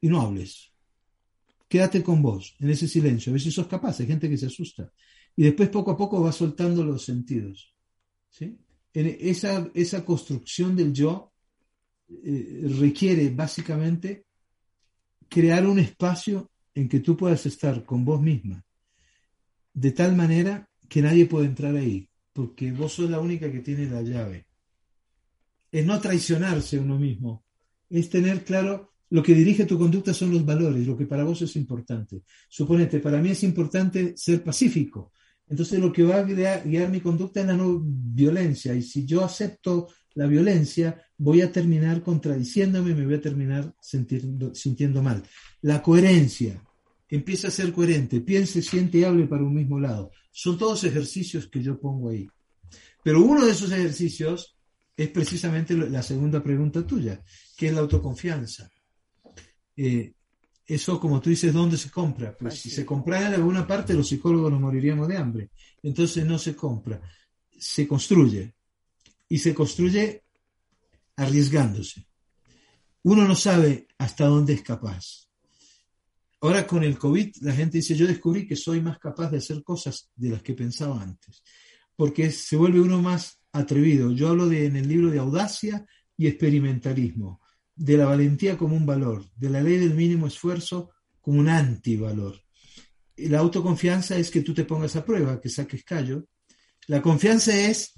y 0.01 0.09
no 0.09 0.21
hables. 0.21 0.73
Quédate 1.69 2.03
con 2.03 2.21
vos, 2.21 2.57
en 2.59 2.71
ese 2.71 2.89
silencio. 2.89 3.31
A 3.31 3.35
veces 3.35 3.55
sos 3.55 3.69
capaz, 3.69 4.01
hay 4.01 4.09
gente 4.09 4.29
que 4.29 4.37
se 4.37 4.47
asusta. 4.47 4.93
Y 5.37 5.45
después 5.45 5.69
poco 5.69 5.93
a 5.93 5.97
poco 5.97 6.21
vas 6.21 6.35
soltando 6.35 6.83
los 6.83 7.05
sentidos. 7.05 7.73
¿sí? 8.29 8.59
esa, 8.93 9.71
esa 9.75 10.05
construcción 10.05 10.75
del 10.75 10.93
yo 10.93 11.33
eh, 12.09 12.63
requiere 12.81 13.31
básicamente 13.31 14.27
crear 15.33 15.67
un 15.67 15.79
espacio 15.79 16.51
en 16.75 16.89
que 16.89 17.01
tú 17.01 17.17
puedas 17.17 17.47
estar 17.47 17.85
con 17.87 18.05
vos 18.05 18.21
misma, 18.21 18.63
de 19.73 19.93
tal 19.93 20.15
manera 20.15 20.69
que 20.89 21.01
nadie 21.01 21.25
puede 21.25 21.47
entrar 21.47 21.75
ahí, 21.75 22.07
porque 22.35 22.71
vos 22.71 22.93
sos 22.93 23.09
la 23.09 23.19
única 23.19 23.51
que 23.51 23.61
tiene 23.61 23.89
la 23.89 24.03
llave. 24.03 24.47
Es 25.71 25.87
no 25.87 25.99
traicionarse 26.01 26.79
uno 26.79 26.99
mismo, 26.99 27.45
es 27.89 28.11
tener 28.11 28.45
claro 28.45 28.93
lo 29.09 29.23
que 29.23 29.35
dirige 29.35 29.65
tu 29.65 29.79
conducta 29.79 30.13
son 30.13 30.33
los 30.33 30.45
valores, 30.45 30.87
lo 30.87 30.97
que 30.97 31.07
para 31.07 31.25
vos 31.25 31.41
es 31.41 31.57
importante. 31.57 32.23
Suponete, 32.49 32.99
para 32.99 33.21
mí 33.21 33.31
es 33.31 33.43
importante 33.43 34.15
ser 34.17 34.43
pacífico. 34.43 35.13
Entonces 35.49 35.79
lo 35.79 35.93
que 35.93 36.03
va 36.03 36.17
a 36.17 36.23
guiar, 36.23 36.63
guiar 36.67 36.91
mi 36.91 37.01
conducta 37.01 37.41
es 37.41 37.47
la 37.47 37.55
no 37.55 37.79
violencia. 37.83 38.75
Y 38.75 38.83
si 38.83 39.05
yo 39.07 39.25
acepto 39.25 39.89
la 40.15 40.27
violencia, 40.27 40.99
voy 41.23 41.41
a 41.41 41.53
terminar 41.53 42.03
contradiciéndome 42.03 42.97
me 42.97 43.05
voy 43.05 43.15
a 43.15 43.21
terminar 43.21 43.73
sintiendo, 43.81 44.53
sintiendo 44.55 45.03
mal. 45.03 45.23
La 45.61 45.81
coherencia, 45.81 46.61
empieza 47.09 47.47
a 47.47 47.53
ser 47.53 47.73
coherente, 47.73 48.21
piense, 48.21 48.61
siente 48.61 48.99
y 48.99 49.05
hable 49.05 49.29
para 49.29 49.45
un 49.45 49.55
mismo 49.55 49.79
lado. 49.79 50.11
Son 50.33 50.59
todos 50.59 50.83
ejercicios 50.83 51.47
que 51.47 51.63
yo 51.63 51.79
pongo 51.79 52.11
ahí. 52.11 52.29
Pero 53.05 53.23
uno 53.23 53.45
de 53.45 53.53
esos 53.53 53.71
ejercicios 53.71 54.57
es 54.97 55.09
precisamente 55.11 55.75
la 55.77 56.03
segunda 56.03 56.43
pregunta 56.43 56.85
tuya, 56.85 57.23
que 57.57 57.69
es 57.69 57.73
la 57.73 57.81
autoconfianza. 57.81 58.69
Eh, 59.77 60.15
eso, 60.67 60.99
como 60.99 61.21
tú 61.21 61.31
dices, 61.31 61.53
¿dónde 61.53 61.77
se 61.77 61.91
compra? 61.91 62.37
Pues 62.37 62.59
si 62.59 62.69
se 62.69 62.85
comprara 62.85 63.29
en 63.29 63.35
alguna 63.35 63.65
parte, 63.65 63.95
los 63.95 64.09
psicólogos 64.09 64.51
nos 64.51 64.61
moriríamos 64.61 65.07
de 65.07 65.17
hambre. 65.17 65.51
Entonces 65.85 66.27
no 66.27 66.37
se 66.37 66.57
compra, 66.57 67.01
se 67.57 67.87
construye 67.87 68.55
y 69.29 69.39
se 69.39 69.55
construye 69.55 70.23
arriesgándose. 71.23 72.07
Uno 73.05 73.27
no 73.27 73.35
sabe 73.35 73.89
hasta 73.99 74.27
dónde 74.27 74.53
es 74.53 74.63
capaz. 74.63 75.29
Ahora 76.41 76.67
con 76.67 76.83
el 76.83 76.99
COVID 76.99 77.37
la 77.43 77.53
gente 77.53 77.79
dice, 77.79 77.95
yo 77.95 78.07
descubrí 78.07 78.47
que 78.47 78.57
soy 78.57 78.81
más 78.81 78.99
capaz 78.99 79.31
de 79.31 79.39
hacer 79.39 79.63
cosas 79.63 80.11
de 80.17 80.31
las 80.31 80.43
que 80.43 80.55
pensaba 80.55 81.01
antes, 81.01 81.43
porque 81.95 82.31
se 82.33 82.57
vuelve 82.57 82.81
uno 82.81 83.01
más 83.01 83.41
atrevido. 83.53 84.11
Yo 84.11 84.29
hablo 84.29 84.49
de, 84.49 84.67
en 84.67 84.77
el 84.77 84.89
libro 84.89 85.11
de 85.11 85.19
audacia 85.19 85.87
y 86.17 86.27
experimentalismo, 86.27 87.41
de 87.75 87.97
la 87.97 88.07
valentía 88.07 88.59
como 88.59 88.77
un 88.77 88.87
valor, 88.87 89.25
de 89.37 89.51
la 89.51 89.61
ley 89.61 89.79
del 89.79 89.95
mínimo 89.95 90.27
esfuerzo 90.27 90.91
como 91.21 91.39
un 91.39 91.49
antivalor. 91.49 92.43
La 93.17 93.39
autoconfianza 93.39 94.17
es 94.17 94.31
que 94.31 94.43
tú 94.43 94.53
te 94.53 94.65
pongas 94.65 94.97
a 94.97 95.05
prueba, 95.05 95.41
que 95.41 95.49
saques 95.49 95.85
callo. 95.85 96.27
La 96.89 97.01
confianza 97.01 97.57
es 97.57 97.95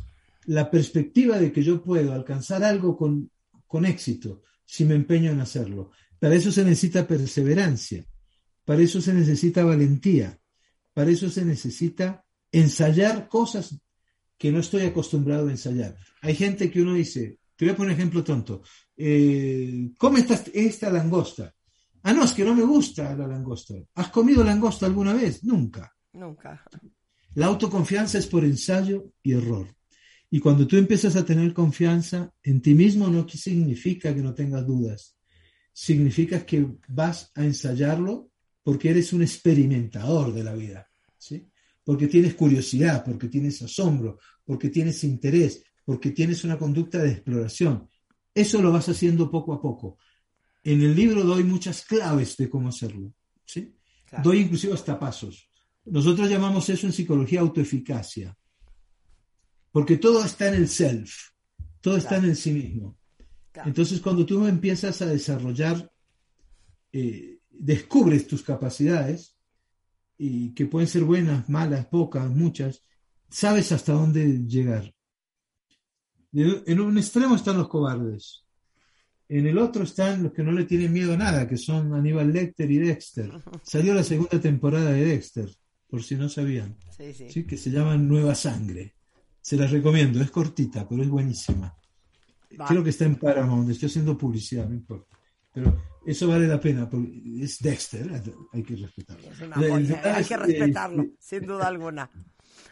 la 0.47 0.71
perspectiva 0.71 1.39
de 1.39 1.53
que 1.53 1.63
yo 1.63 1.83
puedo 1.83 2.13
alcanzar 2.13 2.65
algo 2.65 2.97
con, 2.97 3.31
con 3.67 3.85
éxito 3.85 4.43
si 4.65 4.85
me 4.85 4.95
empeño 4.95 5.31
en 5.31 5.41
hacerlo. 5.41 5.91
Para 6.19 6.35
eso 6.35 6.51
se 6.51 6.65
necesita 6.65 7.07
perseverancia, 7.07 8.05
para 8.65 8.83
eso 8.83 9.01
se 9.01 9.13
necesita 9.13 9.65
valentía, 9.65 10.39
para 10.93 11.11
eso 11.11 11.29
se 11.29 11.45
necesita 11.45 12.25
ensayar 12.51 13.29
cosas 13.29 13.77
que 14.39 14.51
no 14.51 14.61
estoy 14.61 14.83
acostumbrado 14.83 15.49
a 15.49 15.51
ensayar. 15.51 15.97
Hay 16.23 16.35
gente 16.35 16.71
que 16.71 16.83
uno 16.83 16.95
dice, 16.95 17.39
Te 17.57 17.65
voy 17.65 17.75
a 17.75 17.77
poner 17.77 17.93
un 17.93 17.99
ejemplo 18.01 18.25
tonto. 18.25 18.63
Eh, 18.97 19.91
come 19.99 20.21
esta, 20.21 20.43
esta 20.53 20.91
langosta. 20.91 21.55
Ah, 22.03 22.13
no, 22.13 22.25
es 22.25 22.33
que 22.33 22.45
no 22.45 22.55
me 22.55 22.65
gusta 22.65 23.15
la 23.15 23.27
langosta. 23.27 23.75
¿Has 23.95 24.09
comido 24.09 24.45
langosta 24.45 24.87
alguna 24.87 25.15
vez? 25.15 25.43
Nunca. 25.45 25.93
Nunca. 26.13 26.63
La 27.35 27.47
autoconfianza 27.47 28.19
es 28.19 28.27
por 28.27 28.45
ensayo 28.45 29.07
y 29.23 29.33
error. 29.33 29.67
Y 30.35 30.41
cuando 30.41 30.67
tú 30.67 30.77
empiezas 30.77 31.15
a 31.15 31.25
tener 31.25 31.55
confianza 31.55 32.35
en 32.43 32.61
ti 32.61 32.75
mismo, 32.75 33.07
no 33.07 33.25
significa 33.29 34.13
que 34.13 34.21
no 34.21 34.35
tengas 34.35 34.67
dudas. 34.67 35.17
Significa 35.73 36.45
que 36.45 36.67
vas 36.89 37.31
a 37.37 37.45
ensayarlo 37.45 38.33
porque 38.65 38.91
eres 38.91 39.13
un 39.13 39.23
experimentador 39.23 40.35
de 40.35 40.43
la 40.43 40.53
vida. 40.53 40.91
¿sí? 41.17 41.49
Porque 41.85 42.09
tienes 42.09 42.35
curiosidad, 42.35 43.05
porque 43.05 43.29
tienes 43.29 43.63
asombro, 43.63 44.19
porque 44.45 44.71
tienes 44.71 45.05
interés, 45.05 45.63
porque 45.85 46.11
tienes 46.11 46.43
una 46.43 46.59
conducta 46.59 46.99
de 46.99 47.13
exploración. 47.13 47.89
Eso 48.35 48.61
lo 48.61 48.73
vas 48.73 48.89
haciendo 48.89 49.31
poco 49.31 49.53
a 49.53 49.63
poco. 49.63 49.99
En 50.65 50.83
el 50.83 50.97
libro 50.97 51.23
doy 51.23 51.45
muchas 51.45 51.85
claves 51.85 52.37
de 52.37 52.51
cómo 52.51 52.71
hacerlo. 52.71 53.15
¿sí? 53.45 53.73
Claro. 54.05 54.25
Doy 54.25 54.41
inclusive 54.41 54.75
hasta 54.75 54.99
pasos. 54.99 55.49
Nosotros 55.85 56.29
llamamos 56.29 56.69
eso 56.71 56.89
en 56.89 56.93
psicología 56.93 57.39
autoeficacia. 57.39 58.37
Porque 59.75 59.97
todo 59.97 60.25
está 60.25 60.47
en 60.47 60.55
el 60.55 60.69
self, 60.69 61.31
todo 61.81 61.97
está 61.97 62.19
en 62.19 62.27
el 62.27 62.37
sí 62.37 62.53
mismo. 62.53 62.97
Claro. 63.51 63.69
Entonces, 63.69 64.01
cuando 64.01 64.25
tú 64.25 64.47
empiezas 64.47 65.03
a 65.03 65.07
desarrollar, 65.07 65.91
eh, 66.93 67.41
descubres 67.51 68.29
tus 68.29 68.45
capacidades, 68.45 69.35
y 70.17 70.55
que 70.55 70.67
pueden 70.67 70.87
ser 70.87 71.03
buenas, 71.03 71.49
malas, 71.49 71.87
pocas, 71.87 72.31
muchas, 72.31 72.85
sabes 73.29 73.73
hasta 73.73 73.95
dónde 73.95 74.47
llegar. 74.47 74.95
En 76.33 76.81
un 76.81 76.97
extremo 76.97 77.35
están 77.35 77.59
los 77.59 77.67
cobardes. 77.67 78.45
En 79.29 79.45
el 79.49 79.59
otro 79.59 79.83
están 79.83 80.23
los 80.23 80.33
que 80.33 80.45
no 80.45 80.53
le 80.53 80.67
tienen 80.67 80.93
miedo 80.93 81.15
a 81.15 81.17
nada, 81.17 81.49
que 81.49 81.57
son 81.57 81.95
Aníbal 81.95 82.33
Lecter 82.33 82.71
y 82.71 82.79
Dexter. 82.79 83.29
Salió 83.65 83.93
la 83.93 84.05
segunda 84.05 84.41
temporada 84.41 84.93
de 84.93 85.05
Dexter, 85.05 85.51
por 85.89 86.01
si 86.05 86.15
no 86.15 86.29
sabían. 86.29 86.77
Sí, 86.97 87.13
sí. 87.13 87.29
¿sí? 87.29 87.45
que 87.45 87.57
se 87.57 87.73
llama 87.73 87.97
Nueva 87.97 88.37
Sangre. 88.37 88.95
Se 89.45 89.59
las 89.59 89.71
recomiendo, 89.71 90.23
es 90.23 90.31
cortita, 90.31 90.89
pero 90.89 91.03
es 91.03 91.09
buenísima. 91.11 91.77
Creo 92.67 92.83
que 92.83 92.89
está 92.91 93.05
en 93.05 93.17
Paramount, 93.17 93.69
estoy 93.71 93.89
haciendo 93.91 94.17
publicidad, 94.17 94.67
no 94.67 94.75
importa. 94.75 95.19
Pero 95.53 95.77
eso 96.07 96.27
vale 96.29 96.49
la 96.49 96.59
pena, 96.59 96.89
porque 96.89 97.21
es 97.43 97.59
Dexter, 97.59 98.11
hay 98.55 98.63
que 98.63 98.75
respetarlo. 98.77 99.31
Es 99.31 99.41
una 99.43 99.57
De- 99.59 99.71
joya, 99.71 100.01
de- 100.03 100.09
hay 100.11 100.25
que 100.25 100.37
respetarlo, 100.39 101.03
eh, 101.03 101.13
sin 101.19 101.47
duda 101.47 101.67
alguna. 101.69 102.09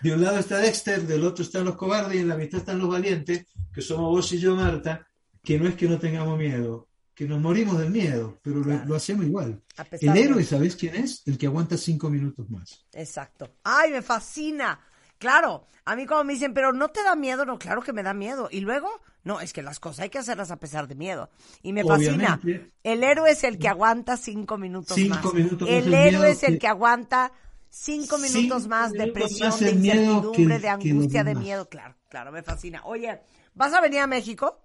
De 0.00 0.14
un 0.14 0.22
lado 0.22 0.38
está 0.38 0.56
Dexter, 0.58 1.06
del 1.06 1.24
otro 1.24 1.44
están 1.44 1.66
los 1.66 1.76
cobardes 1.76 2.16
y 2.16 2.20
en 2.20 2.28
la 2.28 2.36
mitad 2.36 2.60
están 2.60 2.78
los 2.78 2.88
valientes, 2.88 3.44
que 3.70 3.82
somos 3.82 4.08
vos 4.10 4.32
y 4.32 4.38
yo, 4.38 4.56
Marta, 4.56 5.06
que 5.42 5.58
no 5.58 5.68
es 5.68 5.74
que 5.74 5.86
no 5.88 5.98
tengamos 5.98 6.38
miedo, 6.38 6.88
que 7.14 7.28
nos 7.28 7.38
morimos 7.38 7.78
del 7.78 7.90
miedo, 7.90 8.38
pero 8.42 8.56
lo, 8.60 8.64
Claro. 8.64 8.84
lo 8.86 8.94
hacemos 8.96 9.26
igual. 9.26 9.60
El 10.00 10.12
de- 10.14 10.22
héroe, 10.22 10.42
¿sabes 10.44 10.74
quién 10.76 10.94
es? 10.96 11.22
El 11.26 11.36
que 11.36 11.46
aguanta 11.48 11.76
cinco 11.76 12.08
minutos 12.08 12.48
más. 12.48 12.86
Exacto. 12.94 13.56
¡Ay, 13.62 13.90
me 13.92 14.00
fascina! 14.00 14.80
Claro, 15.22 15.68
a 15.84 15.94
mí 15.94 16.04
como 16.04 16.24
me 16.24 16.32
dicen, 16.32 16.52
pero 16.52 16.72
¿no 16.72 16.88
te 16.88 17.00
da 17.04 17.14
miedo? 17.14 17.44
No, 17.46 17.56
claro 17.56 17.80
que 17.80 17.92
me 17.92 18.02
da 18.02 18.12
miedo. 18.12 18.48
Y 18.50 18.58
luego, 18.58 18.88
no, 19.22 19.40
es 19.40 19.52
que 19.52 19.62
las 19.62 19.78
cosas 19.78 20.00
hay 20.00 20.10
que 20.10 20.18
hacerlas 20.18 20.50
a 20.50 20.56
pesar 20.58 20.88
de 20.88 20.96
miedo. 20.96 21.30
Y 21.62 21.72
me 21.72 21.84
fascina. 21.84 22.40
El 22.82 23.04
héroe 23.04 23.30
es 23.30 23.44
el 23.44 23.56
que 23.56 23.68
aguanta 23.68 24.16
cinco 24.16 24.58
minutos 24.58 24.96
Cinco 24.96 25.14
más. 25.14 25.34
minutos 25.34 25.68
el 25.70 25.94
héroe 25.94 26.30
es 26.30 26.42
el 26.42 26.54
que- 26.54 26.58
que 26.58 26.66
aguanta 26.66 27.30
cinco 27.70 28.18
minutos 28.18 28.62
Cinco 28.64 28.68
más 28.68 28.92
de 28.92 29.06
presión, 29.12 29.50
más 29.50 29.60
de 29.60 29.70
incertidumbre, 29.70 30.56
que- 30.56 30.58
de 30.58 30.68
angustia, 30.68 31.22
de 31.22 31.34
miedo. 31.36 31.68
Claro, 31.68 31.94
claro, 32.08 32.32
me 32.32 32.42
fascina. 32.42 32.80
Oye, 32.84 33.20
¿vas 33.54 33.72
a 33.72 33.80
venir 33.80 34.00
a 34.00 34.08
México? 34.08 34.58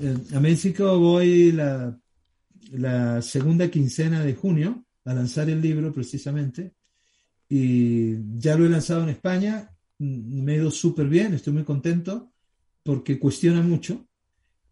Eh, 0.00 0.16
a 0.34 0.40
México 0.40 0.98
voy 0.98 1.52
la, 1.52 1.96
la 2.72 3.22
segunda 3.22 3.70
quincena 3.70 4.24
de 4.24 4.34
junio 4.34 4.84
a 5.04 5.14
lanzar 5.14 5.48
el 5.48 5.60
libro 5.62 5.92
precisamente 5.92 6.74
y 7.54 8.16
ya 8.38 8.56
lo 8.56 8.64
he 8.64 8.70
lanzado 8.70 9.02
en 9.02 9.10
España, 9.10 9.70
mm, 9.98 10.42
me 10.42 10.52
ha 10.52 10.56
ido 10.56 10.70
súper 10.70 11.06
bien, 11.06 11.34
estoy 11.34 11.52
muy 11.52 11.64
contento 11.64 12.32
porque 12.82 13.18
cuestiona 13.18 13.60
mucho 13.60 14.08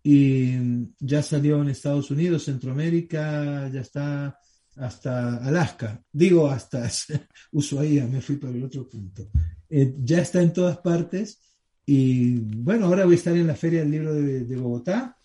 y 0.03 0.55
ya 0.99 1.23
salió 1.23 1.61
en 1.61 1.69
Estados 1.69 2.11
Unidos, 2.11 2.45
Centroamérica, 2.45 3.69
ya 3.69 3.83
está 3.83 4.39
hasta 4.77 5.37
Alaska, 5.45 6.03
digo 6.11 6.49
hasta 6.49 6.89
Ushuaia, 7.53 8.07
me 8.07 8.23
fui 8.23 8.37
para 8.37 8.55
el 8.55 8.65
otro 8.65 8.89
punto. 8.89 9.29
Eh, 9.69 9.97
ya 9.99 10.23
está 10.23 10.41
en 10.41 10.55
todas 10.55 10.79
partes 10.79 11.39
y 11.85 12.39
bueno, 12.39 12.87
ahora 12.87 13.05
voy 13.05 13.13
a 13.13 13.19
estar 13.19 13.37
en 13.37 13.47
la 13.47 13.57
Feria 13.57 13.81
del 13.81 13.91
Libro 13.91 14.15
de, 14.15 14.47
de 14.47 14.57
Bogotá, 14.57 15.19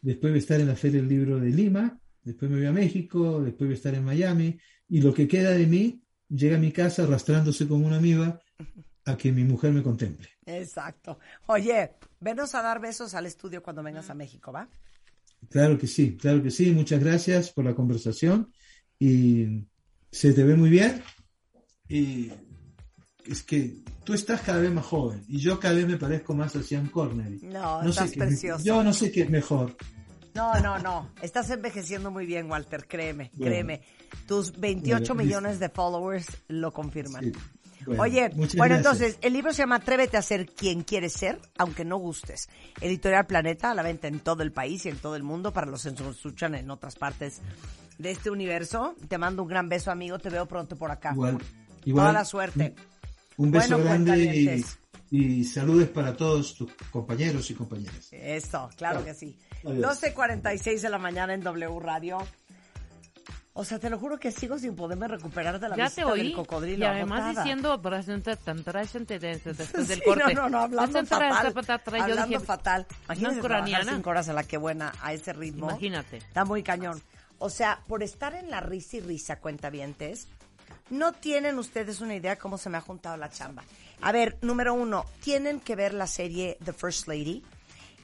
después 0.00 0.30
voy 0.30 0.38
a 0.38 0.44
estar 0.46 0.60
en 0.60 0.68
la 0.68 0.76
Feria 0.76 1.00
del 1.00 1.08
Libro 1.08 1.40
de 1.40 1.50
Lima, 1.50 1.98
después 2.22 2.48
me 2.48 2.58
voy 2.58 2.66
a 2.66 2.72
México, 2.72 3.42
después 3.42 3.66
voy 3.66 3.74
a 3.74 3.78
estar 3.78 3.94
en 3.94 4.04
Miami, 4.04 4.56
y 4.88 5.00
lo 5.00 5.12
que 5.12 5.26
queda 5.26 5.50
de 5.50 5.66
mí 5.66 6.00
llega 6.28 6.56
a 6.56 6.60
mi 6.60 6.72
casa 6.72 7.02
arrastrándose 7.04 7.66
como 7.68 7.86
una 7.86 7.96
amiga 7.96 8.40
a 9.04 9.16
que 9.16 9.30
mi 9.32 9.44
mujer 9.44 9.72
me 9.72 9.82
contemple. 9.82 10.28
Exacto. 10.46 11.18
Oye, 11.46 11.92
venos 12.20 12.54
a 12.54 12.62
dar 12.62 12.80
besos 12.80 13.14
al 13.14 13.26
estudio 13.26 13.62
cuando 13.62 13.82
vengas 13.82 14.10
a 14.10 14.14
México, 14.14 14.52
¿va? 14.52 14.68
Claro 15.50 15.78
que 15.78 15.86
sí, 15.86 16.16
claro 16.16 16.42
que 16.42 16.50
sí. 16.50 16.72
Muchas 16.72 16.98
gracias 17.02 17.50
por 17.52 17.64
la 17.64 17.74
conversación 17.74 18.52
y 18.98 19.64
se 20.10 20.32
te 20.32 20.42
ve 20.42 20.56
muy 20.56 20.70
bien. 20.70 21.02
Y 21.88 22.30
es 23.26 23.42
que 23.44 23.76
tú 24.02 24.14
estás 24.14 24.40
cada 24.40 24.58
vez 24.60 24.72
más 24.72 24.84
joven 24.86 25.22
y 25.28 25.38
yo 25.38 25.60
cada 25.60 25.74
vez 25.74 25.86
me 25.86 25.96
parezco 25.98 26.34
más 26.34 26.56
a 26.56 26.62
Sean 26.62 26.88
Connery. 26.88 27.40
No, 27.42 27.82
sé 27.84 27.88
estás 27.90 28.10
qué 28.10 28.18
es- 28.20 28.26
precioso. 28.26 28.64
yo 28.64 28.82
no 28.82 28.92
sé 28.92 29.12
qué 29.12 29.22
es 29.22 29.30
mejor. 29.30 29.76
No, 30.36 30.60
no, 30.60 30.78
no. 30.78 31.10
Estás 31.22 31.50
envejeciendo 31.50 32.10
muy 32.10 32.26
bien, 32.26 32.50
Walter, 32.50 32.86
créeme, 32.86 33.30
Bueno. 33.34 33.50
créeme. 33.52 33.80
Tus 34.28 34.52
28 34.58 35.14
Bueno, 35.14 35.24
millones 35.24 35.58
de 35.58 35.68
followers 35.68 36.26
lo 36.48 36.72
confirman. 36.72 37.24
Sí. 37.24 37.32
Bueno, 37.86 38.02
Oye, 38.02 38.28
bueno, 38.34 38.48
gracias. 38.52 38.76
entonces, 38.78 39.18
el 39.22 39.32
libro 39.32 39.52
se 39.52 39.58
llama 39.62 39.76
Atrévete 39.76 40.16
a 40.16 40.22
ser 40.22 40.46
quien 40.46 40.82
quieres 40.82 41.12
ser, 41.12 41.38
aunque 41.56 41.84
no 41.84 41.98
gustes. 41.98 42.48
Editorial 42.80 43.26
Planeta, 43.26 43.70
a 43.70 43.74
la 43.74 43.82
venta 43.84 44.08
en 44.08 44.18
todo 44.20 44.42
el 44.42 44.50
país 44.50 44.84
y 44.86 44.88
en 44.88 44.96
todo 44.96 45.14
el 45.14 45.22
mundo, 45.22 45.52
para 45.52 45.68
los 45.68 45.84
que 45.84 45.90
nos 45.92 46.16
escuchan 46.16 46.56
en 46.56 46.68
otras 46.70 46.96
partes 46.96 47.40
de 47.98 48.10
este 48.10 48.28
universo. 48.30 48.96
Te 49.08 49.18
mando 49.18 49.42
un 49.42 49.48
gran 49.48 49.68
beso, 49.68 49.92
amigo. 49.92 50.18
Te 50.18 50.30
veo 50.30 50.46
pronto 50.46 50.74
por 50.76 50.90
acá. 50.90 51.12
Igual, 51.12 51.38
Toda 51.38 51.44
igual. 51.84 52.14
la 52.14 52.24
suerte. 52.24 52.74
Un 53.36 53.50
beso 53.52 53.78
grande 53.78 54.64
y, 55.10 55.16
y 55.40 55.44
saludos 55.44 55.88
para 55.90 56.16
todos 56.16 56.56
tus 56.56 56.72
compañeros 56.90 57.48
y 57.50 57.54
compañeras. 57.54 58.08
Eso, 58.10 58.68
claro 58.76 59.04
que 59.04 59.14
sí. 59.14 59.38
Adiós. 59.64 60.02
12.46 60.02 60.80
de 60.80 60.90
la 60.90 60.98
mañana 60.98 61.34
en 61.34 61.42
W 61.42 61.78
Radio. 61.80 62.18
O 63.58 63.64
sea, 63.64 63.78
te 63.78 63.88
lo 63.88 63.98
juro 63.98 64.18
que 64.18 64.30
sigo 64.32 64.58
sin 64.58 64.76
poderme 64.76 65.08
recuperar 65.08 65.58
de 65.58 65.68
la 65.70 65.76
Ya 65.76 65.84
visita 65.84 66.02
te 66.02 66.12
oí. 66.12 66.18
del 66.24 66.32
cocodrilo. 66.34 66.84
Y 66.84 66.88
además 66.88 67.20
agotada. 67.22 67.42
diciendo 67.44 67.80
presente 67.80 68.36
tan 68.36 68.62
trascendente 68.62 69.18
después 69.18 69.88
del 69.88 69.98
Sí, 69.98 70.04
corte. 70.04 70.34
no, 70.34 70.42
no, 70.42 70.48
no, 70.50 70.58
hablando 70.60 71.04
fatal. 71.06 71.32
Hablando 72.02 72.26
dije, 72.26 72.40
fatal. 72.40 72.86
Imagínate 73.06 73.40
trabajar 73.40 73.84
cinco 73.94 74.10
horas 74.10 74.28
a 74.28 74.32
la 74.34 74.44
que 74.44 74.58
buena 74.58 74.92
a 75.00 75.14
ese 75.14 75.32
ritmo. 75.32 75.70
Imagínate. 75.70 76.18
Está 76.18 76.44
muy 76.44 76.62
cañón. 76.62 77.00
O 77.38 77.48
sea, 77.48 77.80
por 77.86 78.02
estar 78.02 78.34
en 78.34 78.50
la 78.50 78.60
risa 78.60 78.98
y 78.98 79.00
risa, 79.00 79.40
cuentavientes, 79.40 80.28
no 80.90 81.12
tienen 81.14 81.58
ustedes 81.58 82.02
una 82.02 82.14
idea 82.14 82.36
cómo 82.36 82.58
se 82.58 82.68
me 82.68 82.76
ha 82.76 82.82
juntado 82.82 83.16
la 83.16 83.30
chamba. 83.30 83.62
A 84.02 84.12
ver, 84.12 84.36
número 84.42 84.74
uno, 84.74 85.06
tienen 85.22 85.60
que 85.60 85.76
ver 85.76 85.94
la 85.94 86.06
serie 86.06 86.58
The 86.62 86.74
First 86.74 87.08
Lady, 87.08 87.42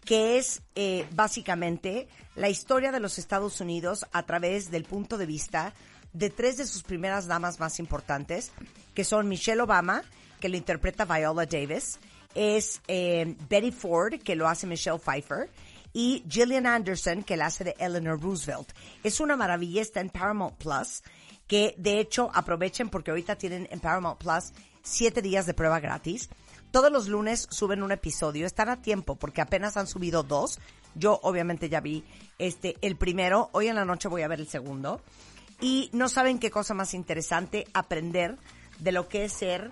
que 0.05 0.39
es 0.39 0.63
eh, 0.75 1.07
básicamente 1.13 2.09
la 2.35 2.49
historia 2.49 2.93
de 2.93 3.01
los 3.01 3.19
Estados 3.19 3.61
Unidos 3.61 4.07
a 4.13 4.25
través 4.25 4.71
del 4.71 4.85
punto 4.85 5.19
de 5.19 5.27
vista 5.27 5.75
de 6.13 6.31
tres 6.31 6.57
de 6.57 6.67
sus 6.67 6.83
primeras 6.83 7.27
damas 7.27 7.61
más 7.61 7.79
importantes, 7.79 8.53
que 8.95 9.05
son 9.05 9.29
Michelle 9.29 9.63
Obama, 9.63 10.03
que 10.41 10.49
lo 10.49 10.57
interpreta 10.57 11.05
Viola 11.05 11.47
Davis, 11.47 11.99
es 12.35 12.81
eh, 12.89 13.37
Betty 13.49 13.71
Ford, 13.71 14.21
que 14.23 14.37
lo 14.37 14.49
hace 14.49 14.67
Michelle 14.67 14.99
Pfeiffer, 14.99 15.49
y 15.93 16.25
Gillian 16.29 16.67
Anderson, 16.67 17.23
que 17.23 17.37
la 17.37 17.47
hace 17.47 17.65
de 17.65 17.77
Eleanor 17.79 18.21
Roosevelt. 18.21 18.73
Es 19.03 19.21
una 19.21 19.37
maravilla, 19.37 19.83
está 19.83 20.01
en 20.01 20.11
Paramount 20.11 20.57
Plus, 20.57 21.03
que 21.47 21.75
de 21.77 22.01
hecho 22.01 22.31
aprovechen 22.35 22.89
porque 22.89 23.11
ahorita 23.11 23.37
tienen 23.37 23.69
en 23.71 23.81
Paramount 23.81 24.19
Plus 24.19 24.53
siete 24.83 25.23
días 25.23 25.47
de 25.47 25.55
prueba 25.55 25.81
gratis. 25.81 26.29
Todos 26.73 26.91
los 26.91 27.07
lunes 27.07 27.49
suben 27.51 27.83
un 27.83 27.93
episodio, 27.93 28.47
están 28.47 28.71
a 28.71 28.81
tiempo 28.81 29.17
porque 29.17 29.43
apenas 29.43 29.77
han 29.77 29.87
subido 29.87 30.23
dos. 30.23 30.59
Yo 30.95 31.21
obviamente 31.23 31.69
ya 31.69 31.81
vi 31.81 32.03
este 32.39 32.77
el 32.81 32.97
primero, 32.97 33.51
hoy 33.53 33.69
en 33.69 33.77
la 33.77 33.85
noche 33.85 34.09
voy 34.09 34.23
a 34.23 34.29
ver 34.29 34.41
el 34.41 34.49
segundo. 34.49 35.03
Y 35.61 35.91
no 35.93 36.09
saben 36.09 36.39
qué 36.39 36.51
cosa 36.51 36.73
más 36.73 36.95
interesante 36.95 37.67
aprender 37.75 38.39
de 38.81 38.91
lo 38.91 39.07
que 39.07 39.27
es 39.27 39.35
ser 39.35 39.71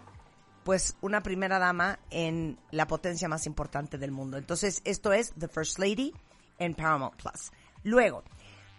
pues 0.62 0.94
una 1.00 1.22
primera 1.22 1.58
dama 1.58 1.98
en 2.10 2.58
la 2.70 2.86
potencia 2.86 3.28
más 3.28 3.46
importante 3.46 3.96
del 3.96 4.10
mundo. 4.10 4.36
Entonces, 4.36 4.82
esto 4.84 5.14
es 5.14 5.32
The 5.38 5.48
First 5.48 5.78
Lady 5.78 6.12
en 6.58 6.74
Paramount 6.74 7.16
Plus. 7.16 7.50
Luego, 7.82 8.22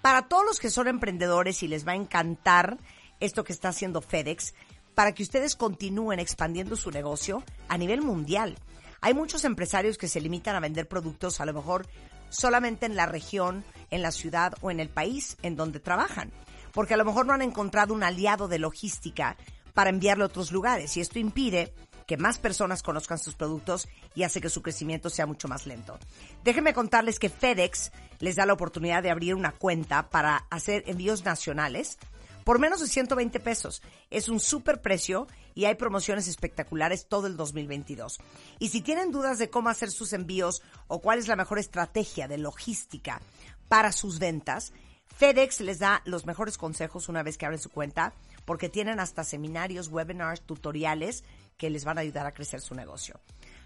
para 0.04 0.28
todos 0.28 0.46
los 0.46 0.60
que 0.60 0.70
son 0.70 0.88
emprendedores 0.88 1.64
y 1.64 1.68
les 1.68 1.88
va 1.88 1.94
a 1.94 1.96
encantar 1.96 2.78
esto 3.20 3.44
que 3.44 3.54
está 3.54 3.70
haciendo 3.70 4.02
FedEx, 4.02 4.54
para 4.96 5.14
que 5.14 5.24
ustedes 5.24 5.56
continúen 5.56 6.20
expandiendo 6.20 6.76
su 6.76 6.92
negocio 6.92 7.44
a 7.68 7.78
nivel 7.78 8.02
mundial. 8.02 8.58
Hay 9.02 9.14
muchos 9.14 9.46
empresarios 9.46 9.98
que 9.98 10.08
se 10.08 10.22
limitan 10.22 10.56
a 10.56 10.60
vender 10.60 10.88
productos 10.88 11.42
a 11.42 11.46
lo 11.46 11.54
mejor 11.54 11.88
solamente 12.30 12.86
en 12.86 12.96
la 12.96 13.06
región, 13.06 13.64
en 13.90 14.02
la 14.02 14.12
ciudad 14.12 14.54
o 14.62 14.72
en 14.72 14.80
el 14.80 14.90
país 14.90 15.38
en 15.42 15.56
donde 15.56 15.80
trabajan, 15.80 16.32
porque 16.72 16.94
a 16.94 16.98
lo 16.98 17.06
mejor 17.06 17.26
no 17.26 17.34
han 17.34 17.42
encontrado 17.42 17.94
un 17.94 18.04
aliado 18.04 18.48
de 18.48 18.60
logística 18.60 19.38
para 19.74 19.90
enviarlo 19.90 20.24
a 20.24 20.28
otros 20.28 20.52
lugares 20.52 20.96
y 20.98 21.02
esto 21.02 21.20
impide 21.20 21.74
que 22.08 22.18
más 22.18 22.40
personas 22.40 22.84
conozcan 22.84 23.18
sus 23.18 23.36
productos 23.36 23.88
y 24.16 24.24
hace 24.24 24.42
que 24.42 24.50
su 24.50 24.62
crecimiento 24.62 25.10
sea 25.10 25.26
mucho 25.26 25.48
más 25.48 25.66
lento. 25.66 25.98
Déjenme 26.44 26.74
contarles 26.74 27.20
que 27.20 27.30
FedEx 27.30 27.92
les 28.20 28.36
da 28.36 28.46
la 28.46 28.54
oportunidad 28.54 29.02
de 29.02 29.12
abrir 29.12 29.34
una 29.34 29.54
cuenta 29.54 30.10
para 30.10 30.46
hacer 30.50 30.84
envíos 30.88 31.24
nacionales 31.24 31.98
por 32.44 32.60
menos 32.60 32.80
de 32.80 32.88
120 32.88 33.40
pesos. 33.40 33.82
Es 34.10 34.30
un 34.30 34.40
súper 34.40 34.82
precio 34.82 35.28
y 35.54 35.66
hay 35.66 35.76
promociones 35.76 36.28
espectaculares 36.28 37.08
todo 37.08 37.28
el 37.28 37.38
2022. 37.38 38.20
Y 38.60 38.70
si 38.70 38.82
tienen 38.82 39.12
dudas 39.12 39.38
de 39.40 39.50
cómo 39.50 39.70
hacer 39.70 39.92
sus 39.92 40.14
envíos 40.14 40.62
o 40.88 41.02
cuál 41.02 41.20
es 41.20 41.28
la 41.28 41.36
mejor 41.36 41.60
estrategia 41.60 42.28
de 42.28 42.38
logística 42.38 43.22
para 43.68 43.92
sus 43.92 44.20
ventas, 44.20 44.74
FedEx 45.18 45.62
les 45.62 45.80
da 45.80 46.02
los 46.06 46.26
mejores 46.26 46.58
consejos 46.58 47.10
una 47.10 47.24
vez 47.24 47.38
que 47.38 47.46
abren 47.46 47.62
su 47.62 47.70
cuenta 47.70 48.14
porque 48.46 48.70
tienen 48.70 49.00
hasta 49.00 49.24
seminarios, 49.24 49.90
webinars, 49.90 50.42
tutoriales 50.42 51.24
que 51.58 51.70
les 51.70 51.86
van 51.86 51.98
a 51.98 52.02
ayudar 52.02 52.26
a 52.26 52.34
crecer 52.34 52.62
su 52.62 52.74
negocio. 52.74 53.20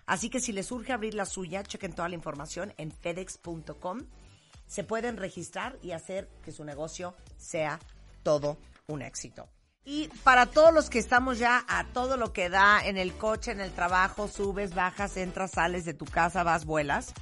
Así 0.06 0.30
que 0.30 0.40
si 0.40 0.52
les 0.52 0.72
urge 0.72 0.94
abrir 0.94 1.14
la 1.14 1.26
suya, 1.26 1.64
chequen 1.64 1.94
toda 1.94 2.10
la 2.10 2.16
información 2.16 2.74
en 2.78 2.92
fedex.com. 2.92 4.02
Se 4.68 4.84
pueden 4.84 5.18
registrar 5.18 5.78
y 5.82 5.92
hacer 5.92 6.30
que 6.44 6.52
su 6.52 6.64
negocio 6.64 7.16
sea 7.38 7.80
todo 8.26 8.58
un 8.88 9.04
éxito. 9.04 9.48
Y 9.86 10.08
para 10.24 10.48
todos 10.48 10.74
los 10.74 10.90
que 10.90 10.98
estamos 10.98 11.38
ya 11.38 11.64
a 11.68 11.86
todo 11.94 12.18
lo 12.18 12.34
que 12.34 12.50
da 12.50 12.84
en 12.84 12.98
el 12.98 13.14
coche, 13.14 13.52
en 13.52 13.62
el 13.62 13.72
trabajo, 13.72 14.28
subes, 14.28 14.74
bajas, 14.74 15.16
entras, 15.16 15.52
sales 15.52 15.86
de 15.86 15.94
tu 15.94 16.06
casa, 16.06 16.42
vas, 16.42 16.66
vuelas. 16.66 17.14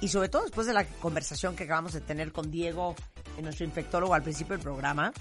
Y 0.00 0.08
sobre 0.08 0.28
todo 0.28 0.42
después 0.42 0.66
de 0.66 0.74
la 0.74 0.84
conversación 0.84 1.54
que 1.54 1.64
acabamos 1.64 1.92
de 1.92 2.00
tener 2.00 2.32
con 2.32 2.50
Diego, 2.50 2.96
nuestro 3.40 3.64
infectólogo 3.64 4.12
al 4.12 4.22
principio 4.22 4.56
del 4.56 4.62
programa, 4.62 5.12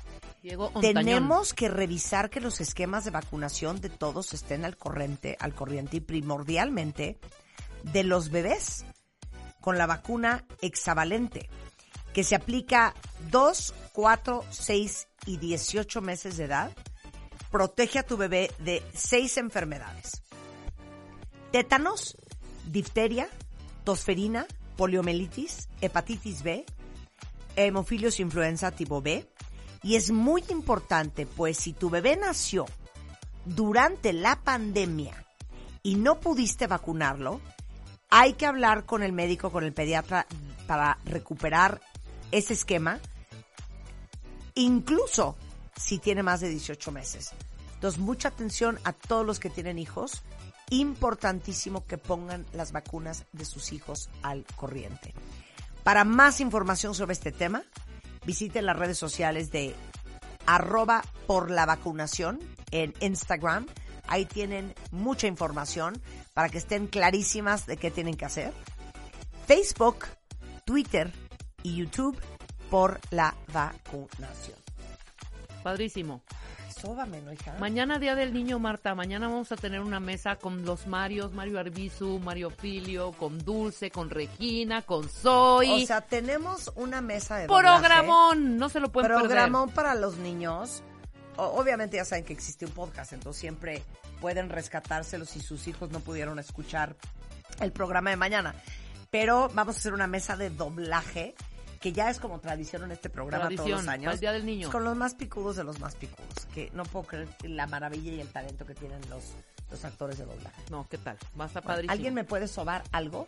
Diego 0.41 0.71
tenemos 0.81 1.53
que 1.53 1.69
revisar 1.69 2.29
que 2.29 2.41
los 2.41 2.59
esquemas 2.59 3.05
de 3.05 3.11
vacunación 3.11 3.79
de 3.79 3.89
todos 3.89 4.33
estén 4.33 4.65
al 4.65 4.77
corriente, 4.77 5.37
al 5.39 5.53
corriente 5.53 5.97
y 5.97 6.01
primordialmente 6.01 7.19
de 7.83 8.03
los 8.03 8.29
bebés 8.29 8.83
con 9.61 9.77
la 9.77 9.85
vacuna 9.85 10.45
hexavalente, 10.61 11.49
que 12.13 12.23
se 12.23 12.35
aplica 12.35 12.93
2, 13.31 13.73
4, 13.93 14.43
6 14.49 15.07
y 15.25 15.37
18 15.37 16.01
meses 16.01 16.37
de 16.37 16.45
edad. 16.45 16.71
Protege 17.51 17.99
a 17.99 18.03
tu 18.03 18.17
bebé 18.17 18.51
de 18.59 18.83
seis 18.93 19.37
enfermedades. 19.37 20.21
Tétanos, 21.51 22.15
difteria, 22.65 23.27
tosferina, 23.83 24.45
poliomielitis, 24.77 25.67
hepatitis 25.81 26.43
B, 26.43 26.65
hemofilios 27.55 28.19
influenza 28.19 28.71
tipo 28.71 29.01
B. 29.01 29.27
Y 29.81 29.95
es 29.95 30.11
muy 30.11 30.43
importante, 30.49 31.25
pues 31.25 31.57
si 31.57 31.73
tu 31.73 31.89
bebé 31.89 32.17
nació 32.17 32.65
durante 33.45 34.13
la 34.13 34.35
pandemia 34.41 35.25
y 35.81 35.95
no 35.95 36.19
pudiste 36.19 36.67
vacunarlo, 36.67 37.39
hay 38.09 38.33
que 38.33 38.45
hablar 38.45 38.85
con 38.85 39.03
el 39.03 39.13
médico, 39.13 39.51
con 39.51 39.63
el 39.63 39.73
pediatra 39.73 40.27
para 40.67 40.97
recuperar 41.05 41.79
ese 42.31 42.53
esquema, 42.53 42.99
incluso 44.55 45.35
si 45.75 45.99
tiene 45.99 46.23
más 46.23 46.41
de 46.41 46.49
18 46.49 46.91
meses. 46.91 47.31
Entonces, 47.75 47.99
mucha 47.99 48.27
atención 48.27 48.77
a 48.83 48.93
todos 48.93 49.25
los 49.25 49.39
que 49.39 49.49
tienen 49.49 49.79
hijos. 49.79 50.23
Importantísimo 50.69 51.85
que 51.85 51.97
pongan 51.97 52.45
las 52.53 52.71
vacunas 52.71 53.25
de 53.31 53.45
sus 53.45 53.71
hijos 53.71 54.09
al 54.21 54.45
corriente. 54.55 55.13
Para 55.83 56.03
más 56.03 56.41
información 56.41 56.93
sobre 56.93 57.13
este 57.13 57.31
tema, 57.31 57.63
visiten 58.25 58.65
las 58.65 58.77
redes 58.77 58.97
sociales 58.97 59.49
de 59.51 59.75
arroba 60.45 61.03
por 61.25 61.49
la 61.49 61.65
vacunación 61.65 62.39
en 62.71 62.93
Instagram. 62.99 63.65
Ahí 64.07 64.25
tienen 64.25 64.75
mucha 64.91 65.27
información 65.27 65.99
para 66.33 66.49
que 66.49 66.57
estén 66.57 66.87
clarísimas 66.87 67.65
de 67.65 67.77
qué 67.77 67.91
tienen 67.91 68.15
que 68.15 68.25
hacer. 68.25 68.53
Facebook, 69.47 70.05
Twitter 70.65 71.11
y 71.63 71.75
YouTube 71.75 72.17
por 72.69 72.99
la 73.11 73.35
vacunación. 73.53 74.57
Padrísimo. 75.63 76.21
Sóbame, 76.79 77.21
¿no, 77.21 77.33
hija? 77.33 77.55
Mañana 77.59 77.99
Día 77.99 78.15
del 78.15 78.33
Niño, 78.33 78.57
Marta. 78.57 78.95
Mañana 78.95 79.27
vamos 79.27 79.51
a 79.51 79.57
tener 79.57 79.81
una 79.81 79.99
mesa 79.99 80.37
con 80.37 80.63
los 80.63 80.87
Marios, 80.87 81.33
Mario 81.33 81.59
Arbizu, 81.59 82.19
Mario 82.19 82.51
Filio, 82.51 83.11
con 83.11 83.37
Dulce, 83.39 83.91
con 83.91 84.09
Regina, 84.09 84.81
con 84.83 85.09
Zoe. 85.09 85.83
O 85.83 85.85
sea, 85.85 85.99
tenemos 85.99 86.71
una 86.75 87.01
mesa 87.01 87.35
de 87.37 87.47
Programón, 87.47 88.57
no 88.57 88.69
se 88.69 88.79
lo 88.79 88.89
pueden 88.93 89.11
Programón 89.11 89.71
para 89.71 89.93
los 89.95 90.15
niños. 90.17 90.81
O- 91.35 91.59
obviamente 91.59 91.97
ya 91.97 92.05
saben 92.05 92.23
que 92.23 92.31
existe 92.31 92.65
un 92.65 92.71
podcast, 92.71 93.11
entonces 93.11 93.41
siempre 93.41 93.83
pueden 94.21 94.47
rescatárselo 94.49 95.25
si 95.25 95.41
sus 95.41 95.67
hijos 95.67 95.89
no 95.91 95.99
pudieron 95.99 96.39
escuchar 96.39 96.95
el 97.59 97.73
programa 97.73 98.09
de 98.11 98.15
mañana. 98.15 98.55
Pero 99.11 99.49
vamos 99.53 99.75
a 99.75 99.79
hacer 99.79 99.93
una 99.93 100.07
mesa 100.07 100.37
de 100.37 100.49
doblaje 100.49 101.35
que 101.79 101.91
ya 101.93 102.09
es 102.09 102.19
como 102.19 102.39
tradición 102.39 102.83
en 102.83 102.91
este 102.91 103.09
programa 103.09 103.45
todos 103.45 103.55
Tradición, 103.57 103.85
los 103.85 103.87
años. 103.93 104.13
el 104.13 104.19
Día 104.19 104.31
del 104.33 104.45
Niño. 104.45 104.69
Con 104.71 104.83
los 104.83 104.95
más 104.97 105.15
picudos 105.15 105.55
de 105.55 105.63
los 105.63 105.79
más 105.79 105.95
picudos, 105.95 106.45
que 106.53 106.69
no 106.73 106.83
puedo 106.83 107.05
creer 107.07 107.27
la 107.43 107.67
maravilla 107.67 108.11
y 108.13 108.19
el 108.21 108.27
talento 108.27 108.65
que 108.65 108.75
tienen 108.75 108.99
los, 109.09 109.23
los 109.71 109.85
actores 109.85 110.17
de 110.17 110.25
doblaje. 110.25 110.61
No, 110.71 110.85
¿qué 110.89 110.97
tal? 110.97 111.17
Va 111.39 111.45
a 111.45 111.47
estar 111.47 111.63
padrísimo. 111.63 111.91
¿Alguien 111.93 112.13
me 112.13 112.23
puede 112.25 112.47
sobar 112.47 112.83
algo? 112.91 113.27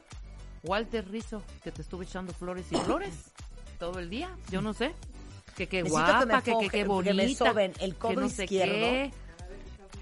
Walter 0.64 1.08
Rizzo, 1.10 1.42
que 1.64 1.72
te 1.72 1.82
estuve 1.82 2.06
echando 2.06 2.34
flores 2.34 2.66
y 2.72 2.76
flores 2.86 3.14
todo 3.80 4.00
el 4.00 4.10
día. 4.10 4.30
Yo 4.50 4.62
no 4.62 4.74
sé. 4.74 4.94
Que 5.56 5.68
qué 5.68 5.84
guapa, 5.84 6.42
que 6.42 6.52
que, 6.52 6.58
que 6.60 6.70
qué 6.70 6.78
que 6.80 6.84
bonita. 6.86 7.14
me 7.14 7.36
soben 7.36 7.74
el 7.80 7.94
que 7.94 8.00
codo 8.00 8.22
no 8.22 8.30
sé 8.30 8.44
izquierdo. 8.46 8.74
qué. 8.74 9.12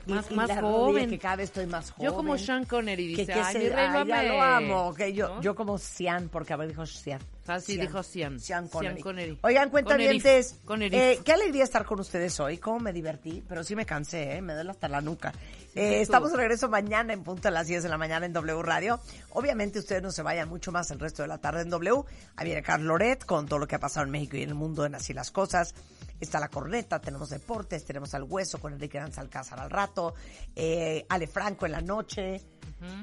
Y- 0.06 0.14
Más, 0.14 0.32
y 0.32 0.34
más 0.34 0.48
la 0.48 0.62
joven. 0.62 1.10
que 1.10 1.20
cada 1.20 1.36
vez 1.36 1.46
estoy 1.50 1.66
más 1.68 1.92
joven. 1.92 2.10
Yo 2.10 2.16
como 2.16 2.38
Sean 2.38 2.66
Connery 2.66 3.16
que, 3.16 3.22
dice, 3.22 3.34
que 3.34 3.40
ay, 3.40 3.54
se- 3.54 3.60
mi 3.60 3.70
rey, 3.70 3.86
ay, 3.88 4.08
ya 4.08 4.20
amé". 4.20 4.28
lo 4.30 4.42
amo. 4.42 4.94
Que 4.96 5.14
yo, 5.14 5.28
¿No? 5.36 5.42
yo 5.42 5.56
como 5.56 5.78
Cian, 5.78 6.30
porque 6.30 6.54
a 6.54 6.56
ver 6.58 6.70
dijo 6.70 6.86
Cian. 6.86 7.20
Ah, 7.50 7.60
sí, 7.60 7.78
dijo 7.78 8.04
Cian. 8.04 8.40
Cian 8.40 8.68
Connery. 8.68 9.02
Connery. 9.02 9.40
Oigan, 9.42 9.70
cuentavientes, 9.70 10.60
Connery. 10.66 10.96
eh, 10.96 11.20
qué 11.26 11.34
alegría 11.34 11.64
estar 11.64 11.84
con 11.84 12.00
ustedes 12.00 12.40
hoy. 12.40 12.58
Cómo 12.60 12.80
me 12.80 12.94
divertí, 12.94 13.44
pero 13.48 13.64
sí 13.64 13.76
me 13.76 13.86
cansé, 13.86 14.36
¿eh? 14.36 14.42
me 14.42 14.54
duele 14.54 14.72
hasta 14.72 14.88
la 14.88 15.02
nuca. 15.02 15.34
Eh, 15.76 16.02
estamos 16.02 16.32
de 16.32 16.38
regreso 16.38 16.68
mañana 16.70 17.14
en 17.14 17.24
punto 17.24 17.48
a 17.48 17.52
las 17.52 17.68
10 17.68 17.84
de 17.84 17.90
la 17.90 17.98
mañana 17.98 18.26
en 18.26 18.34
W 18.34 18.62
Radio. 18.62 19.00
Obviamente 19.32 19.80
ustedes 19.80 20.02
no 20.02 20.12
se 20.12 20.22
vayan 20.22 20.50
mucho 20.50 20.72
más 20.72 20.92
el 20.92 21.00
resto 21.00 21.22
de 21.22 21.28
la 21.28 21.38
tarde 21.40 21.62
en 21.62 21.70
W. 21.70 22.04
Ahí 22.36 22.46
viene 22.46 22.62
Carl 22.62 22.84
Loret 22.84 23.26
con 23.26 23.48
todo 23.48 23.60
lo 23.60 23.68
que 23.68 23.76
ha 23.76 23.80
pasado 23.80 24.06
en 24.06 24.12
México 24.12 24.38
y 24.38 24.44
en 24.44 24.50
el 24.50 24.56
mundo 24.56 24.86
en 24.86 24.96
Así 24.96 25.14
las 25.14 25.32
Cosas. 25.32 25.74
Está 26.20 26.40
la 26.40 26.50
corneta, 26.50 27.00
tenemos 27.00 27.30
deportes, 27.30 27.86
tenemos 27.86 28.14
al 28.14 28.24
hueso 28.24 28.60
con 28.60 28.74
Enrique 28.74 29.00
Danza 29.00 29.22
Alcázar 29.22 29.60
al 29.60 29.70
rato, 29.70 30.16
eh, 30.56 31.06
Ale 31.08 31.28
Franco 31.28 31.66
en 31.66 31.72
la 31.72 31.82
noche 31.82 32.42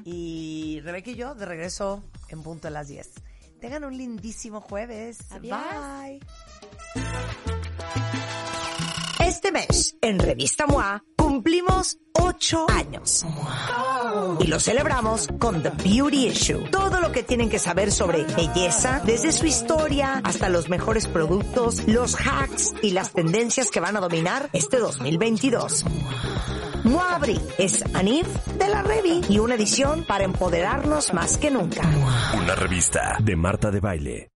y 0.05 0.79
Rebeca 0.81 1.09
y 1.11 1.15
yo 1.15 1.35
de 1.35 1.45
regreso 1.45 2.03
en 2.29 2.43
punto 2.43 2.67
a 2.67 2.71
las 2.71 2.87
10. 2.87 3.09
Tengan 3.59 3.83
un 3.83 3.97
lindísimo 3.97 4.61
jueves. 4.61 5.19
Adiós. 5.31 5.59
Bye. 6.03 6.19
Este 9.47 9.59
mes, 9.59 9.95
en 10.01 10.19
Revista 10.19 10.67
MOA, 10.67 11.05
cumplimos 11.15 11.99
ocho 12.11 12.65
años. 12.69 13.25
Y 14.41 14.47
lo 14.47 14.59
celebramos 14.59 15.29
con 15.39 15.63
The 15.63 15.69
Beauty 15.69 16.27
Issue. 16.27 16.69
Todo 16.69 16.99
lo 16.99 17.13
que 17.13 17.23
tienen 17.23 17.49
que 17.49 17.57
saber 17.57 17.93
sobre 17.93 18.23
belleza, 18.23 19.01
desde 19.05 19.31
su 19.31 19.45
historia 19.45 20.19
hasta 20.25 20.49
los 20.49 20.67
mejores 20.67 21.07
productos, 21.07 21.87
los 21.87 22.15
hacks 22.15 22.73
y 22.81 22.91
las 22.91 23.13
tendencias 23.13 23.71
que 23.71 23.79
van 23.79 23.95
a 23.95 24.01
dominar 24.01 24.49
este 24.51 24.79
2022. 24.79 25.85
MOA 26.83 27.15
Abril 27.15 27.41
es 27.57 27.85
Anif 27.95 28.27
de 28.57 28.67
la 28.67 28.83
Revi 28.83 29.21
y 29.29 29.39
una 29.39 29.55
edición 29.55 30.03
para 30.03 30.25
empoderarnos 30.25 31.13
más 31.13 31.37
que 31.37 31.51
nunca. 31.51 31.83
Una 32.37 32.55
revista 32.55 33.15
de 33.21 33.35
Marta 33.37 33.71
de 33.71 33.79
Baile. 33.79 34.31